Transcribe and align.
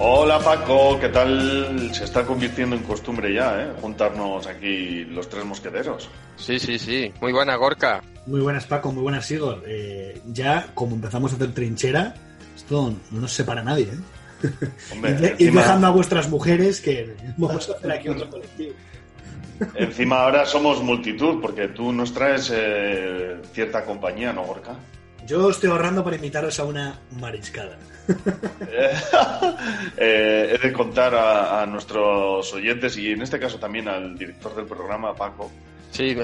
Hola 0.00 0.40
Paco, 0.40 0.98
¿qué 0.98 1.08
tal? 1.08 1.94
Se 1.94 2.04
está 2.04 2.26
convirtiendo 2.26 2.74
en 2.74 2.82
costumbre 2.82 3.32
ya, 3.32 3.62
¿eh? 3.62 3.72
Juntarnos 3.80 4.46
aquí 4.46 5.04
los 5.04 5.28
tres 5.28 5.44
mosqueteros. 5.44 6.10
Sí, 6.36 6.58
sí, 6.58 6.78
sí. 6.78 7.12
Muy 7.20 7.32
buena, 7.32 7.54
Gorka. 7.54 8.02
Muy 8.26 8.40
buenas, 8.40 8.66
Paco. 8.66 8.90
Muy 8.90 9.02
buenas, 9.02 9.30
Igor. 9.30 9.62
Eh, 9.66 10.20
ya, 10.26 10.66
como 10.74 10.96
empezamos 10.96 11.32
a 11.32 11.36
hacer 11.36 11.52
trinchera, 11.54 12.14
esto 12.56 12.92
no 13.12 13.20
nos 13.20 13.32
separa 13.32 13.60
a 13.60 13.64
nadie, 13.64 13.84
¿eh? 13.84 14.50
Hombre, 14.92 15.36
y, 15.38 15.46
dejando 15.46 15.86
a 15.86 15.90
vuestras 15.90 16.28
mujeres 16.28 16.80
que 16.80 17.14
vamos 17.36 17.70
a 17.70 17.74
hacer 17.74 17.92
aquí 17.92 18.08
otro 18.08 18.28
colectivo. 18.28 18.74
Encima 19.76 20.22
ahora 20.22 20.44
somos 20.44 20.82
multitud, 20.82 21.40
porque 21.40 21.68
tú 21.68 21.92
nos 21.92 22.12
traes 22.12 22.50
eh, 22.52 23.40
cierta 23.52 23.84
compañía, 23.84 24.32
¿no, 24.32 24.42
Gorka? 24.42 24.74
Yo 25.26 25.48
estoy 25.50 25.70
ahorrando 25.70 26.04
para 26.04 26.16
invitaros 26.16 26.58
a 26.60 26.64
una 26.64 27.00
mariscada. 27.18 27.78
Eh, 29.96 30.56
he 30.56 30.66
de 30.66 30.72
contar 30.72 31.14
a, 31.14 31.64
nuestros 31.66 32.52
oyentes 32.52 32.96
y 32.96 33.12
en 33.12 33.22
este 33.22 33.38
caso 33.38 33.58
también 33.58 33.88
al 33.88 34.18
director 34.18 34.54
del 34.54 34.66
programa, 34.66 35.14
Paco. 35.14 35.50
Sí, 35.90 36.16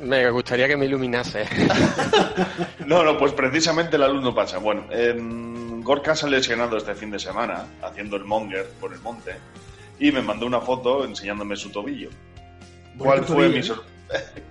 me, 0.00 0.30
gustaría 0.30 0.68
que 0.68 0.76
me 0.76 0.84
iluminase. 0.84 1.46
no, 2.86 3.02
no, 3.02 3.16
pues 3.16 3.32
precisamente 3.32 3.96
el 3.96 4.02
alumno 4.02 4.34
pasa. 4.34 4.58
Bueno, 4.58 4.84
Gorka 5.82 6.14
se 6.14 6.26
ha 6.26 6.28
lesionado 6.28 6.76
este 6.76 6.94
fin 6.94 7.10
de 7.10 7.18
semana 7.18 7.64
haciendo 7.82 8.16
el 8.16 8.24
monger 8.24 8.66
por 8.80 8.92
el 8.92 9.00
monte 9.00 9.32
y 9.98 10.12
me 10.12 10.20
mandó 10.20 10.46
una 10.46 10.60
foto 10.60 11.04
enseñándome 11.04 11.56
su 11.56 11.70
tobillo. 11.70 12.10
¿Cuál 12.98 13.24
fue, 13.24 13.48
mi 13.48 13.58
¿eh? 13.58 13.72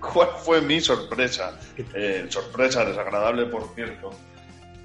¿Cuál 0.00 0.28
fue 0.44 0.60
mi 0.60 0.80
sorpresa? 0.80 1.58
Eh, 1.94 2.26
sorpresa 2.28 2.84
desagradable, 2.84 3.46
por 3.46 3.74
cierto 3.74 4.10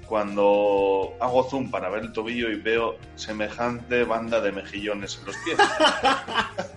cuando 0.06 1.16
hago 1.20 1.48
zoom 1.48 1.70
para 1.70 1.88
ver 1.88 2.04
el 2.04 2.12
tobillo 2.12 2.50
y 2.50 2.56
veo 2.56 2.98
semejante 3.16 4.04
banda 4.04 4.40
de 4.40 4.52
mejillones 4.52 5.18
en 5.18 5.26
los 5.26 5.36
pies. 5.38 5.58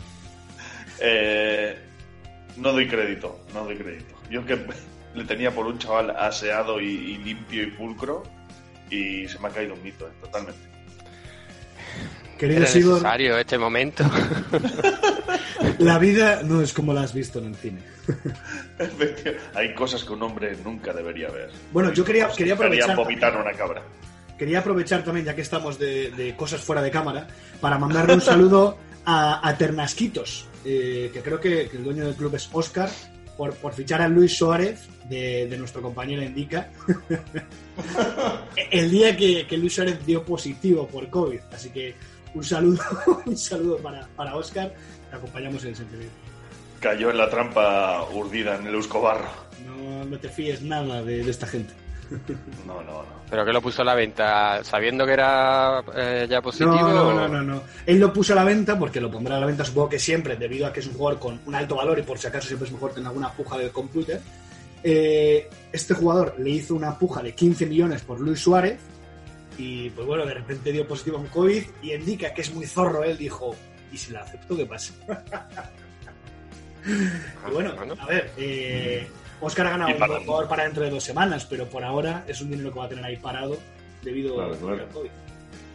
Eh, 0.99 1.77
no 2.55 2.71
doy 2.71 2.87
crédito, 2.87 3.39
no 3.53 3.65
doy 3.65 3.77
crédito. 3.77 4.15
Yo 4.31 4.43
que 4.43 4.59
le 5.13 5.25
tenía 5.25 5.53
por 5.53 5.67
un 5.67 5.77
chaval 5.77 6.09
aseado 6.09 6.81
y, 6.81 7.19
limpio 7.19 7.61
y 7.61 7.67
pulcro 7.67 8.23
y 8.89 9.27
se 9.27 9.37
me 9.37 9.49
ha 9.49 9.51
caído 9.51 9.75
un 9.75 9.83
mito, 9.83 10.07
eh, 10.07 10.11
totalmente. 10.19 10.59
Querido 12.37 12.61
Era 12.61 12.73
necesario 12.73 13.37
este 13.37 13.57
momento. 13.57 14.03
La 15.79 15.99
vida 15.99 16.41
no 16.43 16.61
es 16.61 16.73
como 16.73 16.93
la 16.93 17.01
has 17.01 17.13
visto 17.13 17.39
en 17.39 17.45
el 17.45 17.55
cine. 17.55 17.81
Hay 19.53 19.73
cosas 19.75 20.03
que 20.03 20.13
un 20.13 20.23
hombre 20.23 20.55
nunca 20.63 20.93
debería 20.93 21.29
ver. 21.29 21.51
Bueno, 21.71 21.93
yo 21.93 22.03
quería, 22.03 22.29
quería 22.35 22.53
aprovechar. 22.53 22.95
vomitar 22.95 23.35
una 23.37 23.51
cabra. 23.53 23.83
Quería 24.37 24.59
aprovechar 24.59 25.03
también, 25.03 25.25
ya 25.25 25.35
que 25.35 25.41
estamos 25.41 25.79
de, 25.79 26.33
cosas 26.37 26.61
fuera 26.61 26.81
de 26.81 26.91
cámara, 26.91 27.27
para 27.59 27.77
mandarle 27.77 28.13
un 28.13 28.21
saludo 28.21 28.77
a, 29.05 29.55
Ternasquitos, 29.57 30.47
eh, 30.63 31.09
que 31.13 31.21
creo 31.21 31.39
que, 31.39 31.69
el 31.73 31.83
dueño 31.83 32.05
del 32.05 32.15
club 32.15 32.35
es 32.35 32.49
Oscar, 32.51 32.89
por, 33.35 33.73
fichar 33.73 34.01
a 34.01 34.07
Luis 34.07 34.35
Suárez 34.35 34.87
de, 35.09 35.55
nuestro 35.57 35.81
compañero 35.81 36.21
Indica. 36.23 36.69
el 38.71 38.91
día 38.91 39.15
que, 39.15 39.45
Luis 39.57 39.73
Suárez 39.73 40.05
dio 40.05 40.23
positivo 40.23 40.87
por 40.87 41.09
COVID. 41.09 41.39
Así 41.51 41.69
que 41.69 41.95
un 42.33 42.43
saludo, 42.43 42.83
un 43.25 43.37
saludo 43.37 43.77
para, 43.77 44.07
para 44.15 44.35
Oscar. 44.35 44.73
Te 45.09 45.15
acompañamos 45.15 45.63
en 45.63 45.69
el 45.69 45.75
sentido 45.75 46.03
cayó 46.79 47.09
en 47.09 47.17
la 47.17 47.29
trampa 47.29 48.07
urdida 48.13 48.55
en 48.55 48.67
el 48.67 48.75
Euskobarro. 48.75 49.29
No, 49.65 50.05
no 50.05 50.19
te 50.19 50.29
fíes 50.29 50.61
nada 50.61 51.03
de, 51.03 51.27
esta 51.29 51.47
gente. 51.47 51.73
No, 52.65 52.81
no, 52.83 53.03
no. 53.03 53.17
¿Pero 53.29 53.43
que 53.43 53.51
lo 53.51 53.61
puso 53.61 53.81
a 53.81 53.85
la 53.85 53.93
venta 53.93 54.63
sabiendo 54.63 55.05
que 55.05 55.11
era 55.11 55.83
eh, 55.93 56.27
ya 56.29 56.41
positivo? 56.41 56.75
No, 56.75 57.13
no, 57.13 57.27
no, 57.27 57.43
no, 57.43 57.61
Él 57.85 57.99
lo 57.99 58.13
puso 58.13 58.31
a 58.31 58.37
la 58.37 58.45
venta 58.45 58.79
porque 58.79 59.01
lo 59.01 59.11
pondrá 59.11 59.35
a 59.35 59.39
la 59.41 59.45
venta 59.45 59.65
supongo 59.65 59.89
que 59.89 59.99
siempre, 59.99 60.37
debido 60.37 60.65
a 60.65 60.71
que 60.71 60.79
es 60.79 60.87
un 60.87 60.93
jugador 60.93 61.19
con 61.19 61.41
un 61.45 61.55
alto 61.55 61.75
valor 61.75 61.99
y 61.99 62.03
por 62.03 62.17
si 62.17 62.27
acaso 62.27 62.47
siempre 62.47 62.67
es 62.67 62.73
mejor 62.73 62.93
tener 62.93 63.07
alguna 63.07 63.31
puja 63.31 63.57
de 63.57 63.69
computer. 63.69 64.21
Eh, 64.83 65.49
este 65.73 65.95
jugador 65.95 66.35
le 66.37 66.51
hizo 66.51 66.75
una 66.75 66.97
puja 66.97 67.21
de 67.21 67.33
15 67.33 67.65
millones 67.65 68.03
por 68.03 68.21
Luis 68.21 68.39
Suárez 68.39 68.79
y 69.57 69.89
pues 69.89 70.05
bueno, 70.05 70.25
de 70.25 70.33
repente 70.35 70.71
dio 70.71 70.87
positivo 70.87 71.17
con 71.17 71.27
COVID 71.27 71.63
y 71.81 71.93
indica 71.93 72.33
que 72.33 72.41
es 72.41 72.53
muy 72.53 72.65
zorro, 72.65 73.03
él 73.03 73.17
dijo, 73.17 73.55
¿y 73.91 73.97
si 73.97 74.11
la 74.11 74.21
acepto 74.21 74.55
qué 74.55 74.65
pasa? 74.65 74.93
y 76.85 77.51
bueno, 77.51 77.73
a 77.99 78.05
ver, 78.05 78.31
eh, 78.37 79.07
Oscar 79.41 79.67
ha 79.67 79.71
ganado 79.71 79.91
un 79.91 80.25
jugador 80.25 80.47
para 80.47 80.63
dentro 80.63 80.83
de 80.83 80.89
dos 80.89 81.03
semanas, 81.03 81.45
pero 81.45 81.67
por 81.67 81.83
ahora 81.83 82.23
es 82.27 82.41
un 82.41 82.51
dinero 82.51 82.71
que 82.71 82.79
va 82.79 82.85
a 82.85 82.89
tener 82.89 83.03
ahí 83.05 83.17
parado 83.17 83.57
debido 84.03 84.41
a 84.41 84.49
COVID. 84.57 85.09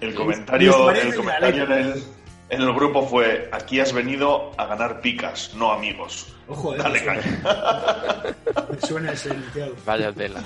El 0.01 0.15
comentario, 0.15 0.91
el 0.91 1.15
comentario 1.15 1.65
en, 1.65 2.03
el, 2.49 2.73
grupo 2.75 3.07
fue: 3.07 3.49
aquí 3.53 3.79
has 3.79 3.93
venido 3.93 4.51
a 4.59 4.67
ganar 4.67 5.01
picas, 5.01 5.55
no 5.55 5.71
amigos. 5.71 6.35
Ojo, 6.49 6.75
eh, 6.75 6.79
Dale 6.79 7.01
suena 8.87 9.13
ese 9.13 9.33
iniciado. 9.33 9.77
Vaya 9.87 10.13
tela. 10.13 10.43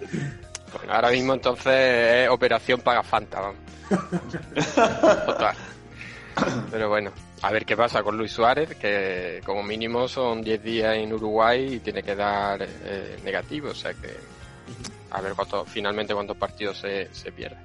Bueno, 0.76 0.92
ahora 0.92 1.10
mismo 1.10 1.34
entonces 1.34 2.24
es 2.24 2.28
Operación 2.28 2.80
Paga 2.80 3.02
Fanta, 3.02 3.52
Pero 6.70 6.88
bueno. 6.88 7.12
A 7.42 7.50
ver 7.50 7.66
qué 7.66 7.76
pasa 7.76 8.04
con 8.04 8.16
Luis 8.16 8.30
Suárez, 8.30 8.76
que 8.76 9.40
como 9.44 9.64
mínimo 9.64 10.06
son 10.06 10.42
10 10.42 10.62
días 10.62 10.94
en 10.96 11.12
Uruguay 11.12 11.74
y 11.74 11.80
tiene 11.80 12.00
que 12.02 12.14
dar 12.14 12.62
eh, 12.62 13.16
negativo, 13.24 13.70
o 13.70 13.74
sea 13.74 13.92
que 13.94 14.14
a 15.10 15.20
ver 15.20 15.34
cuánto, 15.34 15.64
finalmente 15.64 16.14
cuántos 16.14 16.36
partidos 16.36 16.78
se, 16.78 17.12
se 17.12 17.32
pierden. 17.32 17.58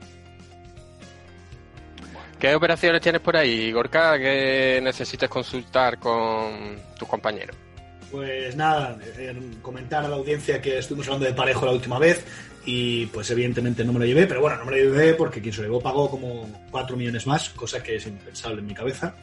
¿Qué 2.39 2.55
operaciones 2.55 3.01
tienes 3.01 3.21
por 3.21 3.37
ahí, 3.37 3.71
Gorka, 3.71 4.17
que 4.17 4.79
necesites 4.83 5.29
consultar 5.29 5.99
con 5.99 6.79
tus 6.97 7.07
compañeros? 7.07 7.55
Pues 8.11 8.55
nada, 8.55 8.97
comentar 9.61 10.05
a 10.05 10.07
la 10.07 10.15
audiencia 10.15 10.61
que 10.61 10.77
estuvimos 10.77 11.07
hablando 11.07 11.25
de 11.25 11.33
parejo 11.33 11.65
la 11.65 11.73
última 11.73 11.99
vez 11.99 12.23
y 12.69 13.05
pues 13.05 13.31
evidentemente 13.31 13.85
no 13.85 13.93
me 13.93 13.99
lo 13.99 14.05
llevé, 14.05 14.27
pero 14.27 14.41
bueno, 14.41 14.57
no 14.57 14.65
me 14.65 14.71
lo 14.71 14.77
llevé 14.77 15.13
porque 15.13 15.41
quien 15.41 15.53
se 15.53 15.61
lo 15.61 15.67
llevó 15.69 15.79
pagó 15.79 16.11
como 16.11 16.65
4 16.69 16.97
millones 16.97 17.25
más, 17.25 17.49
cosa 17.51 17.81
que 17.81 17.95
es 17.95 18.05
impensable 18.05 18.59
en 18.59 18.67
mi 18.67 18.73
cabeza 18.73 19.15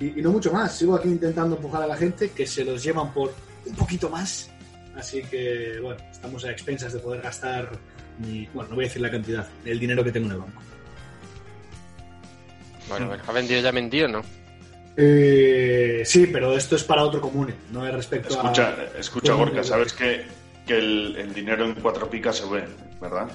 y, 0.00 0.22
no 0.22 0.30
mucho 0.30 0.52
más. 0.52 0.78
Sigo 0.78 0.94
aquí 0.94 1.08
intentando 1.08 1.56
empujar 1.56 1.82
a 1.82 1.88
la 1.88 1.96
gente 1.96 2.30
que 2.30 2.46
se 2.46 2.64
los 2.64 2.84
llevan 2.84 3.12
por 3.12 3.34
un 3.66 3.74
poquito 3.74 4.08
más. 4.08 4.48
Así 4.94 5.22
que, 5.22 5.80
bueno, 5.82 6.00
estamos 6.08 6.44
a 6.44 6.52
expensas 6.52 6.92
de 6.92 7.00
poder 7.00 7.20
gastar, 7.20 7.68
bueno, 8.54 8.70
no 8.70 8.76
voy 8.76 8.84
a 8.84 8.88
decir 8.88 9.02
la 9.02 9.10
cantidad, 9.10 9.48
el 9.64 9.80
dinero 9.80 10.04
que 10.04 10.12
tengo 10.12 10.26
en 10.26 10.32
el 10.32 10.38
banco. 10.38 10.62
Bueno, 12.88 13.12
¿ha 13.26 13.32
vendido 13.32 13.60
ya 13.60 13.72
vendido 13.72 14.06
no? 14.06 14.22
Eh, 14.96 16.02
sí, 16.04 16.28
pero 16.28 16.56
esto 16.56 16.76
es 16.76 16.84
para 16.84 17.02
otro 17.02 17.20
común, 17.20 17.52
no 17.72 17.84
es 17.84 17.92
respecto 17.92 18.34
escucha, 18.34 18.68
a... 18.68 18.98
Escucha, 18.98 19.32
Gorka, 19.34 19.64
sabes 19.64 19.92
que, 19.92 20.24
que 20.68 20.78
el, 20.78 21.32
dinero 21.34 21.64
en 21.64 21.74
cuatro 21.74 22.08
picas 22.08 22.36
se 22.36 22.46
ve, 22.46 22.64
¿verdad? 23.00 23.28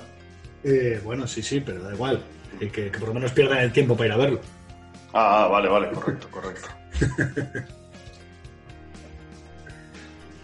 Eh, 0.63 1.01
bueno, 1.03 1.27
sí, 1.27 1.41
sí, 1.41 1.59
pero 1.59 1.81
da 1.83 1.93
igual. 1.93 2.23
Que, 2.59 2.69
que, 2.69 2.83
por 2.91 3.09
lo 3.09 3.15
menos 3.15 3.31
pierdan 3.31 3.57
el 3.57 3.73
tiempo 3.73 3.97
para 3.97 4.07
ir 4.07 4.13
a 4.13 4.17
verlo. 4.17 4.39
Ah, 5.11 5.47
vale, 5.51 5.67
vale, 5.67 5.89
correcto, 5.91 6.27
correcto. 6.29 6.69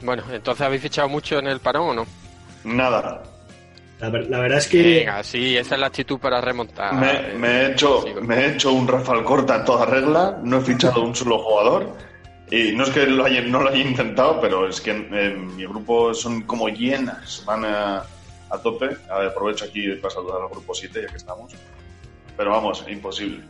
bueno, 0.01 0.23
entonces 0.31 0.65
habéis 0.65 0.81
fichado 0.81 1.07
mucho 1.07 1.37
en 1.37 1.47
el 1.47 1.59
parón 1.59 1.89
o 1.89 1.93
no? 1.93 2.07
Nada. 2.63 3.23
La, 3.99 4.09
verdad 4.09 4.57
es 4.57 4.67
que. 4.67 4.81
Venga, 4.81 5.23
sí, 5.23 5.57
esa 5.57 5.75
es 5.75 5.81
la 5.81 5.87
actitud 5.87 6.19
para 6.19 6.41
remontar. 6.41 6.93
Me, 6.95 7.47
he, 7.47 7.71
hecho, 7.71 8.05
me 8.21 8.35
he 8.35 8.53
hecho 8.53 8.71
un 8.71 8.87
Rafael 8.87 9.23
Corta 9.23 9.57
en 9.57 9.65
toda 9.65 9.85
regla, 9.85 10.39
no 10.41 10.57
he 10.57 10.61
fichado 10.61 11.03
un 11.03 11.13
solo 11.13 11.39
jugador 11.39 11.95
Y 12.51 12.71
no 12.71 12.83
es 12.83 12.89
que 12.89 13.05
lo 13.05 13.25
haya- 13.25 13.41
no 13.41 13.61
lo 13.61 13.69
haya 13.69 13.81
intentado, 13.81 14.41
pero 14.41 14.67
es 14.67 14.81
que 14.81 14.91
en 14.91 15.55
mi 15.55 15.65
grupo 15.65 16.13
son 16.13 16.41
como 16.43 16.67
llenas, 16.69 17.43
van 17.45 17.63
a, 17.65 18.03
a 18.49 18.57
tope. 18.63 18.89
A 19.09 19.19
ver, 19.19 19.27
aprovecho 19.29 19.65
aquí 19.65 19.87
para 20.01 20.13
saludar 20.13 20.41
al 20.41 20.49
grupo 20.49 20.73
7, 20.73 21.01
ya 21.03 21.07
que 21.09 21.17
estamos. 21.17 21.53
Pero 22.35 22.49
vamos, 22.51 22.83
imposible. 22.89 23.41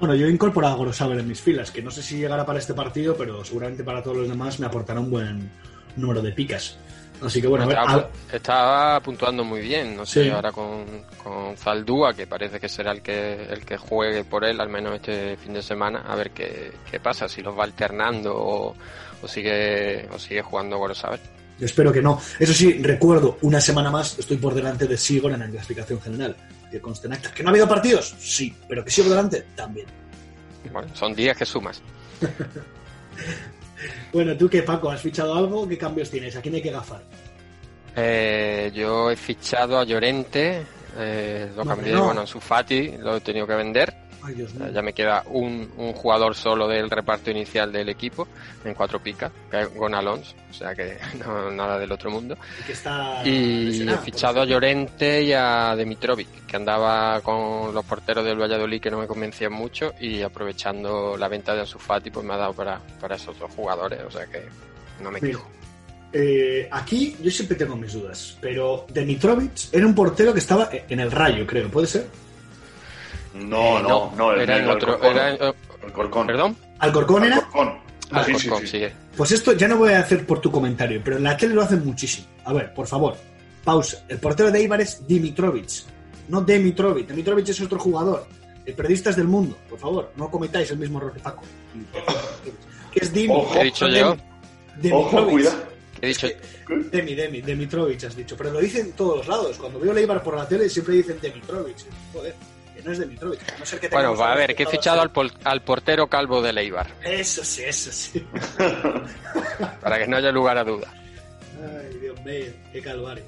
Bueno, 0.00 0.14
yo 0.14 0.26
he 0.26 0.30
incorporado 0.30 0.74
a 0.74 0.78
Gorosaber 0.78 1.18
en 1.20 1.28
mis 1.28 1.40
filas, 1.40 1.70
que 1.70 1.82
no 1.82 1.90
sé 1.90 2.02
si 2.02 2.16
llegará 2.16 2.44
para 2.46 2.58
este 2.58 2.72
partido, 2.74 3.16
pero 3.16 3.44
seguramente 3.44 3.84
para 3.84 4.02
todos 4.02 4.16
los 4.16 4.28
demás 4.28 4.58
me 4.58 4.66
aportará 4.66 4.98
un 4.98 5.10
buen 5.10 5.50
número 5.96 6.22
de 6.22 6.32
picas. 6.32 6.78
Así 7.22 7.40
que 7.40 7.46
bueno, 7.48 7.64
a 7.64 7.96
ver, 7.96 8.06
estaba, 8.32 8.98
puntuando 9.00 9.44
muy 9.44 9.60
bien, 9.60 9.94
no 9.96 10.06
sé, 10.06 10.24
Sí. 10.24 10.30
ahora 10.30 10.50
con, 10.52 10.84
con 11.22 11.56
Zaldúa, 11.56 12.14
que 12.14 12.26
parece 12.26 12.58
que 12.58 12.68
será 12.68 12.92
el 12.92 13.02
que 13.02 13.42
el 13.44 13.64
que 13.64 13.76
juegue 13.76 14.24
por 14.24 14.44
él, 14.44 14.58
al 14.60 14.68
menos 14.70 14.94
este 14.94 15.36
fin 15.36 15.52
de 15.52 15.62
semana, 15.62 16.00
a 16.08 16.14
ver 16.16 16.30
qué, 16.30 16.72
qué 16.90 16.98
pasa, 16.98 17.28
si 17.28 17.42
los 17.42 17.58
va 17.58 17.64
alternando 17.64 18.34
o, 18.34 18.74
o 19.22 19.28
sigue 19.28 20.08
o 20.10 20.18
sigue 20.18 20.40
jugando 20.42 20.78
Gorosaber. 20.78 21.20
yo 21.58 21.66
espero 21.66 21.92
que 21.92 22.00
no. 22.00 22.18
Eso 22.38 22.54
sí, 22.54 22.82
recuerdo, 22.82 23.36
una 23.42 23.60
semana 23.60 23.90
más 23.90 24.18
estoy 24.18 24.38
por 24.38 24.54
delante 24.54 24.86
de 24.86 24.96
Sigor 24.96 25.32
en 25.32 25.40
la 25.40 25.48
clasificación 25.48 26.00
general. 26.00 26.34
Que 26.70 26.80
conste 26.80 27.08
en 27.08 27.14
acta. 27.14 27.32
¿Que 27.34 27.42
no 27.42 27.48
ha 27.48 27.52
habido 27.52 27.68
partidos? 27.68 28.14
Sí, 28.20 28.54
pero 28.68 28.84
que 28.84 28.90
sigo 28.92 29.10
delante, 29.10 29.44
también. 29.56 29.86
Bueno, 30.72 30.88
son 30.94 31.12
días 31.14 31.36
que 31.36 31.44
sumas. 31.44 31.82
Bueno, 34.12 34.36
¿tú 34.36 34.48
qué, 34.48 34.62
Paco? 34.62 34.90
¿Has 34.90 35.00
fichado 35.00 35.34
algo? 35.34 35.68
¿Qué 35.68 35.78
cambios 35.78 36.10
tienes? 36.10 36.34
¿A 36.36 36.40
quién 36.42 36.54
hay 36.54 36.62
que 36.62 36.70
gafar? 36.70 37.02
Eh, 37.96 38.70
yo 38.74 39.10
he 39.10 39.16
fichado 39.16 39.78
a 39.78 39.84
Llorente, 39.84 40.62
eh, 40.96 41.50
lo 41.56 41.64
No, 41.64 41.70
cambié, 41.74 41.92
no. 41.92 42.04
bueno, 42.06 42.20
a 42.22 42.26
Sufati 42.26 42.92
lo 42.98 43.16
he 43.16 43.20
tenido 43.20 43.46
que 43.46 43.54
vender. 43.54 43.94
Ay, 44.22 44.34
Dios 44.34 44.54
mío. 44.54 44.70
Ya 44.70 44.82
me 44.82 44.92
queda 44.92 45.24
un, 45.26 45.70
un 45.76 45.92
jugador 45.92 46.34
solo 46.34 46.68
del 46.68 46.90
reparto 46.90 47.30
inicial 47.30 47.72
del 47.72 47.88
equipo 47.88 48.28
en 48.64 48.74
cuatro 48.74 49.02
picas, 49.02 49.32
es 49.52 49.74
Gonalons, 49.74 50.34
o 50.50 50.52
sea 50.52 50.74
que 50.74 50.98
no, 51.24 51.50
nada 51.50 51.78
del 51.78 51.90
otro 51.92 52.10
mundo. 52.10 52.36
Y 52.60 52.64
que 52.64 52.72
está 52.72 53.22
Y 53.24 53.88
he 53.88 53.96
fichado 53.98 54.42
a 54.42 54.44
Llorente 54.44 55.22
y 55.22 55.32
a 55.32 55.74
Dimitrovic, 55.76 56.46
que 56.46 56.56
andaba 56.56 57.20
con 57.22 57.72
los 57.72 57.84
porteros 57.84 58.24
del 58.24 58.38
Valladolid 58.40 58.80
que 58.80 58.90
no 58.90 58.98
me 58.98 59.06
convencían 59.06 59.52
mucho 59.52 59.92
y 60.00 60.22
aprovechando 60.22 61.16
la 61.16 61.28
venta 61.28 61.54
de 61.54 61.60
Ansu 61.60 61.78
Fati 61.78 62.10
pues 62.10 62.26
me 62.26 62.34
ha 62.34 62.36
dado 62.36 62.52
para, 62.52 62.80
para 63.00 63.16
esos 63.16 63.38
dos 63.38 63.50
jugadores, 63.54 64.00
o 64.06 64.10
sea 64.10 64.26
que 64.26 64.42
no 65.02 65.10
me 65.10 65.20
quejo. 65.20 65.48
eh, 66.12 66.68
aquí 66.70 67.16
yo 67.22 67.30
siempre 67.30 67.56
tengo 67.56 67.76
mis 67.76 67.92
dudas, 67.92 68.36
pero 68.40 68.84
Dimitrovic 68.92 69.72
era 69.72 69.86
un 69.86 69.94
portero 69.94 70.32
que 70.32 70.40
estaba 70.40 70.68
en 70.72 71.00
el 71.00 71.10
rayo, 71.10 71.46
creo, 71.46 71.70
¿puede 71.70 71.86
ser? 71.86 72.06
No, 73.34 73.78
Eh, 73.78 73.82
no, 73.82 74.12
no, 74.16 74.32
el, 74.32 74.40
era 74.40 74.56
el 74.56 74.64
en 74.64 74.70
otro, 74.70 74.92
Alcorcón. 74.94 75.16
era 75.16 75.30
en- 75.34 75.54
El 75.84 75.92
Corcón. 75.92 76.26
¿Perdón? 76.26 76.56
¿Alcorcón 76.78 77.24
era? 77.24 77.36
Alcorcón. 77.36 77.78
Ah, 78.12 78.24
Sí, 78.24 78.32
Alcorcón, 78.32 78.66
sí. 78.66 78.80
sí. 78.80 78.86
Pues 79.16 79.30
esto 79.32 79.52
ya 79.52 79.68
no 79.68 79.76
voy 79.76 79.92
a 79.92 80.00
hacer 80.00 80.26
por 80.26 80.40
tu 80.40 80.50
comentario, 80.50 81.00
pero 81.04 81.16
en 81.16 81.22
la 81.22 81.36
tele 81.36 81.54
lo 81.54 81.62
hacen 81.62 81.84
muchísimo. 81.84 82.26
A 82.44 82.52
ver, 82.52 82.74
por 82.74 82.86
favor, 82.86 83.16
pausa. 83.64 84.04
El 84.08 84.18
portero 84.18 84.50
de 84.50 84.58
Eibar 84.58 84.80
es 84.80 85.06
Dimitrovic, 85.06 85.68
no 86.28 86.40
Dimitrovic. 86.42 87.06
Dimitrovic 87.08 87.48
es 87.48 87.60
otro 87.60 87.78
jugador. 87.78 88.26
El 88.66 88.74
periodista 88.74 89.10
es 89.10 89.16
del 89.16 89.26
mundo, 89.28 89.56
por 89.68 89.78
favor, 89.78 90.12
no 90.16 90.30
cometáis 90.30 90.70
el 90.70 90.78
mismo 90.78 90.98
error 90.98 91.12
que 91.12 91.20
Paco. 91.20 91.42
Que 92.92 93.00
es 93.00 93.12
Dimi. 93.12 93.32
Ojo. 93.34 93.52
¿Qué 93.54 93.60
he 93.60 93.64
dicho 93.64 93.88
no 93.88 93.96
yo? 93.96 94.10
Ojo, 94.10 94.18
Dimitrovic. 94.80 95.30
cuidado. 95.30 95.56
He 96.02 96.06
dicho, 96.08 96.26
Demi, 96.90 97.14
Demi, 97.14 97.40
Demitrovic 97.42 98.04
has 98.04 98.16
dicho, 98.16 98.36
pero 98.36 98.50
lo 98.52 98.60
dicen 98.60 98.86
en 98.86 98.92
todos 98.92 99.18
los 99.18 99.28
lados. 99.28 99.56
Cuando 99.58 99.78
veo 99.80 99.92
el 99.92 99.98
Eibar 99.98 100.22
por 100.22 100.36
la 100.36 100.48
tele 100.48 100.68
siempre 100.68 100.94
dicen 100.94 101.18
Demitrovic. 101.20 101.76
Joder, 102.12 102.34
que 102.80 102.86
no 102.86 102.92
es 102.92 102.98
Demitrovic. 102.98 103.40
A 103.52 103.58
no 103.58 103.66
ser 103.66 103.80
que 103.80 103.88
bueno, 103.88 104.16
va 104.16 104.32
a 104.32 104.36
ver, 104.36 104.54
que 104.54 104.64
he 104.64 104.66
fichado 104.66 105.00
al, 105.00 105.10
al 105.44 105.62
portero 105.62 106.06
calvo 106.08 106.42
de 106.42 106.52
Leibar, 106.52 106.86
Eso 107.02 107.44
sí, 107.44 107.62
eso 107.64 107.92
sí. 107.92 108.26
para 109.80 109.98
que 109.98 110.06
no 110.06 110.16
haya 110.16 110.30
lugar 110.30 110.58
a 110.58 110.64
duda. 110.64 110.92
Ay, 110.92 111.98
Dios 111.98 112.20
mío, 112.24 112.52
qué 112.72 112.80
calvario. 112.80 113.24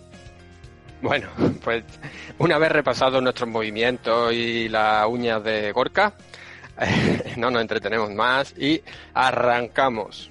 Bueno, 1.02 1.28
pues 1.64 1.84
una 2.38 2.58
vez 2.58 2.70
repasados 2.70 3.22
nuestros 3.22 3.48
movimientos 3.48 4.32
y 4.32 4.68
las 4.68 5.06
uñas 5.08 5.42
de 5.42 5.72
Gorka, 5.72 6.14
no 7.36 7.50
nos 7.50 7.60
entretenemos 7.60 8.10
más 8.12 8.54
y 8.56 8.80
arrancamos. 9.12 10.30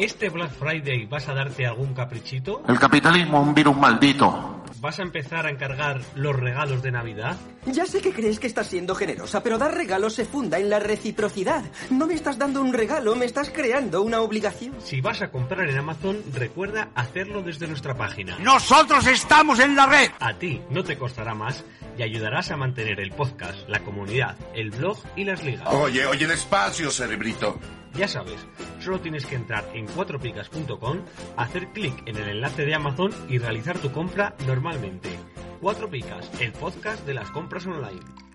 ¿Este 0.00 0.30
Black 0.30 0.52
Friday 0.52 1.04
vas 1.04 1.28
a 1.28 1.34
darte 1.34 1.66
algún 1.66 1.92
caprichito? 1.92 2.62
El 2.66 2.78
capitalismo, 2.78 3.42
un 3.42 3.54
virus 3.54 3.76
maldito. 3.76 4.64
¿Vas 4.80 4.98
a 4.98 5.02
empezar 5.02 5.44
a 5.44 5.50
encargar 5.50 6.00
los 6.14 6.34
regalos 6.34 6.82
de 6.82 6.90
Navidad? 6.90 7.36
Ya 7.66 7.84
sé 7.84 8.00
que 8.00 8.14
crees 8.14 8.40
que 8.40 8.46
estás 8.46 8.68
siendo 8.68 8.94
generosa, 8.94 9.42
pero 9.42 9.58
dar 9.58 9.74
regalos 9.74 10.14
se 10.14 10.24
funda 10.24 10.58
en 10.58 10.70
la 10.70 10.78
reciprocidad. 10.78 11.64
No 11.90 12.06
me 12.06 12.14
estás 12.14 12.38
dando 12.38 12.62
un 12.62 12.72
regalo, 12.72 13.14
me 13.14 13.26
estás 13.26 13.50
creando 13.50 14.00
una 14.00 14.22
obligación. 14.22 14.74
Si 14.78 15.02
vas 15.02 15.20
a 15.20 15.30
comprar 15.30 15.68
en 15.68 15.76
Amazon, 15.76 16.16
recuerda 16.32 16.88
hacerlo 16.94 17.42
desde 17.42 17.68
nuestra 17.68 17.94
página. 17.94 18.38
Nosotros 18.38 19.06
estamos 19.06 19.60
en 19.60 19.76
la 19.76 19.84
red. 19.84 20.10
A 20.18 20.32
ti 20.32 20.62
no 20.70 20.82
te 20.82 20.96
costará 20.96 21.34
más 21.34 21.62
y 21.98 22.02
ayudarás 22.02 22.50
a 22.50 22.56
mantener 22.56 23.00
el 23.00 23.10
podcast, 23.10 23.68
la 23.68 23.80
comunidad, 23.80 24.34
el 24.54 24.70
blog 24.70 24.96
y 25.14 25.24
las 25.24 25.44
ligas. 25.44 25.68
Oye, 25.74 26.06
oye, 26.06 26.26
despacio, 26.26 26.90
cerebrito. 26.90 27.60
Ya 27.94 28.08
sabes, 28.08 28.46
solo 28.80 29.00
tienes 29.00 29.26
que 29.26 29.34
entrar 29.34 29.64
en 29.74 29.86
cuatropicas.com, 29.86 30.98
hacer 31.36 31.68
clic 31.72 32.02
en 32.06 32.16
el 32.16 32.28
enlace 32.28 32.64
de 32.64 32.74
Amazon 32.74 33.10
y 33.28 33.38
realizar 33.38 33.78
tu 33.78 33.90
compra 33.90 34.34
normalmente. 34.46 35.10
Cuatro 35.60 35.90
Picas, 35.90 36.30
el 36.40 36.52
podcast 36.52 37.04
de 37.06 37.14
las 37.14 37.30
compras 37.30 37.66
online. 37.66 38.29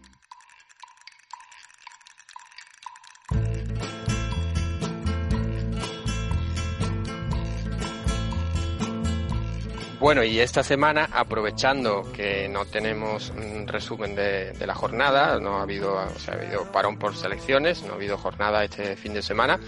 Bueno, 10.00 10.24
y 10.24 10.40
esta 10.40 10.62
semana, 10.62 11.10
aprovechando 11.12 12.12
que 12.12 12.50
no 12.50 12.66
tenemos 12.66 13.32
un 13.32 13.68
resumen 13.68 14.14
de, 14.14 14.52
de 14.52 14.68
la 14.68 14.76
jornada, 14.76 15.40
no 15.40 15.58
ha 15.58 15.62
habido, 15.62 15.96
o 15.96 16.20
sea, 16.20 16.34
ha 16.34 16.38
habido 16.38 16.70
parón 16.72 16.98
por 16.98 17.16
selecciones, 17.16 17.82
no 17.84 17.94
ha 17.94 17.96
habido 17.96 18.18
jornada 18.18 18.64
este 18.64 18.96
fin 18.98 19.14
de 19.14 19.22
semana, 19.22 19.60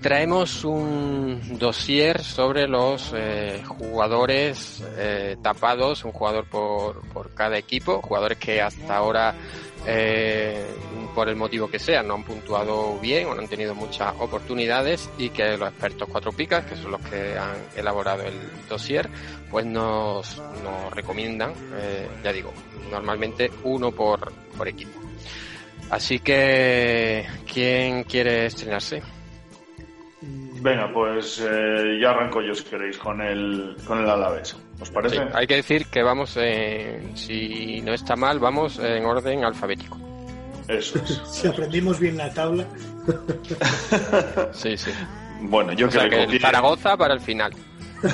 traemos 0.00 0.64
un 0.64 1.58
dossier 1.58 2.22
sobre 2.22 2.68
los 2.68 3.12
eh, 3.14 3.62
jugadores 3.66 4.82
eh, 4.96 5.36
tapados, 5.42 6.04
un 6.04 6.12
jugador 6.12 6.46
por, 6.46 7.00
por 7.08 7.34
cada 7.34 7.58
equipo, 7.58 8.00
jugadores 8.00 8.38
que 8.38 8.62
hasta 8.62 8.96
ahora, 8.96 9.34
eh, 9.86 10.66
por 11.14 11.28
el 11.28 11.36
motivo 11.36 11.68
que 11.68 11.78
sea, 11.78 12.02
no 12.02 12.14
han 12.14 12.24
puntuado 12.24 12.98
bien 12.98 13.26
o 13.26 13.34
no 13.34 13.40
han 13.40 13.48
tenido 13.48 13.74
muchas 13.74 14.14
oportunidades 14.18 15.10
y 15.18 15.30
que 15.30 15.56
los 15.56 15.68
expertos 15.70 16.08
cuatro 16.10 16.32
picas, 16.32 16.64
que 16.66 16.76
son 16.76 16.92
los 16.92 17.00
que 17.02 17.36
han 17.36 17.56
elaborado 17.76 18.22
el 18.22 18.34
dossier, 18.68 19.08
pues 19.50 19.66
nos, 19.66 20.40
nos 20.62 20.92
recomiendan, 20.92 21.52
eh, 21.74 22.08
ya 22.22 22.32
digo, 22.32 22.52
normalmente 22.90 23.50
uno 23.64 23.92
por, 23.92 24.32
por 24.56 24.68
equipo. 24.68 25.00
Así 25.90 26.18
que, 26.18 27.26
¿quién 27.50 28.04
quiere 28.04 28.46
estrenarse? 28.46 29.02
Venga, 30.60 30.92
pues 30.92 31.40
eh, 31.40 31.98
ya 32.00 32.10
arranco 32.10 32.42
yo 32.42 32.54
si 32.54 32.64
queréis 32.64 32.98
con 32.98 33.20
el, 33.20 33.76
con 33.86 34.00
el 34.00 34.10
Alavés. 34.10 34.56
¿Os 34.80 34.90
parece? 34.90 35.16
Sí, 35.16 35.22
hay 35.34 35.46
que 35.46 35.56
decir 35.56 35.86
que 35.86 36.02
vamos, 36.02 36.36
en- 36.36 37.16
si 37.16 37.80
no 37.82 37.92
está 37.94 38.14
mal, 38.16 38.38
vamos 38.38 38.78
en 38.78 39.04
orden 39.04 39.44
alfabético. 39.44 39.98
Eso 40.68 40.98
es. 40.98 41.20
Si 41.32 41.46
aprendimos 41.48 41.98
bien 41.98 42.16
la 42.16 42.32
tabla. 42.32 42.66
Sí, 44.52 44.76
sí. 44.76 44.90
Bueno, 45.40 45.72
yo 45.72 45.86
O 45.86 45.88
que 45.88 45.94
sea 45.94 46.04
le 46.04 46.10
que 46.10 46.22
el 46.24 46.28
copié- 46.30 46.40
Zaragoza 46.40 46.96
para 46.96 47.14
el 47.14 47.20
final. 47.20 47.52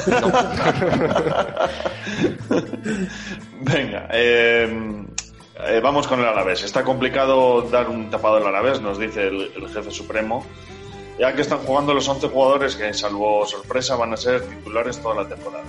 Venga, 3.61 4.09
eh, 4.13 5.05
eh, 5.67 5.81
vamos 5.83 6.07
con 6.07 6.21
el 6.21 6.27
Alavés. 6.27 6.63
Está 6.63 6.83
complicado 6.85 7.63
dar 7.63 7.89
un 7.89 8.11
tapado 8.11 8.37
al 8.37 8.47
Alavés, 8.47 8.81
nos 8.81 8.99
dice 8.99 9.29
el, 9.29 9.53
el 9.57 9.69
jefe 9.69 9.91
supremo, 9.91 10.45
ya 11.19 11.33
que 11.35 11.43
están 11.43 11.59
jugando 11.61 11.95
los 11.95 12.09
11 12.09 12.29
jugadores 12.29 12.77
que, 12.77 12.93
salvo 12.95 13.47
sorpresa, 13.47 13.97
van 13.97 14.13
a 14.13 14.17
ser 14.17 14.43
titulares 14.43 15.01
toda 15.01 15.23
la 15.23 15.29
temporada. 15.29 15.65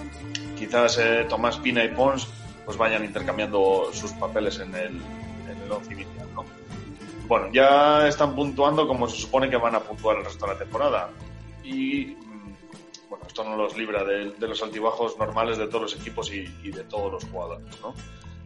Quizás 0.55 0.97
eh, 0.97 1.25
Tomás 1.29 1.57
Pina 1.57 1.83
y 1.83 1.89
Pons 1.89 2.27
pues 2.65 2.77
vayan 2.77 3.05
intercambiando 3.05 3.89
sus 3.93 4.11
papeles 4.13 4.59
en 4.59 4.73
el, 4.73 4.99
en 5.49 5.61
el 5.63 5.71
once 5.71 5.93
inicial, 5.93 6.27
¿no? 6.33 6.45
Bueno, 7.27 7.49
ya 7.51 8.07
están 8.07 8.35
puntuando 8.35 8.87
como 8.87 9.07
se 9.07 9.17
supone 9.17 9.49
que 9.49 9.57
van 9.57 9.75
a 9.75 9.79
puntuar 9.79 10.17
el 10.17 10.25
resto 10.25 10.45
de 10.45 10.53
la 10.53 10.59
temporada. 10.59 11.09
Y 11.63 12.05
mm, 12.05 13.09
bueno, 13.09 13.25
esto 13.27 13.43
no 13.43 13.55
los 13.55 13.77
libra 13.77 14.03
de, 14.03 14.33
los 14.39 14.61
altibajos 14.63 15.17
normales 15.17 15.57
de 15.57 15.67
todos 15.67 15.81
los 15.81 15.95
equipos 15.95 16.31
y, 16.33 16.51
y 16.63 16.71
de 16.71 16.83
todos 16.83 17.11
los 17.11 17.25
jugadores, 17.25 17.79
¿no? 17.81 17.93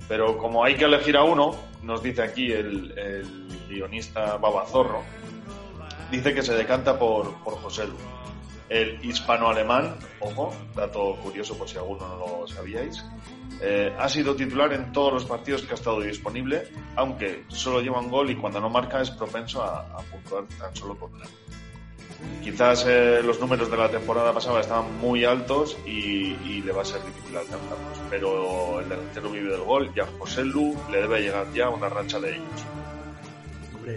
Pero 0.09 0.37
como 0.37 0.63
hay 0.63 0.75
que 0.75 0.85
elegir 0.85 1.15
a 1.15 1.23
uno, 1.23 1.55
nos 1.83 2.01
dice 2.01 2.23
aquí 2.23 2.51
el, 2.51 2.97
el 2.97 3.47
guionista 3.69 4.37
Babazorro, 4.37 5.03
dice 6.09 6.33
que 6.33 6.41
se 6.41 6.55
decanta 6.55 6.97
por, 6.97 7.35
por 7.43 7.53
José 7.61 7.85
Lu. 7.85 7.95
El 8.69 9.03
hispano-alemán, 9.03 9.95
ojo, 10.19 10.53
dato 10.75 11.15
curioso 11.23 11.57
por 11.57 11.67
si 11.67 11.77
alguno 11.77 12.07
no 12.07 12.39
lo 12.41 12.47
sabíais, 12.47 13.03
eh, 13.61 13.93
ha 13.97 14.07
sido 14.07 14.35
titular 14.35 14.71
en 14.73 14.91
todos 14.91 15.13
los 15.13 15.25
partidos 15.25 15.63
que 15.63 15.71
ha 15.71 15.75
estado 15.75 15.99
disponible, 16.01 16.67
aunque 16.95 17.43
solo 17.47 17.81
lleva 17.81 17.99
un 17.99 18.09
gol 18.09 18.29
y 18.29 18.35
cuando 18.35 18.61
no 18.61 18.69
marca 18.69 19.01
es 19.01 19.11
propenso 19.11 19.63
a, 19.63 19.81
a 19.81 19.97
puntuar 20.03 20.45
tan 20.59 20.75
solo 20.75 20.97
con 20.97 21.13
una. 21.13 21.25
Quizás 22.43 22.85
eh, 22.87 23.21
los 23.23 23.39
números 23.39 23.69
de 23.69 23.77
la 23.77 23.89
temporada 23.89 24.33
pasada 24.33 24.61
estaban 24.61 24.97
muy 24.99 25.23
altos 25.23 25.77
y, 25.85 26.61
le 26.61 26.71
va 26.73 26.81
a 26.81 26.85
ser 26.85 27.01
difícil 27.05 27.37
alcanzarlos, 27.37 27.99
pero 28.09 28.79
el 28.81 28.89
delantero 28.89 29.29
vive 29.29 29.51
del 29.51 29.61
gol 29.61 29.91
y 29.95 29.99
a 29.99 30.05
José 30.19 30.43
Lu 30.43 30.75
le 30.91 31.01
debe 31.01 31.21
llegar 31.21 31.51
ya 31.53 31.69
una 31.69 31.87
racha 31.87 32.19
de 32.19 32.35
ellos. 32.35 32.65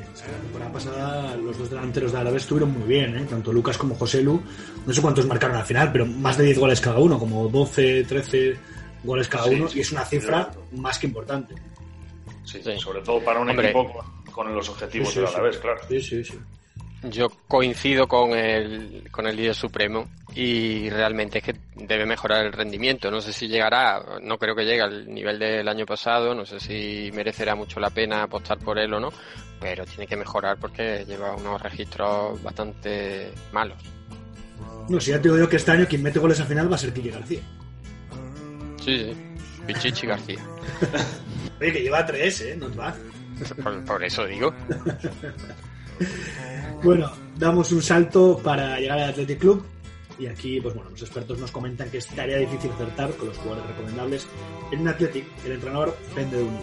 Hombre, 0.00 0.12
es 0.14 0.22
que 0.22 0.32
la 0.32 0.38
temporada 0.38 0.72
pasada 0.72 1.36
los 1.36 1.58
dos 1.58 1.70
delanteros 1.70 2.12
de 2.12 2.18
Árabes 2.18 2.42
estuvieron 2.42 2.72
muy 2.78 2.88
bien, 2.88 3.16
¿eh? 3.16 3.26
tanto 3.28 3.52
Lucas 3.52 3.76
como 3.78 3.94
José 3.94 4.22
Lu. 4.22 4.40
No 4.86 4.92
sé 4.92 5.02
cuántos 5.02 5.26
marcaron 5.26 5.56
al 5.56 5.64
final, 5.64 5.90
pero 5.92 6.06
más 6.06 6.36
de 6.38 6.44
10 6.44 6.58
goles 6.58 6.80
cada 6.80 6.98
uno, 6.98 7.18
como 7.18 7.48
12, 7.48 8.04
13 8.04 8.56
goles 9.04 9.28
cada 9.28 9.44
Sí, 9.44 9.54
uno, 9.54 9.68
sí, 9.68 9.78
y 9.78 9.80
es 9.82 9.92
una 9.92 10.04
cifra 10.04 10.50
más 10.72 10.98
que 10.98 11.06
importante. 11.06 11.54
Sí, 12.44 12.60
Sí. 12.62 12.78
sobre 12.78 13.00
todo 13.02 13.22
para 13.24 13.40
un 13.40 13.48
Hombre. 13.50 13.70
equipo 13.70 14.04
con, 14.32 14.54
los 14.54 14.68
objetivos 14.68 15.08
Sí, 15.08 15.14
sí, 15.14 15.20
del 15.20 15.28
sí. 15.28 15.34
Alavés, 15.34 15.56
claro. 15.58 15.80
Sí, 15.88 16.00
sí, 16.00 16.24
sí. 16.24 16.38
Yo 17.04 17.28
coincido 17.48 18.06
con 18.06 18.32
el, 18.32 19.08
con 19.10 19.26
el 19.26 19.34
líder 19.34 19.56
supremo 19.56 20.08
y 20.34 20.88
realmente 20.88 21.38
es 21.38 21.44
que 21.44 21.56
debe 21.74 22.06
mejorar 22.06 22.46
el 22.46 22.52
rendimiento. 22.52 23.10
No 23.10 23.20
sé 23.20 23.32
si 23.32 23.48
llegará, 23.48 24.00
no 24.22 24.38
creo 24.38 24.54
que 24.54 24.64
llegue 24.64 24.82
al 24.82 25.12
nivel 25.12 25.38
del 25.38 25.66
año 25.66 25.84
pasado, 25.84 26.34
no 26.34 26.46
sé 26.46 26.60
si 26.60 27.10
merecerá 27.12 27.56
mucho 27.56 27.80
la 27.80 27.90
pena 27.90 28.22
apostar 28.22 28.58
por 28.58 28.78
él 28.78 28.94
o 28.94 29.00
no, 29.00 29.12
pero 29.60 29.84
tiene 29.84 30.06
que 30.06 30.16
mejorar 30.16 30.58
porque 30.58 31.04
lleva 31.04 31.34
unos 31.34 31.60
registros 31.60 32.40
bastante 32.40 33.32
malos. 33.50 33.78
No, 34.88 35.00
si 35.00 35.10
ya 35.10 35.16
te 35.16 35.24
digo 35.24 35.38
yo 35.38 35.48
que 35.48 35.56
este 35.56 35.72
año 35.72 35.86
quien 35.88 36.02
mete 36.02 36.20
goles 36.20 36.38
al 36.40 36.46
final 36.46 36.70
va 36.70 36.76
a 36.76 36.78
ser 36.78 36.92
Kike 36.92 37.10
García. 37.10 37.40
Sí, 38.80 38.98
sí. 38.98 39.16
Pichichi 39.66 40.06
García. 40.06 40.40
Oye, 41.60 41.72
que 41.72 41.80
lleva 41.80 42.04
tres, 42.06 42.40
¿eh? 42.42 42.56
No 42.56 42.72
va. 42.76 42.94
Por, 43.62 43.84
por 43.84 44.04
eso 44.04 44.24
digo. 44.26 44.54
Bueno, 46.82 47.12
damos 47.38 47.70
un 47.72 47.82
salto 47.82 48.38
para 48.42 48.78
llegar 48.78 48.98
al 48.98 49.10
Athletic 49.10 49.38
Club. 49.38 49.64
Y 50.18 50.26
aquí, 50.26 50.60
pues 50.60 50.74
bueno, 50.74 50.90
los 50.90 51.00
expertos 51.02 51.38
nos 51.38 51.50
comentan 51.50 51.90
que 51.90 51.98
es 51.98 52.06
tarea 52.06 52.38
difícil 52.38 52.70
acertar 52.72 53.10
con 53.12 53.28
los 53.28 53.38
jugadores 53.38 53.66
recomendables. 53.70 54.26
En 54.70 54.80
un 54.80 54.88
Athletic, 54.88 55.26
el 55.44 55.52
entrenador 55.52 55.96
depende 56.08 56.38
de 56.38 56.42
uno. 56.44 56.60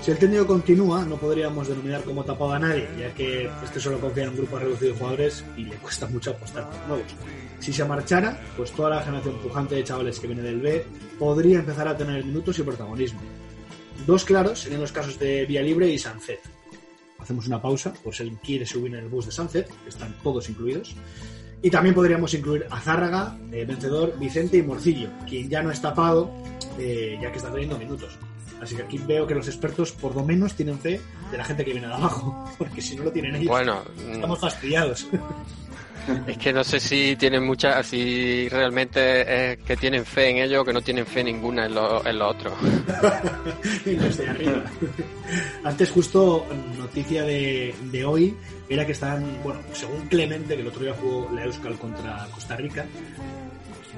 Si 0.00 0.10
el 0.10 0.18
técnico 0.18 0.46
continúa, 0.48 1.04
no 1.04 1.16
podríamos 1.16 1.68
denominar 1.68 2.02
como 2.02 2.24
tapado 2.24 2.52
a 2.54 2.58
nadie, 2.58 2.88
ya 2.98 3.14
que 3.14 3.48
este 3.62 3.78
solo 3.78 4.00
confía 4.00 4.24
en 4.24 4.30
un 4.30 4.36
grupo 4.36 4.58
reducido 4.58 4.92
de 4.92 4.98
jugadores 4.98 5.44
y 5.56 5.64
le 5.64 5.76
cuesta 5.76 6.08
mucho 6.08 6.32
apostar 6.32 6.68
por 6.68 6.88
nuevos. 6.88 7.12
Si 7.60 7.72
se 7.72 7.84
marchara, 7.84 8.40
pues 8.56 8.72
toda 8.72 8.90
la 8.90 9.02
generación 9.02 9.38
pujante 9.38 9.76
de 9.76 9.84
chavales 9.84 10.18
que 10.18 10.26
viene 10.26 10.42
del 10.42 10.60
B 10.60 10.84
podría 11.20 11.60
empezar 11.60 11.86
a 11.86 11.96
tener 11.96 12.24
minutos 12.24 12.58
y 12.58 12.62
protagonismo. 12.64 13.20
Dos 14.04 14.24
claros 14.24 14.58
serían 14.58 14.80
los 14.80 14.90
casos 14.90 15.16
de 15.20 15.46
Vía 15.46 15.62
Libre 15.62 15.88
y 15.88 15.98
Sancet. 15.98 16.40
Hacemos 17.22 17.46
una 17.46 17.62
pausa, 17.62 17.92
por 17.92 18.14
si 18.14 18.22
alguien 18.22 18.40
quiere 18.42 18.66
subir 18.66 18.92
en 18.94 19.04
el 19.04 19.08
bus 19.08 19.26
de 19.26 19.32
Sunset, 19.32 19.68
que 19.68 19.88
están 19.88 20.14
todos 20.22 20.48
incluidos. 20.50 20.96
Y 21.62 21.70
también 21.70 21.94
podríamos 21.94 22.34
incluir 22.34 22.66
a 22.68 22.80
Zárraga, 22.80 23.38
eh, 23.52 23.64
Vencedor, 23.64 24.18
Vicente 24.18 24.56
y 24.56 24.62
Morcillo, 24.62 25.08
quien 25.28 25.48
ya 25.48 25.62
no 25.62 25.70
es 25.70 25.80
tapado, 25.80 26.30
eh, 26.78 27.16
ya 27.22 27.30
que 27.30 27.38
está 27.38 27.52
teniendo 27.52 27.78
minutos. 27.78 28.18
Así 28.60 28.74
que 28.74 28.82
aquí 28.82 28.98
veo 28.98 29.26
que 29.26 29.34
los 29.34 29.46
expertos 29.46 29.92
por 29.92 30.14
lo 30.14 30.24
menos 30.24 30.54
tienen 30.54 30.78
fe 30.78 31.00
de 31.30 31.38
la 31.38 31.44
gente 31.44 31.64
que 31.64 31.72
viene 31.72 31.86
de 31.86 31.94
abajo, 31.94 32.48
porque 32.58 32.82
si 32.82 32.96
no 32.96 33.04
lo 33.04 33.12
tienen 33.12 33.36
ellos, 33.36 33.48
Bueno, 33.48 33.82
estamos 34.10 34.40
fastidiados. 34.40 35.06
es 36.26 36.38
que 36.38 36.52
no 36.52 36.64
sé 36.64 36.80
si 36.80 37.16
tienen 37.16 37.44
mucha, 37.44 37.82
si 37.82 38.48
realmente 38.48 39.52
es 39.52 39.58
que 39.58 39.76
tienen 39.76 40.04
fe 40.04 40.30
en 40.30 40.38
ello 40.38 40.62
o 40.62 40.64
que 40.64 40.72
no 40.72 40.80
tienen 40.80 41.06
fe 41.06 41.22
ninguna 41.24 41.66
en 41.66 41.74
lo, 41.74 42.04
en 42.06 42.18
lo 42.18 42.28
otro. 42.28 42.54
Antes 45.64 45.90
justo 45.90 46.46
noticia 46.78 47.22
de, 47.24 47.74
de 47.90 48.04
hoy 48.04 48.36
era 48.68 48.86
que 48.86 48.92
están, 48.92 49.42
bueno, 49.42 49.60
según 49.72 50.06
Clemente, 50.08 50.54
que 50.54 50.62
el 50.62 50.68
otro 50.68 50.82
día 50.82 50.94
jugó 50.94 51.30
la 51.34 51.44
Euskal 51.44 51.78
contra 51.78 52.26
Costa 52.32 52.56
Rica, 52.56 52.86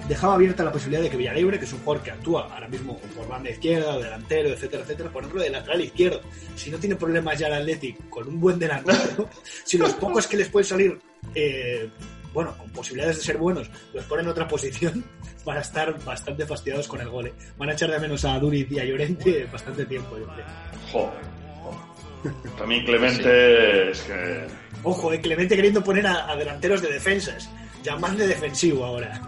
dejaba 0.08 0.34
abierta 0.34 0.64
la 0.64 0.73
posibilidad 0.73 1.02
de 1.02 1.11
que 1.11 1.16
Villalibre, 1.16 1.58
que 1.58 1.64
es 1.64 1.73
un 1.73 1.80
jugador 1.80 2.02
que 2.02 2.11
actúa 2.11 2.49
ahora 2.52 2.68
mismo 2.68 2.99
por 3.16 3.26
banda 3.26 3.50
izquierda, 3.50 3.99
delantero, 3.99 4.50
etcétera, 4.50 4.82
etcétera, 4.82 5.11
por 5.11 5.23
ejemplo, 5.23 5.42
de 5.42 5.50
lateral 5.50 5.80
izquierdo. 5.80 6.20
Si 6.56 6.70
no 6.70 6.78
tiene 6.78 6.96
problemas 6.96 7.38
ya 7.38 7.46
el 7.46 7.54
Athletic 7.54 8.08
con 8.08 8.28
un 8.28 8.40
buen 8.40 8.58
delantero, 8.58 9.28
si 9.64 9.78
los 9.78 9.92
pocos 9.94 10.26
que 10.26 10.37
les 10.37 10.49
pueden 10.49 10.66
salir, 10.66 10.99
eh, 11.34 11.88
bueno, 12.32 12.56
con 12.58 12.70
posibilidades 12.70 13.18
de 13.18 13.23
ser 13.23 13.38
buenos, 13.38 13.70
los 13.92 14.04
ponen 14.04 14.26
en 14.26 14.32
otra 14.32 14.46
posición, 14.46 15.04
van 15.44 15.58
a 15.58 15.61
estar 15.61 16.02
bastante 16.04 16.46
fastidiados 16.46 16.88
con 16.88 17.00
el 17.00 17.08
gol. 17.08 17.28
¿eh? 17.28 17.32
Van 17.56 17.70
a 17.70 17.73
echar 17.73 17.90
de 17.90 17.99
menos 17.99 18.25
a 18.25 18.38
Duriz 18.38 18.70
y 18.70 18.78
a 18.78 18.84
Llorente 18.84 19.46
bastante 19.52 19.87
tiempo, 19.87 20.18
yo 20.18 20.26
creo. 20.26 21.12
También 22.56 22.84
Clemente 22.87 23.90
es 23.90 24.00
que 24.02 24.46
Ojo, 24.82 25.12
eh, 25.12 25.20
Clemente 25.20 25.56
queriendo 25.56 25.82
poner 25.82 26.06
a, 26.06 26.30
a 26.30 26.37
delanteros 26.37 26.80
de 26.82 26.88
defensas. 26.88 27.50
Llamarle 27.84 28.26
defensivo 28.26 28.84
ahora. 28.84 29.20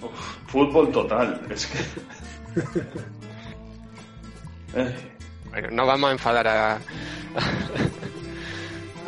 uf, 0.00 0.10
fútbol 0.46 0.90
total. 0.92 1.40
Es 1.50 1.66
que. 1.66 1.78
Bueno, 5.50 5.68
no 5.72 5.86
vamos 5.86 6.10
a 6.10 6.12
enfadar 6.12 6.46
a, 6.46 6.78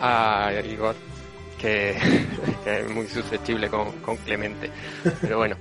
a 0.00 0.52
Igor, 0.64 0.97
que, 1.59 1.97
que 2.64 2.81
es 2.81 2.90
muy 2.90 3.07
susceptible 3.07 3.69
con, 3.69 3.93
con 4.00 4.17
Clemente. 4.19 4.71
Pero 5.21 5.38
bueno, 5.38 5.57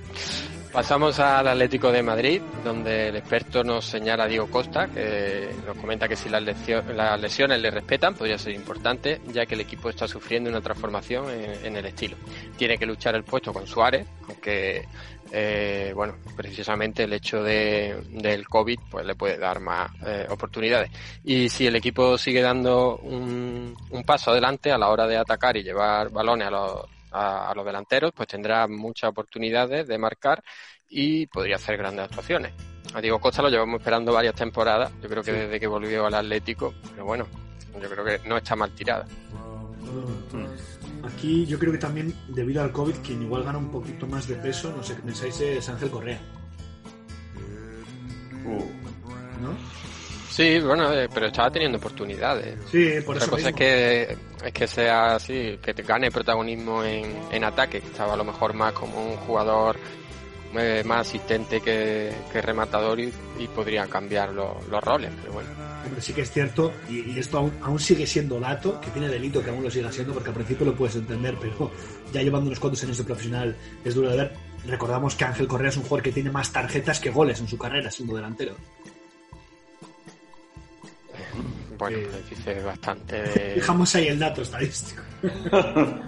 pasamos 0.72 1.18
al 1.18 1.48
Atlético 1.48 1.90
de 1.90 2.02
Madrid, 2.02 2.42
donde 2.64 3.08
el 3.08 3.16
experto 3.16 3.64
nos 3.64 3.84
señala 3.84 4.26
Diego 4.26 4.48
Costa, 4.50 4.86
que 4.88 5.50
nos 5.66 5.76
comenta 5.76 6.08
que 6.08 6.16
si 6.16 6.28
las, 6.28 6.42
lesiones 6.42 7.60
le 7.60 7.70
respetan, 7.70 8.14
podría 8.14 8.38
ser 8.38 8.54
importante, 8.54 9.20
ya 9.32 9.46
que 9.46 9.54
el 9.54 9.62
equipo 9.62 9.88
está 9.88 10.06
sufriendo 10.06 10.50
una 10.50 10.60
transformación 10.60 11.26
en, 11.30 11.76
el 11.76 11.86
estilo. 11.86 12.16
Tiene 12.56 12.78
que 12.78 12.86
luchar 12.86 13.14
el 13.14 13.24
puesto 13.24 13.52
con 13.52 13.66
Suárez, 13.66 14.06
aunque 14.28 14.86
eh, 15.30 15.92
bueno, 15.94 16.16
precisamente 16.36 17.04
el 17.04 17.12
hecho 17.12 17.42
de, 17.42 18.02
del 18.10 18.48
COVID 18.48 18.78
pues 18.90 19.04
le 19.04 19.14
puede 19.14 19.38
dar 19.38 19.60
más 19.60 19.90
eh, 20.06 20.26
oportunidades. 20.28 20.90
Y 21.24 21.48
si 21.48 21.66
el 21.66 21.76
equipo 21.76 22.18
sigue 22.18 22.42
dando 22.42 22.96
un 22.98 23.74
paso 24.06 24.30
adelante 24.30 24.70
a 24.70 24.78
la 24.78 24.88
hora 24.88 25.06
de 25.06 25.16
atacar 25.16 25.56
y 25.56 25.62
llevar 25.62 26.10
balones 26.10 26.48
a 26.48 26.50
los, 26.50 26.97
a, 27.10 27.50
a 27.50 27.54
los 27.54 27.64
delanteros, 27.64 28.12
pues 28.14 28.28
tendrá 28.28 28.66
muchas 28.68 29.10
oportunidades 29.10 29.86
de 29.86 29.98
marcar 29.98 30.42
y 30.88 31.26
podría 31.26 31.56
hacer 31.56 31.76
grandes 31.76 32.04
actuaciones. 32.06 32.52
A 32.94 33.00
Diego 33.00 33.20
Costa 33.20 33.42
lo 33.42 33.50
llevamos 33.50 33.80
esperando 33.80 34.12
varias 34.12 34.34
temporadas, 34.34 34.90
yo 35.02 35.08
creo 35.08 35.22
que 35.22 35.32
desde 35.32 35.60
que 35.60 35.66
volvió 35.66 36.06
al 36.06 36.14
Atlético, 36.14 36.74
pero 36.90 37.04
bueno, 37.04 37.26
yo 37.80 37.88
creo 37.88 38.04
que 38.04 38.28
no 38.28 38.36
está 38.36 38.56
mal 38.56 38.70
tirada. 38.74 39.06
Aquí 41.04 41.46
yo 41.46 41.58
creo 41.58 41.72
que 41.72 41.78
también, 41.78 42.14
debido 42.28 42.62
al 42.62 42.72
COVID, 42.72 42.96
quien 42.96 43.22
igual 43.22 43.44
gana 43.44 43.58
un 43.58 43.70
poquito 43.70 44.06
más 44.06 44.26
de 44.26 44.36
peso, 44.36 44.72
no 44.74 44.82
sé 44.82 44.96
qué 44.96 45.02
pensáis, 45.02 45.40
es 45.40 45.68
Ángel 45.68 45.90
Correa. 45.90 46.20
uh, 48.44 48.64
¿No? 49.42 49.87
Sí, 50.38 50.60
bueno, 50.60 50.92
eh, 50.92 51.08
pero 51.12 51.26
estaba 51.26 51.50
teniendo 51.50 51.78
oportunidades. 51.78 52.54
Sí, 52.70 52.90
por 53.04 53.16
Otra 53.16 53.24
eso 53.24 53.30
cosa 53.32 53.48
es 53.48 53.54
que, 53.56 54.16
es 54.44 54.52
que 54.52 54.66
sea 54.68 55.16
así, 55.16 55.58
que 55.60 55.74
te 55.74 55.82
gane 55.82 56.12
protagonismo 56.12 56.84
en, 56.84 57.12
en 57.32 57.42
ataque, 57.42 57.80
que 57.80 57.88
estaba 57.88 58.14
a 58.14 58.16
lo 58.16 58.22
mejor 58.22 58.54
más 58.54 58.72
como 58.72 59.04
un 59.04 59.16
jugador 59.16 59.76
eh, 60.56 60.84
más 60.86 61.08
asistente 61.08 61.60
que, 61.60 62.12
que 62.32 62.40
rematador 62.40 63.00
y, 63.00 63.12
y 63.40 63.48
podría 63.48 63.88
cambiar 63.88 64.32
lo- 64.32 64.60
los 64.70 64.80
roles, 64.84 65.10
pero 65.20 65.32
bueno. 65.32 65.48
Hombre, 65.84 66.00
sí 66.00 66.12
que 66.12 66.20
es 66.22 66.30
cierto, 66.30 66.72
y, 66.88 67.00
y 67.10 67.18
esto 67.18 67.38
aún, 67.38 67.52
aún 67.60 67.80
sigue 67.80 68.06
siendo 68.06 68.38
dato, 68.38 68.80
que 68.80 68.90
tiene 68.90 69.08
delito 69.08 69.42
que 69.42 69.50
aún 69.50 69.64
lo 69.64 69.70
siga 69.72 69.90
siendo, 69.90 70.12
porque 70.14 70.28
al 70.28 70.34
principio 70.36 70.66
lo 70.66 70.74
puedes 70.76 70.94
entender, 70.94 71.36
pero 71.40 71.72
ya 72.12 72.22
llevando 72.22 72.46
unos 72.46 72.60
cuantos 72.60 72.84
años 72.84 72.96
de 72.98 73.02
profesional 73.02 73.56
es 73.84 73.92
duro 73.92 74.10
de 74.10 74.16
ver. 74.18 74.32
Recordamos 74.66 75.14
que 75.14 75.24
Ángel 75.24 75.46
Correa 75.48 75.70
es 75.70 75.76
un 75.76 75.82
jugador 75.84 76.02
que 76.02 76.12
tiene 76.12 76.30
más 76.30 76.52
tarjetas 76.52 77.00
que 77.00 77.10
goles 77.10 77.40
en 77.40 77.48
su 77.48 77.56
carrera 77.58 77.90
siendo 77.90 78.14
delantero. 78.14 78.54
Bueno, 81.78 81.98
Eh. 81.98 82.08
dice 82.28 82.60
bastante 82.62 83.22
de... 83.22 83.54
Fijamos 83.54 83.94
ahí 83.94 84.08
el 84.08 84.18
dato 84.18 84.42
estadístico. 84.42 85.02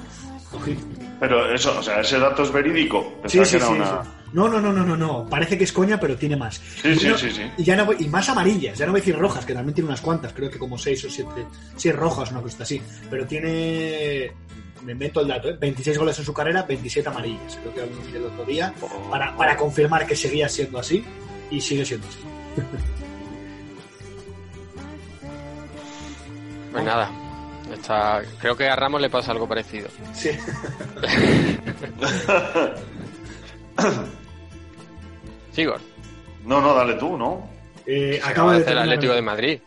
Pero 1.21 1.55
eso, 1.55 1.79
o 1.79 1.83
sea, 1.83 2.01
ese 2.01 2.19
dato 2.19 2.43
es 2.43 2.51
verídico. 2.53 3.21
Sí, 3.27 3.45
sí, 3.45 3.51
que 3.51 3.57
era 3.57 3.67
sí, 3.67 3.73
una. 3.73 4.03
sí. 4.03 4.09
No, 4.33 4.49
no, 4.49 4.61
no, 4.61 4.73
no, 4.73 4.85
no, 4.85 4.97
no. 4.97 5.27
Parece 5.29 5.59
que 5.59 5.65
es 5.65 5.73
coña, 5.73 5.99
pero 6.01 6.17
tiene 6.17 6.37
más. 6.37 6.57
Sí, 6.81 6.89
y, 6.89 6.97
sí, 6.97 7.09
no- 7.09 7.19
sí, 7.19 7.31
sí. 7.31 7.43
Y, 7.59 7.65
ya 7.65 7.77
no 7.77 7.85
voy- 7.85 7.97
y 8.01 8.09
más 8.09 8.29
amarillas, 8.29 8.79
ya 8.79 8.87
no 8.87 8.93
voy 8.93 9.01
a 9.01 9.03
decir 9.03 9.19
rojas, 9.19 9.45
que 9.45 9.53
también 9.53 9.75
tiene 9.75 9.89
unas 9.89 10.01
cuantas, 10.01 10.33
creo 10.33 10.51
que 10.51 10.59
como 10.59 10.79
seis 10.79 11.05
o 11.05 11.11
siete, 11.11 11.45
seis 11.77 11.95
rojas, 11.95 12.31
una 12.31 12.41
cosa 12.41 12.63
así. 12.63 12.81
Pero 13.11 13.27
tiene, 13.27 14.33
me 14.85 14.93
invento 14.93 15.21
el 15.21 15.29
dato, 15.29 15.51
¿eh? 15.51 15.57
26 15.61 15.99
goles 15.99 16.19
en 16.19 16.25
su 16.25 16.33
carrera, 16.33 16.63
27 16.63 17.09
amarillas. 17.09 17.59
Creo 17.61 17.75
que 17.75 17.81
lo 17.95 18.01
miré 18.07 18.19
el 18.19 18.25
otro 18.25 18.45
día, 18.45 18.73
para, 19.11 19.37
para 19.37 19.57
confirmar 19.57 20.07
que 20.07 20.17
seguía 20.17 20.49
siendo 20.49 20.79
así, 20.79 21.05
y 21.51 21.61
sigue 21.61 21.85
siendo 21.85 22.07
así. 22.09 22.19
Pues 26.73 26.85
nada, 26.85 27.11
está, 27.73 28.23
creo 28.41 28.57
que 28.57 28.69
a 28.69 28.77
Ramos 28.77 29.01
le 29.01 29.11
pasa 29.11 29.33
algo 29.33 29.49
parecido. 29.49 29.89
Sí. 30.13 30.31
Sigor, 35.53 35.81
No, 36.45 36.61
no, 36.61 36.75
dale 36.75 36.95
tú, 36.95 37.17
¿no? 37.17 37.49
Eh, 37.87 38.21
acaba 38.25 38.53
de 38.55 38.59
hacer 38.61 38.73
el 38.73 38.79
Atlético 38.79 39.15
de 39.15 39.23
Madrid. 39.23 39.61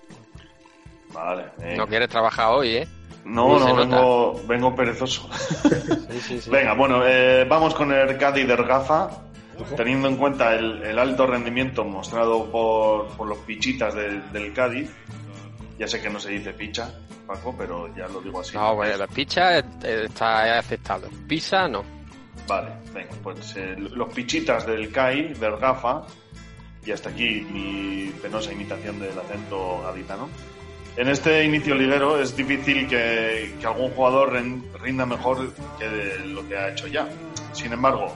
Vale. 1.12 1.46
No 1.78 1.88
quieres 1.88 2.10
trabajar 2.10 2.48
hoy, 2.54 2.78
¿eh? 2.78 2.88
No, 3.26 3.58
no, 3.60 3.76
vengo, 3.76 4.42
vengo 4.48 4.76
perezoso. 4.76 5.30
Sí, 6.14 6.20
sí, 6.22 6.42
sí. 6.42 6.50
Venga, 6.52 6.74
bueno, 6.76 7.02
eh, 7.08 7.44
vamos 7.50 7.74
con 7.74 7.92
el 7.92 8.18
Cádiz 8.20 8.46
de 8.46 8.54
Ergaza, 8.54 9.10
teniendo 9.76 10.08
en 10.08 10.16
cuenta 10.18 10.54
el, 10.54 10.84
el 10.84 11.00
alto 11.00 11.26
rendimiento 11.26 11.84
mostrado 11.84 12.52
por, 12.52 13.08
por 13.18 13.28
los 13.28 13.40
pichitas 13.40 13.96
del- 13.96 14.32
del 14.32 14.54
Cádiz. 14.54 14.92
Ya 15.78 15.88
sé 15.88 16.02
que 16.02 16.10
no 16.10 16.20
se 16.20 16.32
dice 16.32 16.54
picha, 16.54 16.92
Paco, 17.26 17.56
pero 17.58 17.94
ya 17.96 18.08
lo 18.08 18.22
digo 18.22 18.42
así. 18.42 18.56
No, 18.56 18.76
bueno, 18.76 18.98
la 18.98 19.08
picha 19.08 19.60
eh, 19.60 19.64
está 20.06 20.60
aceptado. 20.60 21.10
Pisa, 21.28 21.68
no. 21.68 21.84
Vale, 22.48 22.72
venga, 22.94 23.12
pues 23.24 23.56
eh, 23.56 23.76
los 23.78 24.14
pichitas 24.14 24.68
del 24.68 24.92
CAI, 24.92 25.34
del 25.34 25.58
GAFA, 25.58 26.06
y 26.86 26.92
hasta 26.92 27.10
aquí 27.10 27.42
mi 27.50 28.12
penosa 28.22 28.52
imitación 28.52 29.00
del 29.00 29.18
acento 29.18 29.82
gaditano. 29.84 30.30
En 30.96 31.08
este 31.08 31.44
inicio 31.44 31.74
liguero 31.74 32.22
es 32.22 32.36
difícil 32.36 32.88
que, 32.88 33.56
que 33.60 33.66
algún 33.66 33.90
jugador 33.92 34.34
rinda 34.80 35.06
mejor 35.06 35.52
que 35.80 36.20
lo 36.26 36.48
que 36.48 36.56
ha 36.56 36.70
hecho 36.70 36.86
ya. 36.88 37.10
Sin 37.52 37.74
embargo, 37.74 38.16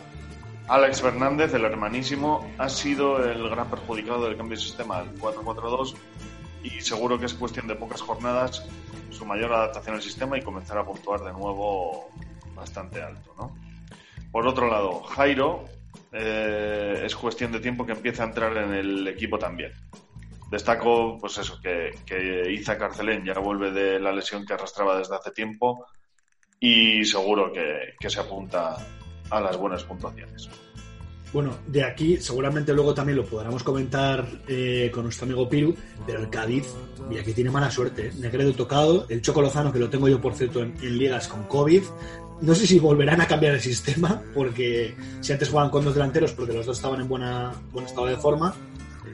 Alex 0.68 1.02
Fernández, 1.02 1.54
el 1.54 1.64
hermanísimo, 1.64 2.52
ha 2.58 2.70
sido 2.70 3.24
el 3.24 3.50
gran 3.50 3.70
perjudicado 3.70 4.26
del 4.26 4.38
cambio 4.38 4.58
de 4.58 4.64
sistema 4.64 4.98
al 4.98 5.16
4-4-2 5.16 5.96
y 6.64 6.82
seguro 6.82 7.20
que 7.20 7.26
es 7.26 7.34
cuestión 7.34 7.68
de 7.68 7.76
pocas 7.76 8.02
jornadas 8.02 8.66
su 9.10 9.26
mayor 9.26 9.54
adaptación 9.54 9.96
al 9.96 10.02
sistema 10.02 10.38
y 10.38 10.42
comenzar 10.42 10.78
a 10.78 10.86
puntuar 10.86 11.22
de 11.22 11.32
nuevo 11.32 12.10
bastante 12.54 13.02
alto, 13.02 13.34
¿no? 13.38 13.56
Por 14.32 14.48
otro 14.48 14.70
lado, 14.70 15.02
Jairo 15.04 15.66
eh, 16.12 17.02
es 17.04 17.16
cuestión 17.16 17.52
de 17.52 17.60
tiempo 17.60 17.86
que 17.86 17.94
empiece 17.94 18.22
a 18.22 18.26
entrar 18.26 18.56
en 18.58 18.74
el 18.74 19.08
equipo 19.08 19.40
también. 19.40 19.72
Destaco, 20.50 21.18
pues 21.20 21.38
eso, 21.38 21.60
que, 21.62 21.92
que 22.06 22.52
Iza 22.52 22.78
Carcelén 22.78 23.26
ya 23.26 23.34
vuelve 23.40 23.72
de 23.72 24.00
la 24.00 24.12
lesión 24.12 24.46
que 24.46 24.54
arrastraba 24.54 24.98
desde 24.98 25.16
hace 25.16 25.32
tiempo 25.32 25.86
y 26.60 27.04
seguro 27.04 27.52
que, 27.52 27.96
que 28.00 28.10
se 28.10 28.20
apunta 28.20 28.78
a 29.30 29.42
las 29.42 29.58
buenas 29.58 29.84
puntuaciones. 29.84 30.50
Bueno, 31.34 31.58
de 31.68 31.84
aquí 31.84 32.18
seguramente 32.18 32.74
luego 32.74 32.94
también 32.94 33.18
lo 33.18 33.26
podremos 33.26 33.62
comentar 33.62 34.26
eh, 34.48 34.90
con 34.94 35.04
nuestro 35.04 35.26
amigo 35.26 35.48
Piru, 35.50 35.76
pero 36.06 36.20
el 36.20 36.30
Cádiz, 36.30 36.68
mira 37.10 37.24
que 37.24 37.34
tiene 37.34 37.52
mala 37.52 37.70
suerte. 37.70 38.08
¿eh? 38.08 38.12
Negredo 38.18 38.54
tocado, 38.54 39.06
el 39.10 39.22
Choco 39.22 39.42
Lozano, 39.42 39.74
que 39.74 39.80
lo 39.80 39.90
tengo 39.90 40.08
yo 40.08 40.22
por 40.22 40.36
cierto 40.36 40.62
en, 40.62 40.76
ligas 40.98 41.28
con 41.28 41.44
COVID. 41.44 41.84
No 42.42 42.56
sé 42.56 42.68
si 42.68 42.80
volverán 42.80 43.20
a 43.20 43.28
cambiar 43.28 43.56
el 43.56 43.62
sistema, 43.62 44.22
porque 44.34 44.96
si 45.22 45.34
antes 45.34 45.50
jugaban 45.50 45.70
con 45.70 45.84
dos 45.84 45.96
delanteros, 45.96 46.34
porque 46.34 46.54
los 46.54 46.66
dos 46.66 46.78
estaban 46.78 47.02
en 47.02 47.08
buena, 47.08 47.52
buen 47.72 47.86
estado 47.86 48.08
de 48.08 48.16
forma, 48.16 48.56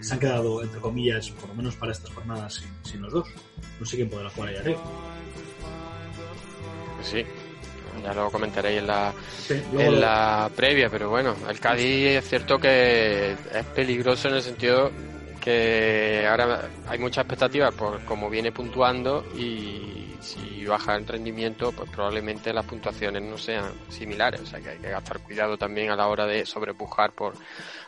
se 0.01 0.13
han 0.13 0.19
quedado, 0.19 0.61
entre 0.61 0.79
comillas, 0.81 1.29
por 1.31 1.49
lo 1.49 1.55
menos 1.55 1.75
para 1.75 1.93
estas 1.93 2.11
jornadas, 2.11 2.63
sin, 2.83 3.01
los 3.01 3.13
dos. 3.13 3.27
No 3.79 3.85
sé 3.85 3.95
quién 3.95 4.09
podrá 4.09 4.29
jugar 4.29 4.49
ahí 4.49 4.57
arriba. 4.57 4.83
Sí, 7.01 7.23
ya 8.03 8.13
lo 8.13 8.29
comentaréis 8.29 8.79
en 8.79 8.87
la, 8.87 9.13
Sí, 9.47 9.61
en 9.77 9.99
la 9.99 10.49
previa, 10.55 10.89
pero 10.89 11.09
bueno, 11.09 11.35
el 11.49 11.59
Cádiz 11.59 12.17
es 12.17 12.27
cierto 12.27 12.57
que 12.59 13.31
es 13.31 13.65
peligroso 13.73 14.27
en 14.27 14.35
el 14.35 14.41
sentido 14.41 14.91
que 15.43 16.25
ahora 16.29 16.69
hay 16.87 16.99
mucha 16.99 17.21
expectativa 17.21 17.71
por 17.71 18.03
cómo 18.05 18.29
viene 18.29 18.51
puntuando 18.51 19.25
y 19.35 20.15
si 20.21 20.65
baja 20.65 20.95
el 20.95 21.05
rendimiento, 21.05 21.73
pues 21.73 21.89
probablemente 21.89 22.53
las 22.53 22.65
puntuaciones 22.65 23.21
no 23.21 23.37
sean 23.37 23.65
similares, 23.89 24.39
o 24.39 24.45
sea 24.45 24.61
que 24.61 24.69
hay 24.69 24.77
que 24.77 24.89
gastar 24.89 25.19
cuidado 25.19 25.57
también 25.57 25.89
a 25.89 25.97
la 25.97 26.07
hora 26.07 26.25
de 26.25 26.45
sobrepujar 26.45 27.11
por, 27.11 27.33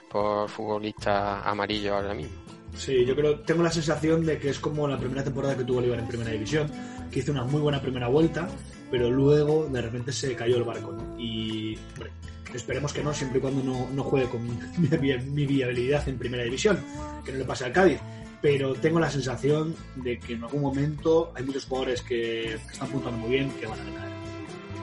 por 0.09 0.49
futbolistas 0.49 1.45
amarillos 1.45 1.93
ahora 1.93 2.13
mismo. 2.13 2.35
Sí, 2.75 3.05
yo 3.05 3.15
creo, 3.15 3.39
tengo 3.39 3.63
la 3.63 3.71
sensación 3.71 4.25
de 4.25 4.37
que 4.37 4.49
es 4.49 4.59
como 4.59 4.85
la 4.85 4.97
primera 4.97 5.23
temporada 5.23 5.55
que 5.55 5.63
tuvo 5.63 5.77
Oliver 5.79 5.99
en 5.99 6.07
primera 6.07 6.31
división, 6.31 6.69
que 7.09 7.19
hizo 7.19 7.31
una 7.31 7.45
muy 7.45 7.61
buena 7.61 7.81
primera 7.81 8.09
vuelta, 8.09 8.49
pero 8.91 9.09
luego 9.11 9.67
de 9.67 9.81
repente 9.81 10.11
se 10.11 10.35
cayó 10.35 10.57
el 10.57 10.63
barco. 10.63 10.91
¿no? 10.91 11.19
Y 11.19 11.77
hombre, 11.93 12.11
esperemos 12.53 12.93
que 12.93 13.03
no, 13.03 13.13
siempre 13.13 13.39
y 13.39 13.41
cuando 13.41 13.63
no, 13.63 13.87
no 13.93 14.03
juegue 14.03 14.27
con 14.29 14.43
mi, 14.43 14.87
vi- 14.97 15.17
mi 15.19 15.45
viabilidad 15.45 16.07
en 16.07 16.17
primera 16.17 16.43
división, 16.43 16.79
que 17.23 17.31
no 17.31 17.39
le 17.39 17.45
pase 17.45 17.65
al 17.65 17.71
Cádiz. 17.71 17.99
Pero 18.41 18.75
tengo 18.75 18.99
la 18.99 19.09
sensación 19.09 19.75
de 19.95 20.19
que 20.19 20.33
en 20.33 20.43
algún 20.43 20.61
momento 20.61 21.31
hay 21.35 21.43
muchos 21.43 21.65
jugadores 21.65 22.01
que, 22.03 22.57
que 22.67 22.73
están 22.73 22.89
puntuando 22.89 23.19
muy 23.21 23.31
bien 23.31 23.49
que 23.59 23.65
van 23.65 23.79
a 23.79 23.83
ganar. 23.83 24.09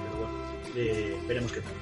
Pero 0.04 0.16
bueno, 0.18 0.34
eh, 0.76 1.16
veremos 1.28 1.52
qué 1.52 1.60
tal. 1.60 1.72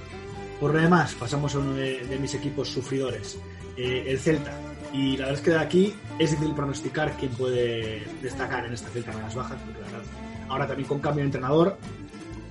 Por 0.60 0.74
lo 0.74 0.80
demás, 0.80 1.14
pasamos 1.14 1.54
a 1.54 1.58
uno 1.58 1.72
de, 1.72 2.04
de 2.06 2.18
mis 2.18 2.34
equipos 2.34 2.68
sufridores, 2.68 3.38
eh, 3.78 4.04
el 4.08 4.18
Celta. 4.18 4.52
Y 4.92 5.12
la 5.16 5.26
verdad 5.26 5.34
es 5.34 5.40
que 5.40 5.50
de 5.52 5.58
aquí 5.58 5.94
es 6.18 6.32
difícil 6.32 6.54
pronosticar 6.54 7.16
quién 7.16 7.30
puede 7.32 8.02
destacar 8.20 8.66
en 8.66 8.74
esta 8.74 8.90
Celta 8.90 9.12
de 9.12 9.22
las 9.22 9.34
bajas, 9.34 9.58
porque 9.64 9.80
la 9.80 9.86
verdad, 9.86 10.02
ahora 10.48 10.66
también 10.66 10.86
con 10.88 10.98
cambio 11.00 11.20
de 11.22 11.26
entrenador. 11.26 11.78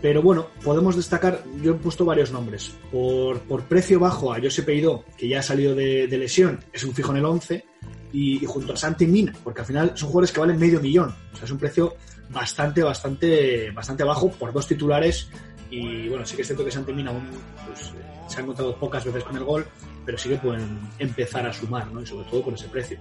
Pero 0.02 0.22
bueno, 0.22 0.48
podemos 0.64 0.96
destacar, 0.96 1.44
yo 1.62 1.72
he 1.74 1.76
puesto 1.76 2.06
varios 2.06 2.32
nombres. 2.32 2.74
Por, 2.92 3.40
por 3.42 3.64
precio 3.64 4.00
bajo 4.00 4.34
a 4.34 4.40
Josep 4.42 4.66
Peidó, 4.66 5.04
que 5.18 5.28
ya 5.28 5.40
ha 5.40 5.44
salido 5.44 5.76
de, 5.76 6.08
de 6.08 6.18
lesión, 6.18 6.64
es 6.72 6.84
un 6.84 6.94
fijo 6.94 7.12
en 7.12 7.18
el 7.18 7.26
11, 7.26 7.66
y, 8.12 8.44
y 8.44 8.46
junto 8.46 8.74
a 8.74 8.78
Santi 8.78 9.06
Mina, 9.06 9.34
porque 9.44 9.62
al 9.62 9.68
final 9.68 9.92
son 9.96 10.10
jugadores 10.10 10.32
que 10.32 10.40
valen 10.40 10.58
medio 10.58 10.80
millón. 10.80 11.14
O 11.34 11.36
sea, 11.36 11.46
es 11.46 11.52
un 11.52 11.58
precio 11.58 11.96
bastante, 12.30 12.84
bastante, 12.84 13.72
bastante 13.72 14.04
bajo 14.04 14.32
por 14.32 14.54
dos 14.54 14.68
titulares. 14.68 15.30
Y 15.70 16.08
bueno, 16.08 16.26
sí 16.26 16.36
que 16.36 16.42
es 16.42 16.48
cierto 16.48 16.66
que 16.66 16.72
Santi 16.72 16.94
Mina 16.94 17.12
aún 17.12 17.28
pues, 17.68 17.90
eh, 17.90 18.04
se 18.28 18.38
ha 18.40 18.42
encontrado 18.42 18.76
pocas 18.78 19.06
veces 19.06 19.24
con 19.24 19.36
el 19.36 19.44
gol, 19.44 19.66
pero 20.06 20.18
sí 20.18 20.30
que 20.30 20.38
pueden 20.38 20.80
empezar 20.98 21.46
a 21.46 21.54
sumar, 21.54 21.92
¿no? 21.92 22.02
Y 22.02 22.06
sobre 22.06 22.28
todo 22.30 22.44
por 22.44 22.54
ese 22.54 22.68
precio. 22.68 22.98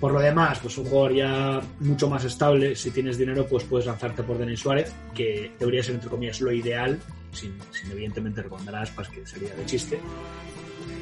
Por 0.00 0.12
lo 0.12 0.20
demás, 0.20 0.58
pues 0.60 0.76
un 0.78 0.84
jugador 0.84 1.14
ya 1.14 1.60
mucho 1.80 2.08
más 2.08 2.24
estable. 2.24 2.76
Si 2.76 2.90
tienes 2.90 3.16
dinero, 3.16 3.46
pues 3.46 3.64
puedes 3.64 3.86
lanzarte 3.86 4.22
por 4.22 4.36
Denis 4.36 4.60
Suárez, 4.60 4.92
que 5.14 5.52
debería 5.58 5.82
ser, 5.82 5.94
entre 5.94 6.10
comillas, 6.10 6.40
lo 6.40 6.52
ideal, 6.52 6.98
sin, 7.32 7.56
sin 7.70 7.90
evidentemente 7.90 8.42
recomendar 8.42 8.74
a 8.74 8.82
Aspas, 8.82 9.08
que 9.08 9.26
sería 9.26 9.54
de 9.54 9.64
chiste. 9.64 9.98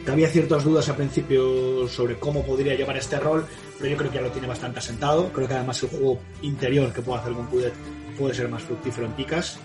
Había 0.06 0.28
ciertas 0.28 0.64
dudas 0.64 0.88
al 0.88 0.96
principio 0.96 1.88
sobre 1.88 2.16
cómo 2.16 2.44
podría 2.44 2.74
llevar 2.74 2.96
este 2.96 3.18
rol, 3.18 3.46
pero 3.78 3.90
yo 3.90 3.96
creo 3.96 4.10
que 4.10 4.16
ya 4.16 4.22
lo 4.22 4.30
tiene 4.30 4.46
bastante 4.46 4.78
asentado. 4.78 5.32
Creo 5.32 5.48
que 5.48 5.54
además 5.54 5.82
el 5.82 5.88
juego 5.88 6.20
interior 6.42 6.92
que 6.92 7.00
puede 7.00 7.20
hacer 7.20 7.32
con 7.32 7.46
Cudet 7.46 7.74
puede 8.18 8.34
ser 8.34 8.48
más 8.48 8.62
fructífero 8.62 9.06
en 9.06 9.12
picas. 9.12 9.58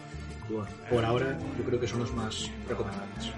Bueno, 0.49 0.67
por 0.89 1.05
ahora 1.05 1.37
yo 1.57 1.63
creo 1.65 1.79
que 1.79 1.87
son 1.87 1.99
los 1.99 2.13
más 2.13 2.49
recomendables. 2.67 3.31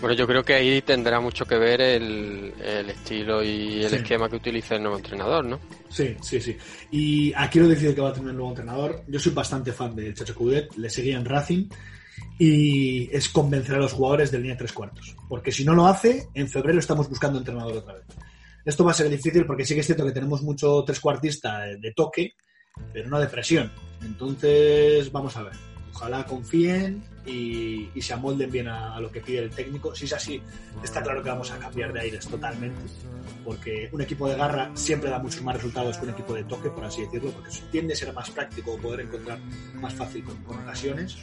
Bueno, 0.00 0.14
yo 0.14 0.26
creo 0.26 0.44
que 0.44 0.54
ahí 0.54 0.82
tendrá 0.82 1.20
mucho 1.20 1.46
que 1.46 1.56
ver 1.56 1.80
el, 1.80 2.52
el 2.62 2.90
estilo 2.90 3.42
y 3.42 3.82
el 3.82 3.90
Sí. 3.90 3.96
esquema 3.96 4.28
que 4.28 4.36
utilice 4.36 4.74
el 4.76 4.82
nuevo 4.82 4.98
entrenador, 4.98 5.44
¿no? 5.44 5.58
Sí, 5.88 6.14
sí, 6.20 6.38
sí. 6.40 6.56
Y 6.90 7.32
aquí 7.34 7.58
lo 7.58 7.66
decide 7.68 7.94
que 7.94 8.02
va 8.02 8.10
a 8.10 8.12
tener 8.12 8.28
un 8.30 8.36
nuevo 8.36 8.50
entrenador. 8.50 9.02
Yo 9.08 9.18
soy 9.18 9.32
bastante 9.32 9.72
fan 9.72 9.96
del 9.96 10.14
Chacho 10.14 10.34
Coudet, 10.34 10.76
le 10.76 10.90
seguía 10.90 11.16
en 11.16 11.24
Racing 11.24 11.68
y 12.38 13.08
es 13.14 13.28
convencer 13.30 13.76
a 13.76 13.78
los 13.78 13.92
jugadores 13.94 14.30
de 14.30 14.38
línea 14.38 14.56
tres 14.56 14.72
cuartos. 14.72 15.16
Porque 15.28 15.50
si 15.50 15.64
no 15.64 15.74
lo 15.74 15.86
hace, 15.86 16.28
en 16.34 16.48
febrero 16.48 16.78
estamos 16.78 17.08
buscando 17.08 17.38
entrenador 17.38 17.78
otra 17.78 17.94
vez. 17.94 18.04
Esto 18.66 18.84
va 18.84 18.90
a 18.90 18.94
ser 18.94 19.08
difícil 19.08 19.46
porque 19.46 19.64
sí 19.64 19.74
que 19.74 19.80
es 19.80 19.86
cierto 19.86 20.04
que 20.04 20.12
tenemos 20.12 20.42
mucho 20.42 20.82
tres 20.84 21.00
cuartista 21.00 21.60
de, 21.60 21.76
de 21.78 21.92
toque, 21.92 22.34
pero 22.92 23.08
no 23.08 23.18
de 23.18 23.28
presión. 23.28 23.72
Entonces, 24.02 25.10
vamos 25.10 25.36
a 25.36 25.44
ver. 25.44 25.52
Ojalá 25.96 26.26
confíen 26.26 27.02
y, 27.24 27.88
se 28.02 28.12
amolden 28.12 28.50
bien 28.50 28.68
a, 28.68 29.00
lo 29.00 29.10
que 29.10 29.22
pide 29.22 29.38
el 29.38 29.50
técnico. 29.50 29.94
Si 29.94 30.04
es 30.04 30.12
así, 30.12 30.42
está 30.84 31.02
claro 31.02 31.22
que 31.22 31.30
vamos 31.30 31.50
a 31.50 31.58
cambiar 31.58 31.90
de 31.94 32.00
aires 32.00 32.26
totalmente 32.28 32.82
porque 33.46 33.88
un 33.92 34.02
equipo 34.02 34.28
de 34.28 34.36
garra 34.36 34.70
siempre 34.74 35.08
da 35.08 35.18
muchos 35.18 35.40
más 35.42 35.54
resultados 35.54 35.96
que 35.96 36.04
un 36.04 36.10
equipo 36.10 36.34
de 36.34 36.44
toque, 36.44 36.68
por 36.68 36.84
así 36.84 37.00
decirlo, 37.00 37.30
porque 37.30 37.50
tiende 37.70 37.94
a 37.94 37.96
ser 37.96 38.12
más 38.12 38.28
práctico 38.30 38.72
o 38.72 38.76
poder 38.76 39.06
encontrar 39.06 39.38
más 39.74 39.94
fácil 39.94 40.22
con 40.24 40.58
ocasiones. 40.58 41.16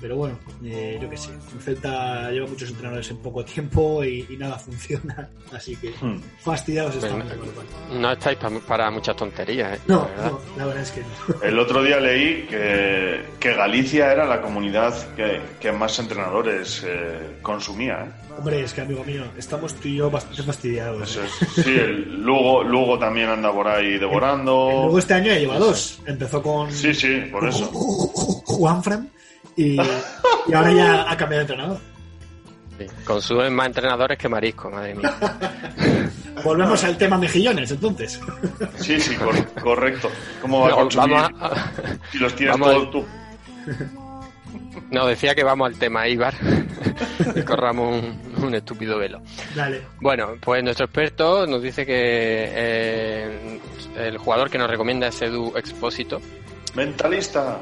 Pero 0.00 0.16
bueno, 0.16 0.38
eh, 0.62 0.98
yo 1.00 1.08
qué 1.08 1.16
sé, 1.16 1.30
el 1.32 1.62
Celta 1.62 2.30
lleva 2.30 2.46
muchos 2.46 2.68
entrenadores 2.68 3.10
en 3.10 3.16
poco 3.16 3.42
tiempo 3.44 4.04
y, 4.04 4.26
y 4.28 4.36
nada 4.36 4.58
funciona, 4.58 5.28
así 5.52 5.74
que 5.76 5.90
Hmm. 6.00 6.20
fastidiados 6.42 7.00
Bueno, 7.00 7.24
estamos. 7.24 7.48
cual. 7.54 7.66
No 8.00 8.12
estáis 8.12 8.36
pa- 8.38 8.50
para 8.66 8.90
muchas 8.90 9.16
tonterías, 9.16 9.78
¿eh? 9.78 9.80
No, 9.86 10.00
La 10.00 10.04
verdad. 10.08 10.30
no, 10.32 10.40
la 10.58 10.66
verdad 10.66 10.82
es 10.82 10.90
que 10.90 11.00
no. 11.00 11.42
El 11.42 11.58
otro 11.58 11.82
día 11.82 11.98
leí 11.98 12.46
que, 12.46 13.24
que 13.40 13.54
Galicia 13.54 14.12
era 14.12 14.26
la 14.26 14.42
comunidad 14.42 14.94
que, 15.14 15.40
que 15.60 15.72
más 15.72 15.98
entrenadores 15.98 16.82
eh, 16.86 17.38
consumía. 17.40 18.04
¿eh? 18.04 18.32
Hombre, 18.38 18.62
es 18.64 18.74
que 18.74 18.82
amigo 18.82 19.02
mío, 19.02 19.24
estamos 19.38 19.72
tú 19.76 19.88
y 19.88 19.96
yo 19.96 20.10
bastante 20.10 20.42
fastidiados. 20.42 21.10
Eso 21.10 21.22
¿eh? 21.22 21.26
es. 21.40 21.64
Sí, 21.64 21.70
el 21.74 22.20
Lugo, 22.22 22.62
Lugo 22.62 22.98
también 22.98 23.30
anda 23.30 23.50
por 23.50 23.66
ahí 23.66 23.96
devorando. 23.98 24.68
Luego 24.70 24.98
este 24.98 25.14
año 25.14 25.28
ya 25.28 25.38
lleva 25.38 25.58
dos. 25.58 26.00
Empezó 26.04 26.42
con 26.42 26.70
Sí, 26.70 26.92
sí, 26.92 27.20
por 27.32 27.48
eso. 27.48 27.64
Juanfran 28.44 29.08
y, 29.56 29.76
y 30.46 30.52
ahora 30.54 30.72
ya 30.72 31.10
ha 31.10 31.16
cambiado 31.16 31.44
de 31.46 31.52
entrenador. 31.52 31.78
Sí. 32.78 32.86
Consumen 33.06 33.54
más 33.54 33.66
entrenadores 33.68 34.18
que 34.18 34.28
marisco, 34.28 34.70
madre 34.70 34.94
mía. 34.94 35.14
Volvemos 36.44 36.84
al 36.84 36.96
tema 36.98 37.16
mejillones, 37.16 37.70
entonces. 37.70 38.20
Sí, 38.76 39.00
sí, 39.00 39.14
cor- 39.16 39.46
correcto. 39.62 40.10
¿Cómo 40.42 40.60
va 40.60 40.68
a 40.68 40.72
consumir 40.72 41.10
vamos 41.16 41.32
a- 41.42 41.72
si 42.12 42.18
los 42.18 42.34
tienes 42.36 42.52
vamos 42.58 42.74
todos 42.74 42.90
tú? 42.90 43.06
No, 44.90 45.06
decía 45.06 45.34
que 45.34 45.42
vamos 45.42 45.68
al 45.68 45.78
tema, 45.78 46.06
Ibar. 46.06 46.34
y 47.34 47.42
corramos 47.44 48.02
un, 48.04 48.44
un 48.44 48.54
estúpido 48.54 48.98
velo. 48.98 49.20
Dale. 49.54 49.82
Bueno, 50.00 50.34
pues 50.40 50.62
nuestro 50.62 50.84
experto 50.84 51.46
nos 51.46 51.62
dice 51.62 51.84
que 51.86 51.94
eh, 51.96 53.60
el 53.96 54.18
jugador 54.18 54.50
que 54.50 54.58
nos 54.58 54.68
recomienda 54.70 55.08
es 55.08 55.20
Edu 55.22 55.52
Expósito, 55.56 56.20
Mentalista. 56.74 57.58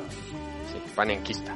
sí, 0.72 0.82
panenquista. 0.94 1.54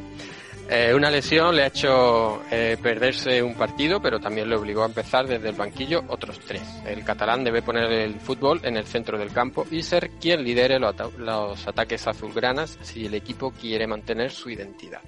Eh, 0.71 0.93
una 0.95 1.11
lesión 1.11 1.57
le 1.57 1.63
ha 1.63 1.69
hecho 1.69 2.43
eh, 2.51 2.77
perderse 2.83 3.43
un 3.43 3.55
partido, 3.55 4.03
pero 4.03 4.21
también 4.21 4.51
le 4.51 4.57
obligó 4.57 4.83
a 4.83 4.87
empezar 4.87 5.27
desde 5.27 5.49
el 5.49 5.55
banquillo 5.55 6.05
otros 6.09 6.39
tres. 6.41 6.61
El 6.87 7.05
catalán 7.05 7.43
debe 7.43 7.63
poner 7.63 7.91
el 7.91 8.21
fútbol 8.21 8.61
en 8.63 8.77
el 8.77 8.85
centro 8.85 9.17
del 9.19 9.33
campo 9.33 9.67
y 9.71 9.83
ser 9.83 10.11
quien 10.21 10.45
lidere 10.45 10.79
los, 10.79 10.91
ata- 10.95 11.09
los 11.17 11.67
ataques 11.67 12.07
azulgranas 12.07 12.79
si 12.83 13.07
el 13.07 13.15
equipo 13.15 13.51
quiere 13.51 13.87
mantener 13.87 14.31
su 14.31 14.51
identidad. 14.51 15.01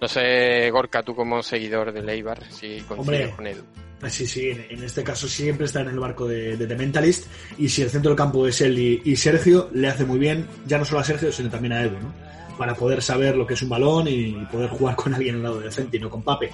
No 0.00 0.08
sé, 0.08 0.68
Gorka, 0.72 1.02
tú 1.04 1.14
como 1.14 1.40
seguidor 1.42 1.92
de 1.92 2.02
Leibar, 2.02 2.42
si 2.50 2.80
coincides 2.80 2.98
Hombre. 2.98 3.30
con 3.36 3.46
Edu. 3.46 3.62
Sí, 4.08 4.26
sí, 4.26 4.48
en, 4.50 4.66
en 4.70 4.82
este 4.82 5.04
caso 5.04 5.28
siempre 5.28 5.66
está 5.66 5.82
en 5.82 5.88
el 5.88 6.00
barco 6.00 6.26
de, 6.26 6.56
de 6.56 6.66
The 6.66 6.74
Mentalist 6.74 7.26
y 7.58 7.68
si 7.68 7.82
el 7.82 7.90
centro 7.90 8.10
del 8.10 8.16
campo 8.16 8.44
es 8.48 8.60
él 8.62 8.76
y, 8.78 9.02
y 9.04 9.14
Sergio, 9.14 9.68
le 9.74 9.86
hace 9.88 10.04
muy 10.06 10.18
bien, 10.18 10.46
ya 10.66 10.78
no 10.78 10.84
solo 10.86 11.00
a 11.00 11.04
Sergio, 11.04 11.30
sino 11.30 11.48
también 11.50 11.74
a 11.74 11.82
Edu, 11.82 11.98
¿no? 12.00 12.29
Para 12.60 12.74
poder 12.74 13.00
saber 13.00 13.36
lo 13.38 13.46
que 13.46 13.54
es 13.54 13.62
un 13.62 13.70
balón 13.70 14.06
y 14.06 14.32
poder 14.52 14.68
jugar 14.68 14.94
con 14.94 15.14
alguien 15.14 15.36
al 15.36 15.42
lado 15.44 15.60
del 15.60 15.72
frente 15.72 15.96
y 15.96 16.00
no 16.00 16.10
con 16.10 16.20
Pape. 16.20 16.50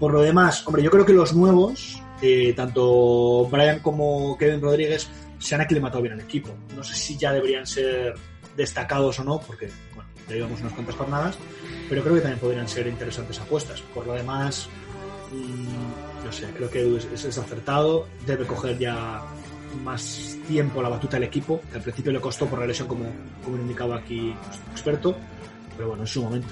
Por 0.00 0.10
lo 0.10 0.22
demás, 0.22 0.66
hombre, 0.66 0.82
yo 0.82 0.90
creo 0.90 1.04
que 1.04 1.12
los 1.12 1.34
nuevos, 1.34 2.00
eh, 2.22 2.54
tanto 2.56 3.44
Brian 3.50 3.80
como 3.80 4.34
Kevin 4.38 4.62
Rodríguez, 4.62 5.10
se 5.38 5.54
han 5.54 5.60
aclimatado 5.60 6.00
bien 6.00 6.14
al 6.14 6.20
equipo. 6.20 6.54
No 6.74 6.82
sé 6.82 6.94
si 6.94 7.18
ya 7.18 7.34
deberían 7.34 7.66
ser 7.66 8.14
destacados 8.56 9.20
o 9.20 9.24
no, 9.24 9.40
porque, 9.42 9.68
ya 10.26 10.36
llevamos 10.36 10.58
unas 10.62 10.72
cuantas 10.72 10.94
jornadas, 10.94 11.36
pero 11.86 12.00
creo 12.00 12.14
que 12.14 12.20
también 12.22 12.40
podrían 12.40 12.66
ser 12.66 12.86
interesantes 12.86 13.38
apuestas. 13.38 13.82
Por 13.94 14.06
lo 14.06 14.14
demás, 14.14 14.70
mm, 15.32 16.24
no 16.24 16.32
sé, 16.32 16.46
creo 16.56 16.70
que 16.70 16.96
es- 16.96 17.24
es 17.26 17.36
acertado, 17.36 18.06
debe 18.26 18.46
coger 18.46 18.78
ya 18.78 19.20
más 19.82 20.36
tiempo 20.46 20.82
la 20.82 20.88
batuta 20.88 21.16
del 21.16 21.24
equipo, 21.28 21.60
que 21.70 21.76
al 21.76 21.82
principio 21.82 22.12
le 22.12 22.20
costó 22.20 22.46
por 22.46 22.58
la 22.58 22.66
lesión, 22.66 22.88
como, 22.88 23.04
como 23.44 23.56
indicaba 23.56 23.96
aquí 23.98 24.34
nuestro 24.46 24.72
experto, 24.72 25.16
pero 25.76 25.88
bueno, 25.88 26.02
en 26.02 26.06
su 26.08 26.22
momento. 26.22 26.48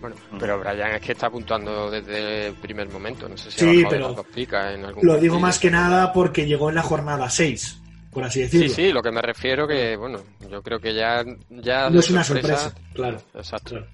Bueno, 0.00 0.16
pero 0.38 0.60
Brian 0.60 0.92
es 0.92 1.00
que 1.00 1.12
está 1.12 1.28
apuntando 1.28 1.90
desde 1.90 2.48
el 2.48 2.54
primer 2.54 2.90
momento. 2.90 3.26
No 3.26 3.38
sé 3.38 3.50
si 3.50 3.58
Sí, 3.60 3.84
pero 3.88 4.10
lo 4.10 4.20
explica 4.20 4.72
en 4.74 4.84
algún 4.84 5.06
Lo 5.06 5.14
digo 5.14 5.34
partido. 5.34 5.40
más 5.40 5.58
que 5.58 5.70
nada 5.70 6.12
porque 6.12 6.44
llegó 6.46 6.68
en 6.68 6.74
la 6.74 6.82
jornada 6.82 7.30
6, 7.30 7.80
por 8.12 8.22
así 8.24 8.40
decirlo. 8.40 8.68
Sí, 8.68 8.74
sí, 8.74 8.92
lo 8.92 9.02
que 9.02 9.10
me 9.10 9.22
refiero 9.22 9.66
que, 9.66 9.96
bueno, 9.96 10.18
yo 10.50 10.62
creo 10.62 10.78
que 10.78 10.92
ya... 10.94 11.24
ya 11.48 11.88
No 11.88 12.00
es 12.00 12.10
una 12.10 12.22
sorpresa, 12.22 12.74
claro. 12.92 13.18
Exacto. 13.34 13.70
claro, 13.70 13.86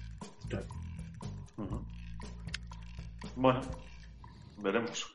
claro. 0.49 0.65
Ujú. 1.55 1.85
Bueno, 3.37 3.61
veremos. 4.57 5.07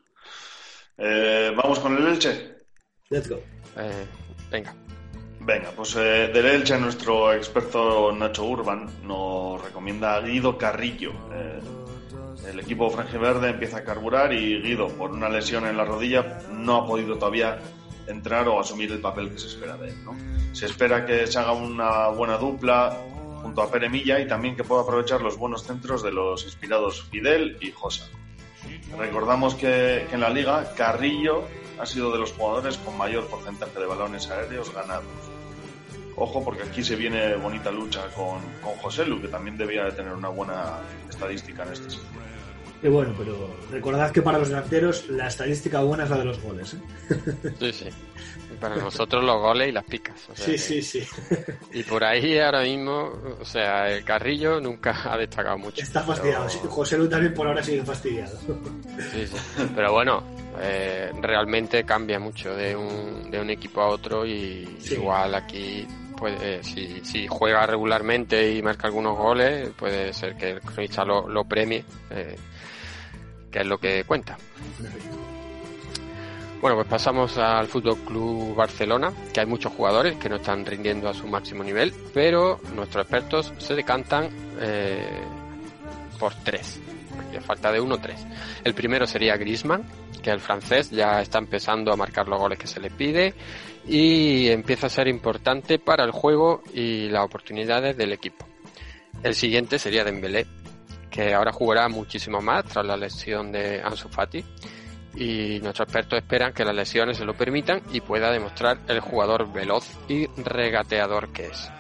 Eh, 0.97 1.53
Vamos 1.55 1.79
con 1.81 1.95
el 1.99 2.07
Elche. 2.07 2.56
Let's 3.09 3.29
go. 3.29 3.37
Eh, 3.77 4.05
venga. 4.51 4.75
Venga, 5.39 5.71
pues 5.77 5.95
eh, 5.95 6.29
del 6.35 6.45
Elche 6.45 6.77
nuestro 6.77 7.33
experto 7.33 8.11
Nacho 8.11 8.45
Urban 8.45 8.91
nos 9.05 9.63
recomienda 9.63 10.17
a 10.17 10.21
Guido 10.21 10.59
Carrillo. 10.59 11.13
Eh, 11.33 11.61
el 12.49 12.59
equipo 12.59 12.91
franjiverde 12.91 13.51
empieza 13.51 13.79
a 13.79 13.85
carburar 13.85 14.33
y 14.33 14.61
Guido, 14.61 14.89
por 14.89 15.13
una 15.13 15.29
lesión 15.29 15.67
en 15.67 15.77
la 15.77 15.85
rodilla, 15.85 16.41
no 16.51 16.79
ha 16.79 16.87
podido 16.87 17.17
todavía 17.17 17.61
entrar 18.09 18.49
o 18.49 18.59
asumir 18.59 18.91
el 18.91 19.01
papel 19.01 19.31
que 19.31 19.39
se 19.39 19.47
espera 19.47 19.77
de 19.77 19.91
él. 19.91 20.05
¿no? 20.05 20.17
Se 20.53 20.67
espera 20.67 21.07
que 21.07 21.29
se 21.29 21.39
haga 21.39 21.53
una 21.53 22.09
buena 22.09 22.39
dupla 22.39 22.97
junto 23.41 23.63
a 23.63 23.71
Pere 23.71 23.89
Milla 23.89 24.19
y 24.19 24.27
también 24.27 24.57
que 24.57 24.65
pueda 24.65 24.83
aprovechar 24.83 25.21
los 25.21 25.37
buenos 25.37 25.63
centros 25.63 26.03
de 26.03 26.11
los 26.11 26.45
inspirados 26.45 27.05
Fidel 27.05 27.57
y 27.61 27.71
Josa. 27.71 28.09
Recordamos 28.99 29.55
que, 29.55 30.07
que 30.09 30.15
en 30.15 30.21
la 30.21 30.31
liga 30.31 30.73
Carrillo 30.77 31.45
ha 31.79 31.87
sido 31.87 32.13
de 32.13 32.19
los 32.19 32.33
jugadores 32.33 32.79
con 32.79 32.97
mayor 32.97 33.27
porcentaje 33.27 33.79
de 33.79 33.87
balones 33.87 34.31
aéreos 34.31 34.73
ganados. 34.73 35.05
Ojo, 36.17 36.43
porque 36.43 36.63
aquí 36.63 36.83
se 36.83 36.97
viene 36.97 37.37
bonita 37.37 37.71
lucha 37.71 38.09
con, 38.15 38.41
con 38.63 38.75
José 38.79 39.05
Lu, 39.05 39.21
que 39.21 39.29
también 39.29 39.59
debía 39.59 39.85
de 39.85 39.93
tener 39.93 40.15
una 40.15 40.29
buena 40.29 40.79
estadística 41.11 41.63
en 41.63 41.73
este 41.73 41.91
sentido. 41.91 42.23
Y 42.83 42.89
bueno, 42.89 43.15
pero 43.17 43.57
recordad 43.71 44.11
que 44.13 44.23
para 44.23 44.39
los 44.39 44.49
delanteros 44.49 45.09
la 45.09 45.29
estadística 45.29 45.81
buena 45.81 46.05
es 46.05 46.11
la 46.11 46.19
de 46.19 46.25
los 46.25 46.41
goles. 46.43 46.75
¿eh? 46.75 47.53
Sí, 47.59 47.73
sí. 47.73 47.87
Para 48.61 48.77
nosotros 48.77 49.23
los 49.25 49.39
goles 49.41 49.69
y 49.69 49.73
las 49.73 49.85
picas. 49.85 50.17
o 50.31 50.37
sea 50.37 50.47
Sí, 50.47 50.53
que- 50.53 50.59
sí, 50.59 50.83
sí. 50.83 51.03
Y 51.73 51.83
por 51.83 52.05
ahí 52.05 52.39
ahora 52.39 52.63
mismo, 52.63 53.13
o 53.41 53.45
sea, 53.45 53.91
el 53.91 54.03
Carrillo 54.05 54.61
nunca 54.61 55.13
ha 55.13 55.17
destacado 55.19 55.59
mucho. 55.59 55.83
Está 55.83 56.03
fastidiado. 56.03 56.47
Pero- 56.47 56.71
José 56.71 56.97
Lu 56.97 57.09
también 57.09 57.35
por 57.35 57.47
ahora 57.49 57.63
sigue 57.63 57.83
fastidiado. 57.85 58.39
Sí, 59.13 59.27
sí. 59.27 59.37
Pero 59.75 59.93
bueno, 59.93 60.23
eh, 60.61 61.13
realmente 61.21 61.85
cambia 61.85 62.19
mucho 62.19 62.55
de 62.55 62.75
un, 62.77 63.31
de 63.31 63.41
un 63.41 63.51
equipo 63.51 63.81
a 63.83 63.89
otro 63.89 64.25
y 64.25 64.77
Sí. 64.81 64.95
igual 64.95 65.35
aquí, 65.35 65.87
pues, 66.17 66.41
eh, 66.41 66.61
si, 66.63 67.27
juega 67.29 67.67
regularmente 67.67 68.53
y 68.53 68.63
marca 68.63 68.87
algunos 68.87 69.17
goles, 69.17 69.71
puede 69.71 70.13
ser 70.13 70.37
que 70.37 70.51
el 70.51 70.61
cronista 70.61 71.05
lo, 71.05 71.29
lo 71.29 71.45
premie, 71.45 71.85
eh, 72.11 72.37
que 73.51 73.61
es 73.61 73.67
lo 73.67 73.79
que 73.79 74.05
cuenta. 74.05 74.37
Bueno, 76.61 76.77
pues 76.77 76.89
pasamos 76.89 77.37
al 77.37 77.67
Fútbol 77.67 77.97
Club 77.99 78.55
Barcelona, 78.55 79.13
que 79.33 79.41
hay 79.41 79.47
muchos 79.47 79.73
jugadores 79.73 80.17
que 80.17 80.29
no 80.29 80.37
están 80.37 80.65
rindiendo 80.65 81.09
a 81.09 81.15
su 81.15 81.27
máximo 81.27 81.63
nivel, 81.63 81.93
pero 82.15 82.59
nuestros 82.75 83.05
expertos 83.05 83.53
se 83.59 83.75
decantan 83.75 84.31
eh, 84.61 85.07
por 86.19 86.35
tres. 86.37 86.81
Aquí 87.29 87.39
falta 87.45 87.71
de 87.71 87.81
uno, 87.81 87.99
tres. 87.99 88.27
El 88.65 88.75
primero 88.75 89.07
sería 89.07 89.37
Griezmann, 89.37 89.85
que 90.23 90.31
el 90.31 90.41
francés 90.41 90.91
ya 90.91 91.21
está 91.21 91.39
empezando 91.39 91.93
a 91.93 91.97
marcar 91.97 92.27
los 92.27 92.41
goles 92.41 92.59
que 92.59 92.67
se 92.67 92.81
le 92.81 92.91
pide 92.91 93.35
y 93.89 94.49
empieza 94.49 94.87
a 94.87 94.91
ser 94.91 95.09
importante 95.09 95.79
para 95.79 96.05
el 96.05 96.11
juego 96.11 96.63
y 96.75 97.09
las 97.09 97.25
oportunidades 97.25 97.97
del 97.97 98.13
equipo. 98.13 98.47
El 99.23 99.35
siguiente 99.35 99.79
sería 99.79 100.05
Dembélé, 100.05 100.47
que 101.11 101.35
ahora 101.35 101.53
jugará 101.53 101.89
muchísimo 101.89 102.41
más 102.41 102.65
tras 102.65 102.85
la 102.85 102.97
lesión 102.97 103.53
de 103.53 103.81
Ansu 103.83 104.09
Fati 104.09 104.45
y 105.17 105.61
nuestros 105.61 105.89
expertos 105.89 106.19
esperan 106.19 106.53
que 106.53 106.65
las 106.65 106.75
lesiones 106.75 107.17
se 107.17 107.25
lo 107.25 107.35
permitan 107.35 107.81
y 107.93 108.01
pueda 108.01 108.31
demostrar 108.31 108.79
el 108.87 109.01
jugador 109.01 109.51
veloz 109.51 109.89
y 110.09 110.27
regateador 110.27 111.33
que 111.33 111.47
es. 111.47 111.71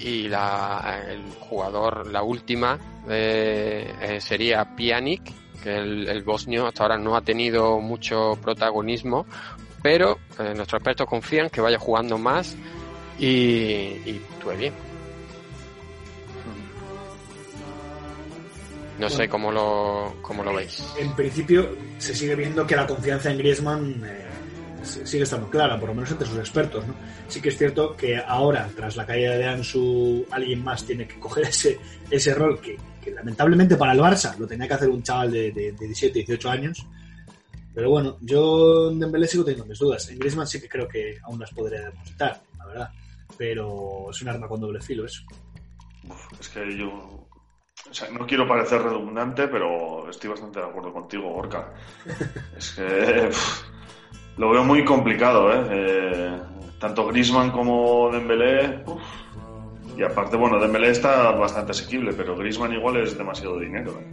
Y 0.00 0.28
la, 0.28 1.00
el 1.08 1.22
jugador, 1.38 2.08
la 2.08 2.24
última, 2.24 2.78
eh, 3.08 3.94
eh, 4.00 4.20
sería 4.20 4.74
Pjanic, 4.74 5.22
que 5.62 5.76
el, 5.76 6.08
el 6.08 6.24
bosnio 6.24 6.66
hasta 6.66 6.82
ahora 6.82 6.98
no 6.98 7.14
ha 7.14 7.20
tenido 7.20 7.78
mucho 7.78 8.36
protagonismo, 8.42 9.26
pero 9.82 10.18
eh, 10.38 10.52
nuestros 10.54 10.80
expertos 10.80 11.06
confían 11.06 11.50
que 11.50 11.60
vaya 11.60 11.78
jugando 11.78 12.18
más 12.18 12.56
y, 13.18 13.26
y 13.26 14.22
actúe 14.34 14.56
bien. 14.56 14.74
No 18.98 19.10
sé 19.10 19.28
cómo 19.28 19.50
lo, 19.50 20.14
cómo 20.22 20.44
lo 20.44 20.54
veis. 20.54 20.84
En 20.98 21.12
principio 21.16 21.76
se 21.98 22.14
sigue 22.14 22.36
viendo 22.36 22.66
que 22.66 22.76
la 22.76 22.86
confianza 22.86 23.30
en 23.30 23.38
Griezmann 23.38 24.00
eh, 24.04 24.26
sigue 24.84 25.24
estando 25.24 25.50
clara, 25.50 25.78
por 25.78 25.88
lo 25.88 25.94
menos 25.96 26.10
entre 26.12 26.26
sus 26.26 26.38
expertos. 26.38 26.86
¿no? 26.86 26.94
Sí 27.26 27.40
que 27.40 27.48
es 27.48 27.58
cierto 27.58 27.96
que 27.96 28.18
ahora, 28.18 28.68
tras 28.76 28.96
la 28.96 29.04
caída 29.04 29.32
de 29.32 29.44
Ansu, 29.44 30.24
alguien 30.30 30.62
más 30.62 30.84
tiene 30.84 31.08
que 31.08 31.18
coger 31.18 31.48
ese, 31.48 31.80
ese 32.10 32.34
rol 32.34 32.60
que, 32.60 32.76
que 33.02 33.10
lamentablemente 33.10 33.76
para 33.76 33.92
el 33.92 33.98
Barça 33.98 34.36
lo 34.36 34.46
tenía 34.46 34.68
que 34.68 34.74
hacer 34.74 34.88
un 34.88 35.02
chaval 35.02 35.32
de, 35.32 35.50
de, 35.50 35.72
de 35.72 35.86
17, 35.86 36.20
18 36.20 36.50
años. 36.50 36.86
Pero 37.74 37.90
bueno, 37.90 38.18
yo 38.20 38.90
en 38.90 39.00
Dembélé 39.00 39.26
sigo 39.26 39.44
teniendo 39.44 39.66
mis 39.66 39.78
dudas. 39.78 40.08
En 40.10 40.18
Griezmann 40.18 40.46
sí 40.46 40.60
que 40.60 40.68
creo 40.68 40.86
que 40.86 41.18
aún 41.22 41.40
las 41.40 41.50
podría 41.52 41.82
depositar, 41.82 42.40
la 42.58 42.66
verdad. 42.66 42.90
Pero 43.38 44.10
es 44.10 44.20
un 44.22 44.28
arma 44.28 44.46
con 44.48 44.60
doble 44.60 44.80
filo 44.80 45.06
eso. 45.06 45.22
Uf, 46.08 46.40
es 46.40 46.48
que 46.50 46.76
yo. 46.76 46.88
o 46.88 47.94
sea, 47.94 48.10
no 48.10 48.26
quiero 48.26 48.46
parecer 48.46 48.82
redundante, 48.82 49.48
pero 49.48 50.10
estoy 50.10 50.30
bastante 50.30 50.60
de 50.60 50.66
acuerdo 50.66 50.92
contigo, 50.92 51.32
Gorka. 51.32 51.72
Es 52.56 52.72
que. 52.72 53.28
uf, 53.28 53.62
lo 54.36 54.50
veo 54.50 54.64
muy 54.64 54.84
complicado, 54.84 55.52
¿eh? 55.52 55.66
Eh, 55.70 56.40
tanto 56.78 57.06
Grisman 57.06 57.50
como 57.50 58.10
Dembélé. 58.10 58.82
uf. 58.86 59.02
Y 59.96 60.02
aparte, 60.02 60.36
bueno, 60.36 60.58
Dembélé 60.58 60.90
está 60.90 61.32
bastante 61.32 61.72
asequible, 61.72 62.12
pero 62.14 62.36
Grisman 62.36 62.72
igual 62.72 62.96
es 62.96 63.16
demasiado 63.16 63.58
dinero. 63.58 63.92
¿eh? 64.00 64.10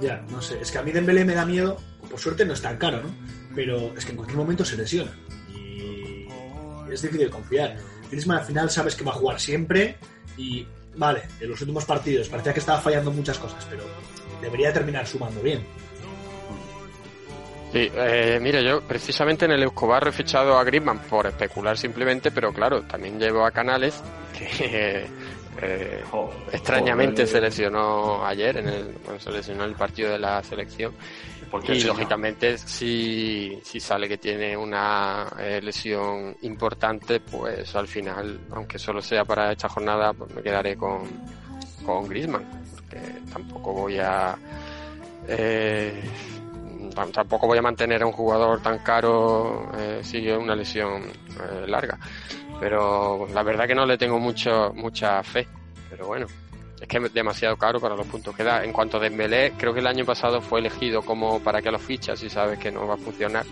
Ya, 0.00 0.22
no 0.30 0.40
sé. 0.40 0.60
Es 0.60 0.70
que 0.70 0.78
a 0.78 0.82
mí 0.82 0.92
Dembélé 0.92 1.24
me 1.24 1.34
da 1.34 1.46
miedo. 1.46 1.78
Por 2.10 2.18
suerte 2.18 2.44
no 2.44 2.54
es 2.54 2.62
tan 2.62 2.76
caro, 2.76 3.02
¿no? 3.02 3.10
Pero 3.54 3.94
es 3.96 4.04
que 4.04 4.12
en 4.12 4.16
cualquier 4.16 4.38
momento 4.38 4.64
se 4.64 4.76
lesiona. 4.76 5.12
Y 5.54 6.26
es 6.90 7.02
difícil 7.02 7.30
confiar. 7.30 7.76
Griezmann 8.10 8.38
al 8.38 8.44
final 8.44 8.70
sabes 8.70 8.94
que 8.94 9.04
va 9.04 9.12
a 9.12 9.14
jugar 9.14 9.40
siempre. 9.40 9.96
Y 10.36 10.66
vale, 10.96 11.22
en 11.40 11.50
los 11.50 11.60
últimos 11.60 11.84
partidos 11.84 12.28
parecía 12.28 12.52
que 12.52 12.60
estaba 12.60 12.80
fallando 12.80 13.10
muchas 13.10 13.38
cosas, 13.38 13.66
pero 13.68 13.84
debería 14.40 14.72
terminar 14.72 15.06
sumando 15.06 15.40
bien. 15.42 15.64
Sí, 17.72 17.90
eh, 17.94 18.38
mira, 18.40 18.62
yo 18.62 18.80
precisamente 18.80 19.44
en 19.44 19.50
el 19.50 19.62
Euskobar 19.62 20.08
he 20.08 20.12
fichado 20.12 20.56
a 20.56 20.64
Griezmann 20.64 21.00
por 21.00 21.26
especular 21.26 21.76
simplemente, 21.76 22.30
pero 22.30 22.52
claro, 22.52 22.82
también 22.82 23.18
llevo 23.18 23.44
a 23.44 23.50
Canales 23.50 24.02
que 24.38 25.06
Eh, 25.60 26.02
Jo, 26.08 26.30
extrañamente 26.52 27.26
se 27.26 27.40
lesionó 27.40 28.24
ayer, 28.24 28.58
en 28.58 28.68
el, 28.68 28.84
bueno, 29.04 29.18
se 29.18 29.30
lesionó 29.30 29.64
en 29.64 29.70
el 29.70 29.76
partido 29.76 30.12
de 30.12 30.18
la 30.18 30.42
selección. 30.42 30.92
Porque 31.50 31.74
Y 31.74 31.82
lógicamente, 31.82 32.58
si, 32.58 33.58
si 33.62 33.80
sale 33.80 34.06
que 34.08 34.18
tiene 34.18 34.56
una 34.56 35.26
eh, 35.38 35.60
lesión 35.62 36.36
importante, 36.42 37.20
pues 37.20 37.74
al 37.74 37.88
final, 37.88 38.38
aunque 38.52 38.78
solo 38.78 39.00
sea 39.00 39.24
para 39.24 39.52
esta 39.52 39.68
jornada, 39.68 40.12
pues 40.12 40.30
me 40.34 40.42
quedaré 40.42 40.76
con, 40.76 41.04
con 41.86 42.06
Griezmann, 42.06 42.44
porque 42.74 43.00
tampoco 43.32 43.72
voy 43.72 43.98
a. 43.98 44.36
eh, 45.26 46.02
tam- 46.94 47.12
tampoco 47.12 47.46
voy 47.46 47.58
a 47.58 47.62
mantener 47.62 48.02
a 48.02 48.06
un 48.06 48.12
jugador 48.12 48.60
tan 48.60 48.78
caro 48.80 49.70
eh, 49.78 50.00
si 50.02 50.28
es 50.28 50.36
una 50.38 50.54
lesión 50.54 51.02
eh, 51.02 51.66
larga. 51.66 51.98
Pero 52.60 53.26
la 53.32 53.42
verdad 53.42 53.66
que 53.66 53.74
no 53.74 53.86
le 53.86 53.96
tengo 53.96 54.18
mucho, 54.18 54.72
mucha 54.74 55.22
fe. 55.22 55.46
Pero 55.88 56.06
bueno, 56.08 56.26
es 56.80 56.86
que 56.86 56.98
es 56.98 57.12
demasiado 57.12 57.56
caro 57.56 57.80
para 57.80 57.96
los 57.96 58.06
puntos 58.06 58.34
que 58.34 58.44
da. 58.44 58.62
En 58.62 58.72
cuanto 58.72 58.98
a 58.98 59.00
Dembélé, 59.00 59.52
creo 59.56 59.72
que 59.74 59.80
el 59.80 59.86
año 59.86 60.04
pasado 60.04 60.40
fue 60.40 60.60
elegido 60.60 61.02
como 61.02 61.40
para 61.40 61.60
que 61.60 61.70
lo 61.70 61.78
fichas 61.78 62.22
y 62.22 62.30
sabes 62.30 62.58
que 62.58 62.70
no 62.70 62.86
va 62.86 62.94
a 62.94 62.98
funcionar. 62.98 63.44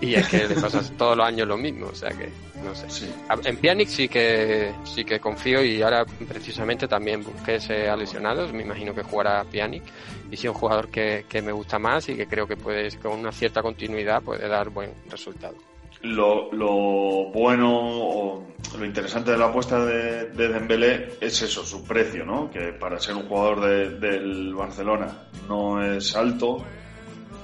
Y 0.00 0.14
es 0.14 0.28
que 0.28 0.46
le 0.48 0.54
pasas 0.54 0.92
todos 0.98 1.16
los 1.16 1.26
años 1.26 1.48
lo 1.48 1.56
mismo, 1.56 1.86
o 1.86 1.94
sea 1.94 2.10
que 2.10 2.28
no 2.62 2.74
sé. 2.74 2.88
Sí. 2.90 3.10
En 3.44 3.56
Pjanic 3.56 3.88
sí 3.88 4.08
que 4.08 4.72
sí 4.84 5.04
que 5.04 5.18
confío 5.18 5.64
y 5.64 5.82
ahora 5.82 6.04
precisamente 6.28 6.86
también 6.88 7.22
busqué 7.22 7.56
ese 7.56 7.88
a 7.88 7.96
lesionados, 7.96 8.52
me 8.52 8.62
imagino 8.62 8.94
que 8.94 9.02
jugará 9.02 9.44
Pjanic 9.44 9.82
y 10.30 10.36
sí 10.36 10.48
un 10.48 10.54
jugador 10.54 10.88
que, 10.88 11.26
que 11.28 11.42
me 11.42 11.52
gusta 11.52 11.78
más 11.78 12.08
y 12.08 12.16
que 12.16 12.26
creo 12.26 12.46
que 12.46 12.56
puede 12.56 12.90
con 12.98 13.12
una 13.12 13.32
cierta 13.32 13.62
continuidad 13.62 14.22
puede 14.22 14.48
dar 14.48 14.70
buen 14.70 14.92
resultado. 15.10 15.73
Lo, 16.04 16.52
lo 16.52 17.30
bueno 17.32 17.70
o 17.72 18.46
lo 18.78 18.84
interesante 18.84 19.30
de 19.30 19.38
la 19.38 19.46
apuesta 19.46 19.84
de, 19.84 20.26
de 20.30 20.48
Dembélé 20.48 21.14
es 21.20 21.40
eso, 21.42 21.64
su 21.64 21.84
precio, 21.84 22.24
¿no? 22.26 22.50
Que 22.50 22.72
para 22.72 22.98
ser 23.00 23.14
un 23.16 23.26
jugador 23.26 23.60
de- 23.62 23.90
del 23.98 24.54
Barcelona 24.54 25.28
no 25.48 25.82
es 25.82 26.14
alto 26.14 26.62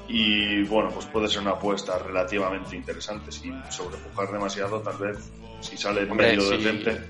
y 0.08 0.62
bueno, 0.64 0.90
pues 0.90 1.06
puede 1.06 1.28
ser 1.28 1.40
una 1.42 1.52
apuesta 1.52 1.98
relativamente 1.98 2.76
interesante 2.76 3.30
sin 3.32 3.62
sobrepujar 3.70 4.30
demasiado, 4.32 4.80
tal 4.80 4.96
vez 4.98 5.30
si 5.60 5.76
sale 5.76 6.02
Hombre, 6.10 6.28
medio 6.28 6.40
sí. 6.42 6.56
decente. 6.56 7.00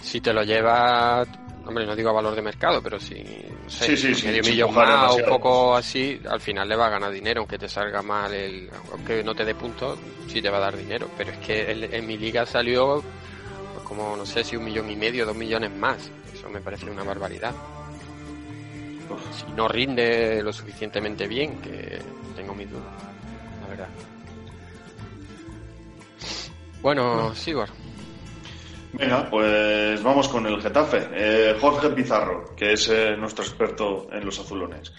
Si 0.00 0.20
te 0.20 0.32
lo 0.32 0.42
lleva, 0.42 1.24
hombre, 1.66 1.86
no 1.86 1.96
digo 1.96 2.10
a 2.10 2.12
valor 2.12 2.34
de 2.34 2.42
mercado, 2.42 2.82
pero 2.82 2.98
si, 3.00 3.14
no 3.14 3.68
sé, 3.70 3.86
Sí, 3.86 3.96
sí, 3.96 4.14
sí, 4.14 4.26
medio 4.26 4.42
millón 4.42 4.74
más 4.74 5.12
o 5.12 5.16
un 5.16 5.24
poco 5.24 5.74
así, 5.76 6.20
al 6.28 6.40
final 6.40 6.68
le 6.68 6.76
va 6.76 6.86
a 6.86 6.90
ganar 6.90 7.10
dinero, 7.12 7.40
aunque 7.40 7.58
te 7.58 7.68
salga 7.68 8.02
mal, 8.02 8.32
el, 8.32 8.68
aunque 8.92 9.22
no 9.24 9.34
te 9.34 9.44
dé 9.44 9.54
puntos, 9.54 9.98
sí 10.28 10.40
te 10.42 10.50
va 10.50 10.58
a 10.58 10.60
dar 10.60 10.76
dinero. 10.76 11.08
Pero 11.16 11.30
es 11.32 11.38
que 11.38 11.70
el- 11.70 11.84
en 11.84 12.06
mi 12.06 12.16
liga 12.18 12.44
salió 12.46 13.02
pues, 13.72 13.84
como, 13.86 14.16
no 14.16 14.24
sé 14.26 14.44
si 14.44 14.56
un 14.56 14.64
millón 14.64 14.90
y 14.90 14.96
medio, 14.96 15.24
dos 15.26 15.36
millones 15.36 15.70
más. 15.76 16.10
Eso 16.32 16.48
me 16.50 16.60
parece 16.60 16.90
una 16.90 17.02
barbaridad. 17.04 17.54
Si 19.32 19.52
no 19.52 19.66
rinde 19.68 20.42
lo 20.42 20.52
suficientemente 20.52 21.26
bien, 21.26 21.60
que 21.60 22.00
tengo 22.36 22.54
mis 22.54 22.70
dudas, 22.70 22.84
la 23.62 23.68
verdad. 23.68 23.88
Bueno, 26.82 27.34
Sigor. 27.34 27.68
Venga, 28.98 29.28
pues 29.28 30.02
vamos 30.02 30.28
con 30.28 30.46
el 30.46 30.60
Getafe. 30.60 31.08
Eh, 31.12 31.56
Jorge 31.60 31.90
Pizarro, 31.90 32.54
que 32.56 32.72
es 32.72 32.88
eh, 32.88 33.16
nuestro 33.16 33.44
experto 33.44 34.06
en 34.12 34.24
los 34.24 34.38
azulones. 34.38 34.92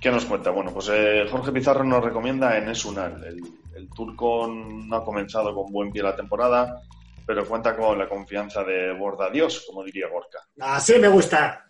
¿Qué 0.00 0.10
nos 0.10 0.24
cuenta? 0.24 0.50
Bueno, 0.50 0.72
pues 0.72 0.90
eh, 0.92 1.26
Jorge 1.30 1.52
Pizarro 1.52 1.84
nos 1.84 2.04
recomienda 2.04 2.56
en 2.56 2.68
Esunal. 2.68 3.22
El, 3.24 3.40
el 3.74 3.88
turco 3.90 4.46
no 4.48 4.96
ha 4.96 5.04
comenzado 5.04 5.54
con 5.54 5.70
buen 5.70 5.92
pie 5.92 6.02
la 6.02 6.16
temporada, 6.16 6.80
pero 7.26 7.46
cuenta 7.46 7.76
con 7.76 7.98
la 7.98 8.08
confianza 8.08 8.62
de 8.62 8.92
Borda 8.92 9.30
Dios, 9.30 9.64
como 9.66 9.84
diría 9.84 10.08
Gorka. 10.08 10.38
Así 10.60 10.98
me 10.98 11.08
gusta. 11.08 11.66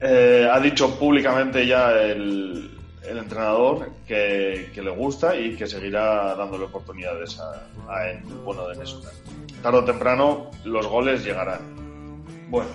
Eh, 0.00 0.48
ha 0.50 0.60
dicho 0.60 0.98
públicamente 0.98 1.66
ya 1.66 1.92
el, 1.92 2.75
el 3.08 3.18
entrenador 3.18 3.90
que, 4.06 4.70
que 4.74 4.82
le 4.82 4.90
gusta 4.90 5.36
y 5.36 5.54
que 5.56 5.66
seguirá 5.66 6.34
dándole 6.34 6.64
oportunidades 6.64 7.38
a, 7.38 7.66
a 7.92 8.10
el 8.10 8.18
bueno 8.44 8.66
de 8.68 8.82
Esunal. 8.82 9.12
Tarde 9.62 9.78
o 9.78 9.84
temprano 9.84 10.50
los 10.64 10.86
goles 10.86 11.24
llegarán. 11.24 11.60
Bueno, 12.48 12.68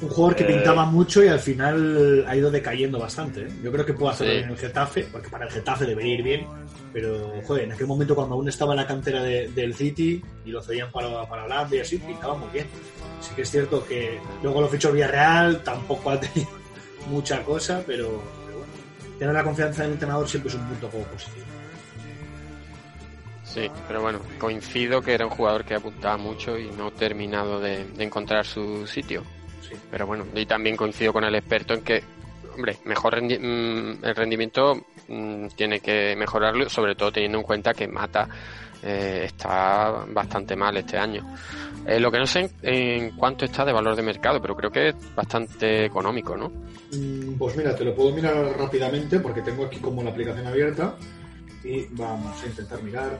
Un 0.00 0.08
jugador 0.08 0.34
que 0.36 0.42
Eh, 0.44 0.46
pintaba 0.48 0.84
mucho 0.84 1.22
y 1.22 1.28
al 1.28 1.38
final 1.38 2.24
ha 2.26 2.34
ido 2.36 2.50
decayendo 2.50 2.98
bastante. 2.98 3.42
¿eh? 3.42 3.48
Yo 3.62 3.70
creo 3.70 3.86
que 3.86 3.92
puede 3.94 4.12
hacerlo 4.12 4.32
Sí. 4.34 4.38
en 4.40 4.50
el 4.50 4.58
Getafe, 4.58 5.06
porque 5.12 5.28
para 5.28 5.44
el 5.46 5.50
Getafe 5.52 5.86
debería 5.86 6.14
ir 6.14 6.22
bien. 6.24 6.46
Pero, 6.92 7.32
joder, 7.46 7.64
en 7.64 7.72
aquel 7.72 7.86
momento 7.86 8.14
cuando 8.14 8.34
aún 8.34 8.48
estaba 8.48 8.72
en 8.72 8.78
la 8.78 8.86
cantera 8.86 9.22
de- 9.22 9.48
del 9.48 9.74
City 9.74 10.22
y 10.44 10.50
lo 10.50 10.60
cedían 10.60 10.90
para, 10.90 11.24
para 11.28 11.44
Holanda 11.44 11.76
y 11.76 11.80
así, 11.80 11.98
pintaba 11.98 12.34
muy 12.36 12.48
bien. 12.50 12.66
Sí 13.20 13.32
que 13.36 13.42
es 13.42 13.50
cierto 13.50 13.86
que 13.86 14.18
luego 14.42 14.60
lo 14.60 14.68
fichó 14.68 14.88
el 14.88 14.94
Villarreal, 14.94 15.62
tampoco 15.62 16.10
ha 16.10 16.18
tenido 16.20 16.50
mucha 17.08 17.42
cosa, 17.44 17.82
pero. 17.86 18.20
Tener 19.22 19.36
la 19.36 19.44
confianza 19.44 19.84
del 19.84 19.92
entrenador 19.92 20.28
siempre 20.28 20.48
es 20.48 20.56
un 20.56 20.66
punto 20.66 20.90
como 20.90 21.04
positivo. 21.04 21.46
Sí, 23.44 23.70
pero 23.86 24.02
bueno, 24.02 24.18
coincido 24.36 25.00
que 25.00 25.14
era 25.14 25.26
un 25.26 25.30
jugador 25.30 25.64
que 25.64 25.76
apuntaba 25.76 26.16
mucho 26.16 26.58
y 26.58 26.72
no 26.72 26.90
terminado 26.90 27.60
de, 27.60 27.84
de 27.84 28.02
encontrar 28.02 28.44
su 28.44 28.84
sitio. 28.84 29.22
Sí. 29.60 29.76
Pero 29.92 30.08
bueno, 30.08 30.26
y 30.34 30.44
también 30.44 30.76
coincido 30.76 31.12
con 31.12 31.22
el 31.22 31.36
experto 31.36 31.72
en 31.74 31.82
que, 31.82 32.02
hombre, 32.52 32.78
mejor 32.84 33.14
rendi- 33.14 33.38
mm, 33.38 34.04
el 34.04 34.16
rendimiento 34.16 34.84
mm, 35.06 35.46
tiene 35.54 35.78
que 35.78 36.16
mejorarlo, 36.16 36.68
sobre 36.68 36.96
todo 36.96 37.12
teniendo 37.12 37.38
en 37.38 37.44
cuenta 37.44 37.72
que 37.74 37.86
Mata 37.86 38.28
eh, 38.82 39.22
está 39.26 40.04
bastante 40.08 40.56
mal 40.56 40.76
este 40.78 40.98
año. 40.98 41.24
Eh, 41.86 41.98
lo 41.98 42.10
que 42.12 42.18
no 42.18 42.26
sé 42.26 42.50
en, 42.62 42.72
en 42.72 43.10
cuánto 43.16 43.44
está 43.44 43.64
de 43.64 43.72
valor 43.72 43.96
de 43.96 44.02
mercado, 44.02 44.40
pero 44.40 44.54
creo 44.56 44.70
que 44.70 44.88
es 44.90 44.94
bastante 45.14 45.84
económico, 45.84 46.36
¿no? 46.36 46.48
Mm, 46.92 47.34
Pues 47.38 47.56
mira, 47.56 47.74
te 47.74 47.84
lo 47.84 47.94
puedo 47.94 48.12
mirar 48.12 48.36
rápidamente 48.58 49.18
porque 49.20 49.42
tengo 49.42 49.64
aquí 49.66 49.78
como 49.80 50.02
la 50.02 50.10
aplicación 50.10 50.46
abierta 50.46 50.94
y 51.64 51.86
vamos 51.90 52.40
a 52.42 52.46
intentar 52.46 52.82
mirar. 52.82 53.18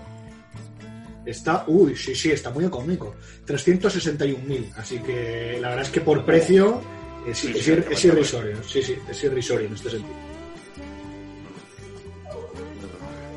Está, 1.25 1.65
uy, 1.69 1.95
sí, 1.97 2.15
sí, 2.15 2.31
está 2.33 2.51
muy 2.51 2.65
económico. 2.65 3.15
361.000, 3.47 4.73
así 4.77 4.99
que 4.99 5.59
la 5.61 5.69
verdad 5.71 5.85
es 5.87 5.91
que 5.91 6.01
por 6.01 6.25
precio 6.25 6.81
es, 7.27 7.39
Sí, 7.39 7.53
es 7.55 7.69
es 7.69 8.05
irrisorio. 8.05 8.57
Sí, 8.65 8.83
sí, 8.83 8.97
es 9.09 9.25
irrisorio 9.25 9.67
en 9.69 9.75
este 9.75 9.91
sentido. 9.91 10.32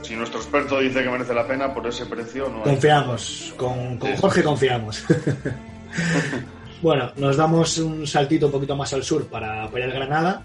Si 0.06 0.16
nuestro 0.16 0.40
experto 0.40 0.80
dice 0.80 1.04
que 1.04 1.10
merece 1.10 1.34
la 1.34 1.48
pena, 1.48 1.74
por 1.74 1.86
ese 1.88 2.06
precio 2.06 2.48
no 2.50 2.58
hay. 2.60 2.64
Confiamos, 2.72 3.54
con, 3.58 3.98
con 3.98 4.10
Sí. 4.12 4.18
Jorge 4.20 4.44
confiamos. 4.44 5.04
bueno, 6.82 7.12
nos 7.18 7.38
damos 7.38 7.78
un 7.78 8.06
saltito 8.06 8.48
un 8.48 8.52
poquito 8.52 8.76
más 8.76 8.94
al 8.94 9.04
sur 9.04 9.28
para, 9.28 9.64
al 9.66 9.72
Granada 9.92 10.42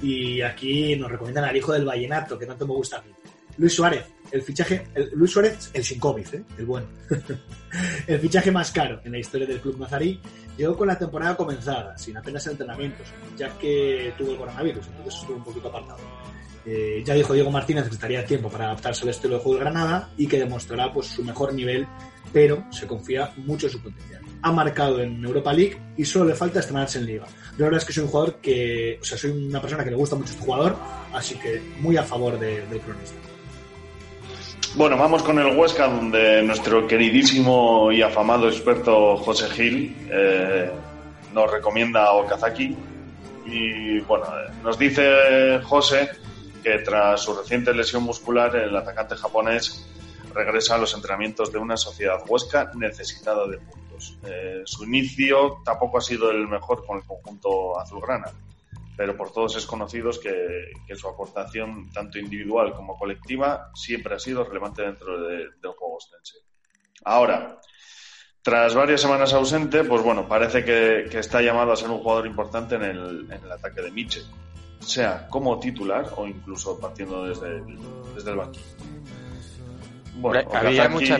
y 0.00 0.40
aquí 0.42 0.96
nos 0.96 1.10
recomiendan 1.10 1.44
al 1.44 1.56
hijo 1.56 1.72
del 1.72 1.84
vallenato, 1.84 2.38
que 2.38 2.46
tanto 2.46 2.66
me 2.66 2.74
gusta 2.74 2.98
a 2.98 3.02
mí. 3.02 3.10
Luis 3.58 3.74
Suárez, 3.74 4.06
el 4.30 4.42
fichaje, 4.42 4.88
el- 4.94 5.10
Luis 5.14 5.30
Suárez, 5.30 5.70
el 5.74 5.84
sin 5.84 6.00
COVID, 6.00 6.26
¿eh? 6.34 6.42
el 6.58 6.64
bueno. 6.64 6.86
el 8.06 8.18
fichaje 8.18 8.50
más 8.50 8.70
caro 8.72 9.00
en 9.04 9.12
la 9.12 9.18
historia 9.18 9.46
del 9.46 9.60
club 9.60 9.78
nazarí 9.78 10.18
llegó 10.56 10.76
con 10.76 10.88
la 10.88 10.98
temporada 10.98 11.36
comenzada, 11.36 11.96
sin 11.98 12.16
apenas 12.16 12.46
entrenamientos, 12.46 13.06
ya 13.36 13.50
que 13.58 14.12
tuvo 14.16 14.32
el 14.32 14.36
coronavirus, 14.38 14.86
entonces 14.86 15.20
estuvo 15.20 15.36
un 15.36 15.44
poquito 15.44 15.68
apartado. 15.68 15.98
Eh, 16.64 17.02
ya 17.04 17.14
dijo 17.14 17.32
Diego 17.32 17.50
Martínez 17.50 17.88
que 17.88 17.94
estaría 17.94 18.24
tiempo 18.24 18.48
para 18.48 18.66
adaptarse 18.66 19.02
al 19.02 19.08
estilo 19.10 19.34
de 19.36 19.42
juego 19.42 19.58
de 19.58 19.64
Granada 19.64 20.10
y 20.16 20.26
que 20.28 20.38
demostrará 20.38 20.92
pues, 20.92 21.08
su 21.08 21.24
mejor 21.24 21.52
nivel, 21.54 21.86
pero 22.32 22.64
se 22.70 22.86
confía 22.86 23.32
mucho 23.36 23.66
en 23.66 23.72
su 23.72 23.82
potencial. 23.82 24.22
Ha 24.42 24.52
marcado 24.52 25.00
en 25.00 25.24
Europa 25.24 25.52
League 25.52 25.76
y 25.96 26.04
solo 26.04 26.26
le 26.26 26.34
falta 26.34 26.60
estrenarse 26.60 26.98
en 26.98 27.06
Liga. 27.06 27.24
Yo 27.26 27.58
la 27.58 27.64
verdad 27.66 27.78
es 27.80 27.84
que 27.84 27.92
soy 27.92 28.04
un 28.04 28.10
jugador 28.10 28.34
que, 28.36 28.98
o 29.00 29.04
sea, 29.04 29.18
soy 29.18 29.30
una 29.30 29.60
persona 29.60 29.82
que 29.84 29.90
le 29.90 29.96
gusta 29.96 30.14
mucho 30.16 30.32
este 30.32 30.44
jugador, 30.44 30.76
así 31.12 31.34
que 31.36 31.60
muy 31.80 31.96
a 31.96 32.02
favor 32.04 32.38
de- 32.38 32.64
del 32.66 32.80
cronista. 32.80 33.16
Bueno, 34.74 34.96
vamos 34.96 35.22
con 35.22 35.38
el 35.38 35.56
Huesca, 35.56 35.86
donde 35.88 36.42
nuestro 36.44 36.86
queridísimo 36.86 37.92
y 37.92 38.00
afamado 38.02 38.48
experto 38.48 39.16
José 39.18 39.48
Gil 39.50 39.96
eh, 40.10 40.70
nos 41.34 41.50
recomienda 41.50 42.04
a 42.06 42.12
Okazaki. 42.14 42.74
Y 43.44 44.00
bueno, 44.00 44.24
eh, 44.26 44.50
nos 44.62 44.78
dice 44.78 45.60
José 45.64 46.08
que 46.62 46.78
tras 46.78 47.22
su 47.22 47.34
reciente 47.34 47.74
lesión 47.74 48.02
muscular, 48.02 48.54
el 48.56 48.76
atacante 48.76 49.16
japonés 49.16 49.86
regresa 50.34 50.76
a 50.76 50.78
los 50.78 50.94
entrenamientos 50.94 51.52
de 51.52 51.58
una 51.58 51.76
sociedad 51.76 52.22
huesca 52.26 52.70
necesitada 52.74 53.46
de 53.46 53.58
puntos. 53.58 54.16
Eh, 54.24 54.62
su 54.64 54.84
inicio 54.84 55.58
tampoco 55.64 55.98
ha 55.98 56.00
sido 56.00 56.30
el 56.30 56.48
mejor 56.48 56.84
con 56.86 56.98
el 56.98 57.04
conjunto 57.04 57.78
azulgrana, 57.78 58.30
pero 58.96 59.16
por 59.16 59.32
todos 59.32 59.56
es 59.56 59.66
conocido 59.66 60.10
que, 60.20 60.96
su 60.96 61.08
aportación, 61.08 61.90
tanto 61.92 62.18
individual 62.18 62.74
como 62.74 62.98
colectiva, 62.98 63.70
siempre 63.74 64.14
ha 64.14 64.18
sido 64.18 64.44
relevante 64.44 64.82
dentro 64.82 65.20
de- 65.22 65.50
del 65.60 65.72
juego 65.76 65.96
ostense. 65.96 66.38
Ahora, 67.04 67.58
tras 68.42 68.74
varias 68.74 69.00
semanas 69.00 69.32
ausente, 69.32 69.84
pues 69.84 70.02
bueno, 70.02 70.28
parece 70.28 70.64
que, 70.64 71.18
está 71.18 71.40
llamado 71.42 71.72
a 71.72 71.76
ser 71.76 71.90
un 71.90 71.98
jugador 72.00 72.26
importante 72.26 72.74
en 72.76 72.82
el, 72.82 73.26
en 73.30 73.44
el 73.44 73.52
ataque 73.52 73.82
de 73.82 73.90
Mitchell, 73.90 74.24
sea 74.84 75.26
como 75.28 75.58
titular 75.58 76.10
o 76.16 76.26
incluso 76.26 76.78
partiendo 76.78 77.24
desde 77.24 77.48
el, 77.58 77.78
desde 78.14 78.30
el 78.30 78.36
banquillo. 78.36 78.64
Bueno, 80.16 80.48
había, 80.54 80.88
mucha, 80.88 81.18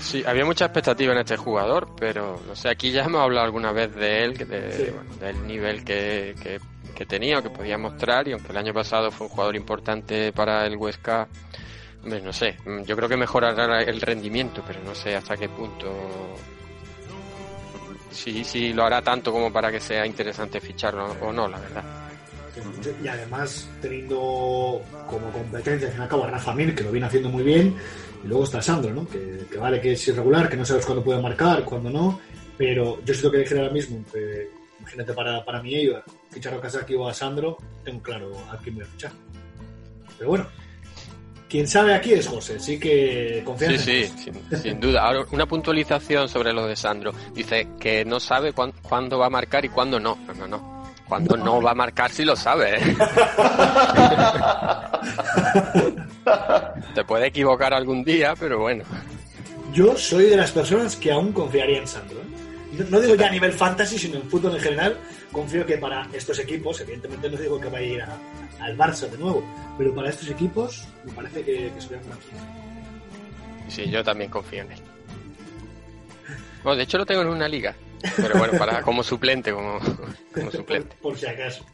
sí, 0.00 0.24
había 0.26 0.44
mucha 0.44 0.64
expectativa 0.64 1.12
en 1.12 1.18
este 1.20 1.36
jugador, 1.36 1.88
pero 1.98 2.40
no 2.46 2.56
sé, 2.56 2.68
aquí 2.68 2.90
ya 2.90 3.04
hemos 3.04 3.20
hablado 3.20 3.44
alguna 3.46 3.70
vez 3.72 3.94
de 3.94 4.24
él, 4.24 4.36
de- 4.36 4.76
Sí. 4.76 4.90
bueno, 4.90 5.14
del 5.20 5.46
nivel 5.46 5.84
que, 5.84 6.34
que, 6.42 6.58
que 6.94 7.06
tenía 7.06 7.38
o 7.38 7.42
que 7.42 7.50
podía 7.50 7.78
mostrar, 7.78 8.26
y 8.26 8.32
aunque 8.32 8.50
el 8.50 8.58
año 8.58 8.72
pasado 8.74 9.10
fue 9.10 9.26
un 9.28 9.32
jugador 9.32 9.54
importante 9.56 10.32
para 10.32 10.66
el 10.66 10.76
Huesca, 10.76 11.28
hombre, 12.02 12.22
no 12.22 12.32
sé, 12.32 12.56
yo 12.86 12.96
creo 12.96 13.08
que 13.08 13.16
mejorará 13.16 13.82
el 13.82 14.00
rendimiento, 14.00 14.62
pero 14.66 14.80
no 14.82 14.94
sé 14.94 15.14
hasta 15.14 15.36
qué 15.36 15.48
punto. 15.48 16.34
Sí, 18.10 18.42
sí 18.42 18.72
lo 18.72 18.84
hará 18.84 19.00
tanto 19.02 19.30
como 19.30 19.52
para 19.52 19.70
que 19.70 19.78
sea 19.80 20.04
interesante 20.04 20.60
ficharlo 20.60 21.12
o 21.20 21.32
no, 21.32 21.46
la 21.46 21.58
verdad. 21.60 21.84
Y 23.02 23.08
además, 23.08 23.68
teniendo 23.80 24.82
como 25.08 25.30
competencia, 25.32 25.86
al 25.88 25.92
fin 25.92 26.00
y 26.00 26.04
al 26.04 26.08
cabo, 26.08 26.24
a 26.24 26.30
Rafa 26.30 26.54
Mir, 26.54 26.74
que 26.74 26.84
lo 26.84 26.90
viene 26.92 27.06
haciendo 27.06 27.28
muy 27.28 27.42
bien, 27.42 27.74
y 28.24 28.26
luego 28.26 28.44
está 28.44 28.60
Sandro, 28.60 28.92
¿no? 28.92 29.08
Que, 29.08 29.46
que 29.50 29.58
vale 29.58 29.80
que 29.80 29.92
es 29.92 30.08
irregular, 30.08 30.48
que 30.48 30.56
no 30.56 30.64
sabes 30.64 30.84
cuándo 30.84 31.02
puede 31.04 31.20
marcar, 31.22 31.64
cuándo 31.64 31.90
no, 31.90 32.20
pero 32.58 33.00
yo 33.04 33.14
si 33.14 33.20
tengo 33.20 33.32
que 33.32 33.38
elegir 33.38 33.58
ahora 33.58 33.72
mismo, 33.72 34.04
eh, 34.14 34.48
imagínate 34.80 35.12
para, 35.12 35.44
para 35.44 35.62
mi 35.62 35.74
Eibar, 35.74 36.04
fichar 36.30 36.54
a 36.54 36.58
Okazaki 36.58 36.94
o 36.94 37.08
a 37.08 37.14
Sandro, 37.14 37.56
tengo 37.84 38.02
claro 38.02 38.32
a 38.50 38.56
quién 38.58 38.74
voy 38.74 38.84
a 38.84 38.86
fichar. 38.88 39.12
Pero 40.18 40.30
bueno, 40.30 40.46
quien 41.48 41.66
sabe 41.66 41.94
aquí 41.94 42.12
es 42.12 42.26
José, 42.28 42.56
así 42.56 42.78
que 42.78 43.36
Sí, 43.38 43.44
confianza. 43.44 43.84
sí, 43.84 44.04
José. 44.06 44.32
sin, 44.50 44.58
sin 44.62 44.80
duda. 44.80 45.02
Ahora, 45.02 45.24
una 45.32 45.46
puntualización 45.46 46.28
sobre 46.28 46.52
lo 46.52 46.66
de 46.66 46.76
Sandro. 46.76 47.12
Dice 47.34 47.66
que 47.80 48.04
no 48.04 48.20
sabe 48.20 48.52
cuán- 48.52 48.72
cuándo 48.82 49.18
va 49.18 49.26
a 49.26 49.30
marcar 49.30 49.64
y 49.64 49.68
cuándo 49.70 49.98
no. 49.98 50.16
No, 50.26 50.34
no, 50.34 50.46
no. 50.46 50.79
Cuando 51.10 51.36
no 51.36 51.60
va 51.60 51.72
a 51.72 51.74
marcar 51.74 52.12
sí 52.12 52.24
lo 52.24 52.36
sabe. 52.36 52.76
¿eh? 52.78 52.96
Te 56.94 57.02
puede 57.04 57.26
equivocar 57.26 57.74
algún 57.74 58.04
día, 58.04 58.34
pero 58.38 58.60
bueno. 58.60 58.84
Yo 59.72 59.96
soy 59.96 60.26
de 60.26 60.36
las 60.36 60.52
personas 60.52 60.94
que 60.94 61.10
aún 61.10 61.32
confiaría 61.32 61.78
en 61.78 61.88
Sandro. 61.88 62.20
¿eh? 62.20 62.84
No, 62.88 63.00
digo 63.00 63.16
ya 63.16 63.26
a 63.26 63.30
nivel 63.30 63.52
fantasy, 63.52 63.98
sino 63.98 64.18
en 64.18 64.30
fútbol 64.30 64.54
en 64.54 64.60
general. 64.60 64.96
Confío 65.32 65.66
que 65.66 65.78
para 65.78 66.06
estos 66.12 66.38
equipos, 66.38 66.80
evidentemente 66.80 67.28
no 67.28 67.36
digo 67.36 67.60
que 67.60 67.66
vaya 67.68 67.78
a 67.78 67.82
ir 67.90 68.02
a- 68.02 68.16
al 68.64 68.76
Barça 68.78 69.10
de 69.10 69.18
nuevo, 69.18 69.42
pero 69.76 69.92
para 69.92 70.10
estos 70.10 70.28
equipos 70.30 70.86
me 71.04 71.12
parece 71.12 71.42
que, 71.42 71.72
que 71.74 71.80
sería. 71.80 71.98
Sí, 73.68 73.90
yo 73.90 74.04
también 74.04 74.30
confío 74.30 74.62
en 74.62 74.70
él. 74.70 74.78
Bueno, 76.62 76.76
de 76.76 76.84
hecho 76.84 76.98
lo 76.98 77.06
tengo 77.06 77.22
en 77.22 77.28
una 77.28 77.48
liga. 77.48 77.74
Pero 78.16 78.38
bueno, 78.38 78.58
para 78.58 78.82
como 78.82 79.02
suplente, 79.02 79.52
como, 79.52 79.78
como 80.34 80.50
suplente. 80.50 80.96
por, 81.00 81.12
por 81.12 81.18
si 81.18 81.26
acaso. 81.26 81.64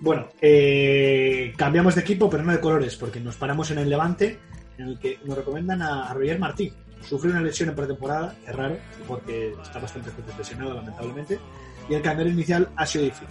Bueno, 0.00 0.28
eh, 0.40 1.52
cambiamos 1.56 1.94
de 1.94 2.02
equipo, 2.02 2.28
pero 2.28 2.42
no 2.42 2.52
de 2.52 2.60
colores, 2.60 2.96
porque 2.96 3.20
nos 3.20 3.36
paramos 3.36 3.70
en 3.70 3.78
el 3.78 3.88
Levante, 3.88 4.38
en 4.78 4.88
el 4.88 4.98
que 4.98 5.18
nos 5.24 5.38
recomiendan 5.38 5.82
a, 5.82 6.10
a 6.10 6.14
Roger 6.14 6.38
Martí. 6.38 6.72
Sufrió 7.08 7.32
una 7.32 7.42
lesión 7.42 7.68
en 7.68 7.74
pretemporada, 7.74 8.34
es 8.46 8.54
raro, 8.54 8.76
porque 9.06 9.54
está 9.62 9.78
bastante 9.78 10.10
lesionado, 10.38 10.74
lamentablemente, 10.74 11.38
y 11.88 11.94
el 11.94 12.02
cambio 12.02 12.26
inicial 12.26 12.68
ha 12.76 12.86
sido 12.86 13.04
difícil. 13.04 13.28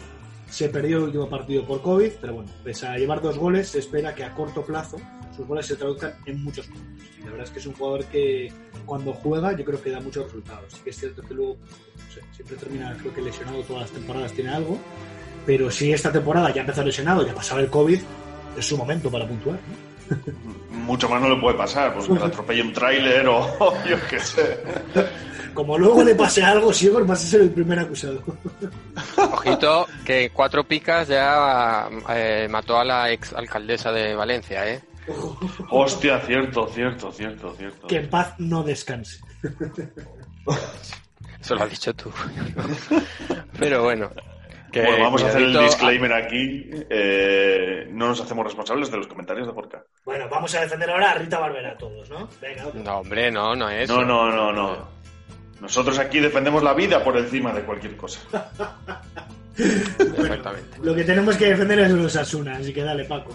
Se 0.49 0.69
perdió 0.69 0.97
el 0.97 1.03
último 1.05 1.27
partido 1.27 1.65
por 1.65 1.81
COVID, 1.81 2.11
pero 2.21 2.35
bueno, 2.35 2.51
pese 2.63 2.85
a 2.85 2.97
llevar 2.97 3.21
dos 3.21 3.37
goles, 3.37 3.69
se 3.69 3.79
espera 3.79 4.13
que 4.13 4.23
a 4.23 4.33
corto 4.35 4.63
plazo 4.63 4.97
sus 5.35 5.47
goles 5.47 5.65
se 5.65 5.75
traduzcan 5.75 6.13
en 6.25 6.43
muchos 6.43 6.67
puntos. 6.67 7.07
La 7.19 7.31
verdad 7.31 7.43
es 7.45 7.49
que 7.49 7.59
es 7.59 7.65
un 7.65 7.73
jugador 7.73 8.05
que 8.05 8.51
cuando 8.85 9.13
juega 9.13 9.55
yo 9.55 9.65
creo 9.65 9.81
que 9.81 9.91
da 9.91 9.99
muchos 9.99 10.25
resultados. 10.25 10.65
Sí 10.73 10.79
que 10.83 10.89
es 10.89 10.97
cierto 10.97 11.21
que 11.21 11.33
luego 11.33 11.57
no 11.95 12.13
sé, 12.13 12.21
siempre 12.35 12.57
termina, 12.57 12.95
creo 12.99 13.13
que 13.13 13.21
lesionado 13.21 13.61
todas 13.63 13.83
las 13.83 13.91
temporadas 13.91 14.31
tiene 14.33 14.51
algo, 14.51 14.77
pero 15.45 15.69
si 15.71 15.91
esta 15.91 16.11
temporada 16.11 16.53
ya 16.53 16.61
empezó 16.61 16.83
lesionado, 16.83 17.25
ya 17.25 17.33
pasaba 17.33 17.61
el 17.61 17.69
COVID, 17.69 17.99
es 18.57 18.65
su 18.65 18.77
momento 18.77 19.11
para 19.11 19.27
puntuar. 19.27 19.57
¿no? 19.57 19.93
Mucho 20.69 21.07
más 21.07 21.21
no 21.21 21.29
le 21.29 21.39
puede 21.39 21.57
pasar, 21.57 21.93
pues 21.93 22.07
que 22.07 22.13
le 22.13 22.23
atropelle 22.23 22.61
un 22.61 22.73
tráiler 22.73 23.27
o, 23.27 23.47
yo 23.89 23.97
qué 24.09 24.19
sé. 24.19 24.59
Como 25.53 25.77
luego 25.77 26.03
le 26.03 26.15
pase 26.15 26.41
algo, 26.41 26.73
Sigor 26.73 27.05
vas 27.05 27.23
a 27.23 27.27
ser 27.27 27.41
el 27.41 27.51
primer 27.51 27.77
acusado. 27.77 28.23
Ojito, 29.17 29.85
que 30.03 30.31
cuatro 30.31 30.63
picas 30.63 31.07
ya 31.07 31.87
eh, 32.09 32.47
mató 32.49 32.79
a 32.79 32.83
la 32.83 33.11
ex 33.11 33.33
alcaldesa 33.33 33.91
de 33.91 34.15
Valencia, 34.15 34.67
¿eh? 34.67 34.81
Hostia, 35.69 36.19
cierto, 36.21 36.67
cierto, 36.67 37.11
cierto, 37.11 37.53
cierto. 37.55 37.87
que 37.87 37.97
en 37.97 38.09
paz 38.09 38.33
no 38.37 38.63
descanse. 38.63 39.19
Eso 41.41 41.55
lo 41.55 41.63
has 41.63 41.69
dicho 41.69 41.93
tú. 41.93 42.11
Pero 43.59 43.83
bueno. 43.83 44.09
Que 44.71 44.81
Bueno, 44.81 45.03
vamos 45.03 45.23
a 45.23 45.27
hacer 45.27 45.43
el 45.43 45.53
disclaimer 45.53 46.13
aquí. 46.13 46.69
eh, 46.89 47.87
no 47.91 48.07
nos 48.07 48.21
hacemos 48.21 48.43
responsables 48.45 48.89
de 48.89 48.97
los 48.97 49.05
comentarios 49.07 49.45
de 49.45 49.53
Porca. 49.53 49.83
Bueno, 50.03 50.27
vamos 50.29 50.55
a 50.55 50.61
defender 50.61 50.89
ahora 50.89 51.11
a 51.11 51.13
Rita 51.15 51.37
Barbera 51.37 51.77
todos, 51.77 52.09
¿no? 52.09 52.27
Venga. 52.41 52.65
No, 52.73 52.97
hombre, 52.99 53.29
no, 53.29 53.55
no 53.55 53.69
es. 53.69 53.87
No, 53.87 54.03
no, 54.03 54.31
no, 54.31 54.51
no. 54.51 54.87
Nosotros 55.61 55.99
aquí 55.99 56.19
defendemos 56.19 56.63
la 56.63 56.73
vida 56.73 57.03
por 57.03 57.15
encima 57.17 57.53
de 57.53 57.61
cualquier 57.61 57.95
cosa. 57.95 58.19
Exactamente. 59.57 60.77
Lo 60.81 60.95
que 60.95 61.03
tenemos 61.03 61.37
que 61.37 61.49
defender 61.49 61.79
es 61.79 61.91
los 61.91 62.15
Asuna, 62.15 62.57
así 62.57 62.73
que 62.73 62.83
dale, 62.83 63.05
Paco. 63.05 63.31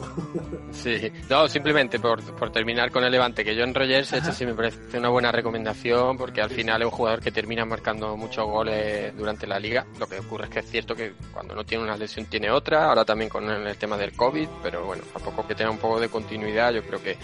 Sí, 0.73 1.11
no, 1.29 1.49
simplemente 1.49 1.99
por, 1.99 2.23
por 2.37 2.53
terminar 2.53 2.91
con 2.91 3.03
el 3.05 3.11
Levante, 3.11 3.45
que 3.45 3.57
John 3.59 3.75
Rogers, 3.75 4.13
este 4.13 4.33
sí 4.33 4.47
me 4.47 4.55
parece 4.55 4.99
una 4.99 5.09
buena 5.09 5.33
recomendación, 5.33 6.17
porque 6.17 6.41
al 6.41 6.51
final 6.51 6.83
es 6.83 6.87
un 6.87 6.93
jugador 6.93 7.21
que 7.21 7.33
termina 7.33 7.65
marcando 7.65 8.17
muchos 8.17 8.45
goles 8.47 9.17
durante 9.17 9.47
la 9.47 9.59
liga. 9.59 9.87
Lo 9.99 10.07
que 10.07 10.19
ocurre 10.19 10.45
es 10.45 10.51
que 10.51 10.59
es 10.61 10.71
cierto 10.71 10.95
que 10.95 11.13
cuando 11.33 11.55
no 11.55 11.65
tiene 11.65 11.85
una 11.85 11.97
lesión 11.97 12.27
tiene 12.27 12.51
otra, 12.51 12.87
ahora 12.87 13.05
también 13.05 13.29
con 13.29 13.49
el 13.49 13.77
tema 13.77 13.97
del 13.97 14.13
COVID, 14.13 14.49
pero 14.63 14.85
bueno, 14.85 15.03
a 15.15 15.19
poco 15.19 15.47
que 15.47 15.55
tenga 15.55 15.71
un 15.71 15.79
poco 15.79 16.01
de 16.01 16.09
continuidad, 16.09 16.73
yo 16.73 16.83
creo 16.83 17.03
que 17.03 17.17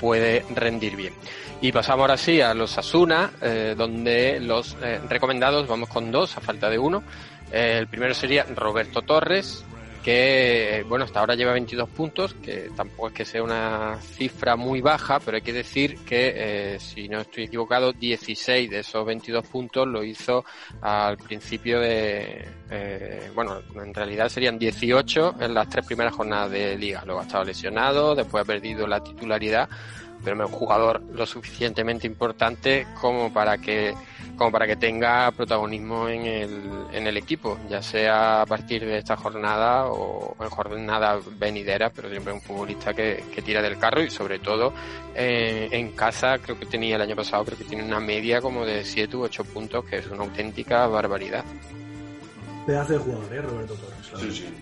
puede 0.00 0.44
rendir 0.54 0.96
bien. 0.96 1.14
Y 1.60 1.72
pasamos 1.72 2.02
ahora 2.02 2.16
sí 2.16 2.40
a 2.40 2.52
los 2.54 2.76
Asuna, 2.76 3.30
eh, 3.40 3.74
donde 3.76 4.38
los 4.40 4.76
eh, 4.82 5.00
recomendados 5.08 5.66
vamos 5.66 5.88
con 5.88 6.10
dos, 6.10 6.36
a 6.36 6.40
falta 6.40 6.68
de 6.68 6.78
uno. 6.78 7.02
Eh, 7.54 7.78
el 7.78 7.86
primero 7.86 8.12
sería 8.14 8.44
Roberto 8.52 9.02
Torres, 9.02 9.64
que 10.02 10.84
bueno, 10.88 11.04
hasta 11.04 11.20
ahora 11.20 11.36
lleva 11.36 11.52
22 11.52 11.88
puntos, 11.88 12.34
que 12.34 12.68
tampoco 12.76 13.08
es 13.08 13.14
que 13.14 13.24
sea 13.24 13.44
una 13.44 13.96
cifra 14.02 14.56
muy 14.56 14.80
baja, 14.80 15.20
pero 15.20 15.36
hay 15.36 15.42
que 15.42 15.52
decir 15.52 16.00
que, 16.04 16.32
eh, 16.34 16.80
si 16.80 17.08
no 17.08 17.20
estoy 17.20 17.44
equivocado, 17.44 17.92
16 17.92 18.68
de 18.68 18.80
esos 18.80 19.06
22 19.06 19.46
puntos 19.46 19.86
lo 19.86 20.02
hizo 20.02 20.44
al 20.82 21.16
principio 21.16 21.78
de, 21.78 22.44
eh, 22.70 23.30
bueno, 23.36 23.60
en 23.76 23.94
realidad 23.94 24.28
serían 24.28 24.58
18 24.58 25.36
en 25.38 25.54
las 25.54 25.68
tres 25.68 25.86
primeras 25.86 26.12
jornadas 26.12 26.50
de 26.50 26.76
liga. 26.76 27.04
Luego 27.06 27.20
ha 27.20 27.24
estado 27.24 27.44
lesionado, 27.44 28.16
después 28.16 28.42
ha 28.42 28.46
perdido 28.46 28.88
la 28.88 28.98
titularidad, 28.98 29.68
pero 30.24 30.36
es 30.44 30.50
un 30.50 30.56
jugador 30.56 31.02
lo 31.12 31.26
suficientemente 31.26 32.06
importante 32.06 32.86
como 33.00 33.32
para 33.32 33.58
que 33.58 33.94
como 34.36 34.50
para 34.50 34.66
que 34.66 34.76
tenga 34.76 35.30
protagonismo 35.30 36.08
en 36.08 36.24
el, 36.24 36.60
en 36.92 37.06
el 37.06 37.16
equipo, 37.16 37.56
ya 37.70 37.80
sea 37.80 38.42
a 38.42 38.46
partir 38.46 38.84
de 38.84 38.98
esta 38.98 39.16
jornada 39.16 39.86
o 39.86 40.34
en 40.40 40.50
jornada 40.50 41.20
venidera, 41.38 41.90
pero 41.90 42.08
siempre 42.08 42.32
un 42.32 42.40
futbolista 42.40 42.92
que, 42.92 43.24
que 43.32 43.42
tira 43.42 43.62
del 43.62 43.78
carro 43.78 44.02
y 44.02 44.10
sobre 44.10 44.40
todo 44.40 44.72
eh, 45.14 45.68
en 45.70 45.92
casa 45.92 46.38
creo 46.38 46.58
que 46.58 46.66
tenía 46.66 46.96
el 46.96 47.02
año 47.02 47.14
pasado, 47.14 47.44
creo 47.44 47.58
que 47.58 47.64
tiene 47.64 47.84
una 47.84 48.00
media 48.00 48.40
como 48.40 48.64
de 48.64 48.84
7 48.84 49.16
u 49.16 49.22
8 49.22 49.44
puntos, 49.44 49.84
que 49.84 49.98
es 49.98 50.06
una 50.08 50.24
auténtica 50.24 50.86
barbaridad. 50.88 51.44
Pedazo 52.66 52.94
de 52.94 52.98
jugador, 52.98 53.34
¿eh? 53.34 53.42
Roberto 53.42 53.74
Torres. 53.74 54.34
Sí, 54.34 54.42
sí. 54.42 54.54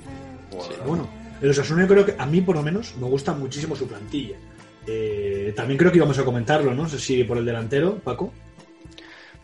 Bueno, 0.85 1.09
el 1.41 1.51
Osasuna 1.51 1.83
yo 1.83 1.89
creo 1.89 2.07
que 2.07 2.15
a 2.19 2.27
mí 2.27 2.41
por 2.41 2.57
lo 2.57 2.63
menos 2.63 2.95
me 2.97 3.07
gusta 3.07 3.33
muchísimo 3.33 3.75
su 3.75 3.87
plantilla. 3.87 4.37
Eh, 4.87 5.53
también 5.55 5.79
creo 5.79 5.91
que 5.91 5.99
íbamos 5.99 6.19
a 6.19 6.25
comentarlo, 6.25 6.75
¿no? 6.75 6.83
No 6.83 6.89
sé 6.89 6.99
si 6.99 7.25
por 7.25 7.39
el 7.39 7.45
delantero, 7.45 7.99
Paco. 7.99 8.33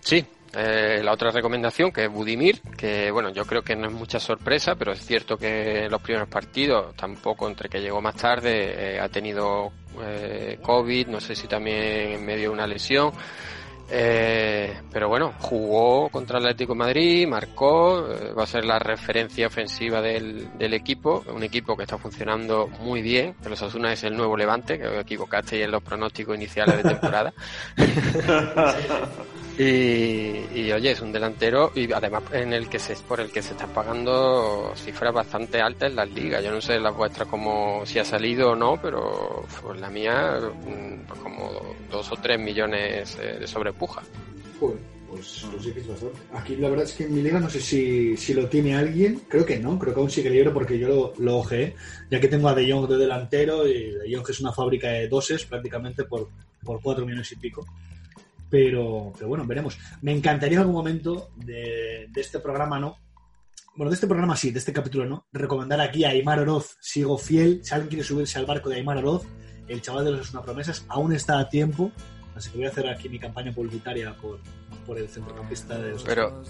Sí, 0.01 0.25
eh, 0.55 1.03
la 1.03 1.13
otra 1.13 1.31
recomendación 1.31 1.93
que 1.93 2.05
es 2.05 2.11
Budimir, 2.11 2.61
que 2.77 3.11
bueno, 3.11 3.31
yo 3.31 3.45
creo 3.45 3.63
que 3.63 3.77
no 3.77 3.87
es 3.87 3.93
mucha 3.93 4.19
sorpresa, 4.19 4.75
pero 4.77 4.93
es 4.93 5.05
cierto 5.05 5.37
que 5.37 5.85
en 5.85 5.91
los 5.91 6.01
primeros 6.01 6.29
partidos, 6.29 6.95
tampoco 6.97 7.49
entre 7.49 7.69
que 7.69 7.81
llegó 7.81 8.01
más 8.01 8.17
tarde, 8.17 8.95
eh, 8.97 9.01
ha 9.01 9.09
tenido 9.09 9.71
eh, 10.03 10.59
COVID, 10.63 11.09
no 11.09 11.21
sé 11.21 11.35
si 11.35 11.47
también 11.47 12.13
en 12.13 12.25
medio 12.25 12.45
de 12.45 12.49
una 12.49 12.67
lesión. 12.67 13.13
Eh, 13.91 14.83
pero 14.93 15.09
bueno, 15.09 15.33
jugó 15.39 16.11
contra 16.11 16.39
el 16.39 16.45
Atlético 16.45 16.75
Madrid, 16.75 17.27
marcó, 17.27 18.07
eh, 18.13 18.33
va 18.33 18.43
a 18.43 18.47
ser 18.47 18.65
la 18.65 18.79
referencia 18.79 19.47
ofensiva 19.47 20.03
del, 20.03 20.51
equipo, 20.59 21.25
un 21.35 21.43
equipo 21.43 21.75
que 21.77 21.85
está 21.85 21.97
funcionando 21.97 22.69
muy 22.81 23.01
bien, 23.01 23.35
que 23.43 23.49
los 23.49 23.63
Asuna 23.63 23.93
es 23.93 24.05
el 24.05 24.17
nuevo 24.17 24.37
Levante, 24.37 24.79
que 24.79 24.87
os 24.87 25.01
equivocasteis 25.01 25.65
en 25.65 25.71
los 25.71 25.83
pronósticos 25.83 26.37
iniciales 26.37 26.83
de 26.83 26.83
temporada. 26.83 27.33
Y, 29.59 30.45
y, 30.55 30.71
oye, 30.71 30.93
es 30.93 31.01
un 31.01 31.11
delantero 31.11 31.73
y 31.75 31.93
además 31.93 32.23
en 32.33 32.53
el 32.53 32.69
que 32.69 32.79
se 32.79 32.95
por 32.95 33.19
el 33.19 33.33
que 33.33 33.43
se 33.43 33.55
están 33.55 33.71
pagando 33.71 34.73
cifras 34.77 35.13
bastante 35.13 35.61
altas 35.61 35.91
en 35.91 35.97
las 35.97 36.09
ligas. 36.11 36.45
Yo 36.45 36.53
no 36.53 36.61
sé 36.61 36.79
las 36.79 36.97
vuestras 36.97 37.27
como 37.27 37.85
si 37.85 37.99
ha 37.99 38.05
salido 38.05 38.53
o 38.53 38.55
no, 38.55 38.81
pero 38.81 39.45
pues 39.61 39.81
la 39.81 39.91
mía 39.91 40.39
pues 41.09 41.21
como 41.21 41.75
dos 41.91 42.13
o 42.13 42.17
tres 42.17 42.39
millones 42.39 43.19
eh, 43.21 43.39
de 43.41 43.47
sobrepuja. 43.49 44.03
Joder, 44.61 44.79
pues, 45.11 45.45
pues 45.51 45.65
sí 45.65 45.73
que 45.73 45.81
es 45.81 45.89
bastante. 45.89 46.19
Aquí 46.35 46.55
la 46.55 46.69
verdad 46.69 46.85
es 46.85 46.93
que 46.93 47.05
en 47.07 47.15
mi 47.15 47.23
liga 47.23 47.41
no 47.41 47.51
sé 47.51 47.61
si, 47.61 48.17
si 48.17 48.35
lo 48.35 48.49
tiene 48.49 48.77
alguien, 48.77 49.23
creo 49.27 49.45
que 49.45 49.59
no, 49.59 49.77
creo 49.77 49.93
que 49.93 50.01
aún 50.01 50.11
sigue 50.11 50.31
libre 50.31 50.51
porque 50.51 50.79
yo 50.79 50.87
lo, 50.87 51.15
lo 51.19 51.39
ojeé, 51.39 51.75
ya 52.09 52.21
que 52.21 52.29
tengo 52.29 52.49
a 52.49 52.55
De 52.55 52.71
Jong 52.71 52.89
de 52.89 52.97
delantero 52.97 53.67
y 53.67 53.91
De 53.91 54.15
Jong 54.15 54.31
es 54.31 54.39
una 54.39 54.53
fábrica 54.53 54.89
de 54.89 55.09
doses 55.09 55.45
prácticamente 55.47 56.05
por, 56.05 56.29
por 56.63 56.81
4 56.81 57.05
millones 57.05 57.33
y 57.33 57.37
pico. 57.37 57.67
Pero, 58.51 59.13
pero 59.15 59.29
bueno, 59.29 59.45
veremos. 59.47 59.79
Me 60.03 60.13
encantaría 60.13 60.57
en 60.57 60.61
algún 60.61 60.77
momento 60.77 61.31
de, 61.37 62.07
de 62.11 62.21
este 62.21 62.39
programa, 62.41 62.79
¿no? 62.79 62.97
Bueno, 63.77 63.91
de 63.91 63.95
este 63.95 64.07
programa 64.07 64.37
sí, 64.37 64.51
de 64.51 64.59
este 64.59 64.73
capítulo 64.73 65.05
no. 65.07 65.27
Recomendar 65.33 65.81
aquí 65.81 66.05
a 66.05 66.09
Aymar 66.09 66.41
Oroz, 66.41 66.77
sigo 66.81 67.17
fiel. 67.19 67.61
Si 67.63 67.75
alguien 67.75 67.89
quiere 67.91 68.05
subirse 68.05 68.39
al 68.39 68.47
barco 68.47 68.69
de 68.69 68.77
Aymar 68.77 68.99
Oroz, 68.99 69.25
el 69.69 69.83
chaval 69.83 70.05
de 70.05 70.13
los 70.13 70.33
una 70.33 70.43
promesas, 70.43 70.85
aún 70.89 71.13
está 71.13 71.39
a 71.39 71.49
tiempo. 71.49 71.93
Así 72.35 72.51
que 72.51 72.59
voy 72.59 72.67
a 72.67 72.71
hacer 72.71 72.89
aquí 72.89 73.09
mi 73.09 73.19
campaña 73.19 73.53
publicitaria 73.53 74.15
por, 74.17 74.39
por 74.87 74.97
el 74.99 75.09
centrocampista 75.09 75.77
de 75.79 75.91
los 75.91 76.03
Pero, 76.05 76.43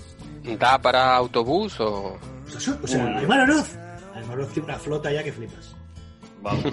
¿da 0.58 0.80
para 0.80 1.16
autobús 1.16 1.80
o...? 1.80 2.18
O 2.54 2.60
sea, 2.60 2.78
o 2.82 2.86
sea, 2.86 3.18
Aymar 3.18 3.40
Oroz. 3.40 3.74
Aymar 4.14 4.38
Oroz 4.38 4.52
tiene 4.52 4.68
una 4.68 4.78
flota 4.78 5.10
ya 5.10 5.22
que 5.24 5.32
flipas. 5.32 5.74
Vamos. 6.42 6.64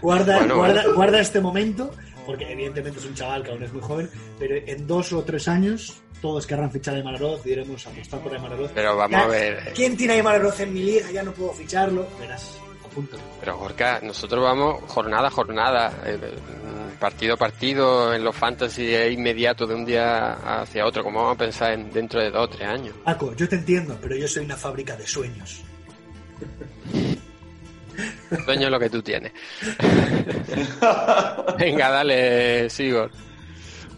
Guarda, 0.00 0.38
Bueno, 0.38 0.56
guarda, 0.56 0.82
bueno. 0.82 0.94
guarda 0.94 1.20
este 1.20 1.40
momento, 1.40 1.90
porque 2.26 2.50
evidentemente 2.52 2.98
es 2.98 3.06
un 3.06 3.14
chaval 3.14 3.42
que 3.42 3.52
aún 3.52 3.62
es 3.62 3.72
muy 3.72 3.80
joven, 3.82 4.10
pero 4.38 4.56
en 4.56 4.86
dos 4.86 5.12
o 5.12 5.22
tres 5.22 5.46
años 5.48 6.02
todos 6.20 6.46
querrán 6.46 6.70
fichar 6.72 6.94
a 6.94 6.96
Aymar 6.98 7.14
Oroz 7.16 7.46
y 7.46 7.50
iremos 7.50 7.86
a 7.86 7.90
apostar 7.90 8.20
por 8.20 8.32
Aymar 8.34 8.52
Oroz. 8.54 8.72
Pero 8.74 8.96
vamos 8.96 9.10
Ya, 9.18 9.24
a 9.24 9.28
ver... 9.28 9.54
eh, 9.68 9.72
¿Quién 9.74 9.96
tiene 9.96 10.14
a 10.14 10.16
Aymar 10.16 10.40
Oroz 10.40 10.60
en 10.60 10.74
mi 10.74 10.82
liga? 10.82 11.10
Ya 11.10 11.22
no 11.22 11.32
puedo 11.32 11.52
ficharlo. 11.52 12.06
Verás, 12.18 12.58
apúntalo. 12.84 13.22
Pero 13.40 13.58
Gorka, 13.58 14.00
nosotros 14.02 14.42
vamos 14.42 14.82
jornada 14.88 15.28
a 15.28 15.30
jornada, 15.30 15.92
eh, 16.06 16.18
partido 16.98 17.34
a 17.34 17.36
partido, 17.36 18.14
en 18.14 18.24
los 18.24 18.34
fantasy 18.34 18.94
es 18.94 19.12
inmediato 19.12 19.66
de 19.66 19.74
un 19.74 19.84
día 19.84 20.32
hacia 20.62 20.86
otro. 20.86 21.04
¿Cómo 21.04 21.20
vamos 21.20 21.34
a 21.34 21.38
pensar 21.38 21.72
en 21.74 21.90
dentro 21.92 22.20
de 22.22 22.30
dos 22.30 22.44
o 22.44 22.48
tres 22.48 22.66
años? 22.68 22.94
Paco, 23.04 23.34
yo 23.36 23.46
te 23.48 23.56
entiendo, 23.56 23.96
pero 24.00 24.16
yo 24.16 24.26
soy 24.26 24.44
una 24.46 24.56
fábrica 24.56 24.96
de 24.96 25.06
sueños. 25.06 25.62
Sueño 28.44 28.66
es 28.66 28.70
lo 28.70 28.78
que 28.78 28.90
tú 28.90 29.02
tienes. 29.02 29.32
Venga, 31.58 31.90
dale, 31.90 32.70
Sigor. 32.70 33.10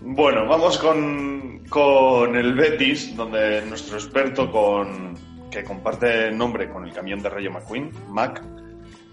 Bueno, 0.00 0.46
vamos 0.46 0.78
con, 0.78 1.64
con 1.68 2.36
el 2.36 2.54
Betis, 2.54 3.16
donde 3.16 3.62
nuestro 3.62 3.96
experto 3.96 4.50
con 4.50 5.16
que 5.50 5.64
comparte 5.64 6.30
nombre 6.30 6.68
con 6.68 6.86
el 6.86 6.92
camión 6.92 7.22
de 7.22 7.30
Rayo 7.30 7.50
McQueen, 7.50 7.90
Mac, 8.08 8.42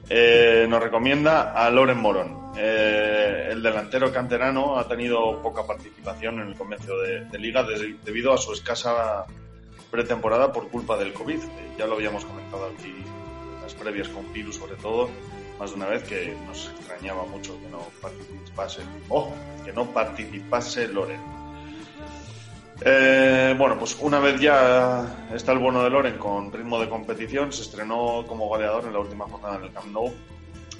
eh, 0.09 0.67
nos 0.69 0.81
recomienda 0.81 1.53
a 1.53 1.69
Loren 1.69 1.99
Morón. 1.99 2.51
Eh, 2.57 3.49
el 3.51 3.63
delantero 3.63 4.11
canterano 4.11 4.77
ha 4.77 4.87
tenido 4.87 5.41
poca 5.41 5.65
participación 5.65 6.39
en 6.39 6.49
el 6.49 6.55
comienzo 6.55 6.97
de, 6.99 7.39
liga 7.39 7.65
debido 8.03 8.33
a 8.33 8.37
su 8.37 8.53
escasa 8.53 9.25
pretemporada 9.89 10.51
por 10.51 10.69
culpa 10.69 10.97
del 10.97 11.13
COVID. 11.13 11.39
Ya 11.77 11.87
lo 11.87 11.95
habíamos 11.95 12.23
comentado 12.25 12.67
aquí 12.67 12.93
las 13.65 13.73
previas 13.73 14.07
con 14.09 14.25
Piru, 14.25 14.53
sobre 14.53 14.75
todo, 14.75 15.09
más 15.57 15.71
de 15.71 15.75
una 15.77 15.87
vez 15.87 16.03
que 16.03 16.37
nos 16.45 16.69
extrañaba 16.69 17.25
mucho 17.25 17.59
que 17.59 17.67
no 17.67 17.79
participase, 17.99 18.83
oh, 19.09 19.33
que 19.65 19.73
no 19.73 19.85
participase 19.85 20.87
Loren. 20.87 21.19
Eh, 22.81 23.55
bueno, 23.57 23.79
pues 23.79 23.97
una 24.01 24.19
vez 24.19 24.39
ya 24.39 25.27
está 25.33 25.53
el 25.53 25.57
bueno 25.57 25.81
de 25.81 25.89
Loren 25.89 26.19
con 26.19 26.51
ritmo 26.51 26.79
de 26.79 26.87
competición, 26.87 27.51
se 27.51 27.63
estrenó 27.63 28.23
como 28.27 28.47
goleador 28.47 28.85
en 28.85 28.93
la 28.93 28.99
última 28.99 29.25
jornada 29.25 29.55
en 29.55 29.63
el 29.63 29.73
Camp 29.73 29.87
Nou 29.87 30.13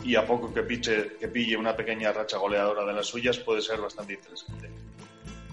y 0.04 0.16
a 0.16 0.28
poco 0.28 0.54
que, 0.54 0.62
piche, 0.62 1.18
que 1.20 1.28
pille 1.28 1.58
una 1.58 1.76
pequeña 1.76 2.12
racha 2.12 2.38
goleadora 2.38 2.86
de 2.86 2.94
las 2.94 3.08
suyas 3.08 3.40
puede 3.40 3.64
ser 3.64 3.82
bastante 3.82 4.14
interesante. 4.14 4.70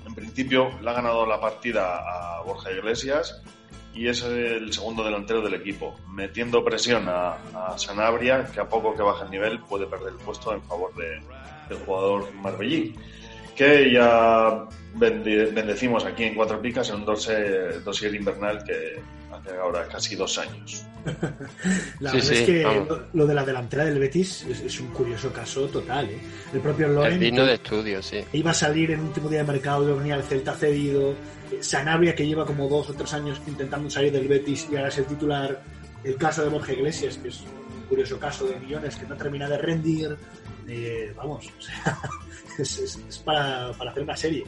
En 0.04 0.14
principio 0.14 0.78
le 0.82 0.90
ha 0.90 0.92
ganado 0.92 1.24
la 1.24 1.40
partida 1.40 1.96
a 1.96 2.42
Borja 2.42 2.70
Iglesias 2.70 3.40
y 3.94 4.08
es 4.08 4.22
el 4.22 4.72
segundo 4.72 5.04
delantero 5.04 5.42
del 5.42 5.54
equipo, 5.54 5.98
metiendo 6.10 6.64
presión 6.64 7.08
a, 7.08 7.34
a 7.54 7.78
Sanabria, 7.78 8.46
que 8.46 8.60
a 8.60 8.68
poco 8.68 8.94
que 8.96 9.02
baje 9.02 9.24
el 9.24 9.30
nivel 9.30 9.58
puede 9.60 9.86
perder 9.86 10.08
el 10.14 10.18
puesto 10.18 10.52
en 10.54 10.62
favor 10.62 10.94
de- 10.94 11.20
del 11.68 11.78
jugador 11.84 12.32
marbellí, 12.34 12.94
que 13.54 13.92
ya 13.92 14.64
bende- 14.96 15.52
bendecimos 15.52 16.04
aquí 16.04 16.24
en 16.24 16.34
Cuatro 16.34 16.60
Picas 16.60 16.88
en 16.88 16.96
un 16.96 17.04
dossier, 17.04 17.82
dossier 17.84 18.14
invernal 18.14 18.64
que 18.64 19.00
hace 19.32 19.56
ahora 19.58 19.86
casi 19.88 20.16
dos 20.16 20.38
años. 20.38 20.84
La 22.00 22.10
Sí, 22.12 22.16
verdad 22.16 22.28
sí, 22.28 22.34
es 22.34 22.42
que 22.46 22.64
vamos. 22.64 22.88
lo, 22.88 23.02
lo 23.12 23.26
de 23.26 23.34
la 23.34 23.44
delantera 23.44 23.84
del 23.84 23.98
Betis 23.98 24.46
es, 24.48 24.60
es 24.60 24.80
un 24.80 24.88
curioso 24.88 25.32
caso 25.32 25.66
total. 25.68 26.06
¿eh? 26.10 26.18
El 26.52 26.60
propio 26.60 26.88
Loren 26.88 27.18
digno 27.20 27.44
de 27.44 27.54
estudio, 27.54 28.02
sí. 28.02 28.24
iba 28.32 28.50
a 28.52 28.54
salir 28.54 28.90
en 28.92 29.00
último 29.00 29.28
día 29.28 29.40
de 29.44 29.52
mercado, 29.52 29.96
venía 29.96 30.14
el 30.16 30.22
Celta 30.22 30.54
cedido, 30.54 31.14
Sanabria 31.60 32.14
que 32.14 32.26
lleva 32.26 32.46
como 32.46 32.68
dos 32.68 32.90
o 32.90 32.94
tres 32.94 33.12
años 33.14 33.40
intentando 33.46 33.90
salir 33.90 34.12
del 34.12 34.28
Betis 34.28 34.68
y 34.70 34.76
ahora 34.76 34.88
es 34.88 34.98
el 34.98 35.06
titular, 35.06 35.62
el 36.04 36.16
caso 36.16 36.42
de 36.42 36.48
Borja 36.48 36.72
Iglesias, 36.72 37.18
que 37.18 37.28
es 37.28 37.40
un 37.40 37.82
curioso 37.88 38.18
caso 38.18 38.46
de 38.46 38.58
millones 38.60 38.96
que 38.96 39.06
no 39.06 39.16
termina 39.16 39.48
de 39.48 39.58
rendir, 39.58 40.16
eh, 40.68 41.12
vamos, 41.16 41.46
o 41.58 41.60
sea, 41.62 41.98
es, 42.58 42.78
es- 42.78 42.96
es 43.08 43.18
para, 43.18 43.72
para 43.72 43.90
hacer 43.90 44.02
una 44.02 44.16
serie. 44.16 44.44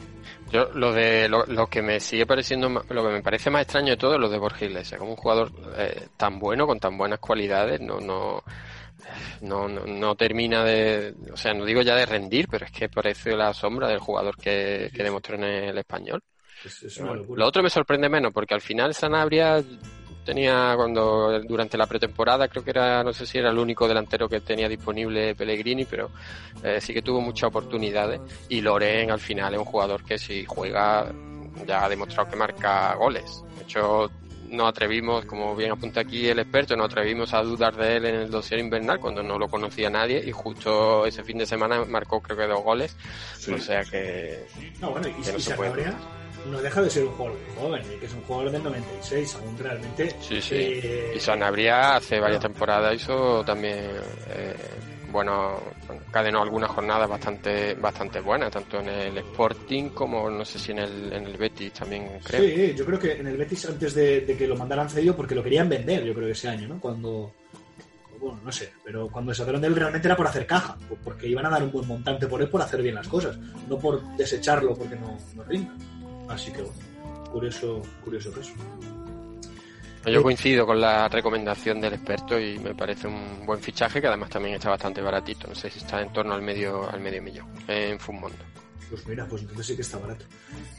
Yo 0.51 0.69
lo 0.73 0.93
de 0.93 1.27
lo, 1.27 1.45
lo 1.47 1.67
que 1.67 1.81
me 1.81 1.99
sigue 1.99 2.25
pareciendo 2.25 2.69
lo 2.69 3.03
que 3.03 3.09
me 3.13 3.21
parece 3.21 3.49
más 3.49 3.63
extraño 3.63 3.91
de 3.91 3.97
todo 3.97 4.13
es 4.15 4.19
lo 4.19 4.29
de 4.29 4.37
Borja 4.37 4.65
Iglesias, 4.65 4.99
como 4.99 5.11
un 5.11 5.17
jugador 5.17 5.51
eh, 5.77 6.07
tan 6.17 6.39
bueno 6.39 6.65
con 6.67 6.79
tan 6.79 6.97
buenas 6.97 7.19
cualidades, 7.19 7.81
no 7.81 7.99
no 7.99 8.43
no, 9.41 9.67
no, 9.67 9.85
no 9.85 10.15
termina 10.15 10.63
de, 10.63 11.13
o 11.31 11.37
sea, 11.37 11.53
no 11.53 11.65
digo 11.65 11.81
ya 11.81 11.95
de 11.95 12.05
rendir, 12.05 12.47
pero 12.49 12.65
es 12.65 12.71
que 12.71 12.89
parece 12.89 13.35
la 13.35 13.53
sombra 13.53 13.87
del 13.87 13.99
jugador 13.99 14.35
que, 14.37 14.89
que 14.95 15.03
demostró 15.03 15.35
en 15.35 15.43
el 15.43 15.77
español. 15.77 16.21
Es, 16.65 16.83
es 16.83 16.97
una 16.97 17.07
Bueno, 17.09 17.21
locura. 17.23 17.39
lo 17.39 17.47
otro 17.47 17.63
me 17.63 17.69
sorprende 17.69 18.09
menos, 18.09 18.33
porque 18.33 18.53
al 18.53 18.61
final 18.61 18.93
Sanabria 18.93 19.63
tenía 20.23 20.73
cuando 20.75 21.39
durante 21.41 21.77
la 21.77 21.85
pretemporada 21.85 22.47
creo 22.47 22.63
que 22.63 22.71
era 22.71 23.03
no 23.03 23.13
sé 23.13 23.27
si 23.27 23.37
era 23.37 23.51
el 23.51 23.59
único 23.59 23.87
delantero 23.87 24.27
que 24.27 24.41
tenía 24.41 24.67
disponible 24.67 25.35
Pellegrini 25.35 25.85
pero 25.85 26.09
eh, 26.63 26.81
sí 26.81 26.95
que 26.95 27.03
tuvo 27.03 27.21
muchas 27.21 27.49
oportunidades. 27.49 28.19
Y 28.49 28.61
Loren 28.61 29.11
al 29.11 29.19
final 29.19 29.53
es 29.53 29.59
un 29.59 29.65
jugador 29.65 30.03
que 30.03 30.17
si 30.17 30.43
juega 30.45 31.11
ya 31.67 31.85
ha 31.85 31.89
demostrado 31.89 32.29
que 32.29 32.35
marca 32.35 32.95
goles. 32.95 33.43
De 33.57 33.63
hecho 33.63 34.09
no 34.49 34.67
atrevimos 34.67 35.25
como 35.25 35.55
bien 35.55 35.71
apunta 35.71 36.01
aquí 36.01 36.27
el 36.27 36.37
experto 36.39 36.75
no 36.75 36.83
atrevimos 36.85 37.33
a 37.33 37.41
dudar 37.41 37.75
de 37.75 37.97
él 37.97 38.05
en 38.05 38.15
el 38.15 38.29
dossier 38.31 38.59
invernal 38.59 38.99
cuando 38.99 39.21
no 39.23 39.37
lo 39.39 39.47
conocía 39.47 39.89
nadie 39.89 40.23
y 40.25 40.31
justo 40.31 41.05
ese 41.05 41.23
fin 41.23 41.37
de 41.39 41.45
semana 41.45 41.83
marcó 41.85 42.19
creo 42.21 42.37
que 42.37 42.47
dos 42.47 42.63
goles. 42.63 42.95
O 43.53 43.57
sea 43.59 43.83
que 43.83 44.45
No, 44.79 44.89
bueno, 44.91 45.07
y, 45.07 45.11
que 45.21 45.31
no 45.31 45.37
y 45.37 45.41
se 45.41 45.55
Sanabria 45.55 45.93
no 46.51 46.61
deja 46.61 46.81
de 46.81 46.89
ser 46.89 47.03
un 47.05 47.11
jugador 47.11 47.37
joven, 47.57 47.81
eh, 47.91 47.97
que 47.99 48.05
es 48.05 48.13
un 48.13 48.21
jugador 48.23 48.51
del 48.51 48.63
96, 48.63 49.35
aún 49.35 49.57
realmente. 49.57 50.09
Sí, 50.21 50.41
sí. 50.41 50.55
eh, 50.57 51.13
Y 51.15 51.19
Sanabria 51.19 51.95
hace 51.95 52.19
varias 52.19 52.41
temporadas 52.41 52.93
hizo 52.95 53.43
también, 53.43 53.75
eh, 54.29 54.55
bueno, 55.11 55.59
cadenó 56.11 56.41
algunas 56.43 56.69
jornadas 56.71 57.07
bastante 57.09 57.73
bastante 57.75 58.19
buenas, 58.19 58.51
tanto 58.51 58.79
en 58.79 58.89
el 58.89 59.17
Sporting 59.19 59.89
como 59.89 60.29
no 60.29 60.43
sé 60.43 60.59
si 60.59 60.71
en 60.71 60.79
el, 60.79 61.13
en 61.13 61.25
el 61.25 61.37
Betis 61.37 61.73
también 61.73 62.19
creo. 62.23 62.41
Sí, 62.41 62.73
yo 62.75 62.85
creo 62.85 62.99
que 62.99 63.13
en 63.13 63.27
el 63.27 63.37
Betis 63.37 63.65
antes 63.69 63.93
de, 63.93 64.21
de 64.21 64.37
que 64.37 64.47
lo 64.47 64.55
mandaran 64.57 64.89
cedido, 64.89 65.15
porque 65.15 65.35
lo 65.35 65.43
querían 65.43 65.69
vender, 65.69 66.03
yo 66.03 66.13
creo 66.13 66.25
que 66.27 66.33
ese 66.33 66.49
año, 66.49 66.67
¿no? 66.67 66.79
Cuando, 66.81 67.33
bueno, 68.19 68.41
no 68.43 68.51
sé, 68.51 68.73
pero 68.83 69.07
cuando 69.09 69.33
se 69.33 69.45
de 69.45 69.67
él 69.67 69.75
realmente 69.75 70.07
era 70.07 70.17
por 70.17 70.27
hacer 70.27 70.45
caja, 70.45 70.77
por- 70.89 70.97
porque 70.99 71.27
iban 71.27 71.45
a 71.45 71.49
dar 71.49 71.63
un 71.63 71.71
buen 71.71 71.87
montante 71.87 72.27
por 72.27 72.41
él 72.41 72.49
por 72.49 72.61
hacer 72.61 72.81
bien 72.81 72.95
las 72.95 73.07
cosas, 73.07 73.37
no 73.69 73.77
por 73.77 74.01
desecharlo 74.17 74.73
porque 74.75 74.95
no, 74.95 75.17
no 75.35 75.43
rinda. 75.43 75.71
Así 76.29 76.51
que 76.51 76.61
bueno, 76.61 76.77
curioso, 77.31 77.81
curioso 78.03 78.31
caso. 78.31 78.51
Yo 80.05 80.21
coincido 80.21 80.67
con 80.67 80.79
la 80.79 81.07
recomendación 81.09 81.81
del 81.81 81.93
experto 81.95 82.39
y 82.39 82.59
me 82.59 82.75
parece 82.75 83.07
un 83.07 83.43
buen 83.45 83.59
fichaje 83.59 83.99
que 83.99 84.05
además 84.07 84.29
también 84.29 84.53
está 84.55 84.69
bastante 84.69 85.01
baratito, 85.01 85.47
no 85.47 85.55
sé 85.55 85.69
si 85.71 85.79
está 85.79 85.99
en 86.01 86.13
torno 86.13 86.35
al 86.35 86.43
medio 86.43 86.87
al 86.87 86.99
medio 86.99 87.23
millón 87.23 87.47
en 87.67 87.99
Fumondo. 87.99 88.37
Pues 88.87 89.07
mira, 89.07 89.25
pues 89.25 89.41
entonces 89.41 89.65
sí 89.65 89.75
que 89.75 89.81
está 89.81 89.97
barato. 89.97 90.25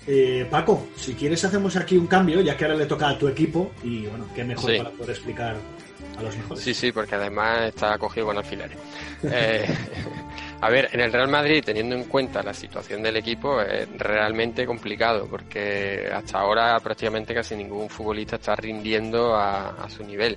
Eh, 0.06 0.46
Paco, 0.48 0.86
si 0.94 1.14
quieres 1.14 1.44
hacemos 1.44 1.74
aquí 1.74 1.96
un 1.96 2.06
cambio, 2.06 2.40
ya 2.40 2.56
que 2.56 2.64
ahora 2.66 2.76
le 2.76 2.86
toca 2.86 3.08
a 3.08 3.18
tu 3.18 3.26
equipo, 3.26 3.72
y 3.82 4.06
bueno, 4.06 4.26
qué 4.32 4.44
mejor 4.44 4.70
Sí. 4.70 4.78
para 4.78 4.90
poder 4.90 5.10
explicar 5.10 5.56
a 6.16 6.22
los 6.22 6.36
mejores. 6.36 6.62
Sí, 6.62 6.72
sí, 6.72 6.92
porque 6.92 7.16
además 7.16 7.62
está 7.66 7.98
cogido 7.98 8.26
con 8.26 8.38
alfileres. 8.38 8.78
Eh, 9.24 9.66
a 10.66 10.70
ver, 10.70 10.88
en 10.92 11.00
el 11.00 11.12
Real 11.12 11.28
Madrid, 11.28 11.62
teniendo 11.64 11.94
en 11.94 12.04
cuenta 12.04 12.42
la 12.42 12.52
situación 12.52 13.00
del 13.02 13.16
equipo, 13.16 13.60
es 13.60 13.88
realmente 13.96 14.66
complicado, 14.66 15.28
porque 15.30 16.10
hasta 16.12 16.40
ahora 16.40 16.78
prácticamente 16.80 17.32
casi 17.34 17.54
ningún 17.54 17.88
futbolista 17.88 18.34
está 18.36 18.56
rindiendo 18.56 19.34
a, 19.36 19.86
su 19.88 20.02
nivel. 20.02 20.36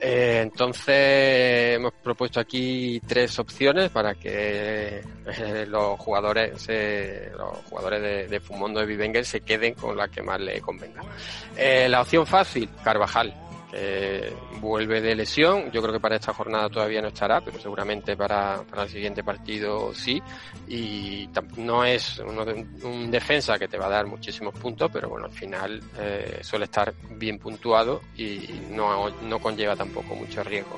Eh, 0.00 0.40
entonces 0.42 1.76
hemos 1.76 1.92
propuesto 1.94 2.40
aquí 2.40 3.00
tres 3.06 3.38
opciones 3.38 3.90
para 3.90 4.14
que 4.14 5.00
eh, 5.26 5.66
los 5.68 5.98
jugadores 5.98 6.60
se- 6.60 7.30
los 7.36 7.56
jugadores 7.68 8.02
de, 8.02 8.26
de 8.28 8.40
Fumondo 8.40 8.80
de 8.80 8.86
Vivenger 8.86 9.24
se 9.24 9.40
queden 9.42 9.74
con 9.74 9.96
la 9.96 10.08
que 10.08 10.22
más 10.22 10.40
le 10.40 10.60
convenga. 10.60 11.02
Eh, 11.56 11.88
la 11.88 12.00
opción 12.00 12.26
fácil, 12.26 12.68
Carvajal, 12.82 13.32
que 13.72 14.32
vuelve 14.60 15.00
de 15.00 15.14
lesión. 15.14 15.70
Yo 15.72 15.80
creo 15.80 15.92
que 15.94 16.00
para 16.00 16.16
esta 16.16 16.32
jornada 16.34 16.68
todavía 16.68 17.00
no 17.00 17.08
estará, 17.08 17.40
pero 17.40 17.58
seguramente 17.58 18.16
para, 18.16 18.62
para 18.68 18.82
el 18.84 18.88
siguiente 18.88 19.24
partido 19.24 19.94
sí. 19.94 20.22
Y 20.68 21.28
no 21.56 21.84
es 21.84 22.18
uno 22.18 22.44
de- 22.44 22.66
un 22.84 23.10
defensa 23.10 23.58
que 23.58 23.68
te 23.68 23.78
va 23.78 23.86
a 23.86 23.90
dar 23.90 24.06
muchísimos 24.06 24.54
puntos, 24.54 24.90
pero 24.92 25.08
bueno, 25.08 25.26
al 25.26 25.32
final 25.32 25.82
eh, 25.98 26.40
suele 26.42 26.66
estar 26.66 26.92
bien 27.10 27.38
puntuado 27.38 28.02
y 28.16 28.38
no, 28.70 29.08
no 29.10 29.38
conlleva 29.38 29.74
tampoco 29.74 30.14
mucho 30.14 30.42
riesgo. 30.44 30.76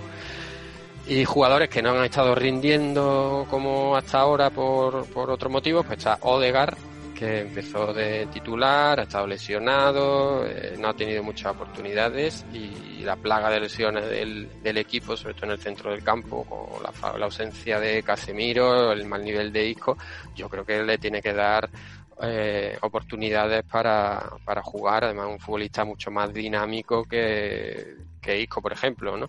Y 1.06 1.24
jugadores 1.24 1.68
que 1.68 1.82
no 1.82 1.90
han 1.90 2.04
estado 2.04 2.34
rindiendo 2.34 3.46
como 3.50 3.94
hasta 3.94 4.20
ahora 4.20 4.48
por, 4.50 5.04
por 5.06 5.30
otros 5.30 5.52
motivos, 5.52 5.84
pues 5.84 5.98
está 5.98 6.18
Odegar, 6.22 6.74
que 7.14 7.40
empezó 7.40 7.92
de 7.92 8.26
titular, 8.26 8.98
ha 9.00 9.04
estado 9.04 9.26
lesionado, 9.26 10.44
eh, 10.46 10.74
no 10.78 10.88
ha 10.88 10.94
tenido 10.94 11.22
muchas 11.22 11.52
oportunidades 11.52 12.44
y 12.52 13.02
la 13.02 13.16
plaga 13.16 13.50
de 13.50 13.60
lesiones 13.60 14.08
del, 14.08 14.48
del 14.62 14.78
equipo, 14.78 15.16
sobre 15.16 15.34
todo 15.34 15.46
en 15.46 15.52
el 15.52 15.58
centro 15.58 15.90
del 15.90 16.02
campo, 16.02 16.44
con 16.44 16.82
la, 16.82 17.18
la 17.18 17.26
ausencia 17.26 17.78
de 17.78 18.02
Casemiro, 18.02 18.92
el 18.92 19.04
mal 19.04 19.24
nivel 19.24 19.52
de 19.52 19.68
Isco, 19.68 19.96
yo 20.34 20.48
creo 20.48 20.64
que 20.64 20.82
le 20.82 20.98
tiene 20.98 21.22
que 21.22 21.32
dar 21.32 21.68
eh, 22.22 22.78
oportunidades 22.80 23.64
para, 23.64 24.22
para 24.44 24.62
jugar, 24.62 25.04
además 25.04 25.26
un 25.30 25.38
futbolista 25.38 25.84
mucho 25.84 26.10
más 26.10 26.32
dinámico 26.32 27.04
que, 27.04 27.96
que 28.20 28.40
Isco, 28.40 28.62
por 28.62 28.72
ejemplo, 28.72 29.16
¿no? 29.16 29.28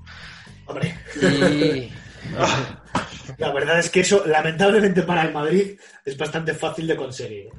Hombre, 0.68 0.96
Y, 1.16 1.92
la 3.38 3.52
verdad 3.52 3.80
es 3.80 3.90
que 3.90 4.02
eso, 4.02 4.24
lamentablemente 4.26 5.04
para 5.04 5.24
el 5.24 5.34
Madrid, 5.34 5.78
es 6.04 6.18
bastante 6.18 6.54
fácil 6.54 6.88
de 6.88 6.96
conseguir. 6.96 7.50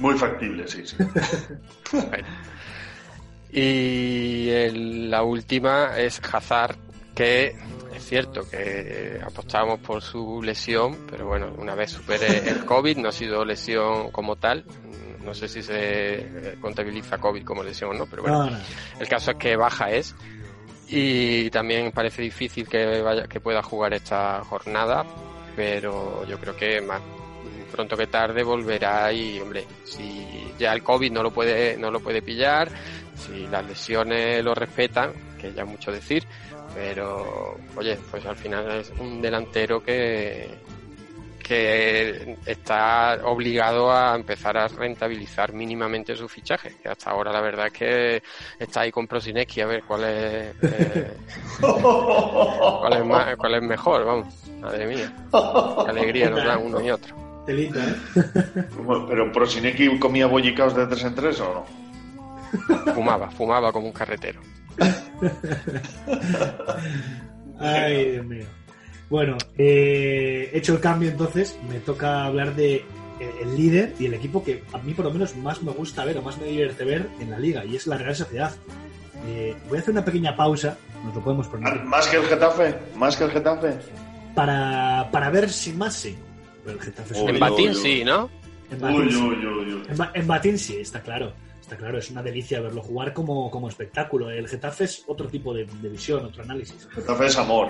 Muy 0.00 0.16
factible, 0.18 0.66
sí, 0.66 0.82
sí. 0.86 0.96
Bueno. 1.92 2.26
Y 3.52 4.48
el- 4.50 5.10
la 5.10 5.22
última 5.22 5.98
es 5.98 6.20
Hazard, 6.32 6.76
que 7.14 7.56
es 7.94 8.04
cierto 8.04 8.48
que 8.48 9.20
apostábamos 9.24 9.80
por 9.80 10.02
su 10.02 10.40
lesión, 10.42 10.96
pero 11.10 11.26
bueno, 11.26 11.52
una 11.58 11.74
vez 11.74 11.90
supere 11.90 12.48
el 12.48 12.64
COVID, 12.64 12.96
no 12.98 13.08
ha 13.08 13.12
sido 13.12 13.44
lesión 13.44 14.10
como 14.10 14.36
tal. 14.36 14.64
No 15.24 15.34
sé 15.34 15.48
si 15.48 15.62
se 15.62 16.56
contabiliza 16.60 17.18
COVID 17.18 17.44
como 17.44 17.62
lesión 17.62 17.90
o 17.90 17.94
no, 17.94 18.06
pero 18.06 18.22
bueno, 18.22 18.44
No, 18.46 18.50
no. 18.52 18.58
el 19.00 19.08
caso 19.08 19.32
es 19.32 19.36
que 19.36 19.56
baja 19.56 19.90
es. 19.90 20.14
Y 20.88 21.50
también 21.50 21.92
parece 21.92 22.22
difícil 22.22 22.66
que 22.68 23.00
vaya, 23.02 23.26
que 23.28 23.38
pueda 23.40 23.62
jugar 23.62 23.92
esta 23.94 24.42
jornada, 24.44 25.04
pero 25.54 26.24
yo 26.26 26.38
creo 26.38 26.56
que 26.56 26.80
más 26.80 27.00
pronto 27.70 27.96
que 27.96 28.06
tarde 28.06 28.42
volverá 28.42 29.12
y 29.12 29.40
hombre, 29.40 29.64
si 29.84 30.52
ya 30.58 30.72
el 30.72 30.82
COVID 30.82 31.10
no 31.12 31.22
lo 31.22 31.30
puede, 31.30 31.76
no 31.76 31.90
lo 31.90 32.00
puede 32.00 32.22
pillar, 32.22 32.68
si 33.14 33.46
las 33.46 33.64
lesiones 33.66 34.44
lo 34.44 34.54
respetan, 34.54 35.12
que 35.38 35.52
ya 35.52 35.62
es 35.62 35.68
mucho 35.68 35.90
decir, 35.90 36.24
pero 36.74 37.56
oye, 37.76 37.98
pues 38.10 38.24
al 38.26 38.36
final 38.36 38.70
es 38.80 38.92
un 38.98 39.20
delantero 39.20 39.82
que, 39.82 40.48
que 41.50 42.36
está 42.46 43.18
obligado 43.24 43.90
a 43.90 44.14
empezar 44.14 44.56
a 44.56 44.68
rentabilizar 44.68 45.52
mínimamente 45.52 46.14
su 46.14 46.28
fichaje, 46.28 46.76
que 46.80 46.88
hasta 46.88 47.10
ahora 47.10 47.32
la 47.32 47.40
verdad 47.40 47.66
es 47.66 47.72
que 47.72 48.22
está 48.58 48.82
ahí 48.82 48.92
con 48.92 49.06
Prosineski 49.08 49.60
a 49.60 49.66
ver 49.66 49.82
cuál 49.82 50.04
es 50.04 50.54
eh, 50.62 51.16
cuál 51.60 52.92
es 52.92 53.04
más, 53.04 53.36
cuál 53.36 53.54
es 53.56 53.62
mejor, 53.62 54.04
vamos, 54.04 54.32
madre 54.60 54.86
mía, 54.86 55.12
qué 55.32 55.90
alegría 55.90 56.30
nos 56.30 56.44
dan 56.44 56.64
uno 56.64 56.80
y 56.80 56.90
otro. 56.90 57.29
Telita, 57.50 57.80
¿eh? 57.84 57.96
Bueno, 58.84 59.06
Pero 59.08 59.32
Prosineki 59.32 59.98
comía 59.98 60.28
bollicaos 60.28 60.76
de 60.76 60.86
tres 60.86 61.02
en 61.02 61.14
tres 61.16 61.40
o 61.40 61.52
no? 61.52 61.64
Fumaba, 62.94 63.28
fumaba 63.30 63.72
como 63.72 63.88
un 63.88 63.92
carretero. 63.92 64.40
Ay, 67.58 68.12
Dios 68.12 68.24
mío. 68.26 68.44
Bueno, 69.08 69.36
eh, 69.58 70.48
hecho 70.52 70.74
el 70.74 70.80
cambio 70.80 71.10
entonces, 71.10 71.58
me 71.68 71.80
toca 71.80 72.24
hablar 72.24 72.54
de 72.54 72.76
eh, 72.76 72.84
el 73.42 73.56
líder 73.56 73.94
y 73.98 74.06
el 74.06 74.14
equipo 74.14 74.44
que 74.44 74.62
a 74.72 74.78
mí 74.78 74.94
por 74.94 75.06
lo 75.06 75.10
menos 75.10 75.34
más 75.36 75.60
me 75.64 75.72
gusta 75.72 76.04
ver 76.04 76.18
o 76.18 76.22
más 76.22 76.38
me 76.38 76.46
divierte 76.46 76.84
ver 76.84 77.08
en 77.18 77.30
la 77.30 77.38
liga 77.40 77.64
y 77.64 77.74
es 77.74 77.88
la 77.88 77.98
Real 77.98 78.14
Sociedad. 78.14 78.52
Eh, 79.26 79.56
voy 79.68 79.78
a 79.78 79.80
hacer 79.80 79.90
una 79.92 80.04
pequeña 80.04 80.36
pausa, 80.36 80.78
nos 81.04 81.16
lo 81.16 81.20
podemos 81.20 81.48
poner 81.48 81.82
Más 81.84 82.06
que 82.06 82.16
el 82.16 82.22
Getafe, 82.26 82.76
más 82.96 83.16
que 83.16 83.24
el 83.24 83.30
Getafe. 83.32 83.74
para, 84.36 85.08
para 85.10 85.30
ver 85.30 85.50
si 85.50 85.72
más 85.72 85.94
sí. 85.94 86.16
Pero 86.70 86.78
el 86.78 86.84
Getafe 86.84 87.14
es 87.14 87.20
Uy, 87.20 87.24
un- 87.24 87.30
En 87.30 87.40
Batín 87.40 87.74
sí, 87.74 88.04
¿no? 88.04 88.30
en 88.70 88.80
Batín 88.80 89.00
Uy, 89.00 89.10
sí. 89.12 89.16
uy, 89.18 89.46
uy, 89.46 89.74
uy. 89.74 89.82
En, 89.88 89.96
Ba- 89.96 90.10
en 90.14 90.26
Batín 90.26 90.58
sí, 90.58 90.76
está 90.76 91.00
claro. 91.02 91.32
Está 91.60 91.76
claro, 91.76 91.98
es 91.98 92.10
una 92.10 92.22
delicia 92.22 92.60
verlo 92.60 92.82
jugar 92.82 93.12
como, 93.12 93.50
como 93.50 93.68
espectáculo. 93.68 94.28
El 94.30 94.48
Getafe 94.48 94.84
es 94.84 95.04
otro 95.06 95.28
tipo 95.28 95.54
de, 95.54 95.64
de 95.66 95.88
visión, 95.88 96.24
otro 96.24 96.42
análisis. 96.42 96.88
Getafe 96.92 97.26
es 97.26 97.36
amor. 97.38 97.68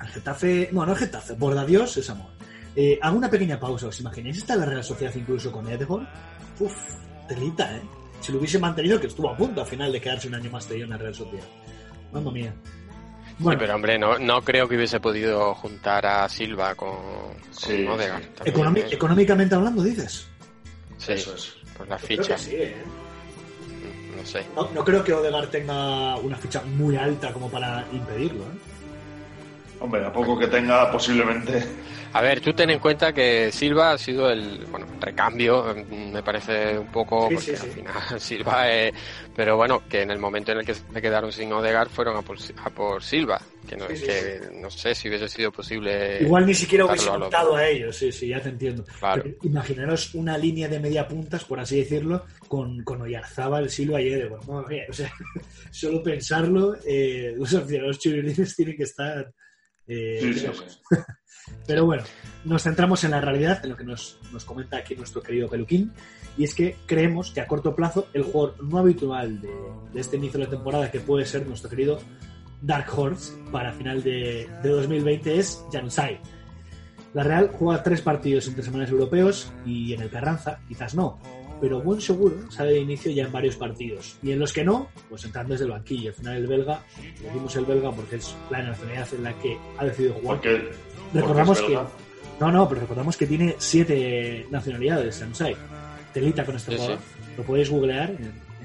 El 0.00 0.08
Getafe, 0.08 0.68
no, 0.72 0.84
no 0.86 0.92
el 0.92 0.98
Getafe, 0.98 1.34
por 1.34 1.66
Dios 1.66 1.96
es 1.96 2.08
amor. 2.10 2.28
Eh, 2.76 2.98
hago 3.02 3.16
una 3.18 3.28
pequeña 3.30 3.58
pausa, 3.60 3.86
¿os 3.88 4.00
imagináis 4.00 4.38
esta 4.38 4.56
la 4.56 4.64
Real 4.64 4.82
Sociedad 4.84 5.12
incluso 5.14 5.50
con 5.52 5.68
Edgor? 5.68 6.06
Uf, 6.60 6.74
telita, 7.28 7.76
¿eh? 7.76 7.82
Si 8.20 8.30
lo 8.32 8.38
hubiese 8.38 8.58
mantenido, 8.58 9.00
que 9.00 9.08
estuvo 9.08 9.28
a 9.28 9.36
punto 9.36 9.60
al 9.60 9.66
final 9.66 9.92
de 9.92 10.00
quedarse 10.00 10.28
un 10.28 10.34
año 10.36 10.50
más 10.50 10.68
de 10.68 10.80
en 10.80 10.90
la 10.90 10.96
Real 10.96 11.14
Sociedad. 11.14 11.44
Mamma 12.12 12.30
mía. 12.30 12.54
Bueno, 13.38 13.58
Sí, 13.58 13.64
pero 13.64 13.74
hombre, 13.74 13.98
no, 13.98 14.18
no 14.18 14.42
creo 14.42 14.68
que 14.68 14.76
hubiese 14.76 15.00
podido 15.00 15.54
juntar 15.54 16.06
a 16.06 16.28
Silva 16.28 16.74
con, 16.74 16.90
con 16.96 17.34
Sí, 17.50 17.86
Odegaard. 17.86 18.22
sí. 18.22 18.28
también, 18.36 18.56
economi- 18.56 18.92
económicamente 18.92 19.54
hablando, 19.54 19.82
dices. 19.82 20.26
Sí, 20.98 21.12
Eso 21.12 21.34
es. 21.34 21.54
pues 21.76 21.88
la 21.88 21.96
Yo 21.98 22.06
creo 22.06 22.18
ficha, 22.22 22.34
que 22.36 22.40
sí, 22.42 22.54
¿eh? 22.54 22.76
no 24.16 24.24
sé. 24.26 24.44
No, 24.54 24.70
no 24.72 24.84
creo 24.84 25.02
que 25.02 25.12
Odegaard 25.12 25.48
tenga 25.48 26.16
una 26.16 26.36
ficha 26.36 26.62
muy 26.62 26.96
alta 26.96 27.32
como 27.32 27.50
para 27.50 27.84
impedirlo, 27.92 28.44
¿eh? 28.44 28.58
Hombre, 29.80 30.06
a 30.06 30.12
poco 30.12 30.38
que 30.38 30.46
tenga 30.46 30.90
posiblemente. 30.92 31.66
A 32.14 32.20
ver, 32.20 32.40
tú 32.42 32.52
ten 32.52 32.68
en 32.68 32.78
cuenta 32.78 33.12
que 33.14 33.50
Silva 33.50 33.92
ha 33.92 33.98
sido 33.98 34.30
el 34.30 34.66
bueno 34.66 34.86
recambio, 35.00 35.74
me 35.90 36.22
parece 36.22 36.78
un 36.78 36.88
poco, 36.92 37.28
Sí, 37.30 37.34
porque 37.36 37.56
sí, 37.56 37.56
sí. 37.56 37.66
al 37.66 37.72
final 37.72 38.20
Silva, 38.20 38.70
eh, 38.70 38.92
pero 39.34 39.56
bueno, 39.56 39.82
que 39.88 40.02
en 40.02 40.10
el 40.10 40.18
momento 40.18 40.52
en 40.52 40.58
el 40.58 40.66
que 40.66 40.74
se 40.74 41.00
quedaron 41.00 41.32
sin 41.32 41.50
Odegaard 41.52 41.88
fueron 41.88 42.16
a 42.18 42.22
por, 42.22 42.36
a 42.62 42.70
por 42.70 43.02
Silva, 43.02 43.40
que 43.66 43.76
no, 43.76 43.88
Sí, 43.88 43.96
sí, 43.96 44.04
que 44.04 44.40
no 44.60 44.70
sé 44.70 44.94
si 44.94 45.08
hubiese 45.08 45.26
sido 45.26 45.50
posible. 45.50 46.18
Igual 46.20 46.44
ni 46.44 46.52
siquiera 46.54 46.84
hubiese 46.84 47.08
a 47.08 47.16
los 47.16 47.26
optado 47.28 47.52
dos. 47.52 47.58
a 47.60 47.66
ellos, 47.68 47.96
sí, 47.96 48.12
sí, 48.12 48.28
ya 48.28 48.40
te 48.42 48.50
entiendo. 48.50 48.84
Claro. 48.98 49.22
Pero 49.22 49.36
imaginaros 49.44 50.14
una 50.14 50.36
línea 50.36 50.68
de 50.68 50.80
media 50.80 51.08
puntas, 51.08 51.44
por 51.44 51.60
así 51.60 51.78
decirlo, 51.78 52.26
con, 52.46 52.84
con 52.84 53.00
Oyarzábal, 53.00 53.70
Silva 53.70 54.02
y. 54.02 54.10
Madre 54.46 54.68
mía, 54.68 54.84
o 54.90 54.92
sea, 54.92 55.10
solo 55.70 56.02
pensarlo, 56.02 56.76
eh, 56.86 57.32
los 57.38 57.54
aficionados 57.54 57.98
tienen 58.00 58.76
que 58.76 58.82
estar... 58.82 59.32
eh, 59.86 60.34
Pero 61.66 61.84
bueno, 61.84 62.02
nos 62.44 62.62
centramos 62.62 63.04
en 63.04 63.12
la 63.12 63.20
realidad, 63.20 63.60
en 63.62 63.70
lo 63.70 63.76
que 63.76 63.84
nos, 63.84 64.18
nos 64.32 64.44
comenta 64.44 64.76
aquí 64.76 64.94
nuestro 64.94 65.22
querido 65.22 65.48
Peluquín, 65.48 65.92
y 66.36 66.44
es 66.44 66.54
que 66.54 66.76
creemos 66.86 67.30
que 67.30 67.40
a 67.40 67.46
corto 67.46 67.74
plazo 67.74 68.08
el 68.12 68.22
jugador 68.22 68.62
no 68.62 68.78
habitual 68.78 69.40
de, 69.40 69.52
de 69.92 70.00
este 70.00 70.16
inicio 70.16 70.38
de 70.38 70.46
la 70.46 70.50
temporada, 70.50 70.90
que 70.90 71.00
puede 71.00 71.26
ser 71.26 71.46
nuestro 71.46 71.68
querido 71.68 72.00
Dark 72.62 72.86
Horse 72.96 73.32
para 73.50 73.72
final 73.72 74.02
de, 74.02 74.48
de 74.62 74.68
2020, 74.68 75.38
es 75.38 75.64
Januzaj. 75.72 76.20
La 77.14 77.22
Real 77.22 77.50
juega 77.52 77.82
tres 77.82 78.00
partidos 78.00 78.48
entre 78.48 78.62
semanas 78.62 78.90
europeos 78.90 79.52
y 79.66 79.92
en 79.92 80.00
el 80.00 80.08
Carranza, 80.08 80.60
quizás 80.66 80.94
no, 80.94 81.18
pero 81.62 81.80
buen 81.80 82.00
seguro 82.00 82.50
sale 82.50 82.72
de 82.72 82.80
inicio 82.80 83.12
ya 83.12 83.22
en 83.22 83.30
varios 83.30 83.54
partidos. 83.54 84.16
Y 84.20 84.32
en 84.32 84.40
los 84.40 84.52
que 84.52 84.64
no, 84.64 84.88
pues 85.08 85.24
entran 85.24 85.46
desde 85.46 85.64
el 85.64 85.70
banquillo. 85.70 86.10
Al 86.10 86.14
final 86.16 86.36
el 86.36 86.46
belga, 86.48 86.82
decimos 87.22 87.54
el 87.54 87.64
belga 87.64 87.92
porque 87.92 88.16
es 88.16 88.34
la 88.50 88.62
nacionalidad 88.64 89.14
en 89.14 89.22
la 89.22 89.32
que 89.38 89.56
ha 89.78 89.84
decidido 89.84 90.14
jugar. 90.14 90.36
Porque, 90.38 90.70
Recordamos 91.14 91.60
porque 91.60 91.74
que. 91.74 91.80
No, 92.40 92.50
no, 92.50 92.68
pero 92.68 92.80
recordamos 92.80 93.16
que 93.16 93.28
tiene 93.28 93.54
siete 93.58 94.44
nacionalidades, 94.50 95.14
Sansai. 95.14 95.56
Telita 96.12 96.44
con 96.44 96.56
este 96.56 96.72
Sí, 96.72 96.76
jugador. 96.78 96.98
Lo 97.36 97.44
podéis 97.44 97.70
googlear 97.70 98.10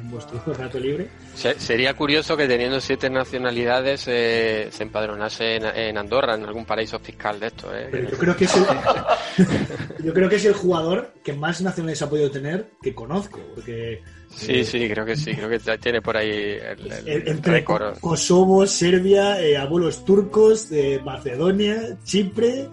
en, 0.08 0.12
vuestro 0.12 0.42
rato 0.58 0.80
libre. 0.80 1.08
Se- 1.36 1.60
Sería 1.60 1.94
curioso 1.94 2.36
que 2.38 2.48
teniendo 2.48 2.80
siete 2.82 3.10
nacionalidades 3.10 4.06
eh, 4.08 4.68
se 4.72 4.84
empadronase 4.84 5.56
en, 5.58 5.66
en 5.66 5.98
Andorra, 5.98 6.36
en 6.36 6.46
algún 6.46 6.66
paraíso 6.66 6.98
fiscal 7.00 7.40
de 7.40 7.48
esto. 7.48 7.76
¿eh? 7.76 7.88
Pero 7.92 8.10
yo 8.10 8.18
creo 8.18 8.36
que 8.36 8.46
es 8.46 8.56
el, 8.56 8.64
yo 10.04 10.14
creo 10.14 10.30
que 10.30 10.36
es 10.38 10.46
el 10.46 10.54
jugador 10.54 11.14
que 11.24 11.34
más 11.34 11.62
nacionalidades 11.62 12.02
ha 12.02 12.10
podido 12.10 12.32
tener 12.32 12.70
que 12.82 12.94
conozco. 12.94 13.40
Porque 13.56 14.02
Sí, 14.30 14.60
eh, 14.60 14.64
sí, 14.66 14.90
creo 14.90 15.06
que 15.06 15.16
sí, 15.16 15.34
creo 15.34 15.48
que 15.50 15.58
ya 15.60 15.78
tiene 15.78 16.02
por 16.02 16.18
ahí 16.18 16.30
el, 16.30 16.92
el 16.92 17.08
el- 17.08 17.28
entre 17.30 17.54
récord. 17.54 17.98
Kosovo, 18.00 18.68
Serbia, 18.68 19.42
eh, 19.42 19.58
abuelos 19.58 20.04
turcos, 20.04 20.68
Macedonia, 21.06 21.98
Chipre, 22.04 22.68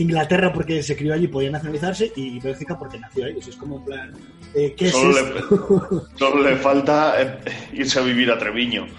Inglaterra 0.00 0.52
porque 0.52 0.82
se 0.82 0.96
crió 0.96 1.14
allí 1.14 1.28
podía 1.28 1.50
nacionalizarse 1.50 2.12
y 2.16 2.38
Bélgica 2.40 2.78
porque 2.78 2.98
nació 2.98 3.26
ahí. 3.26 3.34
O 3.36 3.42
sea, 3.42 3.50
es 3.50 3.56
como 3.56 3.78
en 3.78 3.84
plan, 3.84 4.12
eh, 4.54 4.74
¿qué 4.76 4.86
es 4.86 4.92
Solo 4.92 5.18
esto? 5.18 5.88
le, 5.90 6.00
solo 6.18 6.42
le 6.42 6.56
falta 6.56 7.20
eh, 7.22 7.38
irse 7.72 7.98
a 7.98 8.02
vivir 8.02 8.30
a 8.30 8.38
Treviño. 8.38 8.86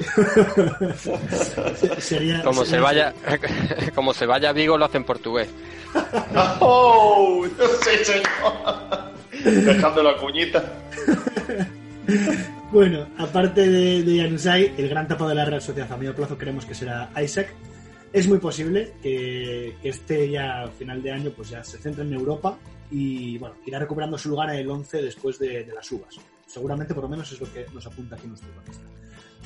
Sería- 2.00 2.42
Como 2.44 2.66
se 2.66 2.80
vaya, 2.80 3.14
como 3.96 4.14
se 4.14 4.26
vaya 4.26 4.50
a 4.50 4.54
Vigo 4.54 4.78
lo 4.78 4.86
hacen 4.86 5.04
portugués. 5.04 5.50
¡Oh! 6.60 7.46
Sí, 7.84 8.06
señor. 8.06 9.66
Dejando 9.66 10.04
la 10.04 10.16
cuñita. 10.18 10.64
Bueno, 12.72 13.08
aparte 13.18 13.70
de, 13.70 14.04
de 14.04 14.22
Januzaj, 14.22 14.60
el 14.78 14.90
gran 14.90 15.08
tapado 15.08 15.30
de 15.30 15.36
la 15.36 15.46
Real 15.46 15.62
Sociedad 15.62 15.92
a 15.92 15.98
medio 15.98 16.16
plazo 16.16 16.38
creemos 16.38 16.66
que 16.66 16.76
será 16.76 17.10
Isaac. 17.22 17.54
Es 18.14 18.28
muy 18.28 18.40
posible 18.40 18.94
que, 19.02 19.78
que 19.82 19.90
este 19.90 20.30
ya 20.30 20.68
final 20.78 21.02
de 21.02 21.12
año 21.12 21.32
pues 21.32 21.50
ya 21.50 21.64
se 21.64 21.78
centre 21.78 22.04
en 22.04 22.14
Europa 22.14 22.58
y 22.92 23.38
bueno, 23.38 23.56
irá 23.66 23.80
recuperando 23.80 24.18
su 24.18 24.30
lugar 24.30 24.50
en 24.50 24.58
el 24.58 24.70
11 24.70 25.02
después 25.02 25.40
de, 25.40 25.66
las 25.74 25.90
uvas. 25.92 26.20
Seguramente 26.46 26.94
por 26.94 27.04
lo 27.04 27.10
menos 27.10 27.32
es 27.32 27.40
lo 27.40 27.52
que 27.52 27.66
nos 27.74 27.88
apunta 27.88 28.16
aquí 28.16 28.28
nuestro 28.28 28.52
cronista. 28.52 28.84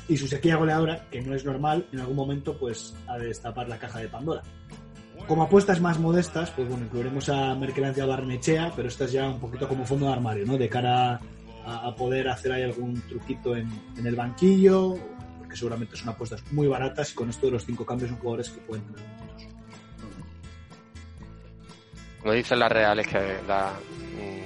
Y 0.08 0.18
su 0.18 0.28
sequía 0.28 0.56
goleadora, 0.56 1.08
que 1.12 1.22
no 1.22 1.36
es 1.36 1.46
normal, 1.46 1.88
en 1.92 2.00
algún 2.00 2.16
momento 2.16 2.58
pues 2.58 2.96
ha 3.08 3.18
de 3.18 3.28
destapar 3.28 3.70
la 3.70 3.78
caja 3.78 4.00
de 4.00 4.10
Pandora. 4.10 4.42
como 5.28 5.44
apuestas 5.44 5.80
más 5.80 6.00
modestas, 6.00 6.52
pues 6.52 6.68
bueno, 6.68 6.86
incluiremos 6.86 7.30
a 7.30 7.56
Merkelancia 7.56 8.06
Barnechea, 8.06 8.74
pero 8.76 8.88
esta 8.88 9.06
es 9.06 9.12
ya 9.12 9.30
un 9.30 9.40
poquito 9.40 9.68
como 9.68 9.86
fondo 9.86 10.08
de 10.08 10.14
armario, 10.14 10.46
¿no? 10.46 10.58
De 10.58 10.70
cara 10.70 11.20
a, 11.66 11.88
a 11.88 11.96
poder 11.96 12.28
hacer 12.30 12.52
ahí 12.52 12.64
algún 12.64 13.00
truquito 13.02 13.56
en 13.56 13.70
el 14.04 14.16
banquillo, 14.16 14.96
porque 15.56 15.60
seguramente 15.60 15.96
son 15.96 16.10
apuestas 16.10 16.44
muy 16.52 16.68
baratas 16.68 17.12
y 17.14 17.16
con 17.16 17.30
esto 17.30 17.46
de 17.46 17.54
los 17.54 17.66
cinco 17.66 17.86
cambios 17.86 18.10
son 18.10 18.20
jugadores 18.20 18.50
que 18.50 18.60
pueden 18.62 18.84
tener 18.86 19.02
minutos. 19.10 19.48
Como 22.20 22.34
dicen 22.34 22.60
las 22.60 22.72
reales 22.72 23.08
que 23.08 23.38
da, 23.48 23.74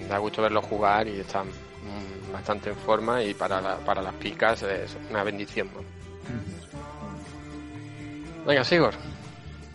da 0.07 0.17
gusto 0.19 0.41
verlos 0.43 0.65
jugar 0.65 1.07
y 1.07 1.19
están 1.19 1.47
bastante 2.31 2.69
en 2.69 2.75
forma 2.75 3.23
y 3.23 3.33
para, 3.33 3.59
la- 3.59 3.77
para 3.77 4.01
las 4.03 4.13
picas 4.15 4.61
es 4.61 4.95
una 5.09 5.23
bendición. 5.23 5.67
¿no? 5.73 5.81
Venga, 8.45 8.63
Sigor. 8.63 8.93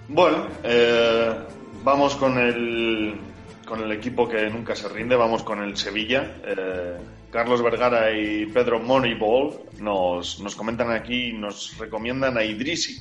Bueno, 0.09 0.47
eh, 0.63 1.35
vamos 1.83 2.15
con 2.15 2.39
el, 2.39 3.19
con 3.65 3.81
el 3.83 3.93
equipo 3.93 4.29
que 4.29 4.49
nunca 4.51 4.75
se 4.75 4.89
rinde, 4.89 5.17
vamos 5.17 5.43
con 5.43 5.63
el 5.63 5.77
Sevilla. 5.77 6.41
Eh, 6.45 6.99
Carlos 7.31 7.63
Vergara 7.63 8.13
y 8.13 8.47
Pedro 8.47 8.81
Moneyball 8.81 9.59
nos, 9.81 10.41
nos 10.41 10.55
comentan 10.55 10.91
aquí 10.91 11.33
nos 11.33 11.77
recomiendan 11.79 12.37
a 12.39 12.45
Idrisi. 12.45 12.97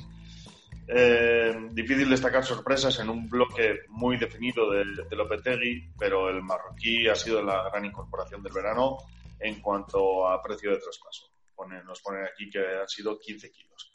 Eh, 0.88 1.70
difícil 1.72 2.10
destacar 2.10 2.44
sorpresas 2.44 3.00
en 3.00 3.10
un 3.10 3.30
bloque 3.30 3.82
muy 3.90 4.18
definido 4.18 4.70
de, 4.72 4.84
de 5.10 5.16
Lopetegui, 5.16 5.94
pero 5.98 6.30
el 6.30 6.42
marroquí 6.42 7.08
ha 7.08 7.16
sido 7.16 7.42
la 7.42 7.64
gran 7.70 7.86
incorporación 7.86 8.44
del 8.44 8.54
verano 8.54 8.98
en 9.40 9.62
cuanto 9.62 10.28
a 10.28 10.42
precio 10.42 10.72
de 10.72 10.78
traspaso. 10.78 11.30
Nos 11.86 12.02
ponen 12.02 12.26
aquí 12.26 12.50
que 12.50 12.60
han 12.60 12.90
sido 12.90 13.18
15 13.18 13.52
kilos. 13.52 13.93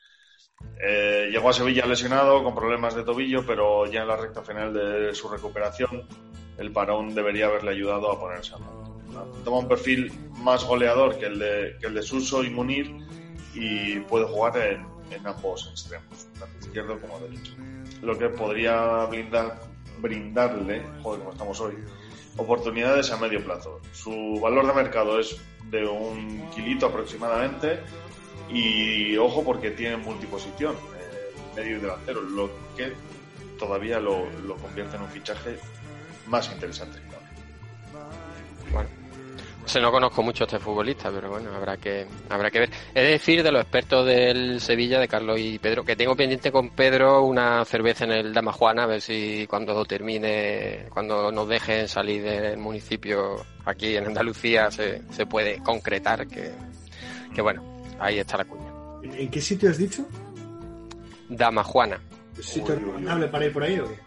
Eh, 0.81 1.29
llegó 1.33 1.51
a 1.51 1.53
Sevilla 1.53 1.87
lesionado 1.87 2.43
con 2.45 2.55
problemas 2.55 2.95
de 2.95 3.03
tobillo, 3.03 3.45
pero 3.45 3.87
ya 3.87 4.03
en 4.03 4.09
la 4.09 4.17
recta 4.17 4.43
final 4.43 4.73
de 4.73 5.15
su 5.15 5.29
recuperación 5.29 6.05
el 6.57 6.73
parón 6.73 7.15
debería 7.15 7.47
haberle 7.47 7.71
ayudado 7.71 8.13
a 8.13 8.21
ponerse 8.21 8.55
a 8.55 8.59
punto. 8.59 9.01
Toma 9.45 9.59
un 9.59 9.69
perfil 9.69 10.13
más 10.39 10.65
goleador 10.65 11.19
que 11.19 11.27
el 11.27 11.39
de, 11.39 11.77
que 11.81 11.87
el 11.87 11.95
de 11.95 12.03
Suso 12.03 12.45
y 12.45 12.51
Munir 12.51 12.95
y 13.55 14.01
puede 14.01 14.27
jugar 14.27 14.57
en, 14.59 14.87
en 15.11 15.27
ambos 15.27 15.69
extremos, 15.71 16.29
tanto 16.39 16.67
izquierdo 16.67 17.01
como 17.01 17.19
derecho. 17.21 17.53
Lo 18.03 18.17
que 18.17 18.29
podría 18.29 19.07
blindar, 19.07 19.61
brindarle, 20.01 20.83
joder, 21.03 21.21
como 21.21 21.33
estamos 21.33 21.61
hoy, 21.61 21.75
oportunidades 22.37 23.11
a 23.11 23.17
medio 23.17 23.43
plazo. 23.43 23.81
Su 23.93 24.39
valor 24.41 24.67
de 24.67 24.75
mercado 24.75 25.19
es 25.19 25.41
de 25.71 25.87
un 25.87 26.49
kilito 26.51 26.87
aproximadamente 26.87 27.81
y 28.51 29.17
ojo 29.17 29.45
porque 29.45 29.71
tiene 29.73 29.97
multiposición, 29.97 30.75
eh, 30.75 31.35
medio 31.57 31.77
y 31.77 31.81
delantero, 31.81 32.21
lo 32.23 32.51
que 32.77 32.93
todavía 33.59 33.99
lo, 33.99 34.29
lo 34.47 34.57
convierte 34.57 34.97
en 34.97 35.03
un 35.03 35.09
fichaje 35.09 35.59
más 36.27 36.51
interesante. 36.53 36.99
Bueno, 38.73 38.89
no 39.69 39.69
sé, 39.69 39.81
no 39.81 39.91
conozco 39.91 40.23
mucho 40.23 40.45
a 40.45 40.47
este 40.47 40.59
futbolista, 40.59 41.11
pero 41.11 41.29
bueno, 41.29 41.55
habrá 41.55 41.77
que 41.77 42.07
habrá 42.31 42.51
que 42.51 42.61
ver. 42.61 42.71
He 42.95 43.03
de 43.03 43.11
decir 43.11 43.43
de 43.43 43.53
los 43.53 43.61
expertos 43.61 44.07
del 44.07 44.63
Sevilla, 44.63 44.99
de 44.99 45.09
Carlos 45.09 45.39
y 45.39 45.59
Pedro, 45.59 45.85
que 45.85 45.95
tengo 45.95 46.17
pendiente 46.17 46.51
con 46.51 46.71
Pedro 46.71 47.23
una 47.23 47.65
cerveza 47.67 48.05
en 48.05 48.13
el 48.13 48.33
Dama 48.33 48.53
Juana, 48.53 48.85
a 48.85 48.87
ver 48.87 49.03
si 49.03 49.47
cuando 49.47 49.85
termine, 49.85 50.87
cuando 50.89 51.31
nos 51.31 51.49
dejen 51.49 51.87
salir 51.87 52.23
del 52.23 52.57
municipio 52.57 53.45
aquí 53.67 53.97
en 53.97 54.07
Andalucía 54.07 54.71
se, 54.71 55.03
se 55.13 55.27
puede 55.27 55.63
concretar 55.63 56.27
que, 56.27 56.53
que 57.35 57.43
bueno, 57.43 57.78
ahí 57.99 58.19
está 58.19 58.37
la 58.39 58.45
cuña. 58.45 58.71
¿En, 59.03 59.31
qué 59.31 59.41
sitio 59.41 59.71
has 59.71 59.79
dicho? 59.79 60.05
Dama 61.29 61.63
Juana. 61.65 61.99
¿Es 62.39 62.47
sitio 62.47 62.75
recomendable 62.75 63.29
para 63.29 63.47
ir 63.47 63.53
por 63.53 63.63
ahí 63.63 63.79
o 63.79 63.89
qué? 63.89 63.99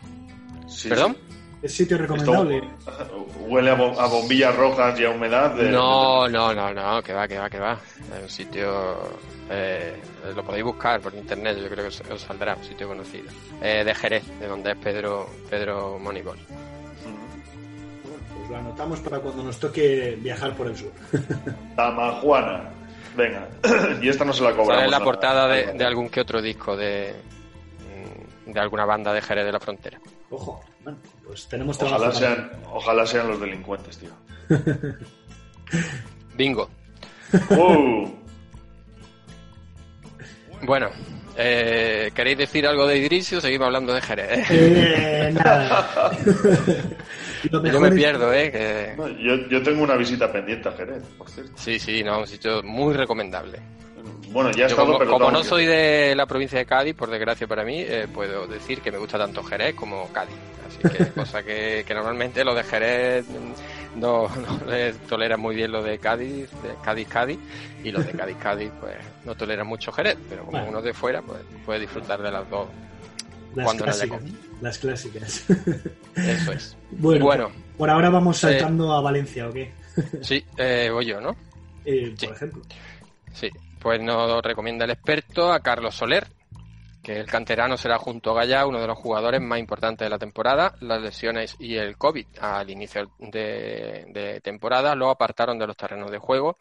Sí, 0.67 0.89
¿Perdón? 0.89 1.17
¿Es 1.61 1.73
sitio 1.75 1.97
recomendable? 1.97 2.57
Esto 2.57 3.27
huele 3.47 3.69
a, 3.69 3.75
bo- 3.75 3.99
a 3.99 4.07
bombillas 4.07 4.55
rojas 4.55 4.99
y 4.99 5.05
a 5.05 5.11
humedad. 5.11 5.53
de- 5.55 5.69
No, 5.69 6.27
no, 6.27 6.53
no, 6.53 6.73
no, 6.73 7.03
que 7.03 7.13
va, 7.13 7.27
que 7.27 7.37
va, 7.37 7.49
que 7.49 7.59
va. 7.59 7.73
Es 8.17 8.23
un 8.23 8.29
sitio. 8.29 8.97
eh, 9.49 9.95
lo 10.35 10.43
podéis 10.43 10.63
buscar 10.63 10.99
por 11.01 11.13
internet, 11.13 11.57
yo 11.61 11.65
creo 11.69 11.83
que 11.83 11.87
os, 11.89 12.01
os 12.09 12.21
saldrá, 12.21 12.55
un 12.55 12.63
sitio 12.63 12.87
conocido. 12.87 13.29
Eh, 13.61 13.83
de 13.85 13.93
Jerez, 13.93 14.23
de 14.39 14.47
donde 14.47 14.71
es 14.71 14.77
Pedro, 14.77 15.29
Pedro 15.49 15.99
Moneyball. 15.99 16.39
Pues 18.37 18.49
lo 18.49 18.57
anotamos 18.57 18.99
para 19.01 19.19
cuando 19.19 19.43
nos 19.43 19.59
toque 19.59 20.17
viajar 20.19 20.55
por 20.55 20.67
el 20.67 20.75
sur. 20.77 20.91
Tamajuana. 21.75 22.69
Venga, 23.16 23.47
y 24.01 24.09
esta 24.09 24.24
no 24.26 24.34
se 24.34 24.43
la 24.43 24.51
cobramos. 24.51 24.68
Sale 24.74 24.86
en 24.86 24.91
la 24.91 24.97
nada. 24.97 25.05
portada 25.05 25.47
de, 25.47 25.74
de 25.74 25.86
algún 25.86 26.09
que 26.09 26.22
otro 26.22 26.41
disco 26.41 26.76
de, 26.78 27.14
mm, 28.47 28.51
de 28.51 28.59
alguna 28.59 28.86
banda 28.86 29.14
de 29.14 29.22
Jerez 29.22 29.45
de 29.45 29.51
la 29.51 29.59
Frontera. 29.59 29.99
Ojo, 30.30 30.64
bueno, 30.84 30.97
pues 31.26 31.47
tenemos 31.47 31.78
trabajo. 31.78 31.97
Ojalá 32.03 32.14
sean, 32.16 32.51
ojalá 32.72 33.05
sean 33.05 33.28
los 33.28 33.39
delincuentes, 33.39 33.97
tío. 33.97 34.12
Bingo. 36.36 36.70
Uh, 37.49 38.09
Bueno, 40.64 40.89
eh, 41.38 42.12
¿queréis 42.14 42.38
decir 42.38 42.68
algo 42.68 42.86
de 42.86 42.97
Idrisio? 42.97 43.41
Seguimos 43.41 43.66
hablando 43.68 43.93
de 43.93 44.01
Jerez. 44.01 44.47
Eh, 44.51 45.32
nada. 45.34 46.12
Yo 47.49 47.61
me 47.79 47.87
es- 47.89 47.95
pierdo, 47.95 48.33
¿eh? 48.33 48.51
Que... 48.51 48.93
no, 48.97 49.07
yo, 49.07 49.35
yo 49.49 49.63
tengo 49.63 49.83
una 49.83 49.95
visita 49.95 50.31
pendiente 50.31 50.69
a 50.69 50.71
Jerez, 50.73 51.03
por 51.17 51.29
cierto. 51.29 51.51
Sí, 51.55 51.79
sí, 51.79 52.03
no, 52.03 52.19
un 52.19 52.27
sitio 52.27 52.61
muy 52.63 52.93
recomendable. 52.93 53.59
Bueno, 54.29 54.49
ya 54.51 54.63
he 54.63 54.67
estado, 54.67 54.85
como, 54.87 54.97
pero 54.99 55.11
como 55.11 55.29
no 55.31 55.43
soy 55.43 55.65
de 55.65 56.13
la 56.15 56.25
provincia 56.25 56.57
de 56.57 56.65
Cádiz, 56.65 56.95
por 56.95 57.09
desgracia 57.09 57.47
para 57.47 57.65
mí, 57.65 57.81
eh, 57.81 58.07
puedo 58.13 58.47
decir 58.47 58.81
que 58.81 58.91
me 58.91 58.97
gusta 58.97 59.17
tanto 59.17 59.43
Jerez 59.43 59.75
como 59.75 60.07
Cádiz. 60.13 60.35
Así 60.67 60.77
que 60.97 61.05
cosa 61.19 61.43
que, 61.43 61.83
que 61.85 61.93
normalmente 61.93 62.45
los 62.45 62.55
de 62.55 62.63
Jerez 62.63 63.25
mm, 63.27 63.99
no, 63.99 64.29
no 64.35 64.65
les 64.71 64.97
toleran 64.99 65.39
muy 65.39 65.55
bien 65.55 65.71
lo 65.71 65.83
de 65.83 65.97
Cádiz, 65.97 66.49
de 66.63 66.69
Cádiz, 66.81 67.07
Cádiz, 67.09 67.39
y 67.83 67.91
los 67.91 68.05
de 68.05 68.13
Cádiz, 68.13 68.37
Cádiz, 68.37 68.71
pues 68.79 68.95
no 69.25 69.35
toleran 69.35 69.67
mucho 69.67 69.91
Jerez, 69.91 70.17
pero 70.29 70.41
como 70.45 70.51
Bueno. 70.59 70.69
uno 70.69 70.81
de 70.81 70.93
fuera, 70.93 71.21
pues 71.21 71.39
puede 71.65 71.81
disfrutar 71.81 72.21
de 72.21 72.31
las 72.31 72.49
dos. 72.49 72.67
Las 73.53 73.65
cuando 73.65 73.85
no 73.85 73.91
haya 73.91 74.05
clásicas. 74.05 74.21
COVID. 74.21 74.50
Las 74.62 74.78
clásicas. 74.78 75.43
Eso 76.16 76.51
es. 76.53 76.78
bueno, 76.91 77.26
Bueno. 77.26 77.51
por 77.78 77.89
ahora 77.89 78.09
vamos 78.09 78.38
saltando 78.38 78.93
a 78.93 79.01
Valencia, 79.01 79.47
¿o 79.49 79.51
qué? 79.53 79.72
Sí, 80.22 80.43
eh, 80.57 80.89
voy 80.91 81.05
yo, 81.07 81.20
¿no? 81.20 81.36
Eh, 81.86 82.14
Sí. 82.18 82.28
Por 82.28 82.36
ejemplo. 82.36 82.62
Sí, 83.34 83.49
pues 83.80 83.99
nos 84.01 84.41
recomienda 84.43 84.86
el 84.86 84.91
experto 84.91 85.51
a 85.51 85.59
Carlos 85.62 85.95
Soler, 85.95 86.28
que 87.01 87.19
el 87.19 87.25
canterano 87.25 87.77
será 87.77 87.97
junto 87.97 88.31
a 88.31 88.35
Gaya 88.35 88.65
uno 88.65 88.79
de 88.79 88.87
los 88.87 88.97
jugadores 88.97 89.41
más 89.41 89.59
importantes 89.59 90.05
de 90.05 90.09
la 90.09 90.19
temporada. 90.19 90.75
Las 90.81 91.01
lesiones 91.01 91.55
y 91.59 91.75
el 91.75 91.97
COVID 91.97 92.25
al 92.39 92.69
inicio 92.69 93.11
de, 93.19 94.05
de 94.13 94.41
temporada 94.41 94.95
lo 94.95 95.09
apartaron 95.09 95.57
de 95.57 95.67
los 95.67 95.77
terrenos 95.77 96.11
de 96.11 96.19
juego 96.19 96.57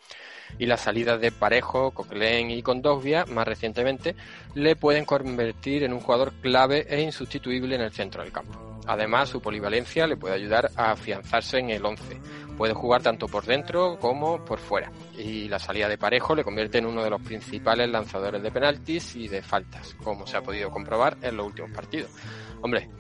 y 0.59 0.66
las 0.66 0.80
salidas 0.80 1.20
de 1.20 1.32
Parejo, 1.32 1.91
Coquelin 1.93 2.51
y 2.51 2.62
Condovia, 2.62 3.24
más 3.26 3.47
recientemente, 3.47 4.16
le 4.55 4.76
pueden 4.76 5.05
convertir 5.05 5.84
en 5.84 5.93
un 5.93 6.01
jugador 6.01 6.32
clave 6.41 6.86
e 6.88 7.01
insustituible 7.03 7.74
en 7.74 7.82
el 7.82 7.93
centro 7.93 8.22
del 8.22 8.32
campo. 8.32 8.70
Además, 8.86 9.28
su 9.28 9.41
polivalencia 9.41 10.07
le 10.07 10.16
puede 10.16 10.34
ayudar 10.34 10.70
a 10.74 10.93
afianzarse 10.93 11.59
en 11.59 11.70
el 11.70 11.84
11. 11.84 12.20
Puede 12.61 12.75
jugar 12.75 13.03
tanto 13.03 13.27
por 13.27 13.47
dentro 13.47 13.99
como 13.99 14.45
por 14.45 14.59
fuera. 14.59 14.93
Y 15.17 15.49
la 15.49 15.59
salida 15.59 15.89
de 15.89 15.97
Parejo 15.97 16.35
le 16.35 16.45
convierte 16.45 16.77
en 16.77 16.85
uno 16.85 17.03
de 17.03 17.09
los 17.09 17.23
principales 17.23 17.89
lanzadores 17.89 18.43
de 18.43 18.51
penaltis 18.51 19.17
y 19.17 19.29
de 19.29 19.41
faltas, 19.41 19.95
como 20.05 20.27
se 20.27 20.37
ha 20.37 20.43
podido 20.43 20.69
comprobar 20.69 21.17
en 21.23 21.39
los 21.39 21.47
últimos 21.47 21.71
partidos. 21.71 22.11
Hombre, 22.61 22.91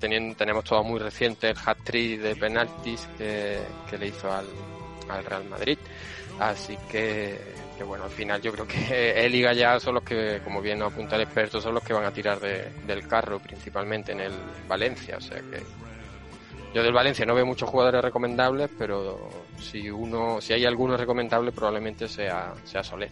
teniendo- 0.00 0.34
tenemos 0.34 0.64
todo 0.64 0.82
muy 0.82 0.98
reciente 0.98 1.50
el 1.50 1.56
hat-trick 1.64 2.20
de 2.20 2.34
penaltis 2.34 3.08
que, 3.16 3.60
que 3.88 3.96
le 3.96 4.08
hizo 4.08 4.28
al, 4.28 4.46
al 5.08 5.24
Real 5.24 5.44
Madrid. 5.44 5.78
Así 6.40 6.76
que, 6.90 7.38
que 7.78 7.84
bueno, 7.84 8.02
al 8.06 8.10
final 8.10 8.42
yo 8.42 8.50
creo 8.50 8.66
que 8.66 9.24
él 9.24 9.32
y 9.36 9.42
Gallá 9.42 9.78
son 9.78 9.94
los 9.94 10.02
que, 10.02 10.40
como 10.42 10.60
bien 10.60 10.80
nos 10.80 10.92
apunta 10.92 11.14
el 11.14 11.22
experto, 11.22 11.60
son 11.60 11.74
los 11.74 11.84
que 11.84 11.92
van 11.92 12.06
a 12.06 12.10
tirar 12.12 12.40
de- 12.40 12.72
del 12.88 13.06
carro 13.06 13.38
principalmente 13.38 14.10
en 14.10 14.20
el 14.22 14.32
Valencia. 14.66 15.16
O 15.16 15.20
sea 15.20 15.36
que 15.42 15.62
yo 16.74 16.82
del 16.82 16.92
Valencia 16.92 17.26
no 17.26 17.34
veo 17.34 17.44
muchos 17.46 17.68
jugadores 17.68 18.02
recomendables, 18.02 18.70
pero 18.78 19.28
si 19.58 19.90
uno, 19.90 20.40
si 20.40 20.52
hay 20.52 20.64
alguno 20.64 20.96
recomendable 20.96 21.52
probablemente 21.52 22.06
sea, 22.08 22.54
sea 22.64 22.82
Soler. 22.84 23.10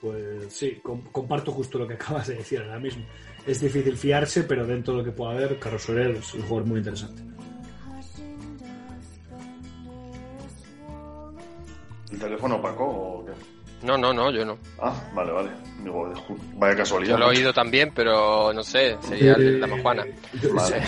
Pues 0.00 0.52
sí, 0.52 0.80
com- 0.82 1.02
comparto 1.12 1.52
justo 1.52 1.78
lo 1.78 1.86
que 1.86 1.94
acabas 2.00 2.28
de 2.28 2.36
decir 2.36 2.60
ahora 2.60 2.78
mismo. 2.78 3.04
Es 3.46 3.60
difícil 3.60 3.96
fiarse, 3.96 4.44
pero 4.44 4.66
dentro 4.66 4.94
de 4.94 4.98
lo 5.00 5.04
que 5.04 5.12
pueda 5.12 5.32
haber, 5.32 5.58
Carlos 5.58 5.82
Soler 5.82 6.10
es 6.12 6.34
un 6.34 6.42
jugador 6.42 6.66
muy 6.66 6.78
interesante. 6.78 7.22
¿El 12.12 12.18
teléfono 12.18 12.56
opaco 12.56 12.84
o 12.84 13.24
qué? 13.24 13.32
No, 13.82 13.96
no, 13.96 14.12
no, 14.12 14.30
yo 14.30 14.44
no. 14.44 14.58
Ah, 14.80 14.92
vale, 15.14 15.32
vale. 15.32 15.48
Digo, 15.82 16.12
vaya 16.56 16.76
casualidad. 16.76 17.12
Yo 17.14 17.18
lo 17.18 17.26
he 17.32 17.36
oído 17.36 17.52
también, 17.54 17.90
pero 17.94 18.52
no 18.52 18.62
sé, 18.62 18.96
sería 19.02 19.34
de 19.34 19.52
la 19.58 19.66
Majuana. 19.66 20.04
Yo, 20.42 20.52
Vale. 20.54 20.82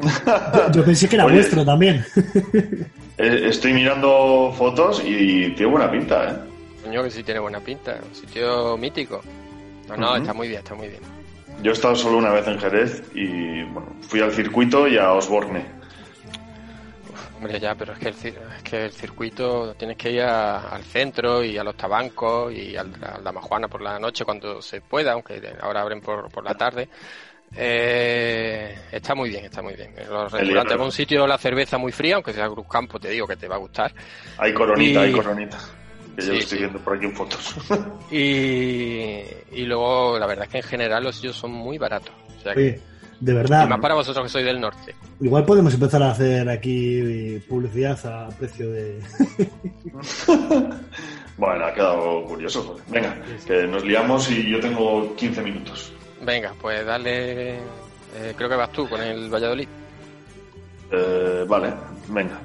yo- 0.00 0.72
yo 0.72 0.84
pensé 0.84 1.08
que 1.08 1.14
era 1.16 1.26
Oye. 1.26 1.34
vuestro 1.36 1.64
también. 1.64 2.04
Eh, 3.18 3.42
estoy 3.48 3.72
mirando 3.72 4.52
fotos 4.58 5.00
y 5.04 5.50
tiene 5.50 5.70
buena 5.70 5.90
pinta, 5.90 6.30
¿eh? 6.30 6.36
Coño, 6.84 7.04
que 7.04 7.10
sí 7.12 7.22
tiene 7.22 7.38
buena 7.38 7.60
pinta, 7.60 7.96
un 8.08 8.14
sitio 8.14 8.76
mítico. 8.76 9.22
No, 9.88 9.96
no, 9.96 10.16
está 10.16 10.32
muy 10.32 10.48
bien, 10.48 10.60
está 10.60 10.74
muy 10.74 10.88
bien. 10.88 11.00
Yo 11.62 11.70
he 11.70 11.74
estado 11.74 11.94
solo 11.94 12.18
una 12.18 12.30
vez 12.30 12.46
en 12.48 12.58
Jerez 12.58 13.02
y 13.14 13.62
bueno, 13.64 13.88
fui 14.08 14.20
al 14.20 14.32
circuito 14.32 14.88
y 14.88 14.96
a 14.98 15.12
Osborne. 15.12 15.64
Hombre, 17.42 17.58
ya, 17.58 17.74
pero 17.74 17.92
es 17.94 17.98
que 17.98 18.08
el, 18.08 18.14
cir- 18.14 18.38
es 18.56 18.62
que 18.62 18.84
el 18.84 18.92
circuito 18.92 19.74
tienes 19.74 19.96
que 19.96 20.12
ir 20.12 20.22
a- 20.22 20.68
al 20.68 20.84
centro 20.84 21.42
y 21.42 21.58
a 21.58 21.64
los 21.64 21.76
tabancos 21.76 22.52
y 22.52 22.76
al, 22.76 22.92
al 23.02 23.24
Damajuana 23.24 23.66
por 23.66 23.82
la 23.82 23.98
noche 23.98 24.24
cuando 24.24 24.62
se 24.62 24.80
pueda, 24.80 25.12
aunque 25.14 25.42
ahora 25.60 25.80
abren 25.80 26.00
por, 26.00 26.30
por 26.30 26.44
la 26.44 26.54
tarde. 26.54 26.88
Eh, 27.54 28.74
está 28.92 29.14
muy 29.16 29.28
bien, 29.30 29.44
está 29.46 29.60
muy 29.60 29.74
bien. 29.74 29.92
En 29.98 30.08
los 30.08 30.30
restaurantes, 30.30 30.78
un 30.78 30.92
sitio 30.92 31.26
la 31.26 31.36
cerveza 31.36 31.78
muy 31.78 31.90
fría, 31.90 32.14
aunque 32.14 32.32
sea 32.32 32.48
Cruz 32.48 32.66
Campo, 32.70 33.00
te 33.00 33.08
digo 33.10 33.26
que 33.26 33.36
te 33.36 33.48
va 33.48 33.56
a 33.56 33.58
gustar. 33.58 33.92
Hay 34.38 34.54
coronita, 34.54 35.00
Y- 35.00 35.04
hay 35.08 35.12
coronita. 35.12 35.58
Que 36.16 36.22
yo 36.22 36.26
Sí, 36.26 36.28
lo 36.32 36.38
estoy 36.38 36.58
sí. 36.58 36.62
viendo 36.64 36.78
por 36.78 36.96
aquí 36.96 37.06
en 37.06 37.16
fotos. 37.16 37.54
Y, 38.12 39.22
y 39.52 39.64
luego, 39.64 40.16
la 40.18 40.26
verdad 40.26 40.44
es 40.44 40.50
que 40.52 40.58
en 40.58 40.62
general 40.64 41.02
los 41.02 41.16
sitios 41.16 41.34
son 41.36 41.50
muy 41.50 41.76
baratos. 41.78 42.14
O 42.38 42.40
sea 42.42 42.54
que- 42.54 42.60
Oye, 42.60 42.80
de 43.24 43.34
verdad, 43.34 43.66
y 43.66 43.68
más 43.68 43.78
para 43.80 43.94
vosotros 43.94 44.24
que 44.24 44.28
sois 44.30 44.44
del 44.44 44.60
norte. 44.60 44.94
igual 45.20 45.44
podemos 45.44 45.72
empezar 45.72 46.02
a 46.02 46.10
hacer 46.10 46.48
aquí 46.48 47.38
publicidad 47.48 47.96
a 48.04 48.28
precio 48.30 48.68
de... 48.70 48.98
bueno, 51.38 51.64
ha 51.66 51.72
quedado 51.72 52.24
curioso. 52.24 52.62
joder. 52.62 52.82
Venga, 52.88 53.16
que 53.46 53.66
nos 53.68 53.84
liamos 53.84 54.28
y 54.30 54.50
yo 54.50 54.58
tengo 54.58 55.14
15 55.14 55.42
minutos. 55.42 55.92
Venga, 56.24 56.52
pues 56.60 56.84
dale. 56.84 57.58
eh, 57.58 58.34
creo 58.36 58.48
que 58.48 58.56
vas 58.56 58.72
tú 58.72 58.88
con 58.88 59.00
el 59.00 59.30
Valladolid. 59.32 59.68
Eh, 60.90 61.44
vale, 61.48 61.72
venga. 62.08 62.38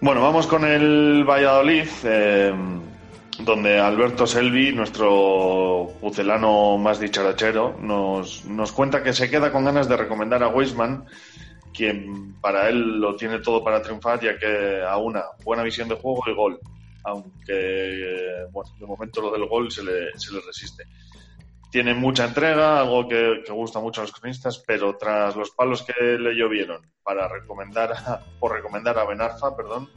Bueno, 0.00 0.20
vamos 0.22 0.46
con 0.48 0.64
el 0.64 1.24
Valladolid, 1.24 1.86
eh, 2.02 2.52
donde 3.40 3.78
Alberto 3.80 4.26
Selvi, 4.26 4.72
nuestro 4.72 5.88
pucelano 6.00 6.78
más 6.78 7.00
dicharachero, 7.00 7.76
nos, 7.80 8.44
nos 8.44 8.72
cuenta 8.72 9.02
que 9.02 9.12
se 9.12 9.28
queda 9.30 9.50
con 9.50 9.64
ganas 9.64 9.88
de 9.88 9.96
recomendar 9.96 10.42
a 10.42 10.48
Weisman, 10.48 11.04
quien 11.72 12.40
para 12.40 12.68
él 12.68 13.00
lo 13.00 13.16
tiene 13.16 13.40
todo 13.40 13.64
para 13.64 13.82
triunfar, 13.82 14.20
ya 14.20 14.38
que 14.38 14.82
a 14.86 14.96
una 14.98 15.22
buena 15.44 15.62
visión 15.62 15.88
de 15.88 15.96
juego 15.96 16.22
y 16.26 16.34
gol, 16.34 16.60
aunque 17.02 18.46
bueno, 18.52 18.70
de 18.78 18.86
momento 18.86 19.20
lo 19.20 19.30
del 19.32 19.46
gol 19.46 19.70
se 19.70 19.82
le, 19.82 20.16
se 20.18 20.32
le 20.32 20.40
resiste. 20.40 20.84
Tiene 21.70 21.92
mucha 21.92 22.26
entrega, 22.26 22.78
algo 22.80 23.08
que, 23.08 23.42
que 23.44 23.52
gusta 23.52 23.80
mucho 23.80 24.00
a 24.00 24.04
los 24.04 24.12
cronistas, 24.12 24.62
pero 24.64 24.96
tras 24.96 25.34
los 25.34 25.50
palos 25.50 25.82
que 25.82 26.00
le 26.04 26.34
llovieron 26.34 26.82
para 27.02 27.26
recomendar 27.26 27.92
a- 27.92 28.20
por 28.38 28.52
recomendar 28.52 28.96
a 28.96 29.04
Benarfa, 29.04 29.56
perdón, 29.56 29.90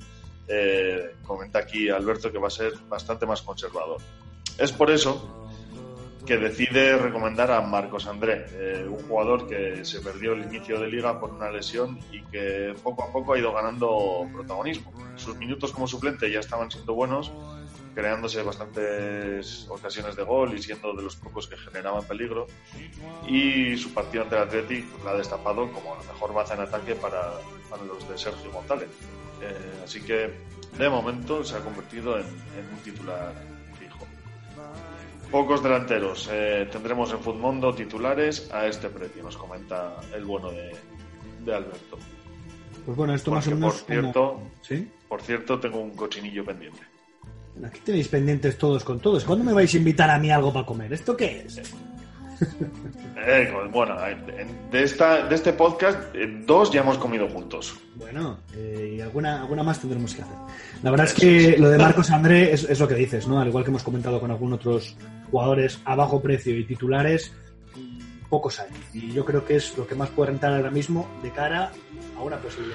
eh, 0.47 1.15
comenta 1.25 1.59
aquí 1.59 1.89
Alberto 1.89 2.31
que 2.31 2.37
va 2.37 2.47
a 2.47 2.51
ser 2.51 2.73
bastante 2.87 3.25
más 3.25 3.41
conservador. 3.41 4.01
Es 4.57 4.71
por 4.71 4.89
eso 4.91 5.47
que 6.27 6.37
decide 6.37 6.97
recomendar 6.97 7.49
a 7.51 7.61
Marcos 7.61 8.05
André, 8.05 8.45
eh, 8.51 8.85
un 8.85 9.01
jugador 9.07 9.47
que 9.47 9.85
se 9.85 10.01
perdió 10.01 10.33
el 10.33 10.43
inicio 10.43 10.77
de 10.77 10.87
liga 10.87 11.17
por 11.21 11.31
una 11.31 11.49
lesión 11.49 11.97
y 12.11 12.21
que 12.23 12.75
poco 12.83 13.03
a 13.03 13.11
poco 13.13 13.33
ha 13.33 13.39
ido 13.39 13.53
ganando 13.53 14.27
protagonismo. 14.33 14.91
Sus 15.15 15.37
minutos 15.37 15.71
como 15.71 15.87
suplente 15.87 16.29
ya 16.29 16.41
estaban 16.41 16.69
siendo 16.69 16.93
buenos, 16.93 17.31
creándose 17.95 18.43
bastantes 18.43 19.67
ocasiones 19.69 20.17
de 20.17 20.23
gol 20.23 20.53
y 20.53 20.61
siendo 20.61 20.93
de 20.93 21.01
los 21.01 21.15
pocos 21.15 21.47
que 21.47 21.55
generaban 21.55 22.03
peligro. 22.03 22.47
Y 23.25 23.77
su 23.77 23.93
partido 23.93 24.23
ante 24.23 24.35
el 24.35 24.41
Athletic 24.41 24.85
la 25.05 25.11
ha 25.11 25.17
destapado 25.17 25.71
como 25.71 25.95
la 25.95 26.11
mejor 26.11 26.33
baza 26.33 26.55
en 26.55 26.59
ataque 26.59 26.93
para, 26.95 27.35
para 27.69 27.85
los 27.85 28.07
de 28.09 28.17
Sergio 28.17 28.51
González. 28.51 28.89
Eh, 29.41 29.81
así 29.83 30.01
que 30.01 30.31
de 30.77 30.89
momento 30.89 31.43
se 31.43 31.55
ha 31.55 31.59
convertido 31.59 32.17
en, 32.17 32.25
en 32.25 32.73
un 32.73 32.79
titular 32.83 33.33
fijo. 33.79 34.05
Pocos 35.31 35.61
delanteros 35.61 36.29
eh, 36.31 36.67
tendremos 36.71 37.11
en 37.11 37.19
Futmundo 37.19 37.73
titulares 37.73 38.49
a 38.51 38.65
este 38.65 38.89
precio, 38.89 39.23
nos 39.23 39.37
comenta 39.37 39.95
el 40.15 40.23
bueno 40.25 40.49
de, 40.51 40.73
de 41.45 41.53
Alberto. 41.55 41.97
Pues 42.85 42.95
bueno, 42.97 43.13
esto 43.13 43.31
más 43.31 43.45
o 43.47 43.49
Porque, 43.51 43.55
menos... 43.59 43.81
por 43.81 43.87
cierto, 43.87 44.33
como- 44.33 44.51
¿Sí? 44.61 44.87
por 45.09 45.21
cierto, 45.21 45.59
tengo 45.59 45.79
un 45.79 45.91
cochinillo 45.91 46.45
pendiente. 46.45 46.79
Aquí 47.65 47.79
tenéis 47.83 48.07
pendientes 48.07 48.57
todos 48.57 48.83
con 48.83 48.99
todos. 48.99 49.23
¿Cuándo 49.25 49.43
me 49.43 49.51
vais 49.51 49.73
a 49.73 49.77
invitar 49.77 50.09
a 50.09 50.19
mí 50.19 50.29
algo 50.31 50.53
para 50.53 50.65
comer? 50.65 50.93
¿Esto 50.93 51.17
qué 51.17 51.41
es? 51.45 51.59
Eh, 53.29 53.51
bueno, 53.71 53.95
en- 54.05 54.69
de, 54.71 54.83
esta, 54.83 55.27
de 55.27 55.35
este 55.35 55.53
podcast, 55.53 56.15
eh, 56.15 56.41
dos 56.45 56.71
ya 56.71 56.81
hemos 56.81 56.97
comido 56.97 57.27
juntos. 57.27 57.75
Bueno, 57.95 58.37
eh, 58.55 58.95
y 58.97 59.01
alguna, 59.01 59.41
alguna 59.41 59.63
más 59.63 59.79
tendremos 59.79 60.13
que 60.13 60.21
hacer. 60.21 60.35
La 60.83 60.91
verdad 60.91 61.07
es 61.07 61.13
que 61.13 61.57
lo 61.57 61.69
de 61.69 61.77
Marcos 61.77 62.11
André 62.11 62.53
es, 62.53 62.63
es 62.63 62.79
lo 62.79 62.87
que 62.87 62.95
dices, 62.95 63.27
¿no? 63.27 63.39
Al 63.39 63.47
igual 63.47 63.63
que 63.63 63.71
hemos 63.71 63.83
comentado 63.83 64.19
con 64.19 64.31
algunos 64.31 64.59
otros 64.59 64.95
jugadores 65.31 65.79
a 65.85 65.95
bajo 65.95 66.21
precio 66.21 66.55
y 66.57 66.63
titulares, 66.65 67.33
pocos 68.29 68.59
hay. 68.59 68.69
Y 68.93 69.11
yo 69.11 69.25
creo 69.25 69.43
que 69.45 69.55
es 69.55 69.77
lo 69.77 69.87
que 69.87 69.95
más 69.95 70.09
puede 70.09 70.31
rentar 70.31 70.53
ahora 70.53 70.69
mismo 70.71 71.07
de 71.23 71.31
cara 71.31 71.71
a 72.17 72.21
una 72.23 72.37
posible 72.37 72.73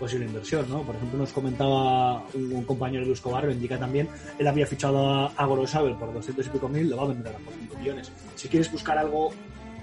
posible 0.00 0.24
inversión, 0.24 0.68
¿no? 0.68 0.82
Por 0.82 0.96
ejemplo, 0.96 1.18
nos 1.18 1.32
comentaba 1.32 2.24
un, 2.34 2.52
un 2.52 2.64
compañero 2.64 3.06
de 3.06 3.12
Escobar, 3.12 3.44
lo 3.44 3.52
indica 3.52 3.78
también, 3.78 4.08
él 4.38 4.46
había 4.48 4.66
fichado 4.66 5.08
a, 5.08 5.26
a 5.26 5.46
Gorosabel 5.46 5.94
por 5.94 6.12
200 6.12 6.46
y 6.46 6.50
pico 6.50 6.68
mil, 6.68 6.88
lo 6.88 6.96
va 6.96 7.04
a 7.04 7.08
vender 7.08 7.34
a 7.34 7.38
por 7.38 7.52
5 7.52 7.76
millones. 7.78 8.10
Si 8.34 8.48
quieres 8.48 8.72
buscar 8.72 8.96
algo, 8.98 9.30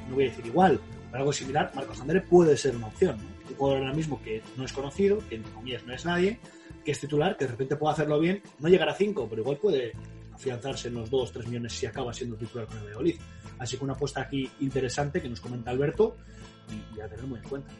no 0.09 0.15
voy 0.15 0.25
a 0.25 0.29
decir 0.29 0.45
igual, 0.45 0.81
pero 1.11 1.19
algo 1.19 1.31
similar, 1.31 1.71
Marcos 1.75 2.01
André 2.01 2.21
puede 2.21 2.57
ser 2.57 2.75
una 2.75 2.87
opción, 2.87 3.17
¿no? 3.17 3.37
Un 3.49 3.55
jugador 3.55 3.83
ahora 3.83 3.93
mismo 3.93 4.21
que 4.21 4.41
no 4.57 4.65
es 4.65 4.73
conocido, 4.73 5.19
que 5.29 5.35
entre 5.35 5.53
comillas 5.53 5.85
no 5.85 5.93
es 5.93 6.03
nadie, 6.03 6.39
que 6.83 6.91
es 6.91 6.99
titular, 6.99 7.37
que 7.37 7.45
de 7.45 7.51
repente 7.51 7.75
puede 7.75 7.93
hacerlo 7.93 8.19
bien, 8.19 8.41
no 8.59 8.67
llegar 8.67 8.89
a 8.89 8.95
5, 8.95 9.27
pero 9.29 9.41
igual 9.43 9.57
puede 9.57 9.93
afianzarse 10.33 10.87
en 10.87 10.95
los 10.95 11.09
2 11.09 11.31
3 11.31 11.47
millones 11.47 11.73
si 11.73 11.85
acaba 11.85 12.11
siendo 12.13 12.35
titular 12.35 12.67
con 12.67 12.77
el 12.77 12.83
Valladolid. 12.85 13.15
Así 13.59 13.77
que 13.77 13.83
una 13.83 13.93
apuesta 13.93 14.21
aquí 14.21 14.49
interesante 14.59 15.21
que 15.21 15.29
nos 15.29 15.41
comenta 15.41 15.71
Alberto 15.71 16.17
y, 16.69 16.97
y 16.97 17.01
a 17.01 17.07
tener 17.07 17.25
muy 17.25 17.39
en 17.39 17.47
cuenta. 17.47 17.71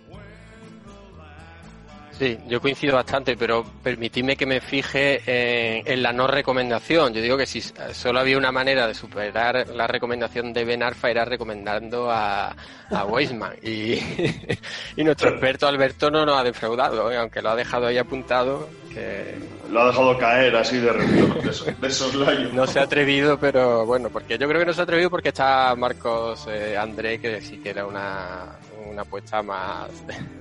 Sí, 2.17 2.35
yo 2.47 2.59
coincido 2.59 2.95
bastante, 2.95 3.37
pero 3.37 3.63
permitidme 3.83 4.35
que 4.35 4.47
me 4.47 4.59
fije 4.59 5.21
en, 5.27 5.83
en 5.85 6.01
la 6.01 6.11
no 6.11 6.25
recomendación. 6.25 7.13
Yo 7.13 7.21
digo 7.21 7.37
que 7.37 7.45
si 7.45 7.61
solo 7.61 8.19
había 8.19 8.39
una 8.39 8.51
manera 8.51 8.87
de 8.87 8.95
superar 8.95 9.67
la 9.75 9.85
recomendación 9.85 10.51
de 10.51 10.65
Ben 10.65 10.81
Arfa 10.81 11.11
era 11.11 11.25
recomendando 11.25 12.09
a, 12.09 12.55
a 12.89 13.05
Weisman. 13.05 13.53
Y, 13.61 13.93
y 14.95 15.03
nuestro 15.03 15.29
experto 15.29 15.67
Alberto 15.67 16.09
no 16.09 16.25
nos 16.25 16.39
ha 16.39 16.43
defraudado, 16.43 17.11
¿eh? 17.11 17.17
aunque 17.17 17.39
lo 17.43 17.51
ha 17.51 17.55
dejado 17.55 17.85
ahí 17.85 17.99
apuntado. 17.99 18.67
Que 18.91 19.35
Lo 19.69 19.81
ha 19.83 19.87
dejado 19.87 20.17
caer 20.17 20.55
así 20.55 20.77
de 20.79 20.91
de, 20.93 21.53
so- 21.53 21.65
de 21.65 21.89
soslayo. 21.91 22.49
no 22.51 22.65
se 22.65 22.79
ha 22.79 22.83
atrevido, 22.83 23.37
pero 23.39 23.85
bueno, 23.85 24.09
porque 24.09 24.39
yo 24.39 24.47
creo 24.47 24.59
que 24.61 24.65
no 24.65 24.73
se 24.73 24.81
ha 24.81 24.85
atrevido 24.85 25.11
porque 25.11 25.29
está 25.29 25.75
Marcos 25.75 26.47
eh, 26.49 26.75
André, 26.75 27.19
que 27.19 27.41
sí 27.41 27.57
que 27.59 27.69
era 27.69 27.85
una, 27.85 28.55
una 28.89 29.03
apuesta 29.03 29.43
más, 29.43 29.91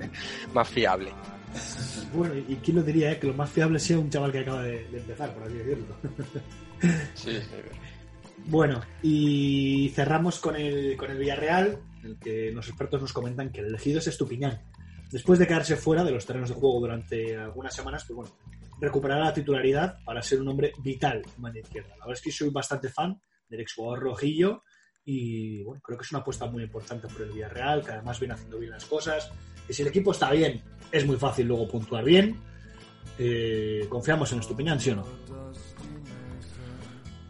más 0.55 0.67
fiable. 0.67 1.11
Bueno, 2.13 2.35
y 2.35 2.55
quién 2.57 2.77
lo 2.77 2.83
diría, 2.83 3.11
eh? 3.11 3.19
que 3.19 3.27
lo 3.27 3.33
más 3.33 3.49
fiable 3.49 3.79
sea 3.79 3.99
un 3.99 4.09
chaval 4.09 4.31
que 4.31 4.39
acaba 4.39 4.63
de, 4.63 4.87
de 4.87 4.97
empezar, 4.97 5.33
por 5.33 5.43
así 5.43 5.53
decirlo. 5.55 5.95
Sí, 7.15 7.31
sí. 7.31 7.47
Bueno, 8.45 8.81
y 9.01 9.91
cerramos 9.95 10.39
con 10.39 10.55
el, 10.55 10.95
con 10.95 11.11
el 11.11 11.17
Villarreal, 11.17 11.79
en 12.01 12.05
el 12.05 12.19
que 12.19 12.51
los 12.51 12.67
expertos 12.67 13.01
nos 13.01 13.11
comentan 13.11 13.51
que 13.51 13.61
el 13.61 13.67
elegido 13.67 13.99
es 13.99 14.07
Estupiñán. 14.07 14.61
Después 15.11 15.39
de 15.39 15.47
quedarse 15.47 15.75
fuera 15.75 16.03
de 16.03 16.11
los 16.11 16.25
terrenos 16.25 16.49
de 16.49 16.55
juego 16.55 16.79
durante 16.79 17.35
algunas 17.35 17.73
semanas, 17.73 18.05
pues 18.07 18.15
bueno, 18.15 18.31
recuperará 18.79 19.25
la 19.25 19.33
titularidad 19.33 19.97
para 20.05 20.21
ser 20.21 20.39
un 20.39 20.47
hombre 20.47 20.71
vital 20.79 21.23
en 21.35 21.41
banda 21.41 21.59
izquierda. 21.59 21.89
La 21.97 22.05
verdad 22.05 22.13
es 22.13 22.21
que 22.21 22.31
soy 22.31 22.49
bastante 22.49 22.89
fan 22.89 23.19
del 23.49 23.61
exjugador 23.61 23.99
rojillo 23.99 24.63
y 25.03 25.63
bueno, 25.63 25.81
creo 25.81 25.97
que 25.97 26.03
es 26.03 26.11
una 26.11 26.19
apuesta 26.19 26.45
muy 26.45 26.63
importante 26.63 27.07
por 27.07 27.21
el 27.21 27.31
Villarreal, 27.31 27.83
que 27.83 27.91
además 27.91 28.19
viene 28.19 28.33
haciendo 28.33 28.59
bien 28.59 28.71
las 28.71 28.85
cosas. 28.85 29.31
Que 29.65 29.73
si 29.73 29.81
el 29.81 29.87
equipo 29.89 30.11
está 30.11 30.31
bien, 30.31 30.61
es 30.91 31.05
muy 31.05 31.17
fácil 31.17 31.47
luego 31.47 31.67
puntuar 31.67 32.03
bien. 32.03 32.39
Eh, 33.19 33.85
¿Confiamos 33.89 34.31
en 34.31 34.39
Estupiñán, 34.39 34.79
sí 34.79 34.91
o 34.91 34.95
no? 34.97 35.05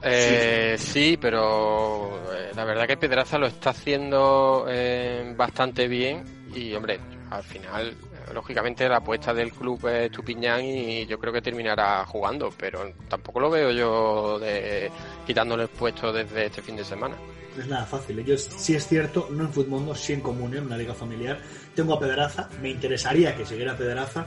Eh, 0.02 0.76
sí, 0.78 1.18
pero 1.20 2.34
eh, 2.34 2.52
la 2.56 2.66
verdad 2.66 2.88
que 2.88 2.98
Pedraza 2.98 3.38
lo 3.38 3.48
está 3.48 3.72
haciendo 3.72 4.66
eh, 4.70 5.34
bastante 5.36 5.88
bien 5.88 6.24
y, 6.54 6.74
hombre, 6.74 7.00
al 7.32 7.44
final, 7.44 7.90
eh, 7.90 8.34
lógicamente 8.34 8.88
la 8.88 8.98
apuesta 8.98 9.34
del 9.34 9.52
club 9.52 9.88
es 9.88 10.12
Tupiñán 10.12 10.64
y 10.64 11.06
yo 11.08 11.18
creo 11.18 11.34
que 11.34 11.42
terminará 11.42 12.06
jugando, 12.06 12.54
pero 12.58 12.94
tampoco 13.10 13.40
lo 13.40 13.50
veo 13.50 13.72
yo 13.72 14.40
de, 14.40 14.92
quitándole 15.26 15.64
el 15.64 15.70
puesto 15.70 16.14
desde 16.14 16.46
este 16.46 16.62
fin 16.62 16.76
de 16.76 16.86
semana. 16.86 17.16
No 17.56 17.64
es 17.64 17.70
nada 17.70 17.86
fácil. 17.88 18.24
Yo, 18.24 18.38
sí 18.38 18.76
es 18.76 18.88
cierto, 18.88 19.30
no 19.32 19.46
en 19.46 19.52
Futmundo, 19.52 19.96
sí 19.96 20.14
en 20.14 20.22
Comunión, 20.22 20.58
en 20.62 20.68
una 20.68 20.78
liga 20.78 20.94
familiar. 20.94 21.40
Tengo 21.78 21.94
a 21.94 22.00
Pedraza, 22.00 22.50
me 22.60 22.72
interesaría 22.72 23.36
que 23.36 23.46
siguiera 23.46 23.78
Pedraza, 23.78 24.26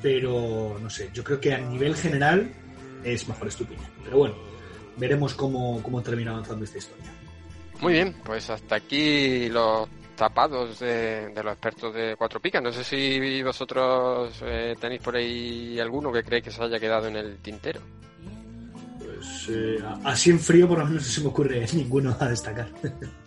pero 0.00 0.78
no 0.80 0.88
sé, 0.88 1.10
yo 1.12 1.24
creo 1.24 1.40
que 1.40 1.52
a 1.52 1.58
nivel 1.58 1.96
general 1.96 2.48
es 3.02 3.26
mejor 3.26 3.48
Estupiñán. 3.48 3.90
Pero 4.04 4.18
bueno, 4.18 4.36
veremos 4.96 5.34
cómo, 5.34 5.82
cómo 5.82 6.00
termina 6.00 6.30
avanzando 6.30 6.64
esta 6.64 6.78
historia. 6.78 7.10
Muy 7.80 7.94
bien, 7.94 8.14
pues 8.24 8.48
hasta 8.50 8.76
aquí 8.76 9.48
los 9.48 9.88
tapados 10.14 10.78
de, 10.78 11.30
de 11.30 11.42
los 11.42 11.54
expertos 11.54 11.92
de 11.92 12.14
Cuatro 12.16 12.38
Picas. 12.38 12.62
No 12.62 12.70
sé 12.70 12.84
si 12.84 13.42
vosotros 13.42 14.40
eh, 14.44 14.76
tenéis 14.80 15.02
por 15.02 15.16
ahí 15.16 15.80
alguno 15.80 16.12
que 16.12 16.22
creéis 16.22 16.44
que 16.44 16.50
se 16.52 16.62
haya 16.62 16.78
quedado 16.78 17.08
en 17.08 17.16
el 17.16 17.38
tintero. 17.38 17.80
Pues 19.00 19.46
Pues 19.46 19.48
eh, 19.50 19.84
así 20.04 20.30
en 20.30 20.38
frío 20.38 20.68
por 20.68 20.78
lo 20.78 20.84
menos 20.86 21.02
no 21.02 21.08
se 21.08 21.20
me 21.20 21.26
ocurre 21.26 21.66
ninguno 21.74 22.16
a 22.20 22.28
destacar. 22.28 22.68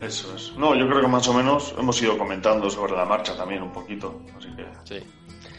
Eso 0.00 0.34
es. 0.36 0.52
No, 0.56 0.74
yo 0.76 0.88
creo 0.88 1.00
que 1.00 1.08
más 1.08 1.26
o 1.28 1.34
menos 1.34 1.74
hemos 1.78 2.00
ido 2.00 2.16
comentando 2.16 2.70
sobre 2.70 2.92
la 2.94 3.04
marcha 3.04 3.36
también 3.36 3.62
un 3.62 3.72
poquito. 3.72 4.22
Así 4.36 4.48
que. 4.54 4.64
Sí. 4.84 5.02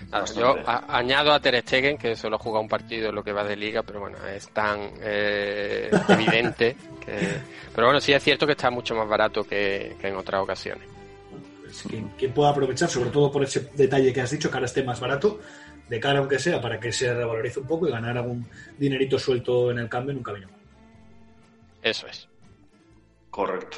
Nada, 0.09 0.25
yo 0.33 0.55
a- 0.65 0.97
añado 0.97 1.31
a 1.33 1.39
Ter 1.39 1.61
Stegen, 1.61 1.97
que 1.97 2.15
solo 2.15 2.37
ha 2.37 2.39
jugado 2.39 2.61
un 2.63 2.69
partido 2.69 3.09
en 3.09 3.15
lo 3.15 3.23
que 3.23 3.31
va 3.33 3.43
de 3.43 3.55
liga, 3.55 3.83
pero 3.83 3.99
bueno, 3.99 4.17
es 4.27 4.49
tan 4.49 4.91
eh, 5.01 5.91
evidente 6.07 6.75
que... 7.05 7.41
Pero 7.75 7.87
bueno, 7.87 7.99
sí 8.01 8.11
es 8.13 8.23
cierto 8.23 8.45
que 8.47 8.53
está 8.53 8.71
mucho 8.71 8.95
más 8.95 9.07
barato 9.07 9.43
que, 9.43 9.95
que 10.01 10.07
en 10.07 10.15
otras 10.15 10.41
ocasiones. 10.41 10.87
Pues 11.61 11.83
quien, 11.83 12.07
quien 12.17 12.33
pueda 12.33 12.49
aprovechar, 12.49 12.89
sobre 12.89 13.11
todo 13.11 13.31
por 13.31 13.43
ese 13.43 13.69
detalle 13.75 14.11
que 14.11 14.21
has 14.21 14.31
dicho, 14.31 14.49
que 14.49 14.55
ahora 14.57 14.65
esté 14.65 14.81
más 14.83 14.99
barato, 14.99 15.39
de 15.87 15.99
cara 15.99 16.17
aunque 16.19 16.39
sea, 16.39 16.59
para 16.59 16.79
que 16.79 16.91
se 16.91 17.13
revalorice 17.13 17.59
un 17.59 17.67
poco 17.67 17.87
y 17.87 17.91
ganar 17.91 18.17
algún 18.17 18.47
dinerito 18.79 19.19
suelto 19.19 19.69
en 19.69 19.77
el 19.79 19.89
cambio, 19.89 20.15
nunca 20.15 20.31
viene 20.31 20.47
mal. 20.47 20.55
Eso 21.83 22.07
es. 22.07 22.27
Correcto. 23.29 23.77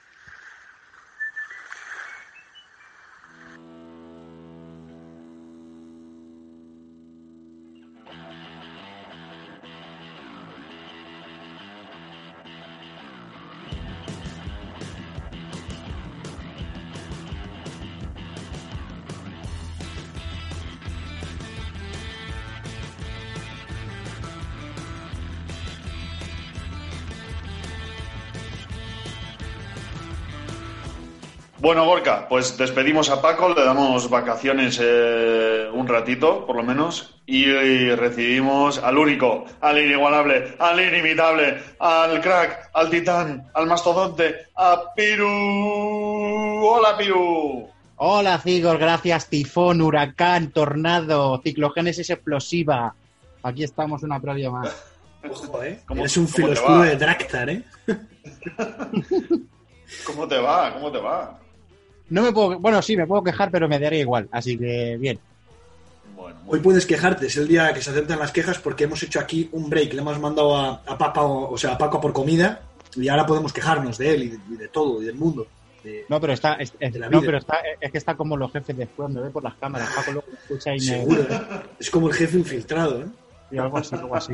Bueno, 31.71 31.85
Gorka, 31.85 32.27
pues 32.27 32.57
despedimos 32.57 33.09
a 33.09 33.21
Paco, 33.21 33.47
le 33.53 33.63
damos 33.63 34.09
vacaciones 34.09 34.77
eh, 34.83 35.69
un 35.71 35.87
ratito, 35.87 36.45
por 36.45 36.57
lo 36.57 36.63
menos, 36.63 37.15
y, 37.25 37.45
y 37.45 37.95
recibimos 37.95 38.77
al 38.79 38.97
único, 38.97 39.45
al 39.61 39.77
inigualable, 39.81 40.53
al 40.59 40.81
inimitable, 40.81 41.63
al 41.79 42.19
crack, 42.19 42.71
al 42.73 42.89
titán, 42.89 43.47
al 43.53 43.67
mastodonte, 43.67 44.47
a 44.53 44.81
Piru. 44.93 45.29
Hola, 46.67 46.97
Piru. 46.97 47.69
Hola, 47.95 48.37
Figor, 48.37 48.77
gracias. 48.77 49.29
Tifón, 49.29 49.81
huracán, 49.81 50.51
tornado, 50.51 51.39
ciclogénesis 51.41 52.09
explosiva. 52.09 52.93
Aquí 53.43 53.63
estamos 53.63 54.03
una 54.03 54.19
previa 54.19 54.51
más. 54.51 54.75
Ojo, 55.31 55.63
¿eh? 55.63 55.79
¿Cómo- 55.87 56.03
Es 56.03 56.17
un 56.17 56.25
cómo 56.25 56.35
filo 56.35 56.47
te 56.49 56.53
oscuro 56.55 56.79
va? 56.79 56.85
de 56.87 56.95
Draktar, 56.97 57.49
¿eh? 57.49 57.63
¿Cómo 60.05 60.27
te 60.27 60.37
va? 60.37 60.73
¿Cómo 60.73 60.91
te 60.91 60.97
va? 60.97 61.37
No 62.11 62.21
me 62.21 62.31
puedo, 62.31 62.59
bueno, 62.59 62.81
sí, 62.81 62.95
me 62.95 63.07
puedo 63.07 63.23
quejar, 63.23 63.49
pero 63.49 63.67
me 63.67 63.79
daría 63.79 63.99
igual. 63.99 64.27
Así 64.31 64.57
que 64.57 64.97
bien. 64.99 65.17
Bueno, 66.15 66.37
Hoy 66.47 66.59
puedes 66.59 66.85
quejarte, 66.85 67.25
es 67.27 67.37
el 67.37 67.47
día 67.47 67.73
que 67.73 67.81
se 67.81 67.89
aceptan 67.89 68.19
las 68.19 68.31
quejas 68.31 68.59
porque 68.59 68.83
hemos 68.83 69.01
hecho 69.01 69.19
aquí 69.19 69.49
un 69.53 69.69
break, 69.69 69.93
le 69.93 70.01
hemos 70.01 70.19
mandado 70.19 70.55
a, 70.55 70.81
a 70.85 70.97
Papa, 70.97 71.23
o, 71.23 71.51
o 71.51 71.57
sea, 71.57 71.71
a 71.73 71.77
Paco 71.77 71.99
por 71.99 72.13
comida 72.13 72.61
y 72.95 73.07
ahora 73.07 73.25
podemos 73.25 73.51
quejarnos 73.53 73.97
de 73.97 74.13
él 74.13 74.23
y 74.23 74.27
de, 74.29 74.39
y 74.51 74.57
de 74.57 74.67
todo 74.67 75.01
y 75.01 75.05
del 75.05 75.15
mundo. 75.15 75.47
De- 75.83 76.05
No, 76.09 76.19
pero 76.21 76.33
está, 76.33 76.53
es, 76.55 76.73
es- 76.79 76.93
De 76.93 76.99
la 76.99 77.09
no, 77.09 77.21
pero 77.21 77.37
está, 77.37 77.57
es 77.79 77.91
que 77.91 77.97
está 77.97 78.15
como 78.15 78.37
los 78.37 78.51
jefes 78.51 78.77
después, 78.77 79.09
me 79.09 79.21
ve 79.21 79.29
por 79.31 79.43
las 79.43 79.55
cámaras. 79.55 79.89
Paco 79.95 80.11
luego 80.11 80.27
me 80.29 80.37
escucha 80.37 80.71
y 80.75 80.79
me. 80.79 80.85
seguro, 80.85 81.21
¿eh? 81.23 81.41
Es 81.79 81.89
como 81.89 82.07
el 82.09 82.13
jefe 82.13 82.37
infiltrado, 82.37 83.01
¿eh? 83.01 83.05
y 83.51 83.57
algo 83.57 83.77
así, 83.79 83.95
algo 83.95 84.15
así. 84.15 84.33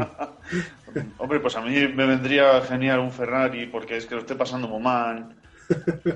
hombre, 1.20 1.40
pues 1.40 1.56
a 1.56 1.62
mí 1.62 1.72
me 1.88 2.06
vendría 2.06 2.60
genial 2.62 3.00
un 3.00 3.12
Ferrari 3.12 3.68
porque 3.68 3.98
es 3.98 4.06
que 4.08 4.16
lo 4.16 4.22
estoy 4.22 4.36
pasando 4.36 4.68
muy 4.68 4.82
mal. 4.82 5.36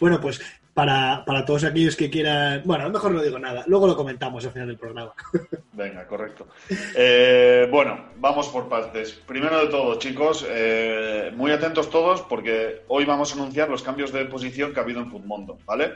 Bueno, 0.00 0.20
pues 0.20 0.40
para, 0.74 1.24
para 1.24 1.44
todos 1.44 1.64
aquellos 1.64 1.96
que 1.96 2.10
quieran... 2.10 2.62
Bueno, 2.64 2.84
a 2.84 2.86
lo 2.88 2.92
mejor 2.92 3.12
no 3.12 3.22
digo 3.22 3.38
nada, 3.38 3.62
luego 3.66 3.86
lo 3.86 3.96
comentamos 3.96 4.44
al 4.44 4.50
final 4.50 4.68
del 4.68 4.76
programa. 4.76 5.14
Venga, 5.72 6.06
correcto. 6.06 6.48
Eh, 6.96 7.68
bueno, 7.70 8.06
vamos 8.16 8.48
por 8.48 8.68
partes. 8.68 9.12
Primero 9.12 9.60
de 9.60 9.68
todo, 9.68 9.98
chicos, 9.98 10.44
eh, 10.48 11.32
muy 11.34 11.52
atentos 11.52 11.88
todos 11.90 12.22
porque 12.22 12.82
hoy 12.88 13.04
vamos 13.04 13.32
a 13.32 13.34
anunciar 13.36 13.70
los 13.70 13.82
cambios 13.82 14.12
de 14.12 14.24
posición 14.24 14.74
que 14.74 14.80
ha 14.80 14.82
habido 14.82 15.00
en 15.00 15.10
Futmundo, 15.10 15.58
¿vale? 15.64 15.94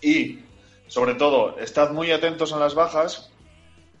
Y, 0.00 0.40
sobre 0.88 1.14
todo, 1.14 1.56
estad 1.58 1.92
muy 1.92 2.10
atentos 2.10 2.52
a 2.52 2.58
las 2.58 2.74
bajas 2.74 3.32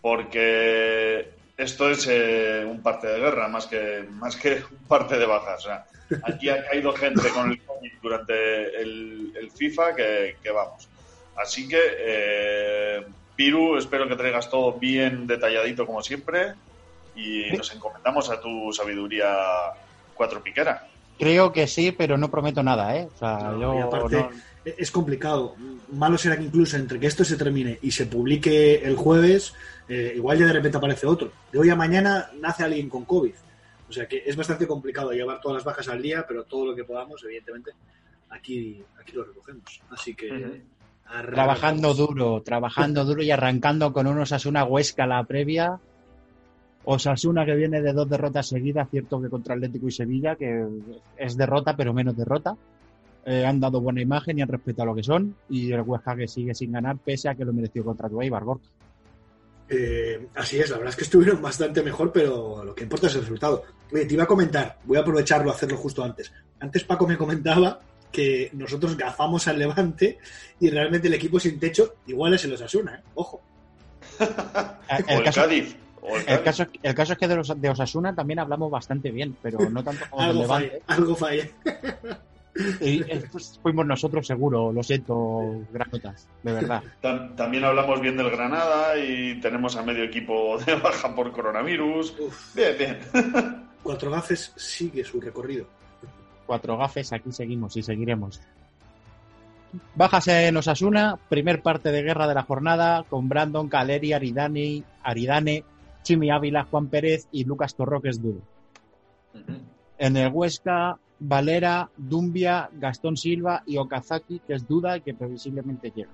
porque 0.00 1.30
esto 1.56 1.88
es 1.88 2.08
eh, 2.10 2.66
un 2.68 2.82
parte 2.82 3.06
de 3.06 3.20
guerra 3.20 3.46
más 3.46 3.66
que, 3.66 4.04
más 4.10 4.34
que 4.34 4.54
un 4.54 4.88
parte 4.88 5.16
de 5.16 5.26
bajas. 5.26 5.60
O 5.60 5.68
sea, 5.68 5.86
aquí 6.22 6.48
ha 6.48 6.64
caído 6.64 6.92
gente 6.92 7.28
con 7.30 7.50
el 7.52 7.60
COVID 7.62 7.92
durante 8.02 8.80
el, 8.82 9.32
el 9.40 9.50
FIFA 9.50 9.94
que, 9.94 10.36
que 10.42 10.50
vamos. 10.50 10.88
Así 11.36 11.66
que, 11.68 11.78
eh, 11.98 13.04
Piru, 13.36 13.76
espero 13.78 14.08
que 14.08 14.16
traigas 14.16 14.50
todo 14.50 14.74
bien 14.74 15.26
detalladito 15.26 15.86
como 15.86 16.02
siempre 16.02 16.54
y 17.16 17.50
nos 17.56 17.72
encomendamos 17.74 18.30
a 18.30 18.40
tu 18.40 18.72
sabiduría 18.72 19.28
cuatro 20.14 20.42
piquera. 20.42 20.88
Creo 21.18 21.52
que 21.52 21.66
sí, 21.66 21.92
pero 21.92 22.16
no 22.18 22.30
prometo 22.30 22.62
nada, 22.62 22.96
¿eh? 22.96 23.08
O 23.14 23.18
sea, 23.18 23.38
No, 23.38 23.60
yo. 23.60 23.74
y 23.78 23.82
aparte, 23.82 24.16
no- 24.16 24.30
es 24.64 24.90
complicado. 24.90 25.54
Malo 25.92 26.16
será 26.18 26.36
que 26.36 26.44
incluso 26.44 26.76
entre 26.76 26.98
que 27.00 27.06
esto 27.06 27.24
se 27.24 27.36
termine 27.36 27.78
y 27.82 27.90
se 27.90 28.06
publique 28.06 28.76
el 28.84 28.96
jueves, 28.96 29.54
eh, 29.88 30.12
igual 30.16 30.38
ya 30.38 30.46
de 30.46 30.52
repente 30.54 30.78
aparece 30.78 31.06
otro. 31.06 31.32
De 31.50 31.58
hoy 31.58 31.68
a 31.70 31.76
mañana 31.76 32.30
nace 32.40 32.64
alguien 32.64 32.88
con 32.88 33.04
COVID. 33.04 33.32
O 33.92 33.94
sea 33.94 34.08
que 34.08 34.22
es 34.24 34.34
bastante 34.36 34.66
complicado 34.66 35.12
llevar 35.12 35.38
todas 35.38 35.56
las 35.56 35.64
bajas 35.64 35.86
al 35.90 36.00
día, 36.00 36.24
pero 36.26 36.44
todo 36.44 36.64
lo 36.64 36.74
que 36.74 36.82
podamos, 36.82 37.22
evidentemente, 37.24 37.72
aquí, 38.30 38.82
aquí 38.98 39.12
lo 39.12 39.24
recogemos. 39.24 39.82
Así 39.90 40.14
que. 40.14 40.62
Arrancamos. 41.04 41.34
Trabajando 41.34 41.92
duro, 41.92 42.40
trabajando 42.40 43.04
duro 43.04 43.22
y 43.22 43.30
arrancando 43.30 43.92
con 43.92 44.06
un 44.06 44.18
Osasuna 44.18 44.64
Huesca 44.64 45.06
la 45.06 45.22
previa. 45.24 45.78
Osasuna 46.84 47.44
que 47.44 47.54
viene 47.54 47.82
de 47.82 47.92
dos 47.92 48.08
derrotas 48.08 48.48
seguidas, 48.48 48.88
cierto 48.88 49.20
que 49.20 49.28
contra 49.28 49.56
Atlético 49.56 49.88
y 49.88 49.92
Sevilla, 49.92 50.36
que 50.36 50.66
es 51.18 51.36
derrota 51.36 51.76
pero 51.76 51.92
menos 51.92 52.16
derrota. 52.16 52.56
Eh, 53.26 53.44
han 53.44 53.60
dado 53.60 53.82
buena 53.82 54.00
imagen 54.00 54.38
y 54.38 54.42
han 54.42 54.48
respetado 54.48 54.86
lo 54.86 54.94
que 54.94 55.02
son. 55.02 55.36
Y 55.50 55.70
el 55.70 55.82
Huesca 55.82 56.16
que 56.16 56.28
sigue 56.28 56.54
sin 56.54 56.72
ganar, 56.72 56.96
pese 56.96 57.28
a 57.28 57.34
que 57.34 57.44
lo 57.44 57.52
mereció 57.52 57.84
contra 57.84 58.08
tu 58.08 58.22
Eibar, 58.22 58.42
Gorka. 58.42 58.64
Eh, 59.74 60.26
así 60.34 60.60
es, 60.60 60.68
la 60.68 60.76
verdad 60.76 60.90
es 60.90 60.96
que 60.96 61.04
estuvieron 61.04 61.40
bastante 61.40 61.82
mejor, 61.82 62.12
pero 62.12 62.62
lo 62.62 62.74
que 62.74 62.82
importa 62.84 63.06
es 63.06 63.14
el 63.14 63.22
resultado. 63.22 63.64
Oye, 63.90 64.04
te 64.04 64.12
iba 64.14 64.24
a 64.24 64.26
comentar, 64.26 64.78
voy 64.84 64.98
a 64.98 65.00
aprovecharlo 65.00 65.50
a 65.50 65.54
hacerlo 65.54 65.78
justo 65.78 66.04
antes. 66.04 66.30
Antes 66.60 66.84
Paco 66.84 67.06
me 67.06 67.16
comentaba 67.16 67.80
que 68.10 68.50
nosotros 68.52 68.96
gafamos 68.98 69.48
al 69.48 69.58
Levante 69.58 70.18
y 70.60 70.68
realmente 70.68 71.08
el 71.08 71.14
equipo 71.14 71.40
sin 71.40 71.58
techo 71.58 71.94
igual 72.06 72.34
es 72.34 72.44
el 72.44 72.52
Osasuna, 72.52 72.96
¿eh? 72.96 73.02
Ojo. 73.14 73.40
O 75.08 75.08
El 75.08 75.18
el 75.18 75.22
caso, 75.22 75.40
Cádiz. 75.40 75.74
O 76.02 76.18
el 76.18 76.24
el 76.26 76.26
Cádiz. 76.26 76.42
caso, 76.42 76.66
el 76.82 76.94
caso 76.94 77.12
es 77.14 77.18
que 77.18 77.28
de, 77.28 77.36
los, 77.36 77.60
de 77.60 77.70
Osasuna 77.70 78.14
también 78.14 78.40
hablamos 78.40 78.70
bastante 78.70 79.10
bien, 79.10 79.34
pero 79.40 79.70
no 79.70 79.82
tanto 79.82 80.04
como 80.10 80.26
del 80.26 80.30
Algo 80.30 80.42
Levante. 80.42 80.68
falla, 80.68 80.82
algo 80.88 81.16
falla. 81.16 81.48
Y 82.80 83.02
pues, 83.30 83.58
fuimos 83.62 83.86
nosotros 83.86 84.26
seguro, 84.26 84.72
lo 84.72 84.82
siento, 84.82 85.64
granotas, 85.72 86.28
de 86.42 86.52
verdad. 86.52 86.82
Tam- 87.02 87.34
También 87.34 87.64
hablamos 87.64 88.00
bien 88.00 88.16
del 88.16 88.30
Granada 88.30 88.98
y 88.98 89.40
tenemos 89.40 89.74
a 89.76 89.82
medio 89.82 90.04
equipo 90.04 90.58
de 90.58 90.74
baja 90.74 91.14
por 91.14 91.32
coronavirus. 91.32 92.14
Uf, 92.20 92.54
Bien, 92.54 92.76
bien. 92.78 92.98
cuatro 93.82 94.10
gafes 94.10 94.52
sigue 94.56 95.02
su 95.04 95.20
recorrido. 95.20 95.66
Cuatro 96.46 96.76
gafes, 96.76 97.12
aquí 97.14 97.32
seguimos 97.32 97.76
y 97.78 97.82
seguiremos. 97.82 98.40
Bajas 99.94 100.28
en 100.28 100.54
Osasuna, 100.56 101.18
primer 101.30 101.62
parte 101.62 101.90
de 101.90 102.02
guerra 102.02 102.26
de 102.28 102.34
la 102.34 102.42
jornada, 102.42 103.04
con 103.08 103.30
Brandon, 103.30 103.70
Caleri, 103.70 104.12
Aridane, 104.12 104.82
Aridane, 105.02 105.64
Chimi 106.02 106.30
Ávila, 106.30 106.64
Juan 106.64 106.88
Pérez 106.88 107.26
y 107.32 107.44
Lucas 107.44 107.74
Torro, 107.74 108.02
que 108.02 108.10
es 108.10 108.20
duro. 108.20 108.40
En 109.96 110.16
el 110.18 110.30
Huesca, 110.30 110.98
Valera, 111.24 111.88
Dumbia, 111.96 112.68
Gastón 112.72 113.16
Silva 113.16 113.62
y 113.64 113.76
Okazaki, 113.76 114.40
que 114.40 114.54
es 114.54 114.66
duda 114.66 114.96
y 114.96 115.02
que 115.02 115.14
previsiblemente 115.14 115.92
llega. 115.94 116.10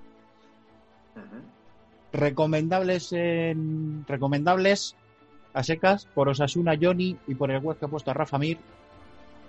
Recomendables 2.11 3.11
en 3.13 4.05
recomendables 4.07 4.95
a 5.53 5.63
secas, 5.63 6.05
por 6.05 6.29
Osasuna 6.29 6.77
Johnny 6.79 7.17
y 7.27 7.35
por 7.35 7.49
el 7.51 7.63
Huesca 7.63 7.87
he 7.87 7.89
puesto 7.89 8.11
a 8.11 8.13
Rafa 8.13 8.37
Mir. 8.37 8.59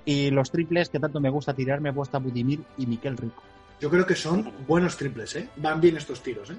Y 0.07 0.31
los 0.31 0.51
triples 0.51 0.89
que 0.89 0.99
tanto 0.99 1.21
me 1.21 1.29
gusta 1.29 1.53
tirar 1.53 1.81
me 1.81 1.91
he 1.91 1.93
puesto 1.93 2.17
a 2.17 2.21
Budimir 2.21 2.63
y 2.79 2.87
Miquel 2.87 3.19
Rico. 3.19 3.43
Yo 3.81 3.91
creo 3.91 4.07
que 4.07 4.15
son 4.15 4.51
buenos 4.67 4.97
triples, 4.97 5.37
¿eh? 5.37 5.49
Van 5.57 5.81
bien 5.81 5.97
estos 5.99 6.23
tiros, 6.23 6.51
¿eh? 6.51 6.57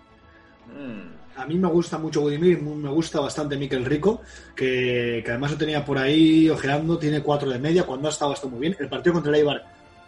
Mm. 0.75 1.20
A 1.35 1.45
mí 1.45 1.55
me 1.57 1.67
gusta 1.69 1.97
mucho 1.97 2.21
Budimir, 2.21 2.61
me 2.61 2.89
gusta 2.89 3.19
bastante 3.19 3.55
Miquel 3.57 3.85
Rico, 3.85 4.21
que, 4.55 5.21
que 5.23 5.31
además 5.31 5.51
lo 5.51 5.57
tenía 5.57 5.83
por 5.83 5.97
ahí 5.97 6.49
ojeando, 6.49 6.97
tiene 6.99 7.21
cuatro 7.21 7.49
de 7.49 7.57
media, 7.57 7.83
cuando 7.85 8.07
ha 8.07 8.11
estado 8.11 8.33
está 8.33 8.47
muy 8.47 8.59
bien. 8.59 8.75
El 8.79 8.89
partido 8.89 9.13
contra 9.13 9.31
el 9.31 9.37
Eibar 9.39 9.63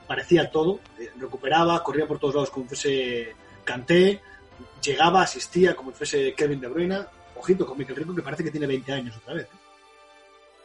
parecía 0.08 0.52
todo, 0.52 0.80
eh, 1.00 1.10
recuperaba, 1.20 1.82
corría 1.84 2.06
por 2.06 2.20
todos 2.20 2.36
lados 2.36 2.50
como 2.50 2.66
fuese 2.68 3.34
Canté, 3.64 4.20
llegaba, 4.84 5.22
asistía 5.22 5.76
como 5.76 5.92
fuese 5.92 6.34
Kevin 6.34 6.60
De 6.60 6.68
Bruyne. 6.68 7.00
Ojito 7.36 7.66
con 7.66 7.78
Miquel 7.78 7.96
Rico, 7.96 8.14
que 8.16 8.22
parece 8.22 8.44
que 8.44 8.52
tiene 8.52 8.68
20 8.68 8.92
años 8.94 9.18
otra 9.18 9.34
vez. 9.34 9.44
¿eh? 9.46 9.58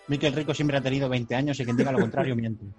Miquel 0.09 0.33
Rico 0.33 0.53
siempre 0.55 0.77
ha 0.77 0.81
tenido 0.81 1.09
20 1.09 1.35
años 1.35 1.59
y 1.61 1.65
quien 1.65 1.77
diga 1.77 1.93
lo 1.93 1.99
contrario 2.01 2.35
miente. 2.37 2.65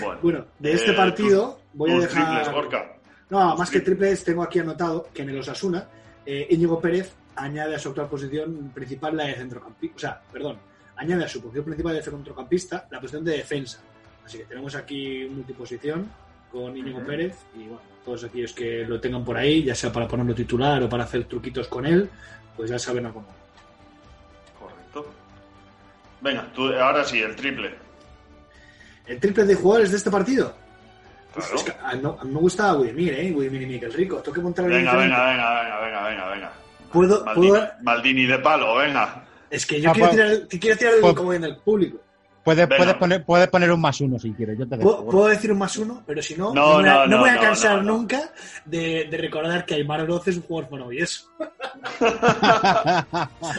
Bueno, 0.00 0.20
Bueno, 0.22 0.46
de 0.60 0.74
este 0.74 0.92
Eh, 0.92 0.94
partido 0.94 1.60
voy 1.72 1.90
a 1.90 1.98
dejar... 1.98 2.44
triples. 2.44 2.95
No, 3.30 3.56
más 3.56 3.70
que 3.70 3.80
triples 3.80 4.24
tengo 4.24 4.42
aquí 4.42 4.60
anotado 4.60 5.08
que 5.12 5.22
en 5.22 5.30
el 5.30 5.38
Osasuna 5.38 5.88
eh, 6.24 6.46
Íñigo 6.50 6.80
Pérez 6.80 7.12
añade 7.34 7.74
a 7.74 7.78
su 7.78 7.88
actual 7.88 8.08
posición 8.08 8.70
principal 8.74 9.16
la 9.16 9.24
de 9.24 9.34
centrocampista, 9.34 9.96
o 9.96 9.98
sea, 9.98 10.22
perdón, 10.32 10.58
añade 10.96 11.24
a 11.24 11.28
su 11.28 11.42
posición 11.42 11.64
principal 11.64 11.94
de 11.94 12.02
centrocampista 12.02 12.86
la 12.90 13.00
posición 13.00 13.24
de 13.24 13.36
defensa. 13.38 13.80
Así 14.24 14.38
que 14.38 14.44
tenemos 14.44 14.74
aquí 14.74 15.28
multiposición 15.30 16.10
con 16.50 16.76
Íñigo. 16.76 17.00
Pérez 17.04 17.36
y 17.54 17.66
bueno, 17.66 17.80
todos 18.04 18.24
aquellos 18.24 18.52
que 18.52 18.84
lo 18.84 19.00
tengan 19.00 19.24
por 19.24 19.36
ahí, 19.36 19.64
ya 19.64 19.74
sea 19.74 19.92
para 19.92 20.08
ponerlo 20.08 20.34
titular 20.34 20.82
o 20.82 20.88
para 20.88 21.04
hacer 21.04 21.24
truquitos 21.24 21.68
con 21.68 21.84
él, 21.84 22.08
pues 22.56 22.70
ya 22.70 22.78
saben 22.78 23.06
a 23.06 23.12
cómo. 23.12 23.26
Correcto. 24.58 25.06
Venga, 26.20 26.50
tú, 26.54 26.72
ahora 26.72 27.04
sí, 27.04 27.20
el 27.20 27.36
triple. 27.36 27.74
El 29.06 29.20
triple 29.20 29.44
de 29.44 29.54
jugadores 29.54 29.90
de 29.90 29.96
este 29.98 30.10
partido. 30.10 30.54
Claro. 31.36 31.54
Es 31.54 31.62
que 31.64 31.72
a, 31.82 31.94
no- 31.96 32.16
a 32.20 32.24
mí 32.24 32.32
me 32.32 32.40
gusta 32.40 32.72
Budimir, 32.72 33.12
¿eh? 33.14 33.30
Budimir 33.32 33.62
y 33.62 33.66
Miquel 33.66 33.92
Rico. 33.92 34.16
Tengo 34.18 34.34
que 34.34 34.40
montar 34.40 34.64
Venga, 34.66 34.96
venga, 34.96 35.30
venga, 35.30 35.60
venga, 35.62 35.80
venga, 35.80 36.08
venga, 36.08 36.28
venga. 36.30 36.52
¿Puedo- 36.92 37.24
Maldini, 37.24 37.48
puedo- 37.50 37.68
Maldini 37.82 38.26
de 38.26 38.38
palo, 38.38 38.76
venga. 38.76 39.24
Es 39.50 39.64
que 39.66 39.80
yo 39.80 39.90
Ah, 39.90 39.92
quiero, 39.92 40.08
pues- 40.10 40.20
tirar, 40.48 40.48
quiero 40.60 40.76
tirar 40.78 40.94
el 40.94 41.00
pues- 41.00 41.14
como 41.14 41.32
en 41.32 41.44
el 41.44 41.56
público. 41.58 41.98
Puedes, 42.42 42.68
puedes, 42.68 42.94
poner, 42.94 43.24
puedes 43.24 43.48
poner 43.48 43.72
un 43.72 43.80
más 43.80 44.00
uno 44.00 44.20
si 44.20 44.32
quieres, 44.32 44.56
yo 44.56 44.68
te 44.68 44.76
dejo. 44.76 44.98
¿Puedo, 44.98 45.10
puedo 45.10 45.26
decir 45.26 45.50
un 45.50 45.58
más 45.58 45.76
uno, 45.78 46.04
pero 46.06 46.22
si 46.22 46.36
no, 46.36 46.54
No, 46.54 46.74
no, 46.74 46.78
me, 46.78 46.88
no, 46.88 46.98
no 47.00 47.06
no, 47.08 47.18
voy 47.18 47.30
a 47.30 47.40
cansar 47.40 47.78
no, 47.78 47.82
no. 47.82 47.92
nunca 47.98 48.20
de, 48.64 49.08
de 49.10 49.16
recordar 49.16 49.66
que 49.66 49.74
Aymar 49.74 50.02
Oroz 50.02 50.28
es 50.28 50.36
un 50.36 50.42
jugador 50.44 50.70
maravilloso. 50.70 51.28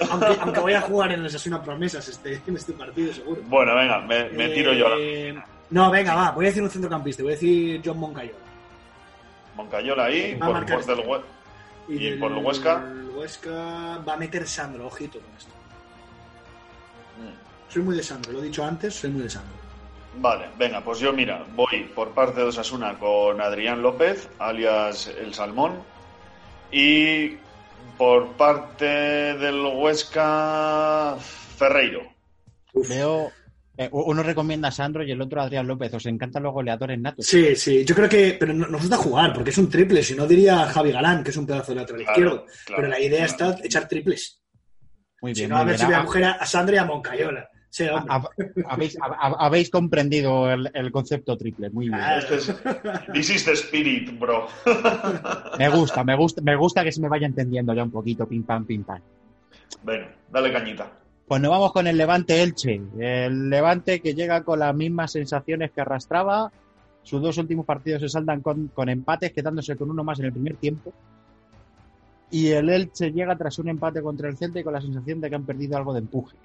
aunque, 0.10 0.38
aunque 0.40 0.60
voy 0.62 0.74
a 0.74 0.82
jugar 0.82 1.12
en 1.12 1.24
las 1.24 1.46
una 1.46 1.62
promesas 1.62 2.08
este, 2.08 2.42
en 2.48 2.56
este 2.56 2.72
partido, 2.74 3.14
seguro. 3.14 3.42
Bueno, 3.48 3.76
venga, 3.76 4.00
me, 4.00 4.30
me 4.30 4.50
tiro 4.50 4.72
yo. 4.74 4.88
Eh, 4.98 5.36
No, 5.70 5.92
venga, 5.92 6.16
va, 6.16 6.32
voy 6.32 6.46
a 6.46 6.48
decir 6.50 6.64
un 6.64 6.70
centrocampista, 6.70 7.24
voy 7.24 7.34
a 7.34 7.36
decir 7.36 7.82
John 7.84 8.00
Moncayola. 8.00 8.38
Moncayola 9.56 10.06
ahí, 10.06 10.36
Va 10.36 10.48
por, 10.48 10.66
por 10.66 10.86
del 10.86 11.00
este. 11.00 11.10
Hue- 11.10 11.22
¿Y 11.90 12.12
por 12.18 12.32
el 12.32 12.38
Huesca? 12.46 12.84
El 12.90 13.10
Huesca 13.16 13.98
va 14.08 14.14
a 14.14 14.18
meter 14.18 14.48
Sandro, 14.48 14.88
ojito 14.88 15.20
con 15.20 15.30
esto. 15.38 15.52
Mm. 17.20 17.72
Soy 17.74 17.82
muy 17.82 17.96
de 17.96 18.04
Sandro, 18.04 18.34
lo 18.34 18.40
he 18.40 18.44
dicho 18.46 18.64
antes, 18.66 18.94
soy 18.96 19.10
muy 19.10 19.24
de 19.24 19.30
Sandro. 19.30 19.54
Vale, 20.20 20.48
venga, 20.58 20.82
pues 20.82 21.00
yo 21.00 21.14
mira, 21.14 21.46
voy 21.56 21.84
por 21.96 22.10
parte 22.12 22.40
de 22.42 22.48
Osasuna 22.48 22.98
con 22.98 23.40
Adrián 23.42 23.82
López, 23.82 24.30
alias 24.40 25.08
El 25.08 25.34
Salmón, 25.34 25.74
y 26.72 27.38
por 27.98 28.28
parte 28.34 28.86
del 28.86 29.62
Huesca, 29.66 31.16
Ferreiro. 31.58 32.02
Veo. 32.74 33.32
Eh, 33.78 33.90
uno 33.92 34.24
recomienda 34.24 34.70
a 34.70 34.72
Sandro 34.72 35.04
y 35.04 35.12
el 35.12 35.22
otro 35.22 35.40
a 35.40 35.44
Adrián 35.46 35.68
López. 35.68 35.94
Os 35.94 36.06
encantan 36.08 36.44
los 36.44 36.54
goleadores 36.54 37.00
natos. 37.00 37.26
Sí, 37.26 37.56
sí, 37.56 37.86
yo 37.86 37.94
creo 37.96 38.10
que. 38.10 38.36
Pero 38.40 38.54
no- 38.54 38.68
nos 38.68 38.82
gusta 38.82 38.98
jugar, 38.98 39.34
porque 39.34 39.52
es 39.52 39.58
un 39.58 39.70
triple. 39.70 40.02
Si 40.04 40.16
no 40.16 40.26
diría 40.28 40.66
Javi 40.66 40.92
Galán, 40.92 41.24
que 41.24 41.30
es 41.30 41.38
un 41.38 41.46
pedazo 41.46 41.74
de 41.74 41.82
lateral 41.82 42.04
Claro, 42.04 42.12
izquierdo. 42.20 42.46
claro, 42.66 42.82
pero 42.82 42.88
la 42.88 43.00
idea 43.00 43.26
claro. 43.28 43.52
está 43.54 43.66
echar 43.66 43.88
triples. 43.88 44.42
Muy 45.22 45.34
Si 45.36 45.42
bien. 45.42 45.52
no, 45.52 45.58
a 45.58 45.64
ver 45.64 45.68
bien. 45.76 45.80
si 45.80 45.86
voy 45.86 45.94
a 45.96 46.00
Ha- 46.02 46.06
coger 46.06 46.24
a, 46.26 46.32
a 46.34 46.46
Sandro 46.46 46.76
y 46.76 46.80
a 46.80 46.86
Moncayola. 46.86 47.50
Sí, 47.70 47.84
hombre. 47.88 48.06
ha- 48.10 48.72
habéis, 48.74 48.98
ha- 49.02 49.46
habéis 49.46 49.70
comprendido 49.70 50.50
el, 50.52 50.72
el 50.74 50.92
concepto 50.92 51.38
triple. 51.38 51.70
Muy 51.70 51.90
bien. 51.90 52.00
Ah, 52.02 52.18
Este 52.18 52.36
es, 52.36 52.54
this 53.14 53.30
is 53.30 53.46
the 53.46 53.52
spirit, 53.54 54.18
bro. 54.18 54.48
Me 55.60 55.70
gusta, 55.70 56.04
me 56.04 56.16
gusta, 56.16 56.42
me 56.42 56.56
gusta 56.56 56.84
que 56.84 56.92
se 56.92 57.02
me 57.02 57.10
vaya 57.10 57.28
entendiendo 57.28 57.74
ya 57.74 57.84
un 57.84 57.92
poquito, 57.92 58.26
pim 58.28 58.44
pam, 58.44 58.66
pim 58.66 58.84
pam. 58.84 59.00
Venga, 59.84 60.10
dale 60.32 60.52
cañita. 60.54 60.92
Pues 61.28 61.42
nos 61.42 61.52
vamos 61.52 61.74
con 61.74 61.88
el 61.88 61.98
Levante 61.98 62.42
Elche. 62.42 62.82
El 62.98 63.50
Levante 63.50 64.00
que 64.00 64.16
llega 64.16 64.44
con 64.44 64.60
las 64.60 64.74
mismas 64.74 65.12
sensaciones 65.12 65.72
que 65.72 65.82
arrastraba. 65.82 66.50
Sus 67.04 67.22
dos 67.22 67.38
últimos 67.38 67.66
partidos 67.66 68.02
se 68.02 68.08
saldan 68.08 68.42
con, 68.42 68.68
con 68.70 68.88
empates, 68.88 69.34
quedándose 69.34 69.76
con 69.76 69.90
uno 69.90 70.06
más 70.06 70.20
en 70.20 70.26
el 70.26 70.32
primer 70.32 70.56
tiempo. 70.56 70.94
Y 72.32 72.48
el 72.48 72.70
Elche 72.70 73.12
llega 73.12 73.36
tras 73.36 73.60
un 73.60 73.68
empate 73.68 74.02
contra 74.02 74.30
el 74.30 74.38
Celta 74.38 74.62
y 74.62 74.64
con 74.64 74.72
la 74.72 74.82
sensación 74.82 75.20
de 75.20 75.30
que 75.30 75.36
han 75.36 75.46
perdido 75.46 75.76
algo 75.76 75.92
de 75.92 76.00
empuje. 76.00 76.38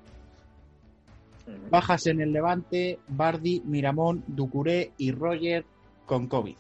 Bajas 1.71 2.07
en 2.07 2.21
el 2.21 2.33
Levante, 2.33 2.99
Bardi, 3.07 3.63
Miramón, 3.65 4.25
Ducuré 4.27 4.93
y 4.99 5.13
Roger 5.13 5.65
con 6.07 6.27
COVID. 6.27 6.57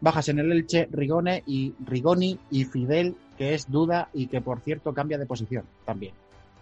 Bajas 0.00 0.28
en 0.28 0.40
el 0.40 0.50
Elche, 0.50 0.88
Rigone 0.90 1.44
y 1.46 1.72
Rigoni 1.84 2.36
y 2.50 2.64
Fidel, 2.64 3.14
que 3.38 3.54
es 3.54 3.70
duda 3.70 4.08
y 4.12 4.26
que 4.26 4.40
por 4.40 4.60
cierto 4.60 4.92
cambia 4.92 5.18
de 5.18 5.26
posición 5.26 5.64
también. 5.84 6.12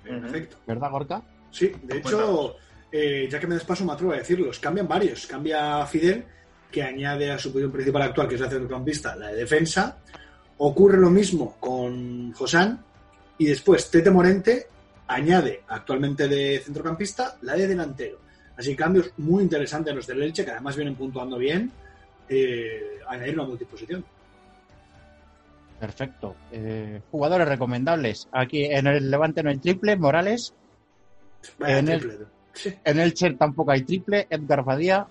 Perfecto. 0.04 0.56
¿Verdad, 0.66 0.90
Gorka? 0.90 1.22
Sí, 1.50 1.72
de 1.82 1.98
hecho, 1.98 2.56
eh, 2.90 3.28
ya 3.30 3.40
que 3.40 3.46
me 3.46 3.54
despaso, 3.54 3.84
me 3.84 3.92
atrevo 3.92 4.12
a 4.12 4.16
decirlos. 4.16 4.58
Cambian 4.58 4.86
varios. 4.86 5.26
Cambia 5.26 5.86
Fidel, 5.86 6.24
que 6.70 6.82
añade 6.82 7.30
a 7.30 7.38
su 7.38 7.50
posición 7.50 7.72
principal 7.72 8.02
actual, 8.02 8.28
que 8.28 8.34
es 8.34 8.40
la 8.40 8.50
centrocampista, 8.50 9.16
la 9.16 9.28
de 9.28 9.36
defensa. 9.36 9.98
Ocurre 10.58 10.98
lo 10.98 11.10
mismo 11.10 11.56
con 11.58 12.32
Josán. 12.32 12.84
Y 13.38 13.46
después 13.46 13.90
Tete 13.90 14.10
Morente 14.10 14.68
añade 15.06 15.62
actualmente 15.68 16.28
de 16.28 16.60
centrocampista 16.64 17.36
la 17.42 17.54
de 17.54 17.66
delantero. 17.66 18.20
Así 18.56 18.76
cambios 18.76 19.12
muy 19.16 19.42
interesantes 19.42 19.94
los 19.94 20.06
del 20.06 20.22
Elche, 20.22 20.44
que 20.44 20.52
además 20.52 20.76
vienen 20.76 20.94
puntuando 20.94 21.36
bien. 21.38 21.70
Eh, 22.28 23.00
añadir 23.08 23.34
una 23.34 23.48
multiposición. 23.48 24.04
Perfecto. 25.80 26.34
Eh, 26.52 27.00
jugadores 27.10 27.48
recomendables. 27.48 28.28
Aquí 28.32 28.64
en 28.64 28.86
el 28.86 29.10
Levante 29.10 29.42
no 29.42 29.50
hay 29.50 29.58
triple, 29.58 29.96
Morales. 29.96 30.54
Vaya 31.58 31.78
En 31.78 31.88
el- 31.88 32.00
triple. 32.00 32.26
Sí. 32.54 32.72
En 32.84 33.00
el 33.00 33.14
Cher 33.14 33.36
tampoco 33.36 33.72
hay 33.72 33.82
triple, 33.82 34.26
Edgar 34.30 34.64
Badía. 34.64 35.06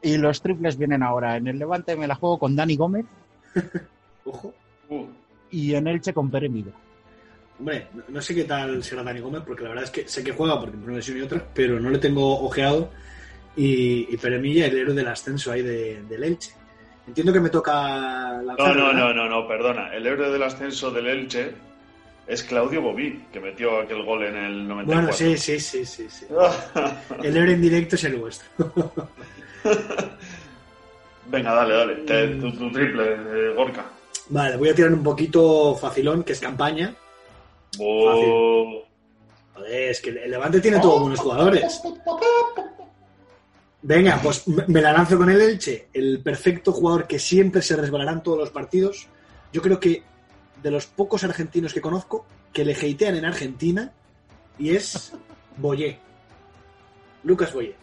Y 0.00 0.16
los 0.18 0.40
triples 0.42 0.76
vienen 0.78 1.02
ahora. 1.02 1.36
En 1.36 1.46
el 1.48 1.58
Levante 1.58 1.96
me 1.96 2.06
la 2.06 2.14
juego 2.14 2.38
con 2.38 2.54
Dani 2.54 2.76
Gómez 2.76 3.06
Ojo. 4.24 4.54
Uh, 4.90 5.06
y 5.50 5.74
en 5.74 5.86
Elche 5.88 6.12
con 6.12 6.30
Pere 6.30 6.48
Milla. 6.48 6.72
Hombre, 7.58 7.88
no, 7.94 8.02
no 8.08 8.20
sé 8.22 8.34
qué 8.34 8.44
tal 8.44 8.82
será 8.82 9.02
Dani 9.02 9.20
Gómez, 9.20 9.42
porque 9.46 9.62
la 9.62 9.70
verdad 9.70 9.84
es 9.84 9.90
que 9.90 10.08
sé 10.08 10.22
que 10.24 10.32
juega 10.32 10.60
porque 10.60 10.76
una 10.76 10.94
lesión 10.96 11.18
y 11.18 11.22
otra, 11.22 11.46
pero 11.54 11.78
no 11.80 11.90
le 11.90 11.98
tengo 11.98 12.40
ojeado. 12.40 12.90
Y, 13.56 14.12
y 14.12 14.16
Peremilla, 14.16 14.66
el 14.66 14.76
héroe 14.76 14.94
del 14.94 15.06
ascenso 15.08 15.52
ahí 15.52 15.62
de, 15.62 16.02
del 16.04 16.24
Elche. 16.24 16.52
Entiendo 17.06 17.32
que 17.32 17.40
me 17.40 17.50
toca 17.50 17.72
no, 18.38 18.42
lanzar. 18.42 18.76
no, 18.76 18.86
¿verdad? 18.86 18.98
no, 18.98 19.14
no, 19.14 19.28
no, 19.28 19.46
perdona. 19.48 19.94
El 19.94 20.06
héroe 20.06 20.30
del 20.30 20.42
ascenso 20.42 20.90
del 20.90 21.06
Elche 21.06 21.52
es 22.26 22.42
Claudio 22.42 22.80
Bobí, 22.80 23.24
que 23.32 23.40
metió 23.40 23.80
aquel 23.80 24.02
gol 24.04 24.24
en 24.24 24.36
el 24.36 24.66
94. 24.68 24.86
Bueno, 24.86 25.12
sí, 25.12 25.36
sí, 25.36 25.60
sí, 25.60 25.84
sí, 25.84 26.08
sí. 26.08 26.26
El 27.22 27.36
héroe 27.36 27.52
en 27.52 27.60
directo 27.60 27.96
es 27.96 28.04
el 28.04 28.16
vuestro. 28.16 28.48
Venga, 31.26 31.54
dale, 31.54 31.74
dale. 31.74 31.94
Te- 31.96 32.28
tu, 32.36 32.52
tu 32.52 32.70
triple, 32.72 33.12
eh, 33.12 33.52
Gorka. 33.54 33.84
Vale, 34.30 34.56
voy 34.56 34.70
a 34.70 34.74
tirar 34.74 34.92
un 34.92 35.02
poquito 35.02 35.74
facilón, 35.74 36.22
que 36.24 36.32
es 36.32 36.40
campaña. 36.40 36.94
Oh, 37.78 38.82
Joder, 39.54 39.90
es 39.90 40.00
que 40.00 40.10
el 40.10 40.30
Levante 40.30 40.60
tiene 40.60 40.80
todos 40.80 41.00
buenos 41.02 41.20
jugadores. 41.20 41.82
Venga, 43.86 44.18
pues 44.22 44.48
me 44.48 44.80
la 44.80 44.92
lanzo 44.94 45.18
con 45.18 45.28
el 45.28 45.38
Elche, 45.42 45.88
el 45.92 46.20
perfecto 46.20 46.72
jugador 46.72 47.06
que 47.06 47.18
siempre 47.18 47.60
se 47.60 47.76
resbalará 47.76 48.12
en 48.12 48.22
todos 48.22 48.38
los 48.38 48.50
partidos. 48.50 49.08
Yo 49.52 49.60
creo 49.60 49.78
que 49.78 50.02
de 50.62 50.70
los 50.70 50.86
pocos 50.86 51.22
argentinos 51.22 51.74
que 51.74 51.82
conozco 51.82 52.24
que 52.50 52.64
le 52.64 52.72
hatean 52.72 53.16
en 53.16 53.26
Argentina 53.26 53.92
y 54.58 54.70
es 54.74 55.12
Boyé. 55.58 55.98
Lucas 57.24 57.52
Boyé. 57.52 57.76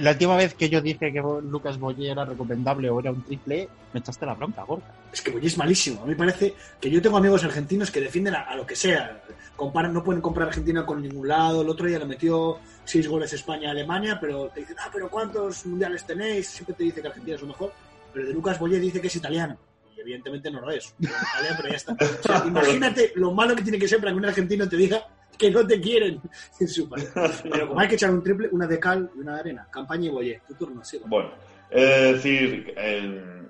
La- 0.00 0.10
última 0.10 0.36
vez 0.36 0.52
que 0.54 0.68
yo 0.68 0.82
dije 0.82 1.10
que 1.12 1.20
Lucas 1.42 1.78
Boyer 1.78 2.10
era 2.12 2.26
recomendable 2.26 2.90
o 2.90 3.00
era 3.00 3.10
un 3.10 3.22
triple, 3.22 3.68
me 3.94 4.00
echaste 4.00 4.26
la 4.26 4.34
bronca, 4.34 4.64
Gorka. 4.64 4.92
Es 5.10 5.22
que 5.22 5.30
Boyé 5.30 5.46
es 5.46 5.56
malísimo. 5.56 6.02
A 6.02 6.04
mí 6.04 6.10
me 6.10 6.16
parece 6.16 6.54
que 6.78 6.90
yo 6.90 7.00
tengo 7.00 7.16
amigos 7.16 7.42
argentinos 7.44 7.90
que 7.90 8.00
defienden 8.02 8.34
a, 8.34 8.42
a 8.42 8.54
lo 8.56 8.66
que 8.66 8.76
sea. 8.76 9.22
Comparan, 9.56 9.92
no 9.92 10.02
pueden 10.02 10.20
comprar 10.20 10.48
Argentina 10.48 10.84
con 10.84 11.00
ningún 11.00 11.28
lado. 11.28 11.62
El 11.62 11.68
otro 11.68 11.86
día 11.86 11.98
le 11.98 12.06
metió 12.06 12.58
seis 12.84 13.06
goles 13.08 13.32
España 13.32 13.68
a 13.68 13.72
Alemania, 13.72 14.18
pero 14.20 14.48
te 14.48 14.60
dicen, 14.60 14.76
ah, 14.80 14.90
pero 14.92 15.08
¿cuántos 15.08 15.64
mundiales 15.66 16.04
tenéis? 16.04 16.48
Siempre 16.48 16.74
te 16.74 16.84
dice 16.84 17.00
que 17.00 17.08
Argentina 17.08 17.36
es 17.36 17.42
lo 17.42 17.48
mejor. 17.48 17.72
Pero 18.12 18.26
de 18.26 18.32
Lucas 18.32 18.58
Boyé 18.58 18.78
dice 18.78 19.00
que 19.00 19.06
es 19.06 19.16
italiano. 19.16 19.56
y 19.96 20.00
evidentemente 20.00 20.50
no 20.50 20.60
lo 20.60 20.70
es. 20.70 20.94
Vale, 20.98 21.48
pero 21.56 21.68
ya 21.68 21.76
está. 21.76 21.92
O 21.92 22.22
sea, 22.22 22.44
imagínate 22.46 23.12
lo 23.16 23.32
malo 23.32 23.54
que 23.54 23.62
tiene 23.62 23.78
que 23.78 23.88
ser 23.88 24.00
para 24.00 24.12
que 24.12 24.18
un 24.18 24.24
argentino 24.24 24.68
te 24.68 24.76
diga 24.76 25.06
que 25.36 25.50
no 25.50 25.66
te 25.66 25.80
quieren 25.80 26.20
en 26.60 26.68
su 26.68 26.88
país. 26.88 27.10
Pero 27.42 27.68
como 27.68 27.80
hay 27.80 27.88
que 27.88 27.94
echar 27.94 28.10
un 28.10 28.22
triple, 28.22 28.48
una 28.52 28.66
de 28.66 28.78
cal 28.78 29.10
y 29.16 29.20
una 29.20 29.34
de 29.34 29.40
arena. 29.40 29.68
Campaña 29.70 30.06
y 30.06 30.10
Boyé. 30.10 30.40
Tu 30.46 30.54
turno, 30.54 30.84
sí. 30.84 31.00
Bueno, 31.06 31.30
es 31.70 32.14
decir, 32.14 32.72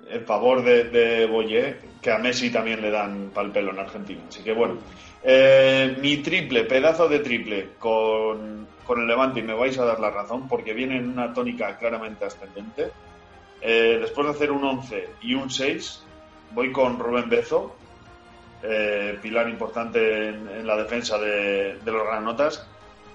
en 0.09 0.25
favor 0.25 0.63
de, 0.63 0.85
de 0.85 1.25
Boyé, 1.25 1.77
que 2.01 2.11
a 2.11 2.17
Messi 2.17 2.49
también 2.49 2.81
le 2.81 2.91
dan 2.91 3.31
pal 3.33 3.51
pelo 3.51 3.71
en 3.71 3.79
Argentina. 3.79 4.21
Así 4.27 4.43
que 4.43 4.53
bueno, 4.53 4.77
eh, 5.23 5.97
mi 6.01 6.17
triple, 6.17 6.63
pedazo 6.65 7.07
de 7.07 7.19
triple 7.19 7.69
con, 7.79 8.67
con 8.85 9.01
el 9.01 9.07
Levante, 9.07 9.39
y 9.39 9.43
me 9.43 9.53
vais 9.53 9.77
a 9.79 9.85
dar 9.85 9.99
la 9.99 10.11
razón, 10.11 10.47
porque 10.47 10.73
viene 10.73 10.97
en 10.97 11.09
una 11.09 11.33
tónica 11.33 11.77
claramente 11.77 12.25
ascendente. 12.25 12.91
Eh, 13.61 13.97
después 13.99 14.27
de 14.27 14.33
hacer 14.33 14.51
un 14.51 14.63
11 14.63 15.09
y 15.21 15.33
un 15.33 15.49
6, 15.49 16.03
voy 16.51 16.71
con 16.71 16.99
Rubén 16.99 17.29
Bezo, 17.29 17.75
eh, 18.61 19.17
pilar 19.21 19.49
importante 19.49 20.29
en, 20.29 20.47
en 20.49 20.67
la 20.67 20.77
defensa 20.77 21.17
de, 21.17 21.79
de 21.83 21.91
los 21.91 22.03
granotas. 22.03 22.67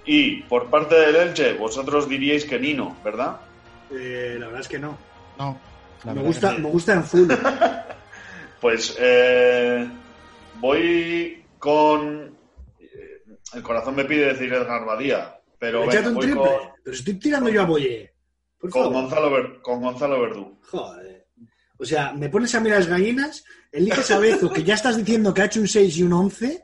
Y 0.05 0.43
por 0.43 0.71
parte 0.71 0.95
del 0.95 1.15
Elche, 1.15 1.53
vosotros 1.55 2.09
diríais 2.09 2.45
que 2.45 2.59
Nino, 2.59 2.97
¿verdad? 3.05 3.41
Eh, 3.93 4.37
la 4.39 4.47
verdad 4.47 4.63
es 4.63 4.69
que 4.69 4.79
no. 4.79 4.99
No. 5.39 5.59
La 6.05 6.15
Me 6.15 6.23
gusta, 6.23 6.55
que 6.57 6.63
me 6.63 6.71
gusta 6.71 6.93
en 6.95 7.05
full. 7.05 7.29
Pues 8.61 8.95
eh, 9.01 9.89
voy 10.61 11.43
con. 11.59 12.37
eh, 12.79 13.23
El 13.55 13.63
corazón 13.63 13.95
me 13.97 14.05
pide 14.05 14.27
decir 14.35 14.53
Edgar 14.53 14.85
Badía, 14.85 15.41
pero 15.59 15.87
venga, 15.87 16.09
un 16.09 16.15
voy 16.15 16.27
triple. 16.27 16.43
con, 16.43 16.59
Pero 16.85 16.97
estoy 16.97 17.15
tirando 17.15 17.49
yo 17.49 17.63
a 17.63 17.65
Boyé. 17.65 18.13
Por 18.59 18.69
con 18.71 18.83
favor. 18.83 19.01
Gonzalo 19.03 19.31
Ver- 19.31 19.63
con 19.63 19.81
Gonzalo 19.81 20.21
Verdú. 20.21 20.59
Joder. 20.71 21.27
O 21.79 21.85
sea, 21.87 22.13
me 22.13 22.29
pones 22.29 22.55
a 22.55 22.61
mirar 22.61 22.81
las 22.81 22.89
gallinas, 22.89 23.43
eliges 23.73 24.11
a 24.11 24.19
Bezo, 24.19 24.53
que 24.53 24.63
ya 24.63 24.75
estás 24.75 24.99
diciendo 24.99 25.33
que 25.33 25.41
ha 25.41 25.47
hecho 25.47 25.61
un 25.61 25.67
6 25.69 25.97
y 25.97 26.03
un 26.03 26.13
11, 26.13 26.63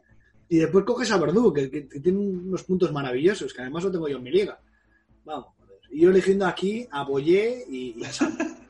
y 0.51 0.59
después 0.59 0.85
coges 0.85 1.11
a 1.13 1.17
Verdú, 1.17 1.51
que, 1.51 1.71
que- 1.71 1.89
que 1.89 2.01
tiene 2.01 2.19
unos 2.19 2.63
puntos 2.65 2.93
maravillosos, 2.93 3.55
que 3.55 3.63
además 3.63 3.85
lo 3.85 3.91
tengo 3.93 4.07
yo 4.07 4.19
en 4.19 4.23
mi 4.23 4.31
liga. 4.33 4.61
Vamos. 5.25 5.47
Y 5.91 6.03
yo 6.03 6.11
eligiendo 6.11 6.45
aquí 6.47 6.87
a 6.91 7.05
Boyé 7.05 7.65
y, 7.71 7.95
y 7.99 8.05
a 8.05 8.13
Sam. 8.13 8.37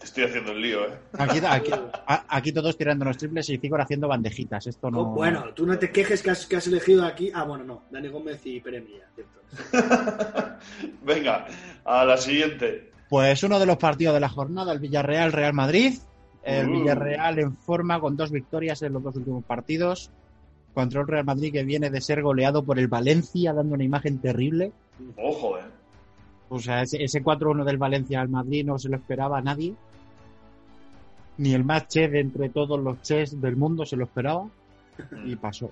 Te 0.00 0.06
estoy 0.06 0.24
haciendo 0.24 0.52
el 0.52 0.62
lío, 0.62 0.84
¿eh? 0.86 0.98
Aquí, 1.18 1.38
aquí, 1.46 1.70
a- 1.72 2.24
aquí 2.28 2.52
todos 2.52 2.76
tirando 2.76 3.04
los 3.04 3.16
triples 3.18 3.48
y 3.50 3.58
Cigor 3.58 3.82
haciendo 3.82 4.08
bandejitas. 4.08 4.66
Esto 4.66 4.90
no. 4.90 5.00
Oh, 5.00 5.04
Bueno, 5.14 5.52
tú 5.54 5.66
no 5.66 5.78
te 5.78 5.90
quejes 5.92 6.22
que 6.22 6.30
has, 6.30 6.46
que 6.46 6.56
has 6.56 6.66
elegido 6.66 7.04
aquí. 7.04 7.30
Ah, 7.34 7.44
bueno, 7.44 7.64
no. 7.64 7.82
Dani 7.90 8.08
Gómez 8.08 8.40
y 8.46 8.60
Pere 8.60 8.80
Milla, 8.80 9.06
cierto. 9.14 9.40
Venga, 11.04 11.46
a 11.84 12.04
la 12.04 12.16
siguiente. 12.16 12.90
Pues 13.08 13.42
uno 13.42 13.58
de 13.58 13.66
los 13.66 13.76
partidos 13.76 14.14
de 14.14 14.20
la 14.20 14.28
jornada, 14.28 14.72
el 14.72 14.78
Villarreal-Real 14.78 15.52
Madrid. 15.52 15.94
El 16.42 16.68
Uh. 16.70 16.72
Villarreal 16.80 17.38
en 17.38 17.54
forma 17.56 18.00
con 18.00 18.16
dos 18.16 18.30
victorias 18.30 18.80
en 18.82 18.94
los 18.94 19.02
dos 19.02 19.14
últimos 19.16 19.44
partidos. 19.44 20.10
Contra 20.72 21.00
un 21.02 21.08
Real 21.08 21.24
Madrid 21.24 21.52
que 21.52 21.64
viene 21.64 21.90
de 21.90 22.00
ser 22.00 22.22
goleado 22.22 22.62
por 22.64 22.78
el 22.78 22.88
Valencia, 22.88 23.52
dando 23.52 23.74
una 23.74 23.84
imagen 23.84 24.18
terrible. 24.20 24.72
Ojo, 25.18 25.58
¿eh? 25.58 25.62
O 26.50 26.58
sea, 26.60 26.82
ese, 26.82 27.02
ese 27.02 27.22
4-1 27.22 27.64
del 27.64 27.78
Valencia 27.78 28.20
al 28.20 28.28
Madrid 28.28 28.64
no 28.66 28.78
se 28.78 28.88
lo 28.90 28.96
esperaba 28.96 29.38
a 29.38 29.42
nadie. 29.42 29.74
Ni 31.38 31.54
el 31.54 31.64
más 31.64 31.88
che 31.88 32.08
de 32.08 32.20
entre 32.20 32.50
todos 32.50 32.78
los 32.78 33.00
ches 33.02 33.40
del 33.40 33.56
mundo 33.56 33.86
se 33.86 33.96
lo 33.96 34.04
esperaba. 34.04 34.46
Y 35.24 35.36
pasó. 35.36 35.70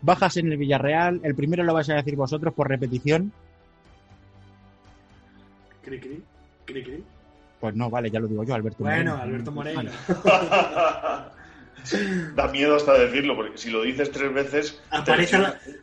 Bajas 0.00 0.36
en 0.38 0.50
el 0.50 0.56
Villarreal. 0.58 1.20
El 1.22 1.34
primero 1.34 1.62
lo 1.64 1.74
vais 1.74 1.90
a 1.90 1.94
decir 1.96 2.16
vosotros 2.16 2.54
por 2.54 2.68
repetición. 2.68 3.30
Cri, 5.84 6.00
cri, 6.00 6.22
cri, 6.64 6.82
cri. 6.84 7.04
Pues 7.60 7.74
no, 7.76 7.90
vale, 7.90 8.10
ya 8.10 8.20
lo 8.20 8.26
digo 8.28 8.42
yo, 8.44 8.54
Alberto 8.54 8.82
Bueno, 8.84 9.16
Moreno. 9.16 9.22
Alberto 9.22 9.52
Moreno. 9.52 9.90
da 12.36 12.48
miedo 12.48 12.76
hasta 12.76 12.94
decirlo, 12.94 13.34
porque 13.36 13.58
si 13.58 13.70
lo 13.70 13.82
dices 13.82 14.10
tres 14.10 14.32
veces, 14.32 14.80
Aparece, 14.90 15.36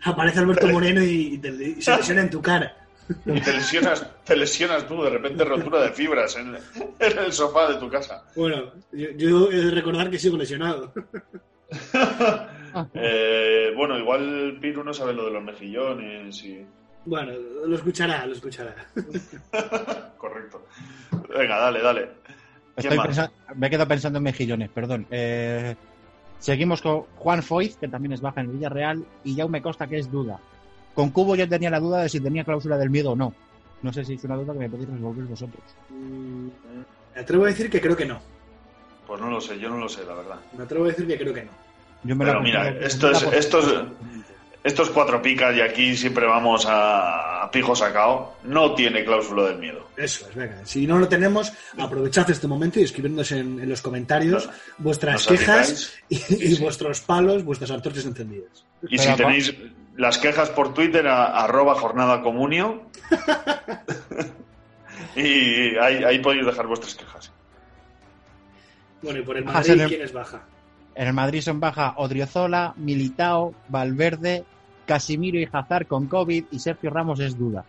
aparece 0.03 0.39
Alberto 0.39 0.68
Moreno 0.68 1.03
y, 1.03 1.34
y 1.36 1.38
te- 1.38 1.49
y 1.78 1.82
se 1.82 1.95
lesiona 1.97 2.22
en 2.22 2.30
tu 2.30 2.41
cara. 2.41 2.76
Y 3.26 3.41
te 3.41 3.53
lesionas, 3.53 4.05
te 4.24 4.36
lesionas 4.36 4.88
tú, 4.88 5.01
de 5.03 5.10
repente 5.10 5.43
rotura 5.43 5.82
de 5.82 5.89
fibras 5.89 6.36
en, 6.38 6.55
en 6.99 7.18
el 7.18 7.34
sofá 7.34 7.72
de 7.72 7.80
tu 7.80 7.89
casa. 7.89 8.24
Bueno, 8.36 8.72
yo, 8.91 9.10
yo 9.12 9.51
he 9.51 9.57
de 9.57 9.72
recordar 9.72 10.10
que 10.10 10.20
sigo 10.20 10.38
lesionado. 10.38 10.93
Eh, 12.93 13.74
bueno, 13.76 13.97
igual 13.97 14.60
Piru 14.62 14.84
no 14.84 14.93
sabe 14.93 15.14
lo 15.14 15.26
de 15.26 15.32
los 15.32 15.43
mejillones 15.43 16.43
y... 16.43 16.64
Bueno, 17.05 17.32
lo 17.66 17.76
escuchará, 17.76 18.26
lo 18.28 18.34
escuchará. 18.34 18.76
Correcto. 20.18 20.68
Venga, 21.30 21.57
dale, 21.57 21.82
dale. 21.82 22.10
Me 23.55 23.68
he 23.68 23.70
quedado 23.70 23.88
pensando 23.88 24.18
en 24.18 24.24
mejillones, 24.24 24.70
perdón. 24.70 25.07
Eh, 25.10 25.76
seguimos 26.38 26.82
con 26.82 27.01
Juan 27.16 27.41
Foyz, 27.41 27.78
que 27.78 27.88
también 27.88 28.14
es 28.14 28.22
baja 28.22 28.41
en 28.41 28.47
el 28.47 28.53
Villarreal, 28.53 29.03
y 29.24 29.36
Jaume 29.36 29.62
Costa, 29.62 29.88
que 29.88 29.97
es 29.97 30.12
duda. 30.12 30.39
Con 31.00 31.12
Cubo 31.12 31.34
yo 31.34 31.47
tenía 31.47 31.70
la 31.70 31.80
duda 31.80 32.02
de 32.02 32.10
si 32.10 32.20
tenía 32.20 32.43
cláusula 32.43 32.78
del 32.78 32.89
miedo 32.89 33.12
o 33.12 33.16
no. 33.16 33.34
No 33.84 33.93
sé 33.93 34.04
si 34.04 34.16
es 34.16 34.24
una 34.26 34.36
duda 34.36 34.52
que 34.52 34.60
me 34.60 34.70
podéis 34.70 34.89
resolver 34.89 35.24
vosotros. 35.24 35.64
Mm, 35.89 36.47
Me 37.16 37.22
atrevo 37.22 37.45
a 37.45 37.47
decir 37.47 37.70
que 37.70 37.80
creo 37.80 37.95
que 37.95 38.06
no. 38.06 38.20
Pues 39.08 39.22
no 39.22 39.30
lo 39.30 39.39
sé, 39.39 39.58
yo 39.58 39.70
no 39.70 39.78
lo 39.78 39.88
sé, 39.88 40.04
la 40.06 40.14
verdad. 40.16 40.36
Me 40.58 40.66
atrevo 40.66 40.84
a 40.84 40.88
decir 40.89 41.08
que 41.08 41.18
creo 41.18 41.34
que 41.34 41.43
no. 41.45 41.52
Yo 42.04 42.18
me 42.18 42.26
Pero 42.26 42.41
mira, 42.41 42.68
esto 42.82 43.12
es, 43.12 43.24
por- 43.24 43.34
esto 43.34 43.60
es- 43.60 43.82
estos 44.62 44.89
cuatro 44.89 45.22
picas 45.22 45.56
y 45.56 45.62
aquí 45.62 45.95
siempre 45.95 46.26
vamos 46.26 46.66
a, 46.66 47.43
a 47.43 47.50
pijo 47.50 47.74
sacado. 47.74 48.34
No 48.43 48.76
tiene 48.76 49.06
cláusula 49.06 49.43
del 49.52 49.58
miedo. 49.60 49.88
Eso 49.95 50.28
es, 50.30 50.36
venga. 50.36 50.66
Si 50.66 50.86
no 50.86 51.00
lo 51.00 51.08
tenemos, 51.08 51.54
aprovechad 51.78 52.30
este 52.30 52.45
momento 52.45 52.82
y 52.82 52.84
escribidnos 52.84 53.32
en, 53.32 53.58
en 53.62 53.70
los 53.70 53.82
comentarios 53.82 54.47
No- 54.47 54.52
vuestras 54.80 55.14
nos 55.16 55.28
quejas 55.28 55.93
y, 56.10 56.16
Sí, 56.18 56.36
y 56.41 56.56
sí. 56.58 56.62
vuestros 56.62 57.00
palos, 57.00 57.45
vuestras 57.45 57.72
antorchas 57.72 58.04
encendidas. 58.06 58.66
Y 58.84 58.97
Pero 58.97 59.04
si 59.12 59.16
tenéis 59.16 59.56
las 60.00 60.18
quejas 60.18 60.50
por 60.50 60.74
Twitter, 60.74 61.06
a, 61.08 61.43
arroba 61.43 61.76
jornada 61.76 62.22
comunio. 62.22 62.84
y 65.16 65.78
ahí, 65.78 66.04
ahí 66.06 66.20
podéis 66.20 66.45
dejar 66.45 66.68
vuestras 66.68 66.95
quejas. 66.95 67.34
Bueno, 69.02 69.20
y 69.20 69.24
por 69.24 69.36
el 69.36 69.43
Madrid, 69.43 69.84
¿quién 69.89 70.02
es 70.02 70.14
baja? 70.14 70.43
En 70.95 71.08
el 71.08 71.14
Madrid 71.14 71.41
son 71.41 71.60
baja 71.60 71.95
Odriozola, 71.97 72.74
Militao, 72.78 73.54
Valverde, 73.68 74.45
Casimiro 74.86 75.38
y 75.38 75.50
Hazard 75.52 75.86
con 75.86 76.08
COVID 76.08 76.45
y 76.50 76.60
Sergio 76.60 76.89
Ramos 76.89 77.20
es 77.20 77.38
duda. 77.38 77.66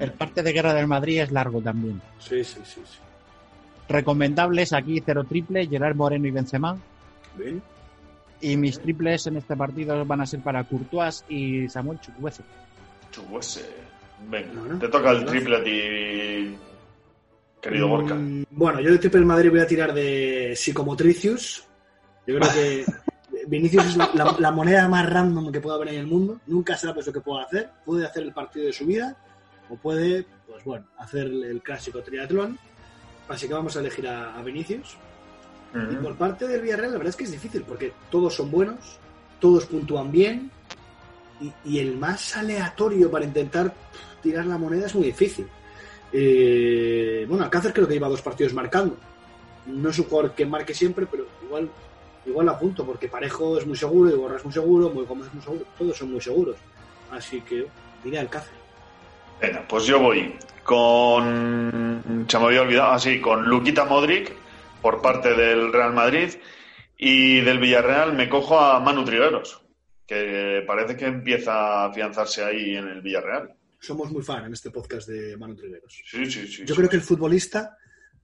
El 0.00 0.12
parte 0.12 0.42
de 0.42 0.52
guerra 0.52 0.74
del 0.74 0.88
Madrid 0.88 1.20
es 1.20 1.30
largo 1.30 1.60
también. 1.60 2.02
Sí, 2.18 2.42
sí, 2.42 2.60
sí. 2.64 2.80
sí. 2.84 2.98
Recomendables 3.88 4.72
aquí 4.72 5.00
cero 5.04 5.24
triple, 5.24 5.68
Gerard 5.68 5.94
Moreno 5.94 6.26
y 6.26 6.30
Benzema. 6.32 6.76
Bien. 7.36 7.62
Y 8.40 8.56
mis 8.56 8.78
triples 8.78 9.26
en 9.26 9.36
este 9.36 9.56
partido 9.56 10.04
van 10.04 10.20
a 10.20 10.26
ser 10.26 10.40
para 10.40 10.64
Courtois 10.64 11.24
y 11.28 11.68
Samuel 11.68 11.98
Chukwueze. 12.00 12.42
Chubuese. 13.10 13.64
Venga, 14.28 14.52
Bueno, 14.60 14.78
te 14.78 14.88
toca 14.88 15.10
el 15.12 15.24
triple 15.24 15.56
a 15.56 15.62
ti, 15.64 16.56
querido 17.60 17.88
Gorka. 17.88 18.14
Mm, 18.14 18.44
Bueno, 18.50 18.80
yo 18.80 18.90
de 18.92 18.98
triple 18.98 19.20
del 19.20 19.26
Madrid 19.26 19.50
voy 19.50 19.60
a 19.60 19.66
tirar 19.66 19.92
de 19.94 20.52
Psicomotricius. 20.56 21.64
Yo 22.26 22.38
creo 22.38 22.50
que 22.52 22.84
Vinicius 23.48 23.84
es 23.86 23.96
la, 23.96 24.10
la- 24.14 24.36
la 24.38 24.50
moneda 24.50 24.88
más 24.88 25.08
random 25.08 25.50
que 25.52 25.60
pueda 25.60 25.76
haber 25.76 25.88
en 25.88 26.00
el 26.00 26.06
mundo. 26.06 26.40
Nunca 26.46 26.76
sabe 26.76 27.02
lo 27.04 27.12
que 27.12 27.20
puede 27.20 27.44
hacer. 27.44 27.70
Puede 27.84 28.06
hacer 28.06 28.22
el 28.22 28.32
partido 28.32 28.66
de 28.66 28.72
su 28.72 28.86
vida 28.86 29.16
o 29.68 29.76
puede, 29.76 30.24
pues 30.46 30.62
bueno, 30.64 30.86
hacer 30.98 31.26
el 31.26 31.60
clásico 31.62 32.02
triatlón. 32.02 32.58
Así 33.28 33.46
que 33.48 33.54
vamos 33.54 33.76
a 33.76 33.80
elegir 33.80 34.06
a, 34.08 34.38
a 34.38 34.42
Vinicius. 34.42 34.96
Y 35.74 35.96
por 35.96 36.14
parte 36.14 36.46
del 36.46 36.60
Villarreal, 36.60 36.92
la 36.92 36.98
verdad 36.98 37.10
es 37.10 37.16
que 37.16 37.24
es 37.24 37.32
difícil 37.32 37.62
porque 37.62 37.92
todos 38.08 38.34
son 38.34 38.50
buenos, 38.50 38.98
todos 39.40 39.66
puntúan 39.66 40.12
bien 40.12 40.50
y, 41.40 41.52
y 41.64 41.78
el 41.80 41.96
más 41.96 42.36
aleatorio 42.36 43.10
para 43.10 43.24
intentar 43.24 43.74
tirar 44.22 44.46
la 44.46 44.56
moneda 44.56 44.86
es 44.86 44.94
muy 44.94 45.06
difícil. 45.06 45.46
Eh, 46.12 47.26
bueno, 47.28 47.42
Alcácer 47.42 47.72
creo 47.72 47.88
que 47.88 47.94
lleva 47.94 48.08
dos 48.08 48.22
partidos 48.22 48.54
marcando. 48.54 48.96
No 49.66 49.90
es 49.90 49.98
un 49.98 50.04
jugador 50.04 50.32
que 50.32 50.46
marque 50.46 50.74
siempre, 50.74 51.06
pero 51.10 51.26
igual 51.42 51.68
igual 52.26 52.48
a 52.48 52.58
punto 52.58 52.86
porque 52.86 53.08
Parejo 53.08 53.58
es 53.58 53.66
muy 53.66 53.76
seguro, 53.76 54.10
Iborra 54.10 54.36
es 54.36 54.44
muy 54.44 54.54
seguro, 54.54 54.90
Muy 54.90 55.04
Gómez 55.04 55.26
es 55.26 55.34
muy 55.34 55.42
seguro, 55.42 55.64
todos 55.76 55.96
son 55.96 56.12
muy 56.12 56.20
seguros. 56.20 56.56
Así 57.10 57.40
que 57.40 57.66
diré 58.02 58.18
Alcácer. 58.18 58.52
Venga, 59.40 59.64
pues 59.68 59.84
yo 59.84 59.98
voy 59.98 60.34
con. 60.62 62.24
Se 62.28 62.38
me 62.38 62.44
había 62.44 62.62
olvidado, 62.62 62.92
así, 62.92 63.20
con 63.20 63.44
Luquita 63.44 63.84
Modric 63.84 64.32
por 64.84 65.00
parte 65.00 65.32
del 65.32 65.72
Real 65.72 65.94
Madrid 65.94 66.28
y 66.98 67.40
del 67.40 67.58
Villarreal 67.58 68.12
me 68.12 68.28
cojo 68.28 68.60
a 68.60 68.78
Manu 68.80 69.02
Trigueros, 69.02 69.64
que 70.06 70.62
parece 70.66 70.94
que 70.94 71.06
empieza 71.06 71.52
a 71.54 71.86
afianzarse 71.86 72.44
ahí 72.44 72.76
en 72.76 72.88
el 72.88 73.00
Villarreal. 73.00 73.54
Somos 73.80 74.12
muy 74.12 74.22
fan 74.22 74.44
en 74.44 74.52
este 74.52 74.70
podcast 74.70 75.08
de 75.08 75.38
Manu 75.38 75.56
Trigueros. 75.56 76.02
Sí, 76.04 76.26
sí, 76.30 76.46
sí. 76.46 76.64
Yo 76.66 76.74
sí. 76.74 76.74
creo 76.74 76.90
que 76.90 76.96
el 76.96 77.02
futbolista, 77.02 77.78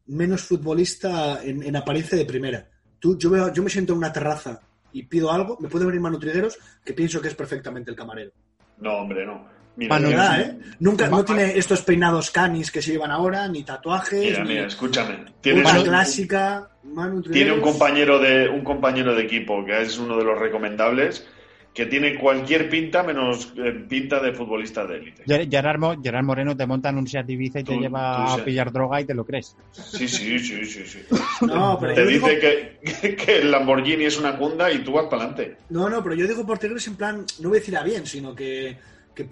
menos 0.09 0.43
futbolista 0.43 1.43
en, 1.43 1.62
en 1.62 1.77
apariencia 1.77 2.19
de 2.19 2.27
primera. 2.27 2.69
Tú, 2.99 3.16
yo, 3.16 3.31
veo, 3.31 3.51
yo 3.55 3.62
me 3.62 3.70
siento 3.70 3.95
en 3.95 3.99
una 4.01 4.12
terraza 4.12 4.61
y 4.93 5.05
pido 5.05 5.32
algo, 5.32 5.57
me 5.61 5.69
puede 5.70 5.87
venir 5.87 6.03
Manu 6.03 6.19
Trigueros, 6.19 6.59
que 6.85 6.93
pienso 6.93 7.23
que 7.23 7.28
es 7.28 7.35
perfectamente 7.35 7.91
el 7.91 7.97
camarero. 7.97 8.32
No, 8.77 8.99
hombre, 8.99 9.24
no. 9.24 9.49
Mira, 9.89 10.40
¿eh? 10.40 10.59
Nunca, 10.81 11.09
no 11.09 11.24
tiene 11.24 11.57
estos 11.59 11.82
peinados 11.82 12.31
canis 12.31 12.70
que 12.70 12.82
se 12.82 12.93
llevan 12.93 13.11
ahora, 13.11 13.48
ni 13.48 13.62
tatuajes, 13.65 14.20
Mira, 14.20 14.43
ni 14.44 14.48
mira, 14.51 14.66
escúchame. 14.66 15.24
Tienes 15.40 15.65
una 15.65 15.78
un, 15.81 15.85
clásica. 15.86 16.69
Manu 16.82 17.23
tiene 17.23 17.52
un 17.52 17.61
compañero 17.61 18.19
de 18.19 18.48
un 18.48 18.62
compañero 18.65 19.15
de 19.15 19.23
equipo 19.23 19.65
que 19.65 19.81
es 19.82 19.98
uno 19.98 20.16
de 20.16 20.24
los 20.24 20.39
recomendables 20.39 21.27
que 21.73 21.86
tiene 21.86 22.19
cualquier 22.19 22.69
pinta 22.69 23.05
menos 23.05 23.52
eh, 23.57 23.70
pinta 23.89 24.19
de 24.20 24.32
futbolista 24.32 24.85
de 24.86 24.97
élite. 24.97 25.24
Ger- 25.24 25.48
Gerard, 25.48 25.78
Mo- 25.78 26.02
Gerard 26.02 26.24
Moreno 26.24 26.57
te 26.57 26.66
monta 26.66 26.89
en 26.89 26.98
un 26.98 27.07
Seat 27.07 27.31
Ibiza 27.31 27.61
y 27.61 27.65
te 27.65 27.78
lleva 27.78 28.35
tú 28.35 28.43
a 28.43 28.44
pillar 28.44 28.73
droga 28.73 29.01
y 29.01 29.05
te 29.05 29.15
lo 29.15 29.24
crees. 29.24 29.57
Sí, 29.70 30.09
sí, 30.09 30.39
sí, 30.40 30.65
sí, 30.65 30.85
sí. 30.85 30.98
No, 31.47 31.78
pero 31.81 31.94
Te 31.94 32.05
digo, 32.07 32.27
dice 32.27 32.40
que, 32.82 33.16
que 33.16 33.39
el 33.39 33.51
Lamborghini 33.52 34.05
es 34.05 34.19
una 34.19 34.36
cunda 34.36 34.73
y 34.73 34.81
tú 34.82 34.93
vas 34.93 35.05
para 35.05 35.24
adelante. 35.24 35.59
no, 35.69 35.89
no, 35.89 36.02
pero 36.02 36.16
yo 36.16 36.27
digo 36.27 36.44
por 36.44 36.59
Tigres 36.59 36.86
en 36.89 36.97
plan, 36.97 37.24
no 37.39 37.48
voy 37.51 37.59
a 37.59 37.61
decir 37.61 37.77
a 37.77 37.85
bien, 37.85 38.05
sino 38.05 38.35
que, 38.35 38.77
que 39.15 39.28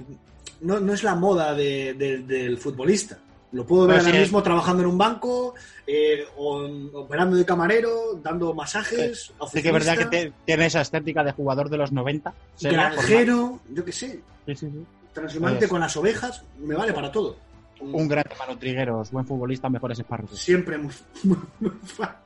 no, 0.61 0.81
no 0.81 0.93
es 0.93 1.03
la 1.03 1.15
moda 1.15 1.55
de- 1.55 1.95
de- 1.95 2.19
del 2.19 2.59
futbolista. 2.59 3.19
Lo 3.53 3.65
puedo 3.65 3.87
ver 3.87 3.97
Pues 3.97 4.07
ahora 4.07 4.19
sí. 4.19 4.23
mismo 4.25 4.43
trabajando 4.43 4.83
en 4.83 4.89
un 4.91 4.99
banco, 4.99 5.55
eh, 5.87 6.25
o 6.37 6.59
operando 6.95 7.35
de 7.37 7.47
camarero, 7.47 8.21
dando 8.23 8.53
masajes. 8.53 9.33
Sí 9.51 9.63
que 9.63 9.69
es 9.69 9.73
verdad 9.75 9.97
que 9.97 10.05
te- 10.05 10.33
tiene 10.45 10.67
esa 10.67 10.83
estética 10.83 11.25
de 11.25 11.33
jugador 11.33 11.71
de 11.71 11.79
los 11.79 11.91
90. 11.91 12.35
seria, 12.57 12.91
Granjero, 12.91 13.61
yo 13.73 13.85
qué 13.85 13.93
sé. 13.93 14.21
Sí, 14.47 14.55
sí, 14.55 14.71
sí. 14.71 14.87
transhumante 15.15 15.61
Pues- 15.61 15.71
con 15.71 15.81
las 15.81 15.97
ovejas, 15.97 16.45
me 16.61 16.75
vale 16.77 16.93
para 16.93 17.11
todo. 17.11 17.37
Un 17.81 18.07
gran 18.09 18.25
Manu 18.39 18.57
Trigueros, 18.59 19.11
buen 19.13 19.25
futbolista, 19.27 19.69
mejores 19.71 19.99
espárragos. 19.99 20.39
Siempre 20.39 20.77
muy, 20.79 20.93
muy, 21.25 21.39
muy 21.61 21.71
fan, 21.85 22.17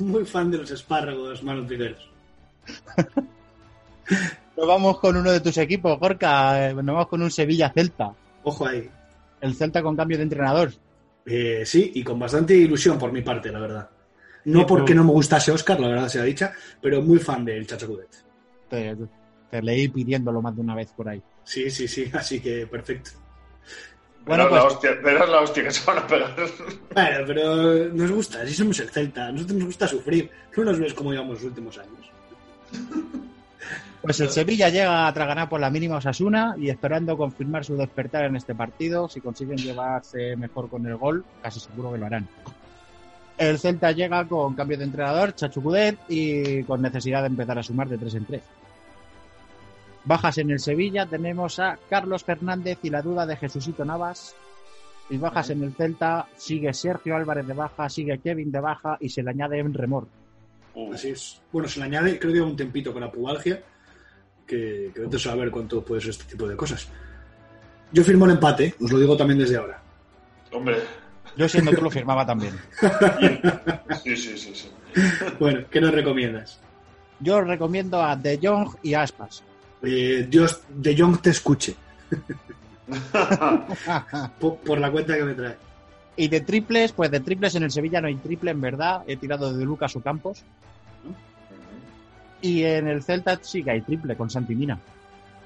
muy 0.00 0.24
fan 0.24 0.50
de 0.50 0.58
los 0.58 0.70
espárragos, 0.70 1.42
Manu 1.44 1.64
Trigueros. 1.66 2.10
Nos 4.56 4.66
vamos 4.66 4.98
con 5.00 5.16
uno 5.16 5.30
de 5.32 5.40
tus 5.40 5.56
equipos, 5.58 5.98
Gorka. 5.98 6.68
eh, 6.70 6.74
Nos 6.74 6.84
vamos 6.86 7.08
con 7.08 7.22
un 7.22 7.30
Sevilla-Celta. 7.30 8.12
Ojo 8.44 8.66
ahí. 8.66 8.88
El 9.40 9.54
Celta 9.54 9.82
con 9.82 9.96
cambio 9.96 10.16
de 10.18 10.24
entrenador. 10.24 10.72
Eh, 11.26 11.62
sí, 11.64 11.92
y 11.94 12.02
con 12.04 12.18
bastante 12.18 12.54
ilusión 12.54 12.98
por 12.98 13.12
mi 13.12 13.22
parte, 13.22 13.50
la 13.50 13.60
verdad. 13.60 13.88
No 14.44 14.60
Sí, 14.60 14.64
porque 14.68 14.94
no 14.94 15.04
me 15.04 15.12
gustase 15.12 15.52
Oscar, 15.52 15.78
la 15.80 15.88
verdad 15.88 16.08
sea 16.08 16.24
dicha, 16.24 16.52
pero 16.80 17.00
muy 17.00 17.18
fan 17.18 17.44
del 17.44 17.66
Chachacudet. 17.66 18.08
Te, 18.68 18.96
te 19.50 19.62
leí 19.62 19.88
pidiéndolo 19.88 20.42
más 20.42 20.54
de 20.54 20.60
una 20.62 20.74
vez 20.74 20.92
por 20.96 21.08
ahí. 21.08 21.22
Sí, 21.44 21.70
sí, 21.70 21.86
sí, 21.86 22.10
así 22.12 22.40
que 22.40 22.66
perfecto. 22.66 23.10
Bueno, 24.26 24.44
verás, 24.44 24.52
la 24.52 24.62
pues- 24.62 24.74
hostia, 24.74 24.90
verás 25.02 25.28
la 25.28 25.40
hostia 25.40 25.62
que 25.64 25.70
se 25.70 25.84
van 25.84 25.98
a 25.98 26.06
pegar. 26.06 26.36
Bueno, 26.94 27.18
pero 27.26 27.88
nos 27.92 28.10
gusta, 28.10 28.42
así 28.42 28.52
somos 28.54 28.78
el 28.80 28.90
Celta, 28.90 29.26
a 29.28 29.32
nosotros 29.32 29.56
nos 29.58 29.66
gusta 29.66 29.86
sufrir. 29.88 30.30
No 30.56 30.64
nos 30.64 30.78
ves 30.78 30.94
como 30.94 31.10
llevamos 31.12 31.34
los 31.36 31.44
últimos 31.44 31.78
años. 31.78 32.10
Pues 34.02 34.18
el 34.18 34.30
Sevilla 34.30 34.68
llega 34.68 35.06
a 35.06 35.12
ganar 35.12 35.48
por 35.48 35.60
la 35.60 35.70
mínima 35.70 35.96
Osasuna 35.96 36.56
y 36.58 36.68
esperando 36.68 37.16
confirmar 37.16 37.64
su 37.64 37.76
despertar 37.76 38.24
en 38.24 38.34
este 38.34 38.52
partido. 38.52 39.08
Si 39.08 39.20
consiguen 39.20 39.58
llevarse 39.58 40.34
mejor 40.36 40.68
con 40.68 40.84
el 40.86 40.96
gol, 40.96 41.24
casi 41.40 41.60
seguro 41.60 41.92
que 41.92 41.98
lo 41.98 42.06
harán. 42.06 42.28
El 43.38 43.60
Celta 43.60 43.92
llega 43.92 44.26
con 44.26 44.54
cambio 44.54 44.76
de 44.76 44.84
entrenador, 44.84 45.34
Chachu 45.34 45.62
Cudet, 45.62 45.98
y 46.08 46.64
con 46.64 46.82
necesidad 46.82 47.22
de 47.22 47.28
empezar 47.28 47.58
a 47.58 47.62
sumar 47.62 47.88
de 47.88 47.98
tres 47.98 48.14
en 48.16 48.24
tres. 48.24 48.42
Bajas 50.04 50.38
en 50.38 50.50
el 50.50 50.58
Sevilla 50.58 51.06
tenemos 51.06 51.60
a 51.60 51.78
Carlos 51.88 52.24
Fernández 52.24 52.78
y 52.82 52.90
la 52.90 53.02
duda 53.02 53.24
de 53.24 53.36
Jesucito 53.36 53.84
Navas. 53.84 54.34
Y 55.10 55.16
bajas 55.16 55.50
en 55.50 55.62
el 55.62 55.74
Celta 55.74 56.26
sigue 56.36 56.72
Sergio 56.72 57.14
Álvarez 57.14 57.46
de 57.46 57.54
baja, 57.54 57.88
sigue 57.88 58.18
Kevin 58.18 58.50
de 58.50 58.60
baja 58.60 58.96
y 58.98 59.08
se 59.08 59.22
le 59.22 59.30
añade 59.30 59.60
en 59.60 59.72
remor. 59.72 60.08
Así 60.92 61.10
es. 61.10 61.40
Bueno, 61.52 61.68
se 61.68 61.78
le 61.78 61.86
añade, 61.86 62.18
creo 62.18 62.32
que 62.32 62.40
un 62.40 62.56
tempito 62.56 62.92
con 62.92 63.02
la 63.02 63.10
pubalgia, 63.10 63.62
que, 64.52 64.90
que 64.94 65.00
vete 65.00 65.16
a 65.16 65.18
saber 65.18 65.50
cuánto 65.50 65.82
puede 65.84 66.00
ser 66.00 66.10
este 66.10 66.24
tipo 66.24 66.46
de 66.46 66.56
cosas. 66.56 66.88
Yo 67.92 68.04
firmo 68.04 68.24
el 68.26 68.32
empate, 68.32 68.74
os 68.80 68.90
lo 68.92 68.98
digo 68.98 69.16
también 69.16 69.38
desde 69.38 69.56
ahora. 69.56 69.80
hombre, 70.52 70.76
Yo 71.36 71.48
siendo 71.48 71.70
tú 71.72 71.82
lo 71.82 71.90
firmaba 71.90 72.26
también. 72.26 72.54
sí, 74.04 74.16
sí, 74.16 74.36
sí, 74.38 74.54
sí. 74.54 74.70
Bueno, 75.38 75.60
¿qué 75.70 75.80
nos 75.80 75.92
recomiendas? 75.92 76.60
Yo 77.20 77.38
os 77.38 77.46
recomiendo 77.46 78.02
a 78.02 78.14
De 78.16 78.38
Jong 78.42 78.76
y 78.82 78.94
a 78.94 79.02
Aspas. 79.02 79.42
Eh, 79.82 80.26
Dios, 80.28 80.60
De 80.68 80.96
Jong 80.96 81.20
te 81.22 81.30
escuche, 81.30 81.74
por, 84.40 84.56
por 84.58 84.78
la 84.78 84.90
cuenta 84.90 85.16
que 85.16 85.24
me 85.24 85.34
trae. 85.34 85.56
Y 86.16 86.28
de 86.28 86.40
triples, 86.42 86.92
pues 86.92 87.10
de 87.10 87.20
triples 87.20 87.54
en 87.54 87.62
el 87.62 87.70
Sevilla 87.70 88.00
no 88.00 88.06
hay 88.08 88.16
triple, 88.16 88.50
en 88.50 88.60
verdad. 88.60 89.02
He 89.06 89.16
tirado 89.16 89.52
de 89.56 89.64
Lucas 89.64 89.96
Ocampos. 89.96 90.42
Y 92.42 92.64
en 92.64 92.88
el 92.88 93.02
Celta 93.02 93.38
sí 93.40 93.62
que 93.62 93.70
hay 93.70 93.80
triple 93.80 94.16
con 94.16 94.28
Santi 94.28 94.54
Mina. 94.54 94.78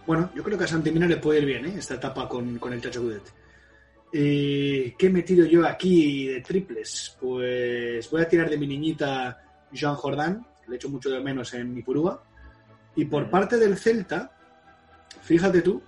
Bueno, 0.06 0.30
yo 0.34 0.42
creo 0.42 0.56
que 0.56 0.64
a 0.64 0.68
Santimina 0.68 1.06
le 1.06 1.16
puede 1.16 1.40
ir 1.40 1.46
bien, 1.46 1.66
¿eh? 1.66 1.74
Esta 1.78 1.94
etapa 1.94 2.28
con, 2.28 2.58
con 2.58 2.72
el 2.72 2.80
Chacho 2.80 3.02
Cudet. 3.02 3.32
Eh, 4.12 4.94
¿Qué 4.96 5.10
me 5.10 5.22
tiro 5.22 5.44
yo 5.44 5.66
aquí 5.66 6.28
de 6.28 6.40
triples? 6.40 7.16
Pues 7.20 8.08
voy 8.10 8.22
a 8.22 8.28
tirar 8.28 8.48
de 8.48 8.56
mi 8.56 8.68
niñita 8.68 9.36
Jean 9.72 9.96
Jordan, 9.96 10.46
que 10.64 10.70
le 10.70 10.76
echo 10.76 10.88
mucho 10.88 11.10
de 11.10 11.20
menos 11.20 11.52
en 11.54 11.74
mi 11.74 11.82
purúa. 11.82 12.22
Y 12.94 13.04
por 13.06 13.28
parte 13.28 13.58
del 13.58 13.76
Celta, 13.76 14.30
fíjate 15.22 15.60
tú, 15.60 15.82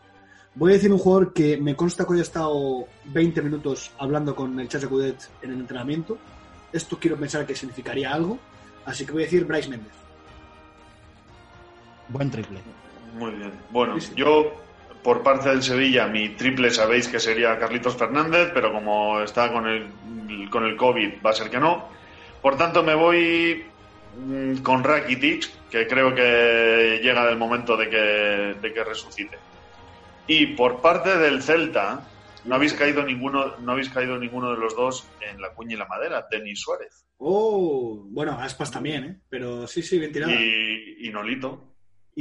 voy 0.57 0.73
a 0.73 0.75
decir 0.75 0.93
un 0.93 0.99
jugador 0.99 1.33
que 1.33 1.57
me 1.57 1.77
consta 1.77 2.05
que 2.05 2.15
hoy 2.15 2.19
ha 2.19 2.23
estado 2.23 2.89
20 3.05 3.41
minutos 3.41 3.93
hablando 3.99 4.35
con 4.35 4.59
el 4.59 4.69
Chacho 4.69 4.91
Cudet 4.91 5.31
en 5.43 5.53
el 5.53 5.61
entrenamiento. 5.61 6.19
Esto 6.73 6.99
quiero 7.01 7.17
pensar 7.17 7.47
que 7.47 7.55
significaría 7.55 8.13
algo, 8.13 8.37
así 8.85 9.07
que 9.07 9.13
voy 9.13 9.23
a 9.23 9.27
decir 9.27 9.45
Bryce 9.45 9.69
Méndez. 9.69 10.08
Buen 12.09 12.31
triple. 12.31 12.59
Muy 13.15 13.33
bien. 13.33 13.53
Bueno, 13.71 14.01
Sí, 14.01 14.09
sí. 14.09 14.15
yo, 14.17 14.53
por 15.03 15.23
parte 15.23 15.49
del 15.49 15.63
Sevilla, 15.63 16.07
mi 16.07 16.31
triple 16.31 16.71
sabéis 16.71 17.09
que 17.09 17.21
sería 17.21 17.59
Carlitos 17.59 17.97
Fernández, 17.97 18.51
pero 18.55 18.73
como 18.73 19.21
está 19.21 19.53
con 19.53 19.67
el, 19.67 20.49
con 20.51 20.65
el 20.65 20.77
COVID, 20.77 21.15
va 21.25 21.31
a 21.31 21.35
ser 21.35 21.51
que 21.51 21.59
no. 21.59 21.89
Por 22.43 22.57
tanto, 22.57 22.83
me 22.83 22.95
voy 22.95 23.65
mm, 24.17 24.59
con 24.59 24.85
Rakitic, 24.85 25.49
que 25.71 25.87
creo 25.87 26.15
que 26.15 27.01
llega 27.03 27.29
el 27.29 27.37
momento 27.37 27.77
de 27.77 27.89
que, 27.91 27.97
de 28.61 28.73
que 28.73 28.85
resucite. 28.85 29.37
Y 30.27 30.47
por 30.49 30.81
parte 30.81 31.17
del 31.19 31.43
Celta, 31.43 32.07
no 32.45 32.55
habéis 32.55 32.75
caído 32.75 33.03
ninguno, 33.03 33.57
no 33.59 33.73
habéis 33.73 33.89
caído 33.91 34.19
ninguno 34.19 34.51
de 34.53 34.59
los 34.59 34.77
dos 34.77 35.07
en 35.21 35.41
la 35.41 35.53
cuña 35.55 35.75
y 35.75 35.79
la 35.79 35.87
madera, 35.87 36.27
Denis 36.31 36.61
Suárez 36.61 37.05
Oh, 37.21 38.05
bueno, 38.11 38.39
Aspas 38.39 38.71
también, 38.71 39.05
¿eh? 39.05 39.21
Pero 39.29 39.67
sí, 39.67 39.83
sí, 39.83 39.99
bien 39.99 40.13
tirada. 40.13 40.33
y, 40.33 40.97
y 41.01 41.11
Nolito. 41.11 41.65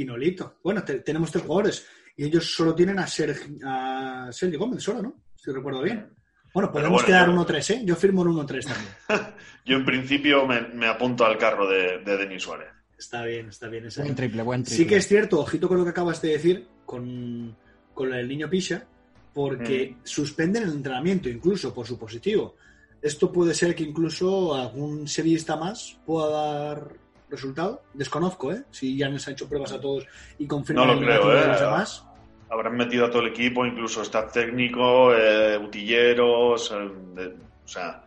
Y 0.00 0.04
Nolito. 0.04 0.56
Bueno, 0.62 0.82
te- 0.84 1.00
tenemos 1.00 1.30
tres 1.30 1.44
jugadores 1.44 1.86
y 2.16 2.24
ellos 2.24 2.54
solo 2.54 2.74
tienen 2.74 2.98
a, 2.98 3.06
Sergi- 3.06 3.60
a 3.64 4.28
Sergio 4.32 4.58
Gómez, 4.58 4.82
solo, 4.82 5.02
¿no? 5.02 5.14
Si 5.36 5.50
recuerdo 5.50 5.82
bien. 5.82 6.08
Bueno, 6.54 6.72
podemos 6.72 7.02
bueno, 7.02 7.06
quedar 7.06 7.26
yo- 7.28 7.32
1-3, 7.34 7.70
¿eh? 7.74 7.82
Yo 7.84 7.94
firmo 7.96 8.22
un 8.22 8.36
1-3 8.36 8.64
también. 8.64 9.34
Yo 9.64 9.76
en 9.76 9.84
principio 9.84 10.46
me, 10.46 10.62
me 10.68 10.86
apunto 10.86 11.24
al 11.26 11.36
carro 11.36 11.68
de, 11.68 11.98
de 11.98 12.16
Denis 12.16 12.42
Suárez. 12.42 12.68
Está 12.98 13.22
bien, 13.24 13.48
está 13.48 13.68
bien. 13.68 13.86
esa- 13.86 14.02
Buen 14.02 14.14
triple, 14.16 14.42
buen 14.42 14.62
triple. 14.64 14.76
Sí 14.84 14.86
que 14.88 14.96
es 14.96 15.06
cierto, 15.06 15.40
ojito 15.40 15.68
con 15.68 15.76
lo 15.78 15.84
que 15.84 15.90
acabas 15.90 16.20
de 16.22 16.30
decir 16.30 16.66
con, 16.86 17.54
con 17.94 18.12
el 18.14 18.26
niño 18.26 18.48
Pisha, 18.48 18.86
porque 19.34 19.96
suspenden 20.04 20.64
el 20.64 20.70
entrenamiento 20.72 21.28
incluso 21.28 21.72
por 21.74 21.86
su 21.86 21.98
positivo. 21.98 22.56
Esto 23.00 23.30
puede 23.30 23.54
ser 23.54 23.74
que 23.76 23.84
incluso 23.84 24.54
algún 24.56 25.06
sevillista 25.06 25.54
más 25.56 25.98
pueda 26.04 26.28
dar 26.30 26.88
resultado. 27.30 27.82
Desconozco, 27.94 28.52
¿eh? 28.52 28.62
Si 28.70 28.96
ya 28.96 29.08
les 29.08 29.26
ha 29.28 29.32
hecho 29.32 29.48
pruebas 29.48 29.72
a 29.72 29.80
todos 29.80 30.06
y 30.38 30.46
confirman 30.46 30.86
No 30.86 30.94
lo 30.94 31.00
creo, 31.00 31.32
¿eh? 31.36 31.46
los 31.48 31.60
demás. 31.60 32.04
Habrán 32.50 32.76
metido 32.76 33.04
a 33.06 33.10
todo 33.10 33.22
el 33.22 33.28
equipo, 33.28 33.66
incluso 33.66 34.00
staff 34.02 34.32
técnico, 34.32 35.14
eh, 35.14 35.58
utilleros, 35.58 36.72
eh, 36.72 36.88
de- 37.14 37.26
o 37.64 37.68
sea, 37.68 38.02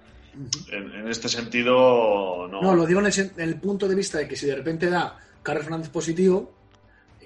en, 0.71 0.91
en 0.95 1.07
este 1.07 1.29
sentido 1.29 2.47
no. 2.49 2.61
No, 2.61 2.73
lo 2.75 2.85
digo 2.87 2.99
en 3.01 3.05
el, 3.07 3.11
sen- 3.11 3.33
en 3.37 3.49
el 3.49 3.55
punto 3.59 3.87
de 3.87 3.93
vista 3.95 4.17
de 4.17 4.27
que 4.27 4.35
si 4.35 4.47
de 4.47 4.55
repente 4.55 4.89
da 4.89 5.17
Carlos 5.43 5.65
Fernández 5.65 5.89
positivo, 5.89 6.53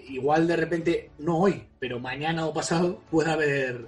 igual 0.10 0.46
de 0.48 0.56
repente, 0.58 1.12
no 1.20 1.38
hoy, 1.38 1.64
pero 1.80 2.00
mañana 2.00 2.46
o 2.46 2.54
pasado 2.54 3.02
puede 3.10 3.32
haber 3.32 3.88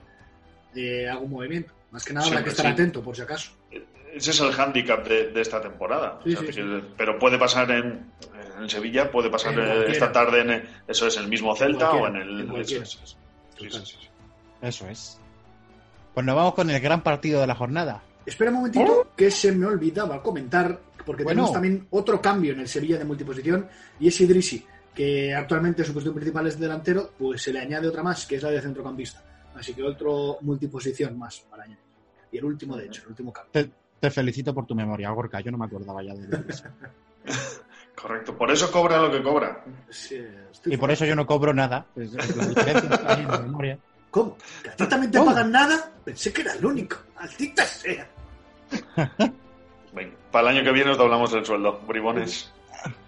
eh, 0.75 1.09
algún 1.09 1.31
movimiento. 1.31 1.73
Más 1.91 2.03
que 2.05 2.13
nada 2.13 2.27
habrá 2.27 2.43
que 2.43 2.49
estar 2.51 2.65
sí. 2.65 2.71
atento, 2.71 3.01
por 3.01 3.15
si 3.15 3.21
acaso. 3.23 3.51
Ese 4.17 4.31
es 4.31 4.39
el 4.41 4.51
hándicap 4.51 5.07
de, 5.07 5.31
de 5.31 5.41
esta 5.41 5.61
temporada. 5.61 6.19
Sí, 6.23 6.33
O 6.35 6.39
sea, 6.41 6.51
sí, 6.51 6.55
que- 6.55 6.81
Pero 6.97 7.17
puede 7.19 7.37
pasar 7.37 7.69
en, 7.71 8.11
en 8.59 8.69
Sevilla, 8.69 9.11
puede 9.11 9.29
pasar 9.29 9.53
En 9.53 9.59
eh, 9.59 9.85
esta 9.89 10.11
tarde 10.11 10.41
en 10.41 10.49
el- 10.51 10.69
eso 10.87 11.07
es 11.07 11.17
el 11.17 11.27
mismo 11.27 11.55
Celta 11.55 11.91
o 11.91 12.07
en 12.07 12.15
el 12.17 12.39
en 12.41 12.55
eso 12.57 12.83
es, 12.83 12.99
eso 14.61 14.87
es. 14.87 15.19
Pues 16.13 16.25
nos 16.25 16.35
vamos 16.35 16.53
con 16.53 16.69
el 16.69 16.79
gran 16.81 17.01
partido 17.03 17.41
de 17.41 17.47
la 17.47 17.55
jornada. 17.55 18.01
Espera 18.25 18.49
un 18.51 18.57
momentito, 18.57 19.11
que 19.15 19.31
se 19.31 19.51
me 19.51 19.65
olvidaba 19.65 20.21
comentar, 20.21 20.79
porque 21.05 21.23
Bueno. 21.23 21.41
tenemos 21.43 21.53
también 21.53 21.87
otro 21.91 22.21
cambio 22.21 22.53
en 22.53 22.59
el 22.59 22.67
Sevilla 22.67 22.97
de 22.97 23.05
multiposición, 23.05 23.67
y 23.99 24.07
es 24.09 24.19
Idrisi, 24.19 24.65
que 24.93 25.33
actualmente 25.33 25.83
su 25.85 25.93
posición 25.93 26.15
principal 26.15 26.47
es 26.47 26.59
delantero, 26.59 27.13
pues 27.17 27.41
se 27.43 27.53
le 27.53 27.59
añade 27.59 27.87
otra 27.87 28.03
más, 28.03 28.25
que 28.25 28.35
es 28.35 28.43
la 28.43 28.49
de 28.49 28.61
centrocampista. 28.61 29.23
Así 29.55 29.73
que 29.73 29.83
otro 29.83 30.37
multiposición 30.41 31.17
más 31.17 31.39
para 31.49 31.63
añadir. 31.63 31.83
Y 32.31 32.37
el 32.39 32.45
último, 32.45 32.75
de 32.75 32.85
hecho, 32.87 33.03
el 33.03 33.09
último 33.09 33.31
cambio. 33.31 33.51
Te, 33.53 33.69
te 33.99 34.09
felicito 34.11 34.53
por 34.53 34.65
tu 34.65 34.75
memoria, 34.75 35.09
Gorka. 35.11 35.39
Yo 35.41 35.51
no 35.51 35.57
me 35.57 35.65
acordaba 35.65 36.01
ya 36.03 36.13
de 36.13 36.43
eso. 36.49 36.63
Correcto. 37.95 38.37
Por 38.37 38.51
eso 38.51 38.71
cobra 38.71 38.99
lo 38.99 39.11
que 39.11 39.23
cobra. 39.23 39.63
Sí, 39.89 40.21
estoy 40.51 40.73
Y 40.73 40.77
por 40.77 40.91
eso 40.91 41.03
yo 41.05 41.15
no 41.15 41.25
cobro 41.25 41.53
nada. 41.53 41.85
Es- 41.95 42.13
es 42.13 42.35
la 42.35 42.45
diferencia 42.47 42.89
está 42.89 43.13
ahí 43.15 43.21
en 43.23 43.27
la 43.31 43.39
memoria. 43.39 43.79
¿Cómo? 44.11 44.37
¿Que 44.63 44.69
a 44.69 44.75
ti 44.75 44.85
también 44.87 45.11
te 45.11 45.17
¿Cómo? 45.17 45.31
pagan 45.31 45.51
nada? 45.51 45.91
Pensé 46.05 46.31
que 46.31 46.41
era 46.41 46.53
el 46.53 46.65
único. 46.65 46.97
Maldita 47.15 47.63
sea. 47.65 48.07
Venga, 49.93 50.13
para 50.31 50.49
el 50.51 50.57
año 50.57 50.63
que 50.63 50.71
viene 50.71 50.91
os 50.91 50.97
doblamos 50.97 51.33
el 51.33 51.45
sueldo, 51.45 51.79
bribones. 51.87 52.51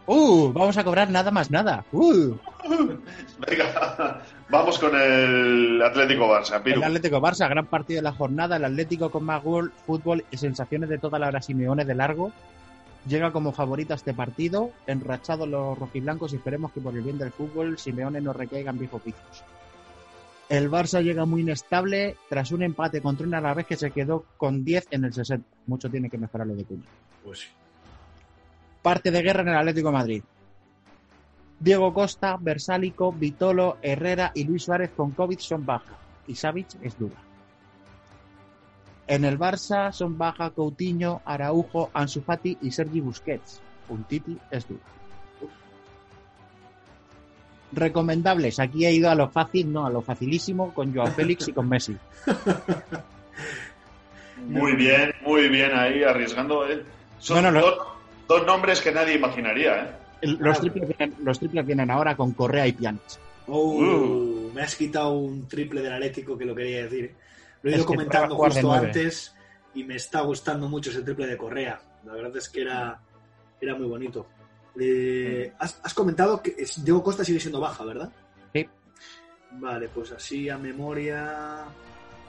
¡Uh! 0.07 0.51
Vamos 0.51 0.75
a 0.77 0.83
cobrar 0.83 1.09
nada 1.11 1.29
más 1.29 1.51
nada. 1.51 1.85
¡Uh! 1.91 2.33
Venga, 3.47 4.21
vamos 4.49 4.79
con 4.79 4.95
el 4.95 5.81
Atlético 5.81 6.27
Barça, 6.27 6.61
Piru. 6.61 6.77
El 6.77 6.83
Atlético 6.83 7.21
Barça, 7.21 7.49
gran 7.49 7.65
partido 7.67 7.99
de 7.99 8.03
la 8.03 8.13
jornada. 8.13 8.57
El 8.57 8.65
Atlético 8.65 9.09
con 9.09 9.23
más 9.23 9.43
gol, 9.43 9.71
fútbol 9.85 10.25
y 10.31 10.37
sensaciones 10.37 10.89
de 10.89 10.97
toda 10.97 11.19
la 11.19 11.27
hora 11.27 11.41
Simeone 11.41 11.85
de 11.85 11.95
largo. 11.95 12.31
Llega 13.07 13.31
como 13.31 13.53
favorito 13.53 13.93
a 13.93 13.95
este 13.95 14.13
partido, 14.13 14.71
enrachados 14.85 15.47
los 15.47 15.77
rojiblancos 15.77 16.33
y 16.33 16.35
esperemos 16.35 16.71
que 16.73 16.81
por 16.81 16.93
el 16.95 17.01
bien 17.01 17.17
del 17.17 17.31
fútbol 17.31 17.77
Simeone 17.77 18.19
no 18.21 18.33
recaiga 18.33 18.71
en 18.71 18.79
viejos 18.79 19.03
vicios. 19.03 19.43
El 20.49 20.69
Barça 20.69 21.01
llega 21.01 21.25
muy 21.25 21.41
inestable 21.41 22.17
tras 22.27 22.51
un 22.51 22.63
empate 22.63 23.01
contra 23.01 23.25
un 23.25 23.35
Alavés 23.35 23.67
que 23.67 23.77
se 23.77 23.91
quedó 23.91 24.25
con 24.35 24.65
10 24.65 24.87
en 24.91 25.05
el 25.05 25.13
60. 25.13 25.45
Mucho 25.67 25.89
tiene 25.89 26.09
que 26.09 26.17
mejorar 26.17 26.47
lo 26.47 26.55
de 26.55 26.65
Cuña. 26.65 26.83
Pues 27.23 27.39
sí. 27.39 27.47
Parte 28.81 29.11
de 29.11 29.21
guerra 29.21 29.41
en 29.41 29.49
el 29.49 29.57
Atlético 29.57 29.89
de 29.89 29.93
Madrid. 29.93 30.23
Diego 31.59 31.93
Costa, 31.93 32.37
Versálico, 32.39 33.11
Vitolo, 33.11 33.77
Herrera 33.81 34.31
y 34.33 34.45
Luis 34.45 34.63
Suárez 34.63 34.91
con 34.95 35.11
COVID 35.11 35.39
son 35.39 35.65
baja. 35.65 35.93
Y 36.27 36.35
Savic 36.35 36.67
es 36.81 36.97
dura. 36.97 37.15
En 39.07 39.25
el 39.25 39.37
Barça 39.39 39.91
son 39.91 40.17
baja 40.17 40.51
Coutinho, 40.51 41.21
Araujo, 41.25 41.89
Ansu 41.93 42.21
Fati 42.21 42.57
y 42.61 42.71
Sergi 42.71 43.01
Busquets. 43.01 43.61
Un 43.89 44.03
Titi 44.03 44.37
es 44.51 44.67
dura. 44.67 44.81
Recomendables. 47.71 48.59
Aquí 48.59 48.85
he 48.85 48.93
ido 48.93 49.09
a 49.09 49.15
lo 49.15 49.29
fácil, 49.29 49.71
no, 49.71 49.85
a 49.85 49.89
lo 49.89 50.01
facilísimo 50.01 50.73
con 50.73 50.93
Joao 50.93 51.07
Félix 51.07 51.47
y 51.47 51.53
con 51.53 51.67
Messi. 51.69 51.95
Muy 54.47 54.73
bien, 54.75 55.13
muy 55.25 55.49
bien 55.49 55.71
ahí, 55.77 56.01
arriesgando. 56.03 56.65
¿eh? 56.67 56.83
Son 57.19 57.35
Bueno, 57.43 57.51
lo- 57.51 57.61
dos, 57.61 57.77
dos 58.27 58.45
nombres 58.47 58.79
que 58.81 58.91
nadie 58.91 59.15
imaginaría, 59.15 59.83
¿eh? 59.83 59.91
El- 60.21 60.37
Los 60.39 60.59
triples, 60.59 60.87
vienen, 60.97 61.15
los 61.23 61.39
triples 61.39 61.65
vienen 61.65 61.89
ahora 61.91 62.15
con 62.15 62.33
Correa 62.33 62.67
y 62.67 62.73
Pjanic. 62.73 63.01
Oh, 63.47 63.73
Uh. 63.79 64.51
Me 64.53 64.61
has 64.63 64.75
quitado 64.75 65.11
un 65.13 65.47
triple 65.47 65.81
del 65.81 65.93
Atlético 65.93 66.37
que 66.37 66.45
lo 66.45 66.53
quería 66.55 66.83
decir. 66.83 67.05
¿eh? 67.05 67.15
Lo 67.61 67.71
he 67.71 67.75
ido 67.75 67.85
comentando 67.85 68.35
justo 68.35 68.71
antes 68.73 69.35
y 69.73 69.83
me 69.83 69.95
está 69.95 70.21
gustando 70.21 70.67
mucho 70.67 70.89
ese 70.89 71.01
triple 71.01 71.27
de 71.27 71.37
Correa. 71.37 71.79
La 72.05 72.13
verdad 72.13 72.35
es 72.37 72.49
que 72.49 72.61
era, 72.61 72.99
era 73.61 73.75
muy 73.75 73.87
bonito. 73.87 74.27
Eh, 74.79 75.51
has, 75.59 75.79
has 75.83 75.93
comentado 75.93 76.41
que 76.41 76.55
Diego 76.83 77.03
Costa 77.03 77.23
sigue 77.23 77.39
siendo 77.39 77.59
baja, 77.59 77.83
¿verdad? 77.85 78.11
Sí. 78.53 78.67
Vale, 79.53 79.89
pues 79.89 80.11
así 80.11 80.49
a 80.49 80.57
memoria. 80.57 81.65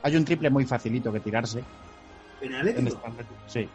Hay 0.03 0.17
un 0.17 0.25
triple 0.25 0.51
muy 0.51 0.65
facilito 0.65 1.13
que 1.13 1.21
tirarse. 1.21 1.63
¿En 2.41 2.55
el 2.55 2.69
En 2.69 2.69
Atlético? 2.79 2.99
Atlético. 3.07 3.35
Sí. 3.47 3.69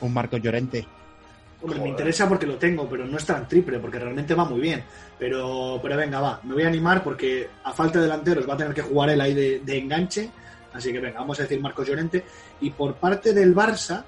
Un 0.00 0.12
Marco 0.14 0.36
Llorente. 0.36 0.86
Hombre, 1.64 1.80
me 1.80 1.88
interesa 1.88 2.28
porque 2.28 2.46
lo 2.46 2.56
tengo, 2.56 2.86
pero 2.86 3.06
no 3.06 3.16
es 3.16 3.24
tan 3.24 3.48
triple, 3.48 3.78
porque 3.78 3.98
realmente 3.98 4.34
va 4.34 4.44
muy 4.44 4.60
bien. 4.60 4.84
Pero, 5.18 5.80
pero 5.82 5.96
venga, 5.96 6.20
va, 6.20 6.38
me 6.42 6.52
voy 6.52 6.62
a 6.62 6.68
animar 6.68 7.02
porque 7.02 7.48
a 7.62 7.72
falta 7.72 7.98
de 7.98 8.04
delanteros 8.04 8.46
va 8.46 8.52
a 8.52 8.56
tener 8.58 8.74
que 8.74 8.82
jugar 8.82 9.08
él 9.08 9.20
ahí 9.20 9.32
de, 9.32 9.60
de 9.60 9.78
enganche. 9.78 10.30
Así 10.74 10.92
que 10.92 11.00
venga, 11.00 11.20
vamos 11.20 11.38
a 11.38 11.44
decir 11.44 11.58
Marcos 11.60 11.88
Llorente. 11.88 12.22
Y 12.60 12.68
por 12.68 12.96
parte 12.96 13.32
del 13.32 13.54
Barça, 13.54 14.04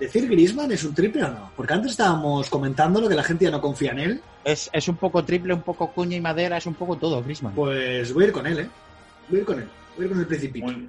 ¿decir 0.00 0.26
Griezmann 0.26 0.72
es 0.72 0.84
un 0.84 0.94
triple 0.94 1.22
o 1.22 1.28
no? 1.28 1.50
Porque 1.54 1.74
antes 1.74 1.90
estábamos 1.90 2.48
comentando 2.48 2.98
lo 2.98 3.10
que 3.10 3.14
la 3.14 3.24
gente 3.24 3.44
ya 3.44 3.50
no 3.50 3.60
confía 3.60 3.92
en 3.92 3.98
él. 3.98 4.22
Es, 4.42 4.70
es 4.72 4.88
un 4.88 4.96
poco 4.96 5.22
triple, 5.22 5.52
un 5.52 5.62
poco 5.62 5.92
cuña 5.92 6.16
y 6.16 6.20
madera, 6.22 6.56
es 6.56 6.64
un 6.64 6.74
poco 6.74 6.96
todo, 6.96 7.22
Griezmann. 7.22 7.54
Pues 7.54 8.14
voy 8.14 8.24
a 8.24 8.26
ir 8.28 8.32
con 8.32 8.46
él, 8.46 8.60
¿eh? 8.60 8.68
Voy 9.28 9.38
a 9.38 9.40
ir 9.40 9.46
con 9.46 9.58
él. 9.58 9.68
Voy 9.96 10.04
a 10.04 10.06
ir 10.06 10.12
con 10.12 10.20
el 10.20 10.26
Principito. 10.26 10.66
Muy, 10.66 10.88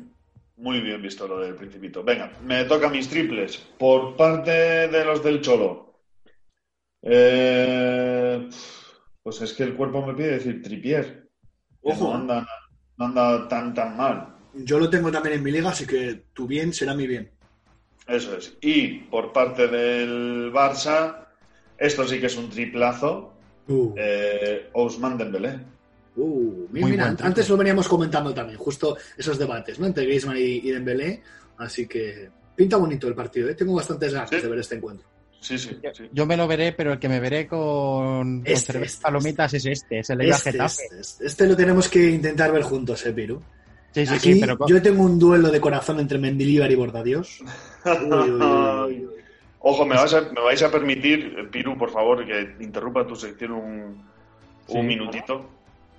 muy 0.58 0.82
bien 0.82 1.02
visto 1.02 1.28
lo 1.28 1.40
del 1.40 1.56
Principito. 1.56 2.04
Venga, 2.04 2.32
me 2.44 2.66
toca 2.66 2.90
mis 2.90 3.08
triples. 3.10 3.58
Por 3.78 4.16
parte 4.16 4.52
de 4.52 5.06
los 5.06 5.24
del 5.24 5.42
Cholo. 5.42 6.02
Eh, 7.02 8.50
pues 9.24 9.42
es 9.42 9.54
que 9.54 9.64
el 9.64 9.76
cuerpo 9.76 10.06
me 10.06 10.14
pide 10.14 10.32
decir 10.32 10.62
tripier. 10.62 11.30
Ojo. 11.82 12.10
No 12.10 12.16
anda, 12.16 12.48
no 12.98 13.06
anda 13.06 13.48
tan, 13.48 13.74
tan 13.74 13.96
mal. 13.96 14.36
Yo 14.54 14.80
lo 14.80 14.90
tengo 14.90 15.12
también 15.12 15.36
en 15.36 15.44
mi 15.44 15.52
liga, 15.52 15.70
así 15.70 15.86
que 15.86 16.26
tu 16.34 16.48
bien 16.48 16.74
será 16.74 16.94
mi 16.94 17.08
bien. 17.08 17.32
Eso 18.08 18.36
es. 18.36 18.58
Y 18.62 19.00
por 19.00 19.32
parte 19.32 19.68
del 19.68 20.52
Barça, 20.52 21.28
esto 21.78 22.08
sí 22.08 22.20
que 22.20 22.28
es 22.28 22.38
un 22.38 22.50
triplazo. 22.50 23.34
Uh, 23.68 23.94
Eh, 23.98 24.70
Ousmane 24.74 25.18
Dembélé. 25.18 25.60
Uh, 26.18 26.68
mira, 26.72 26.86
Muy 26.86 26.92
mira, 26.92 27.04
buen 27.06 27.16
triple. 27.16 27.28
antes 27.28 27.50
lo 27.50 27.58
veníamos 27.58 27.88
comentando 27.88 28.34
también, 28.34 28.58
justo 28.58 28.98
esos 29.18 29.38
debates, 29.40 29.80
¿no? 29.80 29.86
Entre 29.86 30.06
Griezmann 30.06 30.38
y, 30.38 30.42
y 30.68 30.72
Dembélé. 30.72 31.22
Así 31.58 31.88
que 31.88 32.30
pinta 32.56 32.78
bonito 32.78 33.08
el 33.08 33.16
partido, 33.16 33.50
¿eh? 33.50 33.56
Tengo 33.56 33.74
bastantes 33.76 34.14
ganas 34.14 34.30
Sí. 34.30 34.38
de 34.38 34.48
ver 34.48 34.60
este 34.60 34.76
encuentro. 34.76 35.08
Sí, 35.40 35.58
sí, 35.58 35.78
sí. 35.94 36.10
Yo 36.12 36.26
me 36.26 36.36
lo 36.36 36.48
veré, 36.48 36.74
pero 36.74 36.94
el 36.94 37.00
que 37.00 37.08
me 37.08 37.20
veré 37.20 37.48
con, 37.48 37.58
con 37.60 38.42
Este, 38.46 38.84
este, 38.84 39.02
palomitas 39.04 39.54
es 39.54 39.66
este, 39.68 40.00
es 40.00 40.10
el 40.10 40.22
Eibar 40.22 40.38
Este, 40.38 40.50
este, 40.50 41.00
este- 41.00 41.26
este 41.28 41.48
lo 41.48 41.56
tenemos 41.56 41.88
que 41.88 42.10
intentar 42.10 42.52
ver 42.52 42.64
juntos, 42.64 43.06
¿eh, 43.06 43.14
Piru? 43.14 43.42
Sí, 43.92 44.06
sí, 44.06 44.14
Aquí 44.16 44.34
sí, 44.34 44.40
pero 44.40 44.58
con- 44.58 44.68
yo 44.68 44.82
tengo 44.82 45.04
un 45.04 45.18
duelo 45.20 45.50
de 45.50 45.62
corazón 45.62 46.00
entre 46.00 46.18
Mendilibar 46.18 46.72
y 46.72 46.76
Bordadios. 46.76 47.40
Uy, 47.86 47.92
uy, 48.12 48.32
uy, 48.32 49.06
uy. 49.06 49.08
Ojo, 49.60 49.86
me, 49.86 49.96
vas 49.96 50.14
a- 50.14 50.22
me 50.22 50.42
vais 50.42 50.62
a 50.64 50.72
permitir, 50.72 51.36
eh, 51.38 51.44
Piru, 51.52 51.78
por 51.78 51.92
favor, 51.92 52.26
que 52.26 52.56
interrumpa 52.64 53.06
tu 53.06 53.16
sección 53.16 53.52
un, 53.54 53.74
un 53.74 54.02
Sí. 54.68 54.80
minutito. 54.82 55.50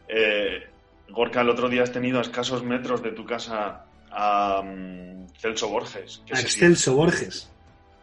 Eh, 0.08 0.66
Gorka, 1.10 1.40
el 1.40 1.48
otro 1.50 1.68
día 1.68 1.82
has 1.82 1.92
tenido 1.92 2.18
a 2.18 2.22
escasos 2.22 2.62
metros 2.62 3.02
de 3.02 3.12
tu 3.12 3.24
casa 3.24 3.84
a 4.10 4.62
mm, 4.62 5.28
Celso 5.38 5.68
Borges. 5.68 6.22
¿Qué 6.26 6.34
A 6.34 6.40
Excelso 6.40 6.94
Borges. 6.94 7.34
siente? 7.34 7.58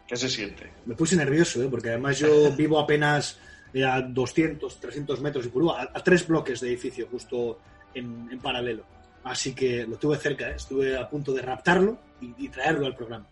¿Qué 0.06 0.16
se 0.16 0.28
siente? 0.28 0.70
Me 0.86 0.94
puse 0.94 1.16
nervioso, 1.16 1.62
¿eh? 1.62 1.68
porque 1.70 1.88
además 1.90 2.18
yo 2.18 2.52
vivo 2.56 2.78
apenas 2.78 3.38
eh, 3.74 3.84
a 3.84 4.00
200, 4.00 4.80
300 4.80 5.20
metros 5.20 5.46
y 5.46 5.48
por 5.48 5.68
a, 5.76 5.82
a 5.82 6.02
tres 6.02 6.26
bloques 6.26 6.60
de 6.60 6.68
edificio 6.68 7.08
justo 7.10 7.58
en, 7.94 8.28
en 8.30 8.38
paralelo. 8.38 8.84
Así 9.24 9.54
que 9.54 9.84
lo 9.86 9.96
tuve 9.96 10.16
cerca, 10.18 10.50
¿eh? 10.50 10.54
estuve 10.56 10.96
a 10.96 11.08
punto 11.08 11.32
de 11.32 11.42
raptarlo 11.42 11.98
y, 12.20 12.32
y 12.44 12.48
traerlo 12.48 12.86
al 12.86 12.94
programa. 12.94 13.26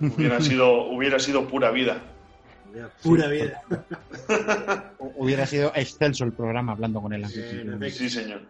Hubiera 0.00 0.40
sido, 0.40 0.84
hubiera 0.86 1.18
sido 1.18 1.48
pura 1.48 1.70
vida. 1.70 2.00
Pura 3.02 3.28
vida. 3.28 3.62
hubiera 5.16 5.46
sido 5.46 5.72
excelso 5.74 6.24
el 6.24 6.32
programa 6.32 6.72
hablando 6.72 7.00
con 7.00 7.12
él. 7.12 7.24
antes. 7.24 7.52
En. 7.52 7.90
Sí, 7.90 8.10
señor. 8.10 8.42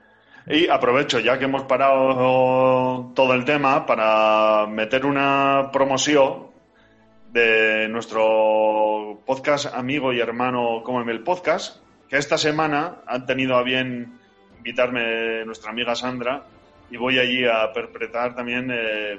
Y 0.48 0.68
aprovecho, 0.68 1.18
ya 1.18 1.38
que 1.38 1.47
hemos 1.47 1.64
parado 1.64 3.12
todo 3.14 3.34
el 3.34 3.44
tema, 3.44 3.84
para 3.84 4.66
meter 4.68 5.05
una 5.05 5.70
promoción 5.72 6.47
de 7.32 7.88
nuestro 7.88 9.20
podcast 9.26 9.74
amigo 9.74 10.12
y 10.12 10.20
hermano 10.20 10.82
Cómeme 10.84 11.12
el 11.12 11.22
Podcast, 11.22 11.82
que 12.09 12.16
esta 12.16 12.38
semana 12.38 13.02
han 13.06 13.26
tenido 13.26 13.56
a 13.56 13.62
bien 13.62 14.18
invitarme 14.59 15.44
nuestra 15.44 15.70
amiga 15.70 15.94
Sandra 15.94 16.44
y 16.90 16.97
voy 16.97 17.18
allí 17.18 17.44
a 17.44 17.72
perpetrar 17.72 18.34
también 18.34 18.70
eh, 18.72 19.18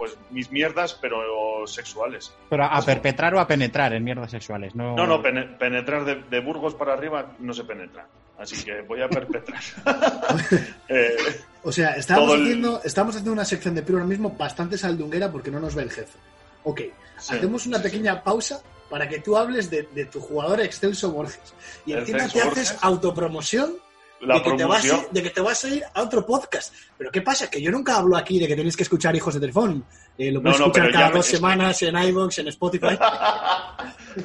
pues 0.00 0.16
mis 0.30 0.50
mierdas, 0.50 0.94
pero 0.98 1.66
sexuales. 1.66 2.32
Pero 2.48 2.64
a 2.64 2.80
perpetrar 2.80 3.34
o 3.34 3.38
a 3.38 3.46
penetrar 3.46 3.92
en 3.92 4.02
mierdas 4.02 4.30
sexuales. 4.30 4.74
No, 4.74 4.96
No, 4.96 5.06
no, 5.06 5.20
pene- 5.22 5.44
penetrar 5.58 6.06
de, 6.06 6.22
de 6.30 6.40
Burgos 6.40 6.74
para 6.74 6.94
arriba 6.94 7.32
no 7.38 7.52
se 7.52 7.64
penetra. 7.64 8.06
Así 8.38 8.64
que 8.64 8.80
voy 8.80 9.02
a 9.02 9.08
perpetrar. 9.10 9.60
Eh, 10.88 11.16
O 11.62 11.70
sea, 11.70 11.90
el- 12.36 12.42
haciendo, 12.44 12.80
estábamos 12.82 13.14
haciendo 13.14 13.32
una 13.32 13.44
sección 13.44 13.74
de 13.74 13.82
Piru 13.82 13.98
ahora 13.98 14.08
mismo 14.08 14.30
bastante 14.30 14.78
saldunguera 14.78 15.30
porque 15.30 15.50
no 15.50 15.60
nos 15.60 15.74
ve 15.74 15.82
el 15.82 15.90
jefe. 15.90 16.18
Ok, 16.64 16.80
Sí, 17.18 17.34
hacemos 17.36 17.66
una 17.66 17.76
sí, 17.76 17.82
pequeña 17.84 18.22
pausa 18.24 18.62
para 18.88 19.06
que 19.06 19.18
tú 19.20 19.36
hables 19.36 19.68
de, 19.70 19.82
de 19.94 20.06
tu 20.06 20.18
jugador 20.20 20.60
Excelso 20.62 21.10
Borges. 21.12 21.54
Y 21.84 21.92
encima 21.92 22.26
te 22.28 22.42
Borges. 22.42 22.70
haces 22.70 22.78
autopromoción 22.82 23.74
la 24.22 24.34
de 24.36 24.42
que, 24.42 24.52
te 24.52 24.64
vas, 24.64 24.84
de 25.10 25.22
que 25.22 25.30
te 25.30 25.40
vas 25.40 25.64
a 25.64 25.68
ir 25.68 25.82
a 25.94 26.02
otro 26.02 26.24
podcast. 26.26 26.74
Pero 26.98 27.10
¿qué 27.10 27.22
pasa? 27.22 27.48
Que 27.50 27.60
yo 27.62 27.70
nunca 27.70 27.96
hablo 27.96 28.16
aquí 28.16 28.38
de 28.38 28.46
que 28.46 28.54
tenéis 28.56 28.76
que 28.76 28.82
escuchar 28.82 29.14
Hijos 29.16 29.34
de 29.34 29.40
Telefón. 29.40 29.84
Eh, 30.18 30.30
lo 30.30 30.42
puedes 30.42 30.58
No, 30.58 30.66
no, 30.66 30.72
escuchar 30.72 30.92
cada 30.92 31.08
me- 31.08 31.14
dos 31.16 31.26
semanas 31.26 31.82
en 31.82 31.96
iVoox, 31.96 32.38
en 32.38 32.48
Spotify. 32.48 32.98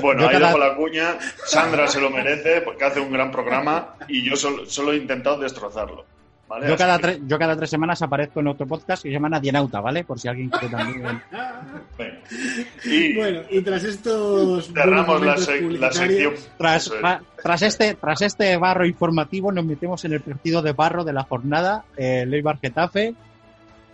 bueno, 0.00 0.22
Yo 0.22 0.28
ahí 0.28 0.32
cada- 0.34 0.46
dejo 0.48 0.58
la 0.58 0.76
cuña. 0.76 1.18
Sandra 1.44 1.86
se 1.88 2.00
lo 2.00 2.10
merece 2.10 2.60
porque 2.62 2.84
hace 2.84 3.00
un 3.00 3.12
gran 3.12 3.30
programa 3.30 3.96
y 4.08 4.22
yo 4.28 4.36
solo, 4.36 4.66
solo 4.66 4.92
he 4.92 4.96
intentado 4.96 5.38
destrozarlo. 5.38 6.04
¿Vale? 6.48 6.68
Yo 6.68 6.76
cada, 6.76 6.98
que, 6.98 7.20
yo 7.26 7.38
cada 7.38 7.56
tres 7.56 7.70
semanas 7.70 8.00
aparezco 8.02 8.40
en 8.40 8.48
otro 8.48 8.66
podcast 8.66 9.02
que 9.02 9.08
se 9.08 9.12
llama 9.12 9.28
Nadienauta, 9.28 9.80
¿vale? 9.80 10.04
Por 10.04 10.18
si 10.20 10.28
alguien 10.28 10.48
quiere 10.50 10.68
también. 10.68 11.22
Y 12.84 13.14
bueno, 13.16 13.40
y 13.50 13.60
tras 13.62 13.84
estos 13.84 14.66
cerramos 14.72 15.20
la, 15.22 15.36
sec- 15.36 15.92
sección. 15.92 16.34
Tras, 16.58 16.86
es. 16.86 16.92
tras, 17.42 17.62
este, 17.62 17.94
tras 17.94 18.22
este 18.22 18.56
barro 18.56 18.86
informativo 18.86 19.52
nos 19.52 19.64
metemos 19.64 20.04
en 20.04 20.12
el 20.14 20.20
partido 20.20 20.62
de 20.62 20.72
barro 20.72 21.04
de 21.04 21.12
la 21.12 21.22
jornada, 21.24 21.84
eh, 21.96 22.20
el 22.22 22.34
Eibar 22.34 22.58
Getafe. 22.58 23.14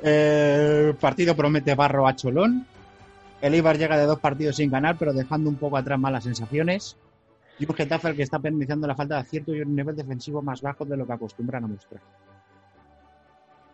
Eh, 0.02 0.86
el 0.88 0.94
partido 0.96 1.36
promete 1.36 1.74
barro 1.74 2.06
a 2.06 2.16
Cholón. 2.16 2.66
El 3.42 3.54
Eibar 3.54 3.78
llega 3.78 3.96
de 3.98 4.04
dos 4.06 4.18
partidos 4.20 4.56
sin 4.56 4.70
ganar, 4.70 4.96
pero 4.98 5.12
dejando 5.12 5.48
un 5.50 5.56
poco 5.56 5.76
atrás 5.76 5.98
malas 5.98 6.24
sensaciones. 6.24 6.96
Y 7.58 7.66
un 7.68 7.74
Getafe 7.74 8.08
al 8.08 8.16
que 8.16 8.22
está 8.22 8.38
penalizando 8.38 8.86
la 8.86 8.94
falta 8.94 9.16
de 9.16 9.20
acierto 9.20 9.54
y 9.54 9.60
un 9.60 9.74
nivel 9.76 9.94
defensivo 9.96 10.40
más 10.42 10.62
bajo 10.62 10.84
de 10.84 10.96
lo 10.96 11.06
que 11.06 11.12
acostumbran 11.12 11.64
a 11.64 11.66
mostrar. 11.68 12.00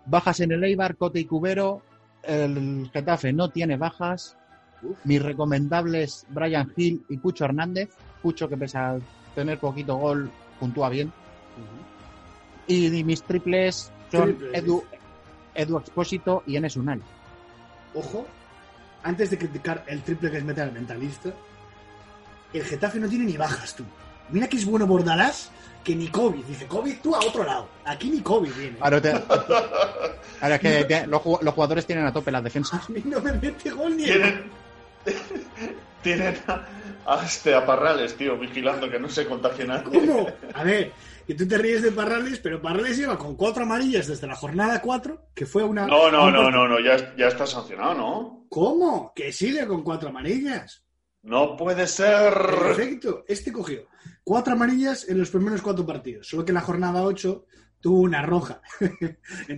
Bajas 0.07 0.41
en 0.41 0.53
el 0.53 0.65
Eibar, 0.65 0.97
Cote 0.97 1.21
y 1.21 1.25
Cubero. 1.25 1.83
El 2.23 2.89
Getafe 2.93 3.33
no 3.33 3.51
tiene 3.51 3.77
bajas. 3.77 4.37
Mis 5.05 5.23
recomendables 5.23 6.27
Brian 6.29 6.73
Hill 6.77 7.05
y 7.09 7.19
Pucho 7.19 7.45
Hernández. 7.45 7.91
Pucho 8.23 8.49
que 8.49 8.57
pese 8.57 8.79
a 8.79 8.99
tener 9.35 9.59
poquito 9.59 9.97
gol, 9.97 10.31
puntúa 10.59 10.89
bien. 10.89 11.13
Y 12.67 13.05
mis 13.05 13.23
triples 13.23 13.93
son 14.11 14.37
Triples, 14.37 14.63
Edu, 14.63 14.85
Edu 15.55 15.79
Expósito 15.79 16.43
y 16.47 16.57
Enes 16.57 16.77
Unal. 16.77 17.01
Ojo, 17.95 18.27
antes 19.03 19.31
de 19.31 19.39
criticar 19.39 19.85
el 19.87 20.03
triple 20.03 20.31
que 20.31 20.39
es 20.39 20.45
meter 20.45 20.65
al 20.65 20.73
mentalista, 20.73 21.33
el 22.53 22.65
Getafe 22.65 22.99
no 22.99 23.09
tiene 23.09 23.25
ni 23.25 23.37
bajas, 23.37 23.77
tú. 23.77 23.85
Mira 24.31 24.49
que 24.49 24.57
es 24.57 24.65
bueno 24.67 24.87
Bordalás, 24.87 25.51
que 25.85 25.95
ni 25.95 26.09
COVID. 26.09 26.45
Dice, 26.45 26.67
COVID 26.67 26.97
tú 27.03 27.15
a 27.15 27.19
otro 27.21 27.45
lado. 27.45 27.69
Aquí 27.85 28.11
ni 28.11 28.21
COVID 28.21 28.53
viene. 28.53 28.77
Ahora, 28.81 29.01
te- 29.01 29.13
ahora 30.41 30.55
es 30.57 30.61
que 30.61 30.85
te- 30.85 31.07
los, 31.07 31.23
ju- 31.23 31.41
los 31.43 31.55
jugadores 31.55 31.87
tienen 31.87 32.07
a 32.07 32.13
tope 32.13 32.31
las 32.33 32.43
defensas. 32.43 32.89
A 32.89 32.93
mí 32.93 33.03
no 33.05 33.21
me 33.21 33.33
mete 33.33 33.71
gol 33.71 33.97
ni 33.97 34.05
Tienen, 34.05 34.45
tienen 36.03 36.37
a, 36.47 36.65
a 37.07 37.25
este, 37.25 37.55
a 37.55 37.65
Parrales, 37.65 38.17
tío, 38.17 38.37
vigilando 38.39 38.91
que 38.91 38.99
no 38.99 39.09
se 39.09 39.27
contagien 39.27 39.69
nadie. 39.69 39.85
¿Cómo? 39.85 40.27
A 40.55 40.63
ver, 40.65 40.93
que 41.27 41.35
tú 41.35 41.47
te 41.47 41.59
ríes 41.59 41.83
de 41.83 41.93
Parrales, 41.93 42.39
pero 42.41 42.61
Parrales 42.63 42.97
lleva 42.97 43.19
con 43.19 43.37
cuatro 43.37 43.63
amarillas 43.65 44.07
desde 44.07 44.27
la 44.27 44.37
jornada 44.37 44.81
4, 44.81 45.29
que 45.35 45.47
fue 45.47 45.63
una... 45.65 45.87
No, 45.87 46.11
no, 46.11 46.27
un 46.27 46.33
no, 46.33 46.51
no, 46.51 46.69
no, 46.69 46.81
ya, 46.81 47.15
ya 47.17 47.27
está 47.29 47.47
sancionado, 47.47 47.95
¿no? 47.95 48.47
¿Cómo? 48.49 49.13
Que 49.15 49.33
sigue 49.33 49.67
con 49.67 49.83
cuatro 49.83 50.09
amarillas. 50.11 50.83
No 51.27 51.57
puede 51.57 51.89
ser. 51.89 52.33
Perfecto. 52.33 53.25
Este 53.27 53.53
cogió 53.53 53.87
cuatro 54.23 54.55
amarillas 54.55 55.09
en 55.09 55.19
los 55.19 55.31
primeros 55.31 55.61
cuatro 55.61 55.85
partidos, 55.85 56.29
solo 56.29 56.45
que 56.45 56.53
en 56.53 56.55
la 56.55 56.61
jornada 56.61 57.03
8 57.03 57.45
tuvo 57.81 58.01
una 58.01 58.23
roja. 58.23 58.61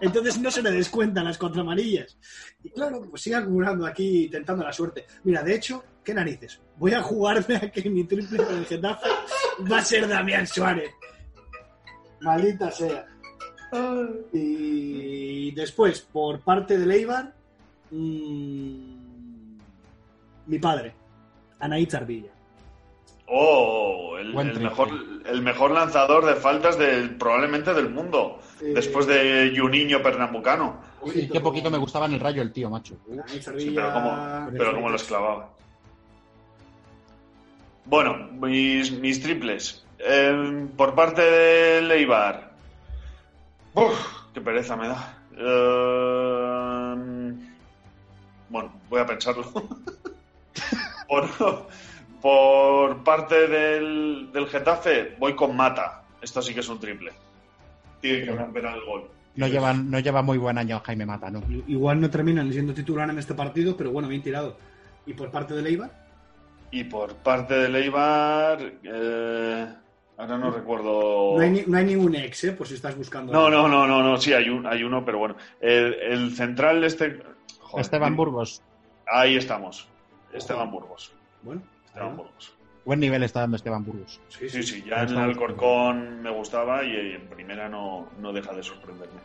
entonces, 0.00 0.38
no, 0.40 0.50
se 0.50 0.62
le 0.62 0.70
descuentan 0.70 1.26
las 1.26 1.36
cuatro 1.36 1.60
amarillas. 1.60 2.16
Y 2.62 2.70
claro, 2.70 3.02
pues 3.08 3.22
sigue 3.22 3.36
acumulando 3.36 3.86
aquí, 3.86 4.28
tentando 4.30 4.64
la 4.64 4.72
suerte. 4.72 5.06
Mira, 5.24 5.42
de 5.42 5.54
hecho, 5.54 5.84
¿qué 6.02 6.14
narices? 6.14 6.60
Voy 6.78 6.94
a 6.94 7.02
jugarme 7.02 7.56
a 7.56 7.70
que 7.70 7.88
mi 7.90 8.04
triple 8.04 8.38
con 8.44 8.64
Getafe 8.64 9.08
va 9.70 9.78
a 9.78 9.84
ser 9.84 10.08
Damián 10.08 10.46
Suárez. 10.46 10.90
Maldita 12.22 12.70
sea. 12.70 13.06
Y 14.32 15.52
después, 15.52 16.00
por 16.00 16.40
parte 16.40 16.78
de 16.78 16.86
Leibar, 16.86 17.34
mm, 17.90 19.09
mi 20.50 20.58
padre, 20.58 20.92
Anaí 21.60 21.86
Charbilla. 21.86 22.30
Oh, 23.26 24.16
el, 24.18 24.34
mejor, 24.34 24.88
el 25.24 25.42
mejor 25.42 25.70
lanzador 25.70 26.26
de 26.26 26.34
faltas 26.34 26.76
del, 26.76 27.14
probablemente 27.14 27.72
del 27.72 27.88
mundo. 27.88 28.40
Eh, 28.60 28.72
Después 28.74 29.06
de 29.06 29.54
Juninho 29.56 30.02
Pernambucano. 30.02 30.80
Y 31.14 31.28
qué 31.28 31.40
poquito 31.40 31.70
me 31.70 31.78
gustaba 31.78 32.06
en 32.06 32.14
el 32.14 32.20
rayo 32.20 32.42
el 32.42 32.52
tío, 32.52 32.68
macho. 32.68 32.96
Anaí 33.08 33.40
Sí, 33.40 33.70
pero 33.72 33.92
cómo, 33.92 34.48
pero 34.50 34.74
cómo 34.74 34.90
los 34.90 35.04
clavaba. 35.04 35.50
Bueno, 37.84 38.16
mis, 38.32 38.90
mis 38.90 39.22
triples. 39.22 39.86
Eh, 40.00 40.66
por 40.76 40.96
parte 40.96 41.22
de 41.22 41.82
Leibar. 41.82 42.50
Uf, 43.74 44.24
qué 44.34 44.40
pereza 44.40 44.74
me 44.74 44.88
da. 44.88 45.18
Eh, 45.36 46.94
bueno, 48.48 48.72
voy 48.88 49.00
a 49.00 49.06
pensarlo. 49.06 49.44
por, 51.10 51.66
por 52.22 53.02
parte 53.02 53.48
del, 53.48 54.30
del 54.32 54.46
Getafe, 54.46 55.16
voy 55.18 55.34
con 55.34 55.56
Mata. 55.56 56.04
Esto 56.22 56.40
sí 56.40 56.54
que 56.54 56.60
es 56.60 56.68
un 56.68 56.78
triple. 56.78 57.12
Tiene 58.00 58.24
que 58.24 58.32
romper 58.32 58.64
el 58.66 58.84
gol. 58.84 59.10
No 59.36 59.46
lleva, 59.46 59.72
no 59.72 59.98
lleva 59.98 60.22
muy 60.22 60.38
buen 60.38 60.58
año 60.58 60.80
Jaime 60.84 61.06
Mata, 61.06 61.30
¿no? 61.30 61.42
Igual 61.66 62.00
no 62.00 62.10
terminan 62.10 62.52
siendo 62.52 62.74
titular 62.74 63.08
en 63.10 63.18
este 63.18 63.34
partido, 63.34 63.76
pero 63.76 63.90
bueno, 63.90 64.08
bien 64.08 64.22
tirado. 64.22 64.56
¿Y 65.06 65.14
por 65.14 65.30
parte 65.30 65.54
de 65.54 65.62
Leibar? 65.62 65.90
Y 66.70 66.84
por 66.84 67.14
parte 67.16 67.54
de 67.54 67.68
Leibar, 67.68 68.60
eh, 68.82 69.66
ahora 70.18 70.38
no 70.38 70.50
recuerdo. 70.50 71.36
No 71.36 71.40
hay, 71.40 71.64
no 71.66 71.76
hay 71.76 71.84
ningún 71.84 72.14
ex, 72.14 72.44
¿eh? 72.44 72.52
Por 72.52 72.66
si 72.66 72.74
estás 72.74 72.96
buscando. 72.96 73.32
No, 73.32 73.50
no, 73.50 73.66
no, 73.68 73.86
no, 73.86 74.02
no, 74.02 74.16
sí, 74.18 74.32
hay, 74.32 74.48
un, 74.48 74.66
hay 74.66 74.82
uno, 74.82 75.04
pero 75.04 75.18
bueno. 75.18 75.36
El, 75.60 75.94
el 75.94 76.36
central, 76.36 76.84
este. 76.84 77.20
joder, 77.60 77.80
Esteban 77.80 78.14
Burgos. 78.16 78.62
Ahí 79.06 79.36
estamos. 79.36 79.88
Esteban 80.32 80.70
Burgos. 80.70 81.12
Bueno, 81.42 81.62
Esteban 81.86 82.16
Burgos. 82.16 82.52
Buen 82.84 83.00
nivel 83.00 83.22
está 83.22 83.40
dando 83.40 83.56
Esteban 83.56 83.84
Burgos. 83.84 84.18
sí, 84.28 84.48
Sí, 84.48 84.62
sí. 84.62 84.80
sí, 84.80 84.84
ya 84.88 85.02
en 85.02 85.10
el 85.10 85.18
Alcorcón 85.18 86.22
me 86.22 86.30
gustaba 86.30 86.82
y 86.82 86.94
en 87.14 87.26
primera 87.28 87.68
no, 87.68 88.08
no 88.20 88.32
deja 88.32 88.52
de 88.54 88.62
sorprenderme. 88.62 89.20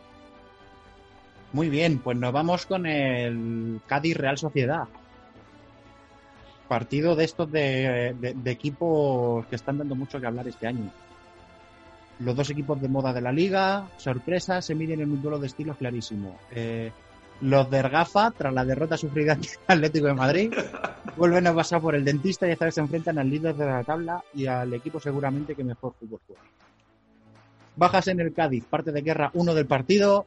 Muy 1.52 1.68
bien, 1.70 1.98
pues 2.00 2.16
nos 2.18 2.32
vamos 2.32 2.66
con 2.66 2.86
el 2.86 3.80
Cádiz 3.86 4.16
Real 4.16 4.36
Sociedad. 4.36 4.84
Partido 6.68 7.14
de 7.14 7.24
estos 7.24 7.50
de, 7.50 8.14
de- 8.18 8.34
de 8.34 8.50
equipos 8.50 9.46
que 9.46 9.54
están 9.56 9.78
dando 9.78 9.94
mucho 9.94 10.20
que 10.20 10.26
hablar 10.26 10.48
este 10.48 10.66
año. 10.66 10.90
Los 12.18 12.34
dos 12.34 12.50
equipos 12.50 12.80
de 12.80 12.88
moda 12.88 13.12
de 13.12 13.20
la 13.20 13.30
liga, 13.30 13.88
sorpresa, 13.98 14.60
se 14.60 14.74
miden 14.74 15.00
en 15.00 15.12
un 15.12 15.22
duelo 15.22 15.38
de 15.38 15.46
estilos 15.46 15.76
clarísimo. 15.76 16.38
Eh, 16.50 16.90
los 17.40 17.70
de 17.70 17.78
Ergafa, 17.78 18.30
tras 18.30 18.52
la 18.52 18.64
derrota 18.64 18.96
sufrida 18.96 19.34
ante 19.34 19.48
el 19.48 19.74
Atlético 19.76 20.06
de 20.06 20.14
Madrid, 20.14 20.54
vuelven 21.16 21.46
a 21.46 21.54
pasar 21.54 21.80
por 21.80 21.94
el 21.94 22.04
dentista 22.04 22.46
y 22.46 22.52
esta 22.52 22.64
vez 22.64 22.74
se 22.74 22.80
enfrentan 22.80 23.18
al 23.18 23.28
líder 23.28 23.54
de 23.54 23.66
la 23.66 23.84
tabla 23.84 24.22
y 24.34 24.46
al 24.46 24.72
equipo 24.74 25.00
seguramente 25.00 25.54
que 25.54 25.64
mejor 25.64 25.94
fútbol 25.98 26.20
juega. 26.26 26.42
Bajas 27.76 28.08
en 28.08 28.20
el 28.20 28.32
Cádiz, 28.32 28.64
parte 28.64 28.90
de 28.90 29.02
guerra 29.02 29.30
uno 29.34 29.54
del 29.54 29.66
partido, 29.66 30.26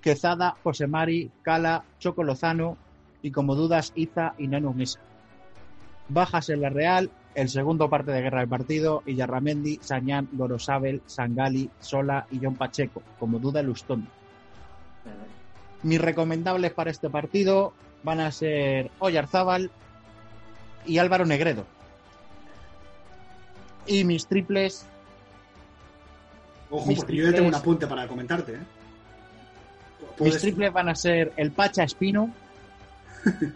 Quezada, 0.00 0.56
José 0.62 0.86
Mari, 0.86 1.30
Cala, 1.42 1.84
Choco 1.98 2.22
Lozano 2.22 2.76
y 3.22 3.30
como 3.30 3.54
dudas 3.54 3.92
Iza 3.94 4.34
y 4.38 4.48
Nano 4.48 4.72
Mesa. 4.72 5.00
Bajas 6.08 6.48
en 6.48 6.62
la 6.62 6.70
Real, 6.70 7.10
el 7.34 7.48
segundo 7.48 7.90
parte 7.90 8.12
de 8.12 8.22
guerra 8.22 8.40
del 8.40 8.48
partido, 8.48 9.02
y 9.04 9.14
Yarramendi, 9.14 9.78
Sañán, 9.82 10.28
Gorosabel, 10.32 11.02
Sangali, 11.06 11.68
Sola 11.80 12.26
y 12.30 12.40
John 12.42 12.54
Pacheco, 12.54 13.02
como 13.18 13.38
duda 13.38 13.62
Lustón. 13.62 14.08
Mis 15.86 16.00
recomendables 16.00 16.72
para 16.72 16.90
este 16.90 17.08
partido 17.08 17.72
van 18.02 18.18
a 18.18 18.32
ser 18.32 18.90
Oyarzábal 18.98 19.70
y 20.84 20.98
Álvaro 20.98 21.24
Negredo. 21.26 21.64
Y 23.86 24.02
mis 24.02 24.26
triples, 24.26 24.84
Ojo, 26.70 26.86
Mis 26.88 26.98
porque 26.98 27.14
yo 27.14 27.24
ya 27.26 27.30
tengo 27.32 27.46
un 27.46 27.52
triples- 27.52 27.60
apunte 27.60 27.86
para 27.86 28.08
comentarte, 28.08 28.54
¿eh? 28.54 28.58
mis 30.18 30.38
triples 30.38 30.72
van 30.72 30.88
a 30.88 30.94
ser 30.96 31.32
el 31.36 31.52
Pacha 31.52 31.84
Espino 31.84 32.32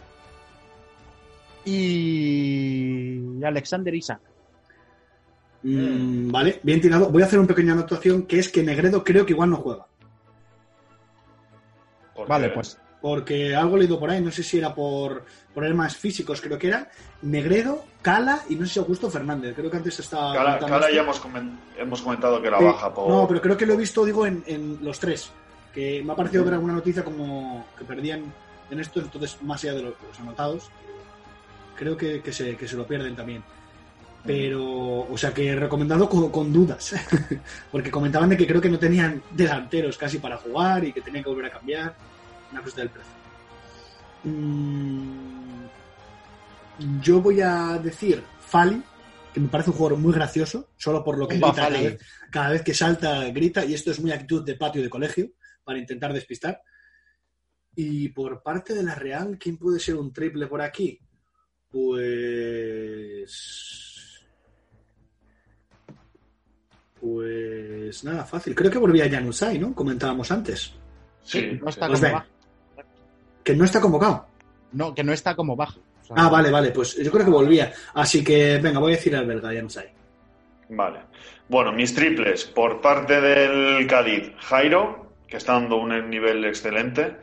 y 1.65 3.43
Alexander 3.45 3.93
Isaac. 3.95 4.21
Mm, 5.63 6.31
vale, 6.31 6.61
bien 6.63 6.81
tirado. 6.81 7.11
Voy 7.11 7.23
a 7.23 7.27
hacer 7.27 7.39
una 7.41 7.49
pequeña 7.49 7.73
anotación 7.73 8.23
que 8.23 8.39
es 8.39 8.49
que 8.51 8.63
Negredo 8.63 9.03
creo 9.03 9.27
que 9.27 9.33
igual 9.33 9.51
no 9.51 9.57
juega. 9.57 9.87
Vale, 12.31 12.51
pues 12.51 12.79
Porque 13.03 13.57
algo 13.57 13.77
he 13.77 13.81
leído 13.81 13.99
por 13.99 14.09
ahí, 14.09 14.21
no 14.21 14.31
sé 14.31 14.45
si 14.45 14.59
era 14.59 14.73
por 14.73 15.25
problemas 15.53 15.97
físicos, 15.97 16.41
creo 16.41 16.57
que 16.59 16.69
era. 16.69 16.89
Negredo, 17.23 17.85
Cala 18.03 18.43
y 18.49 18.55
no 18.55 18.65
sé 18.67 18.75
si 18.75 18.79
Augusto 18.79 19.11
Fernández. 19.11 19.55
Creo 19.57 19.69
que 19.69 19.79
antes 19.79 19.99
estaba. 19.99 20.33
Cala, 20.33 20.59
Cala 20.61 20.93
ya 20.93 21.01
hemos, 21.01 21.21
hemos 21.77 22.03
comentado 22.03 22.41
que 22.41 22.47
era 22.47 22.61
baja 22.61 22.95
por. 22.95 23.09
No, 23.09 23.27
pero 23.27 23.41
creo 23.41 23.57
que 23.57 23.67
lo 23.67 23.75
he 23.75 23.77
visto, 23.77 24.05
digo, 24.05 24.27
en, 24.27 24.45
en 24.47 24.79
los 24.81 25.01
tres. 25.01 25.33
Que 25.75 26.03
me 26.05 26.13
ha 26.13 26.17
parecido 26.17 26.45
ver 26.45 26.55
alguna 26.55 26.75
noticia 26.75 27.05
como 27.05 27.67
que 27.77 27.85
perdían 27.85 28.33
en 28.71 28.79
esto, 28.79 29.01
entonces, 29.01 29.43
más 29.43 29.65
allá 29.65 29.75
de 29.75 29.83
los, 29.83 29.95
los 30.07 30.21
anotados, 30.21 30.71
creo 31.75 31.97
que, 31.97 32.23
que 32.23 32.33
se, 32.33 32.57
que 32.57 32.69
se 32.69 32.77
lo 32.77 32.87
pierden 32.87 33.17
también. 33.17 33.43
Pero, 34.25 35.07
o 35.11 35.17
sea, 35.17 35.33
que 35.33 35.57
recomendado 35.57 36.09
con, 36.09 36.31
con 36.31 36.53
dudas. 36.53 36.95
Porque 37.73 37.91
comentaban 37.91 38.29
de 38.29 38.37
que 38.37 38.47
creo 38.47 38.61
que 38.61 38.69
no 38.69 38.79
tenían 38.79 39.23
delanteros 39.31 39.97
casi 39.97 40.19
para 40.19 40.37
jugar 40.37 40.85
y 40.85 40.93
que 40.93 41.01
tenían 41.01 41.25
que 41.25 41.31
volver 41.31 41.47
a 41.47 41.51
cambiar. 41.51 41.95
Una 42.53 42.63
cosa 42.63 42.81
del 42.81 42.91
precio. 42.91 43.13
Mm, 44.25 45.67
yo 47.01 47.21
voy 47.21 47.41
a 47.41 47.79
decir 47.83 48.23
Fali, 48.41 48.83
que 49.33 49.41
me 49.41 49.49
parece 49.49 49.71
un 49.71 49.77
jugador 49.77 49.99
muy 49.99 50.13
gracioso, 50.13 50.71
solo 50.77 51.05
por 51.05 51.19
lo 51.19 51.27
que 51.29 51.37
grita 51.37 51.55
cada 51.55 51.71
vez, 51.71 52.01
cada 52.31 52.51
vez 52.51 52.63
que 52.63 52.75
salta, 52.75 53.29
grita, 53.31 53.65
y 53.65 53.75
esto 53.75 53.91
es 53.91 54.01
muy 54.01 54.13
actitud 54.13 54.45
de 54.45 54.57
patio 54.57 54.83
de 54.83 54.91
colegio, 54.91 55.31
para 55.65 55.79
intentar 55.79 56.13
despistar. 56.13 56.61
Y 57.75 58.09
por 58.09 58.43
parte 58.43 58.75
de 58.75 58.83
la 58.83 58.95
Real, 58.95 59.39
¿quién 59.39 59.57
puede 59.57 59.79
ser 59.79 59.97
un 59.97 60.13
triple 60.13 60.49
por 60.49 60.61
aquí? 60.61 61.01
Pues. 61.71 63.31
Pues 67.01 68.05
nada, 68.05 68.25
fácil. 68.25 68.55
Creo 68.55 68.71
que 68.71 68.79
volvía 68.79 69.09
Janusai, 69.09 69.59
¿no? 69.59 69.75
Comentábamos 69.75 70.31
antes. 70.31 70.75
Sí, 71.23 71.59
no 71.63 71.69
está 71.69 71.87
Pues 71.87 72.01
como. 72.01 72.25
Que 73.51 73.57
no 73.57 73.65
está 73.65 73.81
convocado. 73.81 74.27
No, 74.73 74.95
que 74.95 75.03
no 75.03 75.13
está 75.13 75.35
como 75.35 75.57
baja. 75.57 75.79
Ah, 76.15 76.29
vale, 76.29 76.51
vale, 76.51 76.71
pues 76.71 76.97
yo 76.97 77.11
creo 77.11 77.25
que 77.25 77.31
volvía. 77.31 77.73
Así 77.95 78.23
que, 78.23 78.59
venga, 78.59 78.79
voy 78.79 78.93
a 78.93 78.97
decir 78.97 79.17
al 79.17 79.27
belga, 79.27 79.53
ya 79.53 79.63
no 79.63 79.69
sé. 79.69 79.93
Vale. 80.69 81.01
Bueno, 81.49 81.73
mis 81.73 81.93
triples. 81.93 82.45
Por 82.45 82.81
parte 82.81 83.21
del 83.21 83.87
Cádiz, 83.89 84.33
Jairo, 84.39 85.15
que 85.27 85.37
está 85.37 85.55
dando 85.55 85.79
un 85.79 86.11
nivel 86.11 86.45
excelente. 86.45 87.17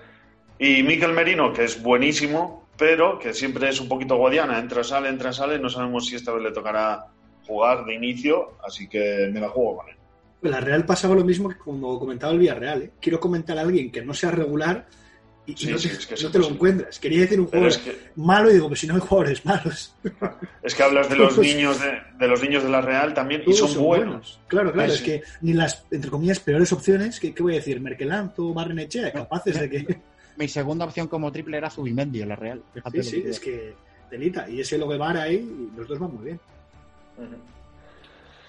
Y 0.60 0.84
Miquel 0.84 1.14
Merino, 1.14 1.54
que 1.54 1.64
es 1.64 1.82
buenísimo, 1.82 2.68
pero 2.78 3.18
que 3.20 3.34
siempre 3.34 3.70
es 3.70 3.80
un 3.80 3.88
poquito 3.88 4.18
guadiana. 4.18 4.60
Entra, 4.60 4.84
sale, 4.84 5.08
entra, 5.08 5.32
sale. 5.32 5.60
No 5.60 5.70
sabemos 5.70 6.08
si 6.08 6.16
esta 6.16 6.34
vez 6.34 6.44
le 6.44 6.52
tocará 6.52 7.06
jugar 7.46 7.86
de 7.86 7.96
inicio, 7.96 8.58
así 8.66 8.90
que 8.90 9.30
me 9.32 9.40
la 9.40 9.48
juego 9.48 9.78
con 9.78 9.90
él. 9.90 9.96
La 10.42 10.60
Real 10.60 10.86
pasaba 10.86 11.16
lo 11.16 11.24
mismo 11.24 11.48
que 11.50 11.58
como 11.58 11.98
comentaba 11.98 12.34
el 12.34 12.40
Villarreal. 12.40 12.82
¿eh? 12.84 12.92
Quiero 13.00 13.20
comentar 13.20 13.58
a 13.58 13.62
alguien 13.62 13.92
que 13.92 14.02
no 14.02 14.14
sea 14.14 14.32
regular 14.32 14.88
y, 15.48 15.54
y 15.54 15.56
Sí, 15.58 15.72
no, 15.72 15.78
sí, 15.80 15.88
te, 15.90 15.96
es 15.96 16.06
que 16.06 16.14
es 16.14 16.24
no 16.24 16.30
te 16.30 16.40
lo 16.40 16.50
encuentras. 16.50 17.00
Quería 17.00 17.22
decir 17.22 17.40
un 17.40 17.48
juego 17.48 17.68
es 17.68 17.78
que- 17.80 17.98
malo 18.16 18.52
y 18.52 18.54
digo, 18.54 18.68
pues 18.68 18.80
si 18.82 18.86
no 18.88 18.94
hay 18.96 19.00
jugadores 19.00 19.44
malos. 19.46 19.96
Es 20.62 20.76
que 20.76 20.84
hablas 20.84 21.10
de 21.10 21.16
los 21.16 21.34
Todos- 21.34 21.46
niños 21.48 21.80
de, 21.82 22.00
de 22.20 22.28
los 22.28 22.42
niños 22.44 22.62
de 22.64 22.70
la 22.70 22.82
Real 22.82 23.14
también 23.14 23.42
y 23.48 23.54
son, 23.54 23.74
buenos. 23.82 24.40
Claro, 24.48 24.74
claro, 24.74 24.92
es 24.92 25.00
sí. 25.00 25.06
que 25.06 25.24
ni 25.42 25.54
las, 25.54 25.86
entre 25.92 26.12
comillas, 26.12 26.40
peores 26.42 26.72
opciones, 26.74 27.20
que, 27.20 27.34
¿qué 27.34 27.42
voy 27.42 27.54
a 27.54 27.56
decir? 27.58 27.80
Merkelant 27.80 28.38
o 28.38 28.54
Barrenechea, 28.54 29.12
capaces 29.14 29.60
de 29.60 29.70
que... 29.70 30.00
Mi 30.38 30.48
segunda 30.48 30.86
opción 30.86 31.08
como 31.08 31.32
triple 31.32 31.58
era 31.58 31.70
Zubimendi 31.72 32.22
en 32.22 32.30
la 32.30 32.36
Real. 32.36 32.62
Fíjate 32.74 33.02
Sí, 33.02 33.10
lo 33.10 33.18
sí, 33.18 33.24
que 33.24 33.30
es 33.30 33.40
que 33.40 33.74
delita. 34.12 34.48
Y 34.50 34.60
ese 34.62 34.78
Loguevar 34.78 35.18
ahí, 35.18 35.36
y 35.36 35.76
los 35.78 35.88
dos 35.88 35.98
van 35.98 36.14
muy 36.14 36.26
bien. 36.26 36.40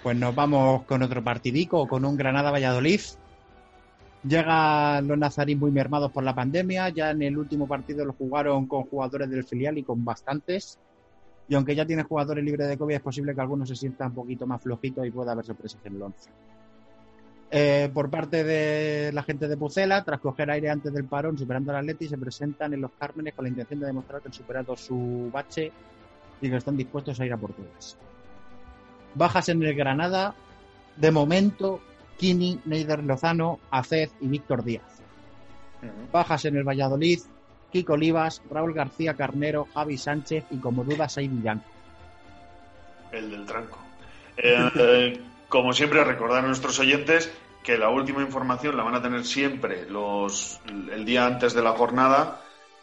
Pues 0.02 0.16
nos 0.16 0.34
vamos 0.34 0.84
con 0.84 1.02
otro 1.02 1.22
partidico, 1.24 1.86
con 1.88 2.04
un 2.04 2.16
Granada-Valladolid. 2.16 3.00
Llegan 4.24 5.06
los 5.06 5.16
nazarín 5.16 5.58
muy 5.58 5.70
mermados 5.70 6.10
por 6.10 6.24
la 6.24 6.34
pandemia. 6.34 6.88
Ya 6.88 7.10
en 7.10 7.22
el 7.22 7.38
último 7.38 7.66
partido 7.66 8.04
lo 8.04 8.12
jugaron 8.12 8.66
con 8.66 8.84
jugadores 8.84 9.30
del 9.30 9.44
filial 9.44 9.78
y 9.78 9.82
con 9.82 10.04
bastantes. 10.04 10.78
Y 11.48 11.54
aunque 11.54 11.74
ya 11.74 11.86
tiene 11.86 12.02
jugadores 12.02 12.44
libres 12.44 12.68
de 12.68 12.76
COVID, 12.76 12.96
es 12.96 13.00
posible 13.00 13.34
que 13.34 13.40
algunos 13.40 13.68
se 13.68 13.76
sientan 13.76 14.08
un 14.08 14.14
poquito 14.14 14.46
más 14.46 14.60
flojitos 14.60 15.06
y 15.06 15.10
pueda 15.10 15.32
haber 15.32 15.44
sorpresas 15.44 15.80
en 15.84 15.96
el 15.96 16.02
once. 16.02 16.30
Eh, 17.50 17.90
por 17.94 18.10
parte 18.10 18.44
de 18.44 19.10
la 19.12 19.22
gente 19.22 19.48
de 19.48 19.56
Pucela, 19.56 20.04
tras 20.04 20.20
coger 20.20 20.50
aire 20.50 20.68
antes 20.68 20.92
del 20.92 21.04
parón, 21.04 21.38
superando 21.38 21.70
al 21.70 21.78
Atleti, 21.78 22.06
se 22.06 22.18
presentan 22.18 22.74
en 22.74 22.82
los 22.82 22.90
Cármenes 22.98 23.32
con 23.32 23.44
la 23.44 23.48
intención 23.48 23.80
de 23.80 23.86
demostrar 23.86 24.20
que 24.20 24.28
han 24.28 24.34
superado 24.34 24.76
su 24.76 25.30
bache 25.32 25.72
y 26.42 26.50
que 26.50 26.56
están 26.56 26.76
dispuestos 26.76 27.18
a 27.18 27.24
ir 27.24 27.32
a 27.32 27.38
por 27.38 27.54
todas. 27.54 27.96
Bajas 29.14 29.48
en 29.48 29.62
el 29.62 29.74
Granada, 29.74 30.34
de 30.96 31.10
momento, 31.10 31.80
Kini, 32.18 32.60
Neider 32.64 33.02
Lozano, 33.04 33.60
Acez 33.70 34.10
y 34.20 34.26
Víctor 34.26 34.64
Díaz. 34.64 34.82
Bajas 36.12 36.44
en 36.44 36.56
el 36.56 36.64
Valladolid, 36.64 37.20
Kiko 37.72 37.92
Olivas, 37.94 38.42
Raúl 38.50 38.74
García 38.74 39.14
Carnero, 39.14 39.68
Javi 39.72 39.96
Sánchez 39.96 40.44
y 40.50 40.58
como 40.58 40.84
duda, 40.84 41.08
Sai 41.08 41.28
Villanco. 41.28 41.64
El 43.12 43.30
del 43.30 43.46
tranco. 43.46 43.78
Eh, 44.36 45.20
como 45.48 45.72
siempre, 45.72 46.04
recordar 46.04 46.44
a 46.44 46.46
nuestros 46.46 46.78
oyentes 46.80 47.30
que 47.62 47.78
la 47.78 47.88
última 47.88 48.22
información 48.22 48.76
la 48.76 48.82
van 48.82 48.94
a 48.94 49.02
tener 49.02 49.24
siempre 49.24 49.88
los, 49.88 50.60
el 50.66 51.04
día 51.04 51.26
antes 51.26 51.54
de 51.54 51.62
la 51.62 51.72
jornada 51.72 52.42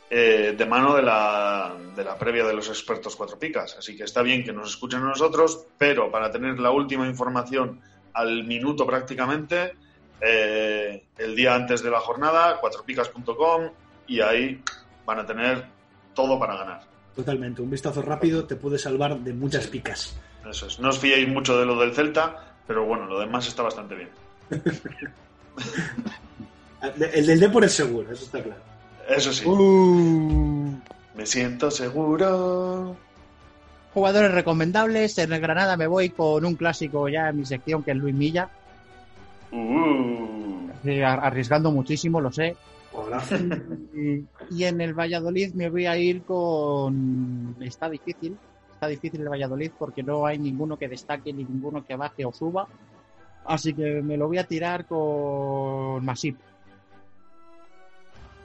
eh, 0.09 0.53
de 0.55 0.65
mano 0.65 0.95
de 0.95 1.01
la, 1.01 1.75
de 1.95 2.03
la 2.03 2.17
previa 2.17 2.45
de 2.45 2.53
los 2.53 2.69
expertos 2.69 3.15
cuatro 3.15 3.39
picas. 3.39 3.75
Así 3.77 3.97
que 3.97 4.03
está 4.03 4.21
bien 4.21 4.43
que 4.43 4.53
nos 4.53 4.69
escuchen 4.69 5.01
a 5.01 5.09
nosotros, 5.09 5.65
pero 5.77 6.11
para 6.11 6.31
tener 6.31 6.59
la 6.59 6.71
última 6.71 7.07
información 7.07 7.81
al 8.15 8.43
minuto 8.45 8.85
prácticamente, 8.87 9.73
eh, 10.21 11.03
el 11.17 11.35
día 11.35 11.53
antes 11.53 11.83
de 11.83 11.91
la 11.91 11.99
jornada, 11.99 12.59
cuatropicas.com 12.59 13.69
y 14.07 14.21
ahí 14.21 14.61
van 15.05 15.19
a 15.19 15.25
tener 15.25 15.65
todo 16.13 16.39
para 16.39 16.55
ganar. 16.55 16.81
Totalmente. 17.15 17.61
Un 17.61 17.69
vistazo 17.69 18.01
rápido 18.01 18.45
te 18.45 18.55
puede 18.55 18.77
salvar 18.77 19.19
de 19.19 19.33
muchas 19.33 19.67
picas. 19.67 20.17
Eso 20.49 20.67
es. 20.67 20.79
No 20.79 20.89
os 20.89 20.99
fiéis 20.99 21.27
mucho 21.27 21.59
de 21.59 21.65
lo 21.65 21.77
del 21.79 21.93
Celta, 21.93 22.55
pero 22.67 22.85
bueno, 22.85 23.05
lo 23.05 23.19
demás 23.19 23.47
está 23.47 23.63
bastante 23.63 23.95
bien. 23.95 24.09
El 26.99 27.25
del 27.25 27.39
Depor 27.39 27.63
es 27.63 27.73
seguro, 27.73 28.11
eso 28.11 28.25
está 28.25 28.43
claro. 28.43 28.61
Eso 29.07 29.33
sí. 29.33 29.43
Me 31.15 31.25
siento 31.25 31.71
seguro. 31.71 32.95
Jugadores 33.95 34.31
recomendables. 34.33 35.17
En 35.19 35.31
el 35.31 35.39
Granada 35.39 35.77
me 35.77 35.87
voy 35.87 36.09
con 36.09 36.43
un 36.43 36.55
clásico 36.55 37.07
ya 37.07 37.29
en 37.29 37.37
mi 37.37 37.45
sección, 37.45 37.81
que 37.81 37.91
es 37.91 37.97
Luis 37.97 38.13
Milla. 38.13 38.49
Uh. 39.53 40.69
Ar- 41.03 41.25
arriesgando 41.25 41.71
muchísimo, 41.71 42.19
lo 42.19 42.29
sé. 42.29 42.57
Hola. 42.91 43.23
Y, 43.93 44.25
y 44.53 44.63
en 44.65 44.81
el 44.81 44.93
Valladolid 44.93 45.53
me 45.53 45.69
voy 45.69 45.85
a 45.85 45.97
ir 45.97 46.23
con... 46.23 47.55
Está 47.61 47.89
difícil. 47.89 48.37
Está 48.73 48.87
difícil 48.87 49.21
el 49.21 49.29
Valladolid 49.29 49.71
porque 49.79 50.03
no 50.03 50.25
hay 50.25 50.39
ninguno 50.39 50.77
que 50.77 50.89
destaque 50.89 51.31
ni 51.31 51.45
ninguno 51.45 51.85
que 51.85 51.95
baje 51.95 52.25
o 52.25 52.33
suba. 52.33 52.67
Así 53.45 53.73
que 53.73 54.01
me 54.01 54.17
lo 54.17 54.27
voy 54.27 54.39
a 54.39 54.43
tirar 54.43 54.85
con 54.87 56.03
Masip. 56.03 56.35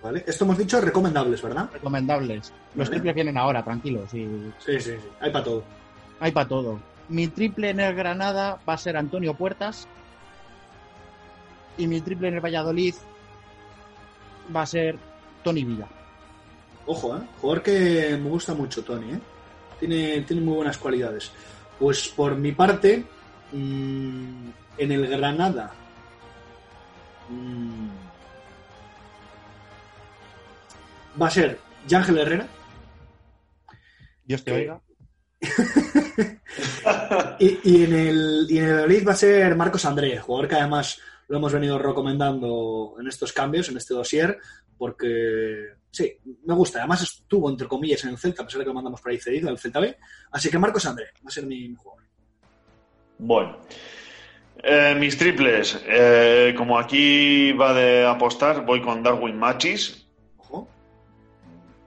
¿Vale? 0.03 0.25
Esto 0.27 0.45
hemos 0.45 0.57
dicho 0.59 0.81
recomendables, 0.81 1.43
¿verdad? 1.43 1.69
Recomendables. 1.73 2.53
Los 2.75 2.89
Vale. 2.89 2.91
triples 2.91 3.15
vienen 3.15 3.37
ahora, 3.37 3.63
tranquilos. 3.63 4.13
Y 4.15 4.27
Sí, 4.59 4.81
sí, 4.81 4.93
sí. 4.93 4.95
Hay 5.21 5.31
para 5.31 5.45
todo. 5.45 5.65
hay 6.21 6.33
para 6.33 6.49
todo. 6.49 6.81
Mi 7.09 7.27
triple 7.29 7.71
en 7.71 7.81
el 7.81 7.95
Granada 7.95 8.59
va 8.69 8.75
a 8.75 8.79
ser 8.79 8.97
Antonio 8.97 9.35
Puertas. 9.35 9.87
Y 11.77 11.87
mi 11.87 12.01
triple 12.01 12.29
en 12.29 12.35
el 12.35 12.41
Valladolid 12.41 12.95
va 14.55 14.63
a 14.63 14.67
ser 14.67 14.97
Tony 15.43 15.65
Villa. 15.65 15.87
Ojo, 16.87 17.17
¿eh? 17.17 17.21
Jugador 17.41 17.63
que 17.63 18.19
me 18.21 18.29
gusta 18.31 18.55
mucho, 18.55 18.83
Tony, 18.83 19.13
¿eh? 19.13 19.21
Tiene, 19.79 20.23
tiene 20.23 20.43
muy 20.43 20.57
buenas 20.57 20.79
cualidades. 20.79 21.31
Pues 21.79 22.09
por 22.09 22.37
mi 22.37 22.53
parte, 22.53 23.05
mm, 23.53 24.49
en 24.79 24.93
el 24.93 25.07
Granada. 25.09 25.73
mm, 27.29 27.89
va 31.21 31.27
a 31.29 31.31
ser 31.31 31.59
Yángel 31.87 32.19
Herrera. 32.19 32.47
Dios 34.25 34.45
te 34.45 34.53
oiga. 34.53 34.81
Y, 37.39 37.59
y 37.65 37.85
en 37.85 37.95
el, 37.95 38.47
y 38.49 38.59
en 38.59 38.65
el 38.65 38.73
Valladolid 38.73 39.09
va 39.09 39.13
a 39.13 39.17
ser 39.17 39.57
Marcos 39.57 39.85
André, 39.85 40.19
jugador 40.19 40.49
que 40.49 40.57
además 40.57 41.01
lo 41.29 41.39
hemos 41.39 41.53
venido 41.53 41.79
recomendando 41.79 42.97
en 43.01 43.07
estos 43.07 43.33
cambios, 43.33 43.69
en 43.69 43.77
este 43.77 43.95
dossier, 43.95 44.39
porque 44.77 45.69
sí, 45.91 46.17
me 46.45 46.55
gusta. 46.55 46.81
Además 46.81 47.03
estuvo, 47.03 47.49
entre 47.49 47.69
comillas, 47.69 48.03
en 48.05 48.11
el 48.11 48.19
Celta, 48.19 48.43
a 48.43 48.45
pesar 48.47 48.59
de 48.59 48.65
que 48.65 48.69
lo 48.71 48.75
mandamos 48.75 49.01
por 49.01 49.13
ahí 49.13 49.19
cedido 49.19 49.49
al 49.49 49.59
Celta 49.59 49.81
B. 49.81 49.97
Así 50.33 50.51
que 50.51 50.59
Marcos 50.59 50.85
André 50.87 51.07
va 51.25 51.29
a 51.29 51.31
ser 51.31 51.47
mi, 51.47 51.69
mi 51.69 51.77
jugador. 51.77 52.05
Bueno. 53.19 53.59
Eh, 54.63 54.95
mis 54.99 55.17
triples. 55.17 55.81
eh, 55.87 56.55
como 56.57 56.79
aquí 56.79 57.53
va 57.53 57.73
de 57.73 58.05
apostar, 58.05 58.67
voy 58.67 58.83
con 58.83 59.03
Darwin 59.03 59.39
Machis. 59.39 60.00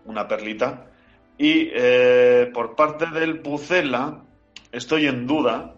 Una 0.05 0.27
perlita. 0.27 0.85
Y 1.37 1.69
eh, 1.73 2.49
por 2.53 2.75
parte 2.75 3.07
del 3.07 3.39
Pucela, 3.39 4.21
estoy 4.71 5.07
en 5.07 5.25
duda 5.25 5.73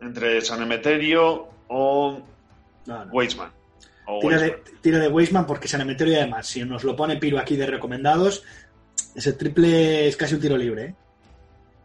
entre 0.00 0.40
San 0.40 0.62
Emeterio 0.62 1.48
o 1.68 2.20
No, 2.86 3.04
no. 3.04 3.12
Weisman. 3.12 3.50
O 4.06 4.20
Tira 4.20 4.36
Weisman. 4.38 4.64
de, 4.64 4.70
tira 4.80 4.98
de 4.98 5.08
Weisman 5.08 5.46
porque 5.46 5.68
San 5.68 5.80
Emeterio 5.80 6.16
además, 6.18 6.46
si 6.46 6.64
nos 6.64 6.84
lo 6.84 6.94
pone 6.96 7.16
Piro 7.16 7.38
aquí 7.38 7.56
de 7.56 7.66
recomendados, 7.66 8.42
ese 9.14 9.32
triple 9.34 10.08
es 10.08 10.16
casi 10.16 10.34
un 10.34 10.40
tiro 10.40 10.56
libre, 10.56 10.84
¿eh? 10.84 10.94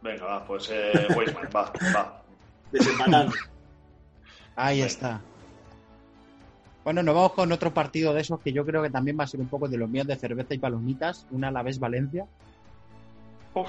Venga, 0.02 0.26
va, 0.26 0.46
pues 0.46 0.70
eh, 0.72 1.08
Weisman, 1.16 1.48
va, 1.56 1.72
va. 1.96 2.24
Desempatando. 2.72 3.34
Ahí 4.56 4.78
Venga. 4.78 4.88
está. 4.88 5.22
Bueno, 6.88 7.04
nos 7.04 7.16
vamos 7.16 7.34
con 7.34 7.52
otro 7.52 7.74
partido 7.74 8.14
de 8.14 8.22
esos 8.22 8.40
que 8.40 8.54
yo 8.54 8.66
creo 8.66 8.82
que 8.82 8.90
también 8.90 9.20
va 9.20 9.26
a 9.26 9.28
ser 9.28 9.42
un 9.42 9.50
poco 9.50 9.68
de 9.68 9.76
los 9.76 9.90
míos 9.90 10.08
de 10.08 10.16
cerveza 10.16 10.54
y 10.54 10.58
palomitas. 10.58 11.28
Una 11.32 11.50
a 11.50 11.52
la 11.52 11.62
vez 11.62 11.80
Valencia. 11.80 12.26
Uf. 13.54 13.68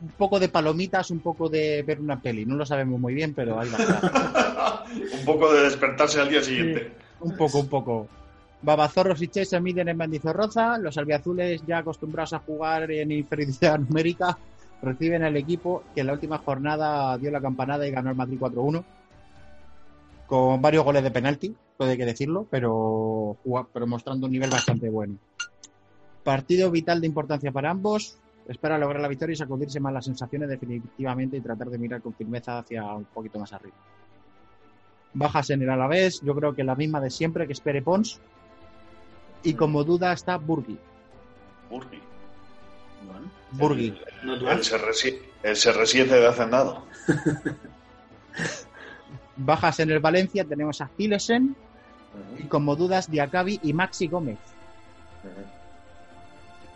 Un 0.00 0.08
poco 0.10 0.38
de 0.38 0.50
palomitas, 0.50 1.10
un 1.10 1.18
poco 1.18 1.48
de 1.48 1.82
ver 1.82 1.98
una 1.98 2.22
peli. 2.22 2.46
No 2.46 2.54
lo 2.54 2.64
sabemos 2.64 3.00
muy 3.00 3.12
bien, 3.12 3.34
pero 3.34 3.58
ahí 3.58 3.68
va 3.70 3.78
a 3.78 4.84
un 5.18 5.24
poco 5.24 5.52
de 5.52 5.64
despertarse 5.64 6.20
al 6.20 6.28
día 6.28 6.44
siguiente. 6.44 6.92
Un 7.18 7.36
poco, 7.36 7.58
un 7.58 7.68
poco. 7.68 8.08
Babazorros 8.62 9.20
y 9.20 9.26
Che 9.26 9.44
se 9.44 9.60
miden 9.60 9.88
en 9.88 9.96
Mendizorroza. 9.96 10.78
Los 10.78 10.96
albiazules, 10.96 11.66
ya 11.66 11.78
acostumbrados 11.78 12.34
a 12.34 12.38
jugar 12.38 12.88
en 12.92 13.10
inferioridad 13.10 13.80
numérica, 13.80 14.38
reciben 14.80 15.24
al 15.24 15.36
equipo 15.36 15.82
que 15.92 16.02
en 16.02 16.06
la 16.06 16.12
última 16.12 16.38
jornada 16.38 17.18
dio 17.18 17.32
la 17.32 17.40
campanada 17.40 17.84
y 17.84 17.90
ganó 17.90 18.10
el 18.10 18.16
Madrid 18.16 18.38
4-1. 18.38 18.84
Con 20.28 20.60
varios 20.60 20.84
goles 20.84 21.02
de 21.02 21.10
penalti, 21.10 21.56
puede 21.78 21.96
que 21.96 22.04
decirlo, 22.04 22.46
pero, 22.50 23.38
pero 23.72 23.86
mostrando 23.86 24.26
un 24.26 24.32
nivel 24.32 24.50
bastante 24.50 24.90
bueno. 24.90 25.16
Partido 26.22 26.70
vital 26.70 27.00
de 27.00 27.06
importancia 27.06 27.50
para 27.50 27.70
ambos. 27.70 28.18
Espera 28.46 28.78
lograr 28.78 29.00
la 29.00 29.08
victoria 29.08 29.32
y 29.32 29.36
sacudirse 29.36 29.80
más 29.80 29.92
las 29.92 30.04
sensaciones 30.04 30.50
definitivamente 30.50 31.38
y 31.38 31.40
tratar 31.40 31.70
de 31.70 31.78
mirar 31.78 32.02
con 32.02 32.14
firmeza 32.14 32.58
hacia 32.58 32.84
un 32.84 33.06
poquito 33.06 33.38
más 33.38 33.52
arriba. 33.54 33.76
Bajas 35.14 35.48
en 35.50 35.62
el 35.62 35.70
Alavés, 35.70 36.20
yo 36.20 36.34
creo 36.34 36.54
que 36.54 36.62
la 36.62 36.74
misma 36.74 37.00
de 37.00 37.10
siempre, 37.10 37.46
que 37.46 37.54
espere 37.54 37.80
Pons. 37.80 38.20
Y 39.42 39.54
como 39.54 39.84
duda 39.84 40.12
está 40.12 40.36
Burgi. 40.36 40.78
Burgi. 41.70 42.00
Burgui. 43.52 43.98
El, 44.22 44.60
CR7, 44.60 45.18
el 45.42 45.56
CR7 45.56 46.06
de 46.06 46.26
Hacendado. 46.26 46.84
Bajas 49.38 49.80
en 49.80 49.90
el 49.90 50.00
Valencia 50.00 50.44
tenemos 50.44 50.80
a 50.80 50.90
Gilesen 50.96 51.56
y 52.38 52.44
como 52.44 52.76
dudas 52.76 53.10
Diacabi 53.10 53.60
y 53.62 53.72
Maxi 53.72 54.08
Gómez. 54.08 54.38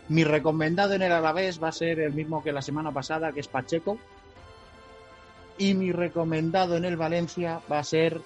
Mi 0.09 0.23
recomendado 0.23 0.93
en 0.93 1.01
el 1.01 1.11
Alavés 1.11 1.61
va 1.61 1.69
a 1.69 1.73
ser 1.73 1.99
el 1.99 2.13
mismo 2.13 2.43
que 2.43 2.51
la 2.51 2.61
semana 2.61 2.91
pasada, 2.91 3.31
que 3.31 3.39
es 3.39 3.47
Pacheco. 3.47 3.97
Y 5.57 5.73
mi 5.75 5.91
recomendado 5.91 6.77
en 6.77 6.85
el 6.85 6.97
Valencia 6.97 7.61
va 7.71 7.79
a 7.79 7.83
ser 7.83 8.19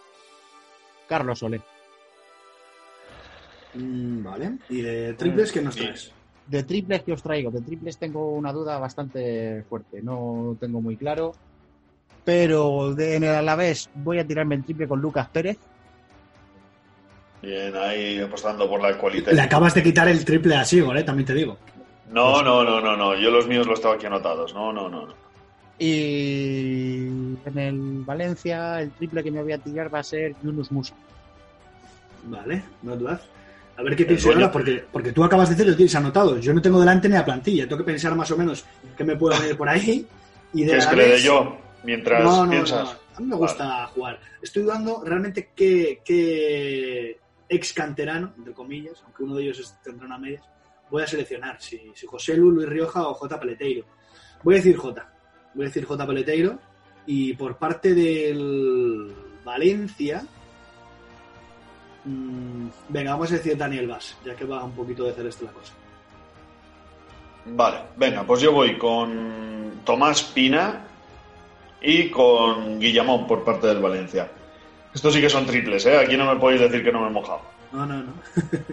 Carlos 1.07 1.39
Soler. 1.39 1.61
Mm, 3.73 4.23
vale. 4.23 4.57
¿Y 4.69 4.81
de 4.81 5.13
triples 5.13 5.51
qué 5.51 5.61
nos 5.61 5.75
traes? 5.75 6.11
De 6.47 6.63
triples 6.63 7.03
que 7.03 7.11
os 7.11 7.21
traigo. 7.21 7.51
De 7.51 7.61
triples 7.61 7.97
tengo 7.97 8.31
una 8.31 8.53
duda 8.53 8.79
bastante 8.79 9.63
fuerte. 9.63 10.01
No 10.01 10.55
tengo 10.59 10.81
muy 10.81 10.95
claro. 10.95 11.33
Pero 12.27 12.93
de, 12.93 13.15
en 13.15 13.23
el 13.23 13.33
Alavés 13.33 13.89
voy 13.95 14.19
a 14.19 14.27
tirarme 14.27 14.55
el 14.55 14.65
triple 14.65 14.85
con 14.85 14.99
Lucas 14.99 15.29
Pérez. 15.29 15.57
Bien, 17.41 17.73
ahí 17.77 18.19
apostando 18.19 18.69
por 18.69 18.81
la 18.81 18.97
cualidad. 18.97 19.31
Le 19.31 19.39
acabas 19.39 19.73
de 19.73 19.81
quitar 19.81 20.09
el 20.09 20.25
triple 20.25 20.53
a 20.57 20.65
Sigor, 20.65 20.97
¿eh? 20.97 21.03
también 21.05 21.25
te 21.25 21.33
digo. 21.33 21.57
No, 22.11 22.43
no, 22.43 22.65
no, 22.65 22.81
no, 22.81 22.97
no. 22.97 23.15
Yo 23.15 23.31
los 23.31 23.47
míos 23.47 23.65
los 23.65 23.79
tengo 23.79 23.95
aquí 23.95 24.07
anotados. 24.07 24.53
No, 24.53 24.73
no, 24.73 24.89
no. 24.89 25.05
no. 25.05 25.13
Y 25.79 27.05
en 27.45 27.57
el 27.57 28.03
Valencia 28.03 28.81
el 28.81 28.91
triple 28.91 29.23
que 29.23 29.31
me 29.31 29.41
voy 29.41 29.53
a 29.53 29.59
tirar 29.59 29.93
va 29.93 29.99
a 29.99 30.03
ser 30.03 30.35
Yunus 30.43 30.69
Musa. 30.69 30.95
Vale, 32.25 32.61
no 32.81 32.97
dudas. 32.97 33.21
A 33.77 33.83
ver 33.83 33.95
qué 33.95 34.03
pienso 34.03 34.33
ahora, 34.33 34.51
porque, 34.51 34.83
porque 34.91 35.13
tú 35.13 35.23
acabas 35.23 35.47
de 35.47 35.55
decir, 35.55 35.71
lo 35.71 35.77
tienes 35.77 35.95
anotado. 35.95 36.37
Yo 36.39 36.53
no 36.53 36.61
tengo 36.61 36.77
delante 36.81 37.07
ni 37.07 37.15
la 37.15 37.23
plantilla. 37.23 37.69
Tengo 37.69 37.77
que 37.77 37.85
pensar 37.85 38.13
más 38.15 38.29
o 38.31 38.37
menos 38.37 38.65
qué 38.97 39.05
me 39.05 39.15
puedo 39.15 39.39
venir 39.39 39.55
por 39.55 39.69
ahí. 39.69 40.05
Y 40.53 40.65
de 40.65 40.71
¿Qué 40.73 40.77
es 40.77 40.87
que 40.87 40.95
le 40.97 41.07
dé 41.07 41.21
yo 41.21 41.66
mientras 41.87 42.21
no, 42.23 42.43
no, 42.45 42.51
piensas? 42.51 42.83
no. 42.83 43.17
A 43.17 43.19
mí 43.21 43.25
me 43.27 43.35
gusta 43.37 43.87
jugar. 43.87 44.19
Estoy 44.41 44.63
dudando 44.63 45.01
realmente 45.03 45.51
qué, 45.55 46.01
qué 46.05 47.17
ex 47.49 47.73
canterano, 47.73 48.33
entre 48.37 48.53
comillas, 48.53 49.01
aunque 49.05 49.23
uno 49.23 49.35
de 49.35 49.43
ellos 49.43 49.59
es- 49.59 49.81
tendrá 49.81 50.05
una 50.05 50.17
medias, 50.17 50.43
voy 50.91 51.01
a 51.03 51.07
seleccionar. 51.07 51.59
Si, 51.61 51.91
si 51.95 52.05
José 52.05 52.35
Lu, 52.35 52.51
Luis 52.51 52.67
Rioja 52.69 53.07
o 53.07 53.13
J. 53.13 53.39
Peleteiro. 53.39 53.85
Voy 54.43 54.55
a 54.55 54.57
decir 54.57 54.75
J. 54.77 55.09
Voy 55.55 55.65
a 55.65 55.67
decir 55.69 55.85
J. 55.85 56.05
Peleteiro. 56.05 56.59
Y 57.07 57.33
por 57.35 57.57
parte 57.57 57.93
del 57.95 59.13
Valencia. 59.45 60.23
mm, 62.03 62.67
venga, 62.89 63.11
vamos 63.11 63.31
a 63.31 63.35
decir 63.35 63.57
Daniel 63.57 63.87
Vaz, 63.87 64.17
ya 64.25 64.35
que 64.35 64.43
va 64.45 64.63
un 64.63 64.73
poquito 64.73 65.05
de 65.05 65.13
celeste 65.13 65.45
la 65.45 65.51
cosa. 65.51 65.73
Vale, 67.45 67.77
venga, 67.95 68.23
pues 68.25 68.41
yo 68.41 68.51
voy 68.51 68.77
con 68.77 69.81
Tomás 69.85 70.21
Pina 70.23 70.85
y 71.81 72.09
con 72.09 72.79
Guillamón 72.79 73.27
por 73.27 73.43
parte 73.43 73.67
del 73.67 73.79
Valencia. 73.81 74.29
Estos 74.93 75.13
sí 75.13 75.21
que 75.21 75.29
son 75.29 75.45
triples, 75.45 75.85
¿eh? 75.85 75.97
Aquí 75.97 76.17
no 76.17 76.31
me 76.33 76.39
podéis 76.39 76.61
decir 76.61 76.83
que 76.83 76.91
no 76.91 77.01
me 77.01 77.07
he 77.07 77.11
mojado. 77.11 77.41
No, 77.71 77.85
no, 77.85 78.01
no. 78.03 78.13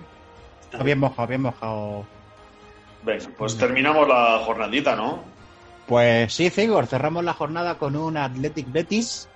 Bien 0.84 0.98
mojado, 0.98 1.28
bien 1.28 1.42
mojado. 1.42 2.04
Venga, 3.04 3.26
pues 3.38 3.56
terminamos 3.56 4.08
la 4.08 4.40
jornadita, 4.44 4.96
¿no? 4.96 5.22
Pues 5.86 6.32
sí, 6.32 6.50
Cigor, 6.50 6.86
cerramos 6.86 7.22
la 7.22 7.34
jornada 7.34 7.76
con 7.78 7.94
un 7.94 8.16
Athletic 8.16 8.72
Betis. 8.72 9.28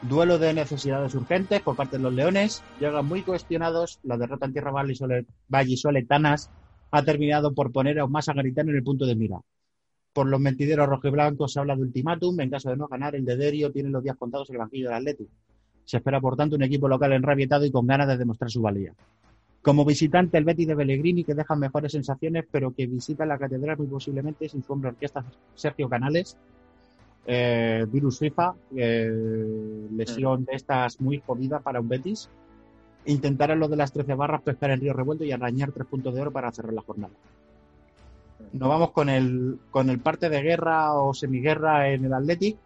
Duelo 0.00 0.38
de 0.38 0.54
necesidades 0.54 1.14
urgentes 1.14 1.60
por 1.62 1.76
parte 1.76 1.96
de 1.96 2.02
los 2.02 2.12
Leones. 2.14 2.62
Llegan 2.78 3.04
muy 3.06 3.22
cuestionados. 3.22 3.98
La 4.04 4.16
derrota 4.16 4.46
en 4.46 4.52
tierra 4.52 4.70
vallisole- 4.70 5.26
vallisoletanas 5.48 6.50
ha 6.90 7.02
terminado 7.02 7.52
por 7.52 7.72
poner 7.72 7.98
aún 7.98 8.12
más 8.12 8.28
a 8.28 8.34
Garitano 8.34 8.70
en 8.70 8.76
el 8.76 8.84
punto 8.84 9.04
de 9.06 9.16
mira. 9.16 9.38
Por 10.14 10.28
los 10.28 10.40
mentideros 10.40 10.88
rojiblancos 10.88 11.52
se 11.52 11.58
habla 11.58 11.74
de 11.74 11.82
ultimátum. 11.82 12.40
En 12.40 12.48
caso 12.48 12.70
de 12.70 12.76
no 12.76 12.86
ganar, 12.86 13.16
el 13.16 13.24
de 13.24 13.36
Derio 13.36 13.72
tiene 13.72 13.90
los 13.90 14.02
días 14.02 14.16
contados 14.16 14.48
en 14.48 14.54
el 14.54 14.60
banquillo 14.60 14.86
del 14.86 14.96
Athletic. 14.96 15.28
Se 15.84 15.96
espera, 15.96 16.20
por 16.20 16.36
tanto, 16.36 16.54
un 16.54 16.62
equipo 16.62 16.88
local 16.88 17.12
enrabietado 17.12 17.66
y 17.66 17.72
con 17.72 17.86
ganas 17.86 18.06
de 18.06 18.16
demostrar 18.16 18.48
su 18.48 18.62
valía. 18.62 18.94
Como 19.60 19.84
visitante, 19.84 20.38
el 20.38 20.44
Betis 20.44 20.68
de 20.68 20.76
Pellegrini, 20.76 21.24
que 21.24 21.34
deja 21.34 21.56
mejores 21.56 21.90
sensaciones, 21.90 22.44
pero 22.48 22.72
que 22.72 22.86
visita 22.86 23.26
la 23.26 23.38
catedral 23.38 23.76
muy 23.76 23.88
posiblemente 23.88 24.48
sin 24.48 24.62
su 24.62 24.72
hombre 24.72 24.90
orquesta 24.90 25.24
Sergio 25.54 25.88
Canales. 25.88 26.36
Eh, 27.26 27.84
virus 27.90 28.18
FIFA, 28.18 28.54
eh, 28.76 29.88
lesión 29.90 30.44
de 30.44 30.52
estas 30.52 31.00
muy 31.00 31.20
jodida 31.26 31.58
para 31.58 31.80
un 31.80 31.88
Betis. 31.88 32.28
Intentarán 33.06 33.58
los 33.58 33.70
de 33.70 33.76
las 33.76 33.92
13 33.92 34.14
barras 34.14 34.42
pescar 34.42 34.70
el 34.70 34.80
río 34.80 34.92
revuelto 34.92 35.24
y 35.24 35.32
arañar 35.32 35.72
tres 35.72 35.86
puntos 35.88 36.14
de 36.14 36.20
oro 36.20 36.30
para 36.30 36.52
cerrar 36.52 36.72
la 36.72 36.82
jornada. 36.82 37.14
Nos 38.52 38.68
vamos 38.68 38.90
con 38.90 39.08
el, 39.08 39.58
con 39.70 39.90
el 39.90 39.98
parte 39.98 40.28
de 40.28 40.42
guerra 40.42 40.94
o 40.94 41.14
semiguerra 41.14 41.88
en 41.88 42.04
el 42.04 42.12
Athletic. 42.12 42.56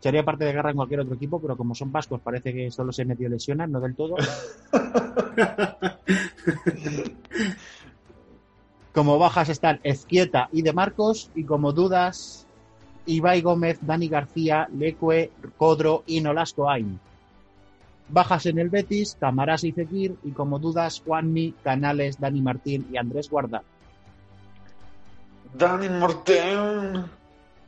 Sería 0.00 0.24
parte 0.24 0.44
de 0.44 0.52
guerra 0.52 0.70
en 0.70 0.76
cualquier 0.76 1.00
otro 1.00 1.14
equipo, 1.14 1.40
pero 1.40 1.56
como 1.56 1.74
son 1.74 1.90
vascos 1.90 2.20
parece 2.20 2.52
que 2.52 2.70
solo 2.70 2.92
se 2.92 3.04
medio 3.04 3.28
lesionan, 3.28 3.72
no 3.72 3.80
del 3.80 3.96
todo. 3.96 4.16
Como 8.96 9.18
bajas 9.18 9.50
están 9.50 9.78
Ezquieta 9.82 10.48
y 10.52 10.62
De 10.62 10.72
Marcos, 10.72 11.30
y 11.34 11.44
como 11.44 11.72
dudas, 11.72 12.46
Ibai 13.04 13.42
Gómez, 13.42 13.78
Dani 13.82 14.08
García, 14.08 14.70
Leque, 14.74 15.30
Codro 15.58 16.02
y 16.06 16.22
Nolasco 16.22 16.70
Ain. 16.70 16.98
Bajas 18.08 18.46
en 18.46 18.58
el 18.58 18.70
Betis, 18.70 19.18
Camarás 19.20 19.64
y 19.64 19.72
Fekir, 19.72 20.16
y 20.24 20.30
como 20.30 20.58
dudas, 20.58 21.02
Juanmi, 21.04 21.52
Canales, 21.62 22.18
Dani 22.18 22.40
Martín 22.40 22.86
y 22.90 22.96
Andrés 22.96 23.28
Guarda. 23.28 23.62
Dani 25.56 25.88
Martín. 25.88 27.04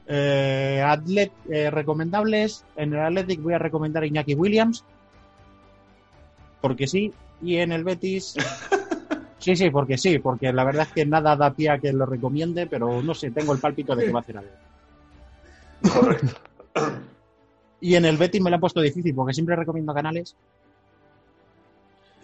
Eh, 0.07 0.83
atlet- 0.87 1.33
eh, 1.51 1.71
recomendables, 1.71 2.65
en 2.77 2.95
el 2.95 3.01
Athletic 3.01 3.43
voy 3.43 3.55
a 3.55 3.59
recomendar 3.59 4.03
a 4.03 4.07
Iñaki 4.07 4.35
Williams, 4.35 4.85
porque 6.61 6.87
sí, 6.87 7.13
y 7.43 7.57
en 7.57 7.73
el 7.73 7.85
Betis... 7.85 8.35
Sí, 9.41 9.55
sí, 9.55 9.71
porque 9.71 9.97
sí, 9.97 10.19
porque 10.19 10.53
la 10.53 10.65
verdad 10.65 10.89
es 10.89 10.93
que 10.93 11.07
nada 11.07 11.37
da 11.37 11.53
pie 11.55 11.71
a 11.71 11.79
que 11.79 11.93
lo 11.93 12.05
recomiende, 12.07 12.67
pero 12.67 13.01
no 13.03 13.15
sé, 13.15 13.31
tengo 13.31 13.53
el 13.53 13.61
pálpito 13.61 13.95
de 13.95 14.05
que 14.07 14.11
va 14.11 14.19
a 14.19 14.23
hacer 14.23 14.37
algo. 14.37 14.51
Correcto. 15.95 16.27
Y 17.81 17.95
en 17.95 18.05
el 18.05 18.17
Betis 18.17 18.43
me 18.43 18.51
lo 18.51 18.57
han 18.57 18.61
puesto 18.61 18.81
difícil 18.81 19.15
porque 19.15 19.33
siempre 19.35 19.55
recomiendo 19.55 19.95
canales. 19.95 20.35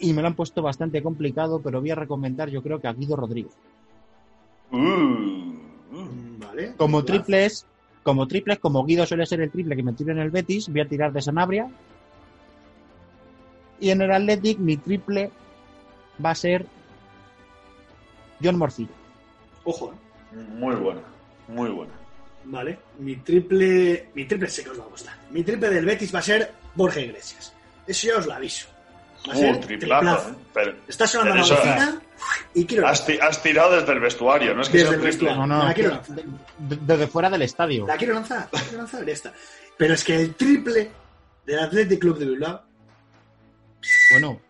Y 0.01 0.13
me 0.13 0.23
lo 0.23 0.29
han 0.29 0.35
puesto 0.35 0.61
bastante 0.61 1.05
complicado, 1.05 1.63
pero 1.63 1.81
voy 1.81 1.93
a 1.93 1.95
recomendar 1.95 2.51
yo 2.51 2.61
creo 2.65 2.81
que 2.81 2.89
a 2.89 2.93
Guido 2.93 3.15
Rodríguez. 3.15 3.53
Mm, 4.73 5.44
Vale. 6.55 6.75
Como 6.77 7.05
triples, 7.05 7.67
como 8.03 8.29
triples, 8.29 8.59
como 8.59 8.85
Guido 8.85 9.07
suele 9.07 9.27
ser 9.27 9.41
el 9.41 9.51
triple 9.51 9.77
que 9.77 9.83
me 9.83 9.93
tiro 9.93 10.13
en 10.13 10.19
el 10.19 10.31
Betis, 10.31 10.69
voy 10.69 10.81
a 10.81 10.89
tirar 10.89 11.13
de 11.13 11.23
Sanabria. 11.23 11.69
Y 13.81 13.91
en 13.91 14.03
el 14.03 14.13
Athletic 14.13 14.59
mi 14.59 14.77
triple 14.77 15.31
va 16.25 16.31
a 16.31 16.35
ser 16.35 16.67
John 18.43 18.57
Morcillo. 18.57 18.93
Ojo, 19.65 19.93
¿eh? 19.93 20.37
muy 20.37 20.75
buena, 20.77 21.01
muy 21.49 21.71
buena. 21.71 21.93
Vale. 22.45 22.79
Mi 22.99 23.17
triple. 23.17 24.11
Mi 24.15 24.27
triple 24.27 24.49
sé 24.49 24.63
que 24.63 24.71
os 24.71 24.79
va 24.79 24.85
a 24.85 24.89
gustar. 24.89 25.15
Mi 25.31 25.43
triple 25.43 25.71
del 25.71 25.87
Betis 25.87 26.15
va 26.15 26.19
a 26.19 26.23
ser 26.23 26.53
Borja 26.75 27.01
Iglesias. 27.01 27.55
Eso 27.87 28.07
ya 28.07 28.19
os 28.19 28.27
lo 28.27 28.35
aviso. 28.35 28.69
Ser 29.33 29.57
Uh, 29.57 29.61
triplazo, 29.61 30.29
¿eh? 30.31 30.35
Pero, 30.53 30.77
Está 30.87 31.07
sonando 31.07 31.33
pero 31.33 31.47
la 31.47 31.55
eso- 31.55 31.57
bocina 31.57 32.03
y 32.55 32.67
quiero. 32.67 32.87
has, 32.89 33.05
has 33.23 33.43
tirado 33.43 33.73
desde 33.81 33.93
el 33.93 34.01
vestuario, 34.01 34.55
no 34.55 34.61
es 34.63 34.69
que 34.69 34.79
Desde 34.79 34.91
sea 34.91 35.01
triple. 35.01 35.35
No, 35.35 35.47
no, 35.47 35.65
la 35.65 35.73
quiero 35.75 35.91
que- 35.91 35.97
lanzar. 36.13 36.17
de- 36.59 36.77
desde 36.81 37.07
fuera 37.07 37.31
del 37.31 37.43
estadio. 37.43 37.87
La 37.87 37.97
quiero 37.97 38.15
lanzar. 38.15 38.49
La 38.53 38.61
quiero 38.61 38.79
lanzar. 38.79 39.05
Ya 39.07 39.13
está. 39.13 39.33
Pero 39.79 39.95
es 39.95 40.05
que 40.05 40.15
el 40.21 40.35
triple 40.35 40.91
del 41.47 41.59
Athletic 41.59 42.01
Club 42.01 42.19
de 42.19 42.27
Bilbao. 42.27 42.63
Bueno, 44.13 44.41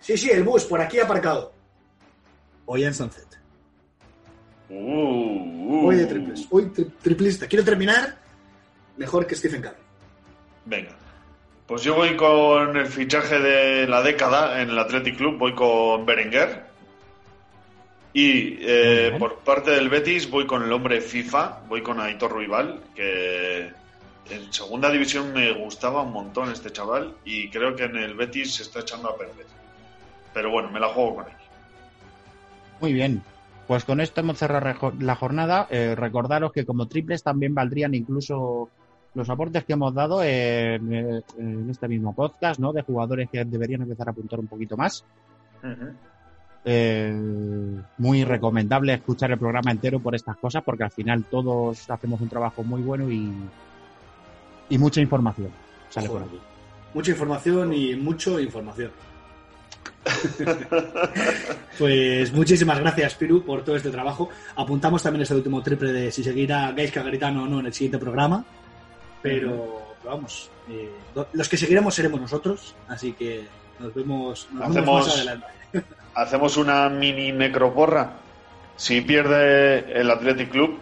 Sí, 0.00 0.16
sí, 0.16 0.30
el 0.30 0.44
bus 0.44 0.64
por 0.64 0.80
aquí 0.80 1.00
aparcado. 1.00 1.52
Hoy 2.66 2.84
en 2.84 2.94
Sunset. 2.94 3.26
Uh, 4.68 4.74
uh. 4.74 5.86
Hoy 5.88 5.96
de 5.96 6.06
triples. 6.06 6.46
Hoy 6.50 6.64
tri- 6.66 6.92
triplista. 7.02 7.46
Quiero 7.46 7.64
terminar 7.64 8.16
mejor 8.96 9.26
que 9.26 9.34
Stephen 9.34 9.62
Curry. 9.62 9.76
Venga. 10.64 10.90
Pues 11.66 11.82
yo 11.82 11.96
voy 11.96 12.14
con 12.16 12.76
el 12.76 12.86
fichaje 12.86 13.40
de 13.40 13.88
la 13.88 14.00
década 14.00 14.62
en 14.62 14.70
el 14.70 14.78
Athletic 14.78 15.16
Club, 15.16 15.36
voy 15.36 15.54
con 15.54 16.06
Berenguer. 16.06 16.64
Y 18.12 18.58
eh, 18.60 19.16
por 19.18 19.40
parte 19.40 19.72
del 19.72 19.88
Betis 19.88 20.30
voy 20.30 20.46
con 20.46 20.62
el 20.62 20.72
hombre 20.72 21.00
FIFA, 21.00 21.64
voy 21.68 21.82
con 21.82 22.00
Aitor 22.00 22.30
Ruibal, 22.30 22.80
que 22.94 23.72
en 24.30 24.52
segunda 24.52 24.90
división 24.90 25.32
me 25.32 25.52
gustaba 25.52 26.02
un 26.02 26.12
montón 26.12 26.50
este 26.50 26.70
chaval 26.70 27.14
y 27.24 27.50
creo 27.50 27.74
que 27.76 27.84
en 27.84 27.96
el 27.96 28.14
Betis 28.14 28.54
se 28.54 28.62
está 28.62 28.80
echando 28.80 29.10
a 29.10 29.18
perder. 29.18 29.46
Pero 30.32 30.50
bueno, 30.50 30.70
me 30.70 30.80
la 30.80 30.88
juego 30.88 31.16
con 31.16 31.26
él. 31.26 31.36
Muy 32.80 32.92
bien. 32.92 33.22
Pues 33.66 33.84
con 33.84 34.00
esto 34.00 34.20
hemos 34.20 34.38
cerrado 34.38 34.92
la 35.00 35.16
jornada. 35.16 35.66
Eh, 35.70 35.94
recordaros 35.96 36.52
que 36.52 36.64
como 36.64 36.86
triples 36.86 37.22
también 37.22 37.54
valdrían 37.54 37.94
incluso 37.94 38.70
los 39.16 39.30
aportes 39.30 39.64
que 39.64 39.72
hemos 39.72 39.94
dado 39.94 40.22
en, 40.22 41.22
en 41.38 41.70
este 41.70 41.88
mismo 41.88 42.14
podcast, 42.14 42.60
¿no? 42.60 42.72
De 42.72 42.82
jugadores 42.82 43.30
que 43.30 43.44
deberían 43.46 43.82
empezar 43.82 44.08
a 44.08 44.10
apuntar 44.10 44.38
un 44.38 44.46
poquito 44.46 44.76
más. 44.76 45.04
Eh, 46.66 47.12
muy 47.96 48.24
recomendable 48.24 48.92
escuchar 48.92 49.30
el 49.30 49.38
programa 49.38 49.70
entero 49.70 50.00
por 50.00 50.14
estas 50.14 50.36
cosas, 50.36 50.62
porque 50.62 50.84
al 50.84 50.90
final 50.90 51.24
todos 51.24 51.88
hacemos 51.88 52.20
un 52.20 52.28
trabajo 52.28 52.62
muy 52.62 52.82
bueno 52.82 53.10
y, 53.10 53.32
y 54.68 54.76
mucha 54.76 55.00
información 55.00 55.48
sale 55.88 56.10
por 56.10 56.22
aquí. 56.22 56.38
Mucha 56.92 57.12
información 57.12 57.72
y 57.72 57.96
mucho 57.96 58.38
información. 58.38 58.90
pues 61.78 62.32
muchísimas 62.32 62.78
gracias, 62.80 63.14
Piru, 63.14 63.42
por 63.44 63.64
todo 63.64 63.76
este 63.76 63.90
trabajo. 63.90 64.28
Apuntamos 64.56 65.02
también 65.02 65.22
este 65.22 65.34
último 65.34 65.62
triple 65.62 65.92
de 65.92 66.12
si 66.12 66.22
seguirá 66.22 66.70
Gaisca 66.72 67.02
Garitano 67.02 67.44
o 67.44 67.46
no 67.46 67.60
en 67.60 67.66
el 67.66 67.72
siguiente 67.72 67.98
programa. 67.98 68.44
Pero, 69.30 69.96
pero 70.02 70.14
vamos, 70.14 70.50
eh, 70.70 70.90
los 71.32 71.48
que 71.48 71.56
seguiremos 71.56 71.94
seremos 71.94 72.20
nosotros, 72.20 72.74
así 72.88 73.12
que 73.12 73.44
nos 73.78 73.94
vemos, 73.94 74.48
nos 74.52 74.60
vemos 74.74 74.76
Hacemos- 74.76 75.06
más 75.06 75.16
adelante. 75.16 75.46
Hacemos 76.14 76.56
una 76.56 76.88
mini 76.88 77.32
necroporra. 77.32 78.12
Si 78.76 79.00
pierde 79.02 80.00
el 80.00 80.10
Athletic 80.10 80.50
Club, 80.50 80.78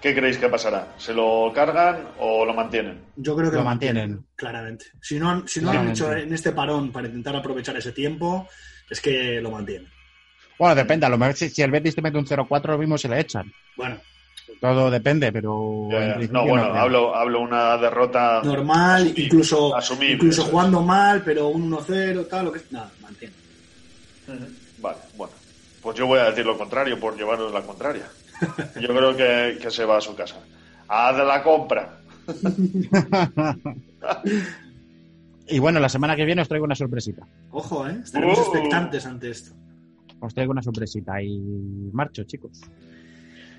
¿qué 0.00 0.14
creéis 0.14 0.38
que 0.38 0.48
pasará? 0.48 0.94
¿Se 0.98 1.12
lo 1.12 1.50
cargan 1.54 2.08
o 2.18 2.44
lo 2.46 2.54
mantienen? 2.54 3.00
Yo 3.16 3.36
creo 3.36 3.50
que 3.50 3.56
Lo 3.58 3.64
mantienen. 3.64 4.24
claramente. 4.36 4.86
Si 5.02 5.18
no, 5.18 5.30
han- 5.30 5.48
si 5.48 5.60
no 5.60 5.70
han 5.70 5.90
hecho 5.90 6.12
en 6.14 6.32
este 6.32 6.52
parón 6.52 6.92
para 6.92 7.06
intentar 7.08 7.36
aprovechar 7.36 7.76
ese 7.76 7.92
tiempo, 7.92 8.48
es 8.88 9.00
que 9.00 9.40
lo 9.40 9.50
mantienen. 9.50 9.88
Bueno, 10.58 10.74
depende, 10.74 11.06
a 11.06 11.08
lo 11.08 11.16
mejor 11.18 11.34
si, 11.34 11.48
si 11.48 11.62
el 11.62 11.70
Betis 11.70 11.94
te 11.94 12.02
mete 12.02 12.18
un 12.18 12.26
0-4, 12.26 12.72
lo 12.72 12.78
mismo 12.78 12.98
se 12.98 13.08
le 13.08 13.20
echan. 13.20 13.50
Bueno, 13.76 13.98
Todo 14.60 14.90
depende, 14.90 15.32
pero. 15.32 15.88
Ya, 15.90 16.18
ya. 16.20 16.28
No, 16.30 16.46
bueno, 16.46 16.64
hablo, 16.74 17.14
hablo 17.16 17.40
una 17.40 17.76
derrota 17.78 18.42
normal, 18.44 19.02
asumible, 19.02 19.24
incluso, 19.24 19.74
asumible, 19.74 20.14
incluso 20.14 20.42
eso 20.42 20.50
jugando 20.50 20.82
mal, 20.82 21.22
pero 21.24 21.48
un 21.48 21.70
1-0, 21.70 22.28
tal, 22.28 22.44
lo 22.44 22.52
que 22.52 22.60
Nada, 22.70 22.90
mantiene. 23.00 23.32
Vale, 24.78 24.98
bueno. 25.16 25.32
Pues 25.82 25.96
yo 25.96 26.06
voy 26.06 26.18
a 26.18 26.24
decir 26.24 26.44
lo 26.44 26.58
contrario 26.58 27.00
por 27.00 27.16
llevaros 27.16 27.52
la 27.54 27.62
contraria. 27.62 28.06
Yo 28.80 28.88
creo 28.88 29.16
que, 29.16 29.58
que 29.62 29.70
se 29.70 29.84
va 29.86 29.96
a 29.96 30.00
su 30.02 30.14
casa. 30.14 30.36
Haz 30.88 31.16
la 31.16 31.42
compra. 31.42 31.98
Y 35.52 35.58
bueno, 35.58 35.80
la 35.80 35.88
semana 35.88 36.14
que 36.14 36.24
viene 36.24 36.42
os 36.42 36.48
traigo 36.48 36.64
una 36.64 36.76
sorpresita. 36.76 37.26
Ojo, 37.50 37.88
¿eh? 37.88 37.98
Estaremos 38.04 38.38
Uh. 38.38 38.42
expectantes 38.42 39.04
ante 39.04 39.30
esto. 39.30 39.52
Os 40.20 40.32
traigo 40.32 40.52
una 40.52 40.62
sorpresita 40.62 41.20
y 41.22 41.40
marcho, 41.92 42.22
chicos. 42.24 42.60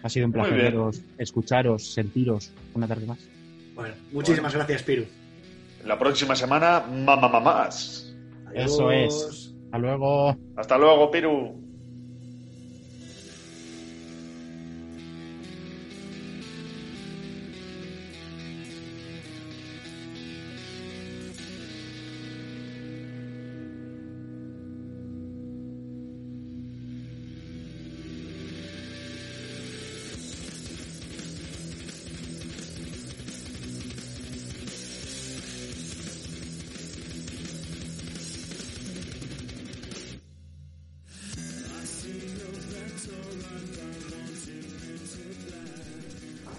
Ha 0.04 0.10
sido 0.10 0.26
un 0.26 0.32
placer 0.32 0.54
veros, 0.54 1.02
escucharos, 1.18 1.94
sentiros 1.94 2.52
una 2.74 2.88
tarde 2.88 3.06
más. 3.06 3.20
Bueno, 3.76 3.94
muchísimas 4.12 4.54
gracias, 4.54 4.84
Piru. 4.84 5.06
La 5.86 5.98
próxima 5.98 6.36
semana, 6.36 6.84
mamá 6.90 7.28
mamás. 7.28 8.16
Eso 8.54 8.92
es. 8.92 9.54
Hasta 9.66 9.78
luego. 9.78 10.38
Hasta 10.56 10.78
luego, 10.78 11.10
Piru. 11.12 11.61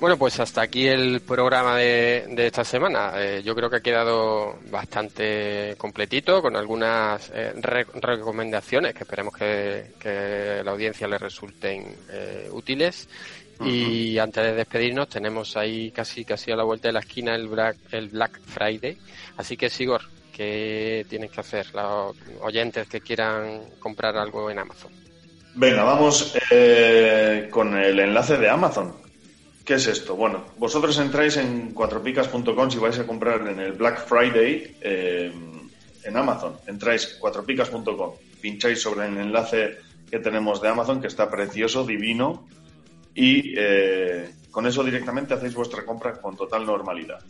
Bueno, 0.03 0.17
pues 0.19 0.41
hasta 0.41 0.63
aquí 0.63 0.89
el 0.89 1.21
programa 1.21 1.77
de, 1.77 2.27
de 2.31 2.47
esta 2.49 2.65
semana. 2.65 3.13
Eh, 3.19 3.41
yo 3.45 3.55
creo 3.55 3.71
que 3.71 3.77
ha 3.77 3.81
quedado 3.81 4.59
bastante 4.69 5.77
completito 5.79 6.43
con 6.43 6.57
algunas 6.57 7.31
eh, 7.33 7.53
re- 7.55 7.87
recomendaciones 8.01 8.95
que 8.95 9.05
esperemos 9.05 9.33
que, 9.33 10.61
la 10.65 10.73
audiencia 10.73 11.07
le 11.07 11.19
resulten 11.19 11.95
eh, 12.11 12.49
útiles. 12.51 13.09
Y 13.65 14.19
antes 14.19 14.43
de 14.43 14.55
despedirnos 14.55 15.09
tenemos 15.09 15.57
ahí 15.57 15.93
casi 15.93 16.25
casi 16.25 16.51
a 16.51 16.57
la 16.57 16.65
vuelta 16.65 16.89
de 16.89 16.95
la 16.95 17.01
esquina 17.01 17.37
el 17.37 17.47
Black, 17.47 17.77
el 17.93 18.09
Black 18.09 18.41
Friday. 18.45 18.99
Así 19.37 19.57
que 19.57 19.71
Sigor, 19.71 20.03
¿qué 20.35 21.07
tienes 21.09 21.31
que 21.31 21.43
hacer 21.43 21.73
los 21.77 22.17
oyentes 22.41 22.89
que 22.89 23.01
quieran 23.01 23.61
comprar 23.79 24.17
algo 24.17 24.51
en 24.51 24.59
Amazon? 24.59 24.91
Venga, 25.55 25.85
vamos 25.85 26.37
eh, 26.51 27.47
con 27.53 27.77
el 27.79 28.01
enlace 28.01 28.37
de 28.37 28.51
Amazon. 28.51 29.12
¿Qué 29.73 29.77
es 29.77 29.87
esto? 29.87 30.17
Bueno, 30.17 30.45
vosotros 30.59 30.99
entráis 30.99 31.39
en 31.39 31.73
cuatropicas.com 31.73 32.71
si 32.71 32.77
vais 32.77 32.99
a 32.99 33.07
comprar 33.07 33.49
en 33.49 33.59
el 33.59 33.73
Black 33.73 34.05
Friday 34.07 34.77
eh, 34.83 35.33
en 36.05 36.15
Amazon. 36.15 36.59
Entráis 36.67 37.17
cuatropicas.com, 37.19 38.13
pincháis 38.39 38.83
sobre 38.83 39.07
el 39.07 39.17
enlace 39.17 39.79
que 40.11 40.19
tenemos 40.19 40.61
de 40.61 40.69
Amazon, 40.69 41.01
que 41.01 41.07
está 41.07 41.31
precioso, 41.31 41.87
divino, 41.87 42.47
y 43.15 43.55
eh, 43.57 44.35
con 44.51 44.67
eso 44.67 44.85
directamente 44.85 45.33
hacéis 45.33 45.55
vuestra 45.55 45.87
compra 45.87 46.21
con 46.21 46.37
total 46.37 46.67
normalidad. 46.67 47.21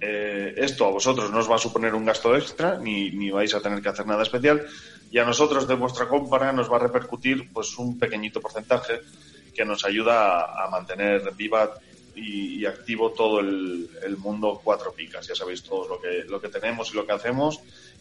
Eh, 0.00 0.54
esto 0.56 0.86
a 0.86 0.90
vosotros 0.90 1.30
no 1.30 1.38
os 1.38 1.48
va 1.48 1.54
a 1.54 1.58
suponer 1.58 1.94
un 1.94 2.04
gasto 2.04 2.34
extra, 2.34 2.80
ni, 2.80 3.12
ni 3.12 3.30
vais 3.30 3.54
a 3.54 3.60
tener 3.60 3.80
que 3.80 3.90
hacer 3.90 4.08
nada 4.08 4.24
especial, 4.24 4.66
y 5.08 5.18
a 5.18 5.24
nosotros 5.24 5.68
de 5.68 5.74
vuestra 5.74 6.08
compra 6.08 6.50
nos 6.50 6.68
va 6.68 6.78
a 6.78 6.80
repercutir 6.80 7.48
pues 7.52 7.78
un 7.78 7.96
pequeñito 7.96 8.40
porcentaje 8.40 9.02
que 9.60 9.66
nos 9.66 9.84
ayuda 9.84 10.64
a, 10.64 10.70
mantener 10.70 11.34
viva 11.34 11.74
y, 12.14 12.64
activo 12.64 13.10
todo 13.10 13.40
el, 13.40 14.16
mundo 14.16 14.58
cuatro 14.64 14.90
picas. 14.90 15.26
Ya 15.26 15.34
sabéis 15.34 15.62
todos 15.62 15.86
lo 15.86 16.00
que, 16.00 16.24
lo 16.26 16.40
que 16.40 16.48
tenemos 16.48 16.90
y 16.90 16.96
lo 16.96 17.04
que 17.04 17.12
hacemos, 17.12 17.60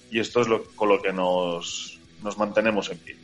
y 0.10 0.22
esto 0.22 0.40
es 0.40 0.48
lo, 0.48 0.64
con 0.64 0.88
lo 0.88 1.02
que 1.02 1.12
nos, 1.12 2.00
nos 2.24 2.38
mantenemos 2.38 2.90
en 2.92 2.98
pie. 3.00 3.18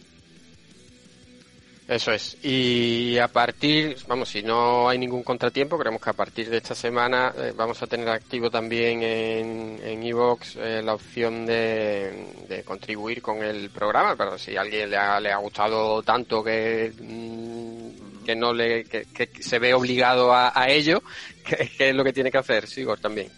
Eso 1.88 2.12
es. 2.12 2.36
Y 2.44 3.18
a 3.20 3.30
partir, 3.30 3.96
vamos, 4.06 4.28
si 4.28 4.44
no 4.44 4.90
hay 4.90 4.98
ningún 4.98 5.24
contratiempo, 5.24 5.78
creemos 5.78 6.02
que 6.02 6.10
a 6.10 6.14
partir 6.14 6.50
de 6.50 6.58
esta 6.58 6.76
semana 6.76 7.34
eh, 7.38 7.54
vamos 7.56 7.82
a 7.82 7.88
tener 7.88 8.10
activo 8.10 8.50
también 8.50 9.02
en 9.02 9.80
en 9.82 10.04
iVoox 10.04 10.58
eh, 10.58 10.82
la 10.84 10.96
opción 10.96 11.46
de, 11.46 12.34
de 12.50 12.64
contribuir 12.64 13.22
con 13.22 13.42
el 13.42 13.70
programa, 13.70 14.16
pero 14.18 14.38
si 14.38 14.58
a 14.58 14.62
alguien 14.62 14.90
le 14.90 14.98
ha, 14.98 15.22
le 15.22 15.32
ha 15.32 15.38
gustado 15.38 16.04
tanto 16.04 16.44
que, 16.44 16.92
mm, 17.00 18.15
que 18.26 18.36
no 18.36 18.54
le, 18.54 18.84
que, 18.86 19.06
que 19.06 19.30
se 19.44 19.60
ve 19.60 19.74
obligado 19.74 20.34
a, 20.34 20.52
a 20.60 20.70
ello, 20.70 21.02
¿qué, 21.46 21.70
qué 21.78 21.90
es 21.90 21.96
lo 21.96 22.04
que 22.04 22.12
tiene 22.14 22.32
que 22.32 22.38
hacer, 22.40 22.68
Sigor, 22.68 23.00
también? 23.00 23.30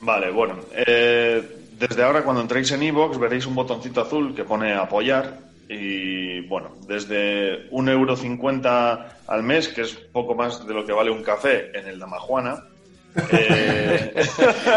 Vale, 0.00 0.30
bueno. 0.30 0.60
eh, 0.72 1.42
desde 1.78 2.02
ahora 2.04 2.22
cuando 2.22 2.40
entréis 2.42 2.70
en 2.70 2.82
iVoox 2.84 3.18
veréis 3.18 3.46
un 3.46 3.54
botoncito 3.56 4.00
azul 4.02 4.34
que 4.34 4.44
pone 4.44 4.72
apoyar 4.74 5.38
y 5.68 6.40
bueno, 6.42 6.76
desde 6.86 7.66
un 7.70 7.88
euro 7.88 8.16
cincuenta 8.16 9.16
al 9.26 9.42
mes, 9.42 9.68
que 9.68 9.80
es 9.80 9.92
poco 9.94 10.34
más 10.34 10.66
de 10.66 10.74
lo 10.74 10.84
que 10.84 10.92
vale 10.92 11.10
un 11.10 11.22
café 11.22 11.70
en 11.76 11.88
el 11.88 11.98
Damajuana. 11.98 12.62
eh, 13.32 14.12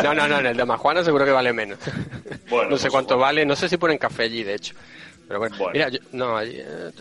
No, 0.04 0.14
no, 0.14 0.28
no, 0.28 0.40
en 0.40 0.46
el 0.48 0.58
de 0.58 0.66
Majuana 0.66 1.04
seguro 1.04 1.26
que 1.26 1.32
vale 1.32 1.52
menos. 1.54 1.80
bueno, 2.50 2.70
no 2.72 2.78
sé 2.78 2.84
pues, 2.84 2.92
cuánto 2.94 3.16
bueno. 3.16 3.26
vale, 3.26 3.46
no 3.46 3.56
sé 3.56 3.68
si 3.68 3.78
ponen 3.78 3.98
café 3.98 4.24
allí, 4.24 4.44
de 4.44 4.56
hecho. 4.56 4.74
Pero 5.28 5.40
bueno, 5.40 5.56
Bueno. 5.58 5.74
mira, 5.74 5.90
yo, 5.90 6.00
no, 6.14 6.38
allí, 6.38 6.56
eh, 6.58 6.92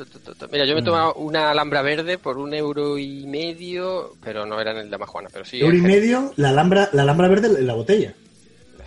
mira, 0.50 0.64
yo 0.64 0.74
me 0.74 0.80
he 0.80 0.84
tomado 0.84 1.14
una 1.14 1.50
alhambra 1.50 1.82
verde 1.82 2.18
por 2.18 2.38
un 2.38 2.52
euro 2.54 2.98
y 2.98 3.24
medio, 3.26 4.14
pero 4.22 4.44
no 4.46 4.60
era 4.60 4.72
en 4.72 4.78
el 4.78 4.90
de 4.90 4.98
Majuana, 4.98 5.28
pero 5.32 5.44
sí. 5.44 5.60
Euro 5.60 5.76
y 5.76 5.80
medio, 5.80 6.32
la 6.36 6.48
alhambra, 6.48 6.88
la 6.92 7.02
alhambra 7.02 7.28
verde 7.28 7.46
en 7.58 7.66
la 7.66 7.74
botella. 7.74 8.14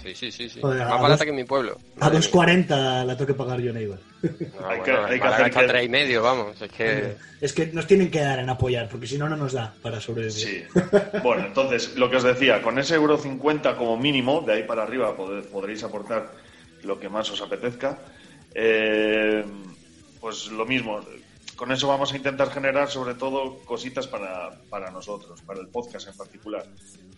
Sí, 0.03 0.15
sí, 0.15 0.31
sí, 0.31 0.49
sí. 0.49 0.61
Joder, 0.61 0.79
Más 0.79 0.89
barata 0.91 1.07
dos- 1.09 1.23
que 1.23 1.29
en 1.31 1.35
mi 1.35 1.43
pueblo. 1.43 1.77
A 1.99 2.05
Madre 2.05 2.19
2.40 2.19 3.03
la 3.05 3.15
tengo 3.17 3.27
que 3.27 3.33
pagar 3.33 3.59
yo 3.59 3.71
en 3.71 3.77
Eibar. 3.77 3.99
No, 4.21 4.29
Hay 4.69 4.79
bueno, 4.79 4.83
que- 5.05 5.13
hay 5.13 5.19
que 5.19 5.27
hacer 5.27 5.51
que- 5.51 5.67
tres 5.67 5.85
y 5.85 5.89
medio, 5.89 6.21
vamos. 6.23 6.61
Es 6.61 6.71
que... 6.71 7.15
Es 7.41 7.53
que 7.53 7.67
nos 7.67 7.85
tienen 7.85 8.09
que 8.09 8.21
dar 8.21 8.39
en 8.39 8.49
apoyar, 8.49 8.87
porque 8.89 9.07
si 9.07 9.17
no, 9.17 9.27
no 9.27 9.35
nos 9.35 9.51
da 9.53 9.73
para 9.81 9.99
sobrevivir. 9.99 10.33
Sí. 10.33 10.63
Bueno, 11.23 11.45
entonces, 11.47 11.95
lo 11.97 12.09
que 12.09 12.15
os 12.17 12.23
decía, 12.23 12.61
con 12.61 12.79
ese 12.79 12.95
euro 12.95 13.17
50 13.17 13.75
como 13.75 13.97
mínimo, 13.97 14.41
de 14.41 14.53
ahí 14.53 14.63
para 14.63 14.83
arriba 14.83 15.15
pod- 15.17 15.43
podréis 15.47 15.83
aportar 15.83 16.31
lo 16.83 16.97
que 16.97 17.09
más 17.09 17.29
os 17.31 17.41
apetezca. 17.41 17.97
Eh, 18.53 19.45
pues 20.19 20.47
lo 20.47 20.65
mismo, 20.65 21.01
con 21.55 21.71
eso 21.71 21.87
vamos 21.87 22.13
a 22.13 22.17
intentar 22.17 22.49
generar 22.51 22.89
sobre 22.89 23.15
todo 23.15 23.59
cositas 23.65 24.07
para, 24.07 24.49
para 24.69 24.91
nosotros, 24.91 25.41
para 25.41 25.59
el 25.59 25.67
podcast 25.67 26.07
en 26.07 26.15
particular. 26.15 26.65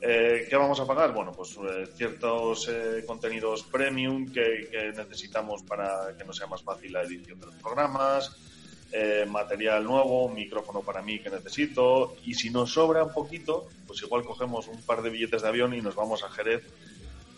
Eh, 0.02 0.48
¿Qué 0.50 0.56
vamos 0.56 0.80
a 0.80 0.88
pagar? 0.88 1.14
Bueno, 1.14 1.32
pues 1.32 1.58
eh, 1.58 1.88
ciertos 1.96 2.68
eh, 2.68 3.04
contenidos 3.06 3.64
premium 3.64 4.32
que, 4.32 4.68
que 4.72 4.94
necesitamos 4.96 5.62
para 5.62 6.16
que 6.18 6.24
no 6.24 6.34
sea 6.34 6.48
más 6.48 6.64
fácil 6.64 6.94
la 6.94 7.04
edición 7.04 7.40
de 7.40 7.46
los 7.46 7.56
programas, 7.56 8.36
eh, 8.92 9.26
material 9.30 9.84
nuevo, 9.84 10.26
un 10.26 10.34
micrófono 10.34 10.82
para 10.82 11.02
mí 11.02 11.20
que 11.20 11.30
necesito, 11.30 12.16
y 12.26 12.34
si 12.34 12.50
nos 12.50 12.74
sobra 12.74 13.04
un 13.04 13.14
poquito, 13.14 13.70
pues 13.86 14.02
igual 14.02 14.26
cogemos 14.26 14.68
un 14.68 14.82
par 14.82 15.02
de 15.02 15.12
billetes 15.12 15.44
de 15.44 15.48
avión 15.48 15.74
y 15.74 15.82
nos 15.82 15.96
vamos 15.96 16.24
a 16.24 16.30
Jerez 16.30 16.64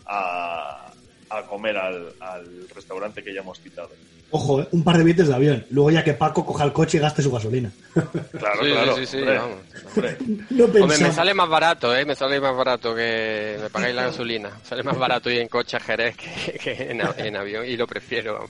a, 0.06 0.90
a 1.38 1.46
comer 1.46 1.76
al, 1.76 2.12
al 2.20 2.68
restaurante 2.74 3.22
que 3.22 3.32
ya 3.34 3.40
hemos 3.40 3.60
citado. 3.60 3.90
Ojo, 4.30 4.62
¿eh? 4.62 4.68
un 4.72 4.82
par 4.82 4.98
de 4.98 5.04
billetes 5.04 5.28
de 5.28 5.34
avión. 5.34 5.64
Luego 5.70 5.90
ya 5.92 6.02
que 6.02 6.14
Paco 6.14 6.44
coja 6.44 6.64
el 6.64 6.72
coche 6.72 6.96
y 6.98 7.00
gaste 7.00 7.22
su 7.22 7.30
gasolina. 7.30 7.70
Claro, 8.38 8.64
Sí, 8.64 8.70
claro. 8.72 8.96
sí, 8.96 9.06
sí, 9.06 9.16
hombre, 9.18 9.38
vamos. 9.38 9.58
hombre. 9.94 10.16
No 10.50 10.64
Hombre, 10.64 10.98
me 10.98 11.12
sale 11.12 11.34
más 11.34 11.48
barato, 11.48 11.94
¿eh? 11.96 12.04
Me 12.04 12.16
sale 12.16 12.40
más 12.40 12.56
barato 12.56 12.94
que 12.94 13.58
me 13.62 13.70
pagáis 13.70 13.94
la 13.94 14.04
gasolina. 14.06 14.50
Sale 14.64 14.82
más 14.82 14.98
barato 14.98 15.30
ir 15.30 15.40
en 15.40 15.48
coche 15.48 15.76
a 15.76 15.80
Jerez 15.80 16.16
que, 16.16 16.52
que 16.62 16.90
en, 16.90 17.36
avión 17.36 17.64
y 17.66 17.76
lo 17.76 17.86
prefiero. 17.86 18.48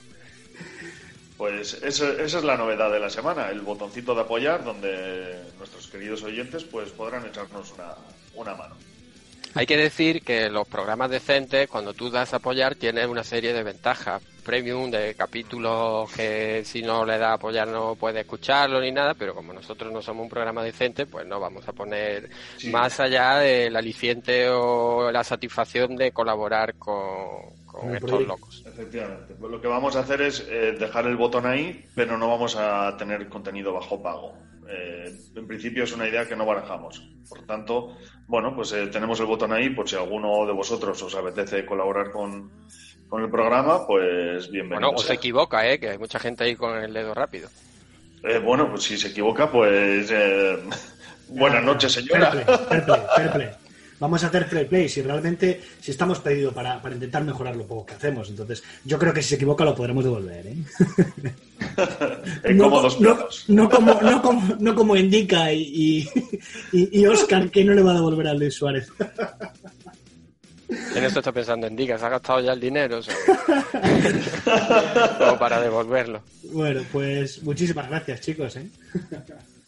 Pues 1.37 1.73
eso- 1.83 2.11
esa 2.13 2.37
es 2.39 2.43
la 2.43 2.55
novedad 2.57 2.91
de 2.91 2.99
la 2.99 3.09
semana, 3.09 3.49
el 3.49 3.59
botoncito 3.61 4.15
de 4.15 4.21
apoyar, 4.21 4.63
donde 4.63 5.35
nuestros 5.57 5.87
queridos 5.87 6.23
oyentes 6.23 6.63
pues 6.63 6.89
podrán 6.91 7.25
echarnos 7.25 7.73
una, 7.73 7.93
una 8.35 8.55
mano. 8.55 8.75
Hay 9.57 9.65
que 9.65 9.77
decir 9.77 10.21
que 10.21 10.49
los 10.49 10.67
programas 10.67 11.09
decentes, 11.09 11.69
cuando 11.69 11.93
tú 11.93 12.09
das 12.09 12.33
a 12.33 12.37
apoyar, 12.37 12.75
tienen 12.75 13.09
una 13.09 13.23
serie 13.23 13.53
de 13.53 13.63
ventajas. 13.63 14.21
Premium 14.43 14.91
de 14.91 15.15
capítulos 15.15 16.11
que 16.11 16.63
si 16.65 16.81
no 16.83 17.05
le 17.05 17.17
das 17.17 17.29
a 17.29 17.33
apoyar 17.35 17.67
no 17.69 17.95
puede 17.95 18.19
escucharlo 18.19 18.81
ni 18.81 18.91
nada, 18.91 19.13
pero 19.13 19.33
como 19.33 19.53
nosotros 19.53 19.91
no 19.93 20.01
somos 20.01 20.23
un 20.23 20.29
programa 20.29 20.61
decente, 20.61 21.05
pues 21.05 21.25
no 21.25 21.39
vamos 21.39 21.67
a 21.69 21.71
poner 21.71 22.29
Sí. 22.57 22.69
más 22.69 22.99
allá 22.99 23.37
del 23.39 23.75
aliciente 23.75 24.49
o 24.49 25.09
la 25.09 25.23
satisfacción 25.23 25.95
de 25.95 26.11
colaborar 26.11 26.75
con, 26.75 27.95
estos 27.95 28.27
locos. 28.27 28.64
Efectivamente. 28.75 29.35
Pues 29.39 29.49
lo 29.49 29.61
que 29.61 29.69
vamos 29.69 29.95
a 29.95 30.01
hacer 30.01 30.21
es 30.21 30.45
eh, 30.49 30.75
dejar 30.77 31.07
el 31.07 31.15
botón 31.15 31.45
ahí, 31.45 31.85
pero 31.95 32.17
no 32.17 32.27
vamos 32.27 32.57
a 32.57 32.97
tener 32.97 33.29
contenido 33.29 33.71
bajo 33.71 34.03
pago. 34.03 34.33
Eh, 34.67 35.15
en 35.33 35.47
principio 35.47 35.85
es 35.85 35.93
una 35.93 36.09
idea 36.09 36.27
que 36.27 36.35
no 36.35 36.45
barajamos. 36.45 37.07
Por 37.29 37.45
tanto, 37.45 37.95
bueno, 38.27 38.53
pues 38.53 38.73
eh, 38.73 38.87
tenemos 38.87 39.17
el 39.21 39.27
botón 39.27 39.53
ahí 39.53 39.69
por 39.69 39.87
si 39.87 39.95
alguno 39.95 40.45
de 40.45 40.51
vosotros 40.51 41.01
os 41.01 41.15
apetece 41.15 41.65
colaborar 41.65 42.11
con, 42.11 42.51
con 43.07 43.23
el 43.23 43.29
programa, 43.29 43.87
pues 43.87 44.51
bienvenido. 44.51 44.89
Bueno, 44.89 45.01
o 45.01 45.01
se 45.01 45.13
equivoca, 45.13 45.65
¿eh? 45.69 45.79
Que 45.79 45.91
hay 45.91 45.97
mucha 45.97 46.19
gente 46.19 46.43
ahí 46.43 46.55
con 46.57 46.77
el 46.77 46.93
dedo 46.93 47.13
rápido. 47.13 47.47
Eh, 48.23 48.39
bueno, 48.39 48.69
pues 48.69 48.83
si 48.83 48.97
se 48.97 49.07
equivoca, 49.07 49.49
pues 49.49 50.09
eh, 50.11 50.57
buenas 51.29 51.63
noches, 51.63 51.93
señora. 51.93 52.31
Fair 52.31 52.45
play, 52.45 52.57
fair 52.67 52.85
play, 52.85 53.01
fair 53.15 53.31
play. 53.31 53.64
Vamos 53.99 54.23
a 54.23 54.27
hacer 54.27 54.45
fair 54.45 54.67
play 54.67 54.89
si 54.89 55.01
realmente 55.01 55.61
si 55.79 55.91
estamos 55.91 56.19
pedidos 56.19 56.53
para, 56.53 56.81
para 56.81 56.95
intentar 56.95 57.23
mejorar 57.23 57.55
lo 57.55 57.65
poco 57.65 57.85
que 57.85 57.93
hacemos. 57.93 58.29
Entonces, 58.29 58.61
yo 58.83 58.99
creo 58.99 59.13
que 59.13 59.21
si 59.21 59.29
se 59.29 59.35
equivoca 59.35 59.63
lo 59.63 59.73
podremos 59.73 60.03
devolver. 60.03 60.45
¿eh? 60.47 60.55
En 62.43 62.57
cómodos 62.57 62.99
no, 63.01 63.15
plazos. 63.15 63.45
no 63.49 63.69
como, 63.69 63.93
no, 64.01 64.21
como, 64.21 64.55
no 64.59 64.75
como 64.75 64.95
indica 64.95 65.51
y, 65.51 65.61
y, 65.61 66.09
y- 66.73 66.99
y 67.01 67.05
Oscar, 67.07 67.49
que 67.49 67.63
no 67.63 67.73
le 67.73 67.81
va 67.81 67.91
a 67.91 67.95
devolver 67.95 68.27
al 68.27 68.37
Luis 68.39 68.53
Suárez. 68.55 68.87
En 70.95 71.03
esto 71.03 71.19
está 71.19 71.31
pensando 71.31 71.67
en 71.67 71.75
Diga, 71.75 71.97
¿se 71.97 72.05
ha 72.05 72.09
gastado 72.09 72.39
ya 72.41 72.53
el 72.53 72.59
dinero? 72.59 72.99
O 72.99 73.01
para 75.39 75.61
devolverlo. 75.61 76.21
Bueno, 76.51 76.81
pues 76.91 77.41
muchísimas 77.43 77.87
gracias, 77.89 78.21
chicos. 78.21 78.55
¿eh? 78.57 78.67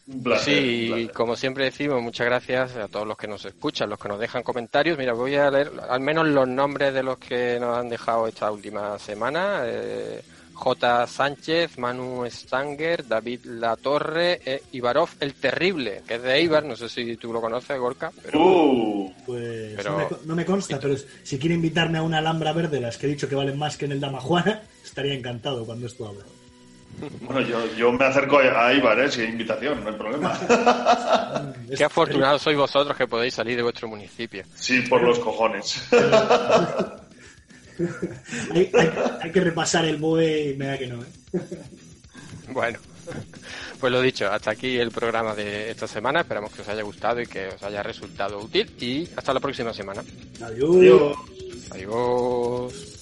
Un 0.08 0.24
placer, 0.24 0.54
Sí, 0.54 0.60
un 0.92 1.00
y 1.00 1.04
placer. 1.04 1.12
como 1.16 1.36
siempre 1.36 1.66
decimos, 1.66 2.02
muchas 2.02 2.28
gracias 2.28 2.76
a 2.78 2.88
todos 2.88 3.06
los 3.06 3.18
que 3.18 3.28
nos 3.28 3.44
escuchan, 3.46 3.90
los 3.90 4.00
que 4.00 4.08
nos 4.08 4.20
dejan 4.20 4.42
comentarios. 4.44 4.98
Mira, 4.98 5.14
voy 5.14 5.36
a 5.36 5.52
leer 5.52 5.72
al 5.90 6.00
menos 6.00 6.26
los 6.28 6.48
nombres 6.48 6.94
de 6.94 7.04
los 7.04 7.18
que 7.18 7.58
nos 7.60 7.78
han 7.78 7.90
dejado 7.90 8.28
esta 8.28 8.50
última 8.52 8.98
semana. 9.00 9.62
Eh, 9.66 10.22
J. 10.54 11.06
Sánchez, 11.06 11.78
Manu 11.78 12.26
Stanger, 12.32 13.08
David 13.08 13.42
Latorre, 13.46 14.42
eh, 14.44 14.64
Ibarov 14.72 15.10
el 15.20 15.36
Terrible, 15.36 16.02
que 16.08 16.16
es 16.16 16.24
de 16.24 16.42
Ibar, 16.42 16.64
no 16.66 16.76
sé 16.76 16.90
si 16.90 17.16
tú 17.18 17.32
lo 17.32 17.40
conoces, 17.42 17.78
Gorka, 17.80 18.12
pero 18.24 18.40
Uh, 18.42 19.14
Pues 19.26 19.74
Pero- 19.76 19.92
no, 19.92 19.98
me, 19.98 20.08
no 20.26 20.36
me 20.36 20.46
consta, 20.46 20.80
pero 20.80 20.96
si 21.22 21.38
quiere 21.38 21.54
invitarme 21.54 22.00
a 22.00 22.02
una 22.04 22.18
alhambra 22.20 22.54
verde, 22.54 22.80
las 22.80 22.98
que 22.98 23.06
he 23.06 23.10
dicho 23.10 23.28
que 23.30 23.36
valen 23.36 23.58
más 23.60 23.78
que 23.78 23.86
en 23.86 23.92
el 23.92 24.00
Dama 24.00 24.20
Juana, 24.20 24.64
estaría 24.84 25.14
encantado 25.14 25.64
cuando 25.66 25.86
esto 25.86 26.08
habla. 26.08 26.24
Bueno, 27.22 27.42
yo, 27.42 27.66
yo 27.76 27.92
me 27.92 28.06
acerco 28.06 28.40
a 28.40 28.74
Ibar, 28.74 29.00
¿eh? 29.00 29.12
Si 29.12 29.22
hay 29.22 29.28
invitación, 29.30 29.84
no 29.84 29.90
hay 29.90 29.96
problema. 29.96 30.40
qué 31.78 31.84
afortunados 31.84 32.42
sois 32.42 32.58
vosotros 32.58 32.96
que 32.98 33.08
podéis 33.08 33.34
salir 33.36 33.56
de 33.56 33.64
vuestro 33.64 33.88
municipio. 33.88 34.44
Sí, 34.56 34.82
por 34.82 35.02
los 35.04 35.20
cojones. 35.20 35.82
Hay, 38.52 38.72
hay- 38.74 38.92
hay 39.22 39.32
que 39.32 39.40
repasar 39.42 39.86
el 39.86 39.98
BOE 39.98 40.50
y 40.50 40.58
me 40.58 40.66
da 40.66 40.78
que 40.80 40.88
no. 40.88 41.04
¿eh? 41.04 41.08
Bueno, 42.50 42.80
pues 43.80 43.92
lo 43.94 44.02
dicho, 44.02 44.32
hasta 44.32 44.50
aquí 44.52 44.78
el 44.80 44.90
programa 44.90 45.36
de 45.36 45.70
esta 45.70 45.86
semana. 45.86 46.22
Esperamos 46.22 46.52
que 46.54 46.62
os 46.64 46.68
haya 46.70 46.82
gustado 46.82 47.22
y 47.22 47.28
que 47.28 47.50
os 47.50 47.62
haya 47.62 47.84
resultado 47.84 48.40
útil. 48.40 48.74
Y 48.80 49.08
hasta 49.16 49.32
la 49.34 49.40
próxima 49.40 49.74
semana. 49.74 50.02
Adiós. 50.42 50.76
Adiós. 50.76 51.18
Adiós. 51.72 52.97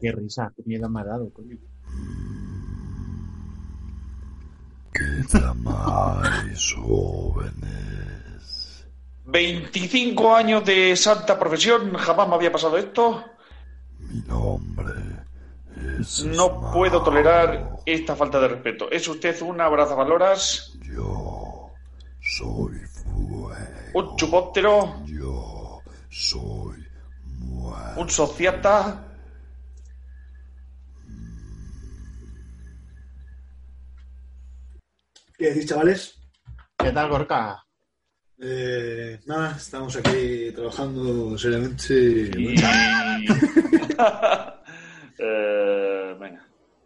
Qué, 0.00 0.08
qué 0.08 0.12
risa, 0.12 0.52
qué 0.56 0.62
miedo 0.66 0.88
me 0.88 1.00
ha 1.00 1.04
dado, 1.04 1.30
coño. 1.30 1.56
Llamáis 5.32 6.74
jóvenes. 6.74 8.00
25 9.26 10.34
años 10.34 10.64
de 10.64 10.96
santa 10.96 11.38
profesión, 11.38 11.94
jamás 11.94 12.28
me 12.28 12.34
había 12.34 12.50
pasado 12.50 12.76
esto. 12.78 13.24
Mi 13.98 14.20
nombre 14.22 14.92
es. 16.00 16.24
No 16.24 16.72
puedo 16.72 17.02
tolerar 17.02 17.76
esta 17.86 18.16
falta 18.16 18.40
de 18.40 18.48
respeto. 18.48 18.90
¿Es 18.90 19.06
usted 19.06 19.40
un 19.42 19.60
abrazavaloras? 19.60 20.72
Yo 20.82 21.70
soy 22.20 22.78
fuego. 22.78 23.52
¿Un 23.94 24.16
chupóptero? 24.16 25.02
Yo 25.06 25.80
soy 26.08 26.84
muerte. 27.38 28.00
¿Un 28.00 28.10
sociata? 28.10 29.09
¿Qué 35.40 35.54
decís, 35.54 35.70
chavales? 35.70 36.20
¿Qué 36.76 36.92
tal, 36.92 37.08
Gorka? 37.08 37.64
Eh, 38.42 39.18
nada, 39.24 39.56
estamos 39.56 39.96
aquí 39.96 40.52
trabajando 40.54 41.38
seriamente. 41.38 42.30
Y... 42.36 42.56
Eh, 45.22 46.16
venga. 46.18 46.48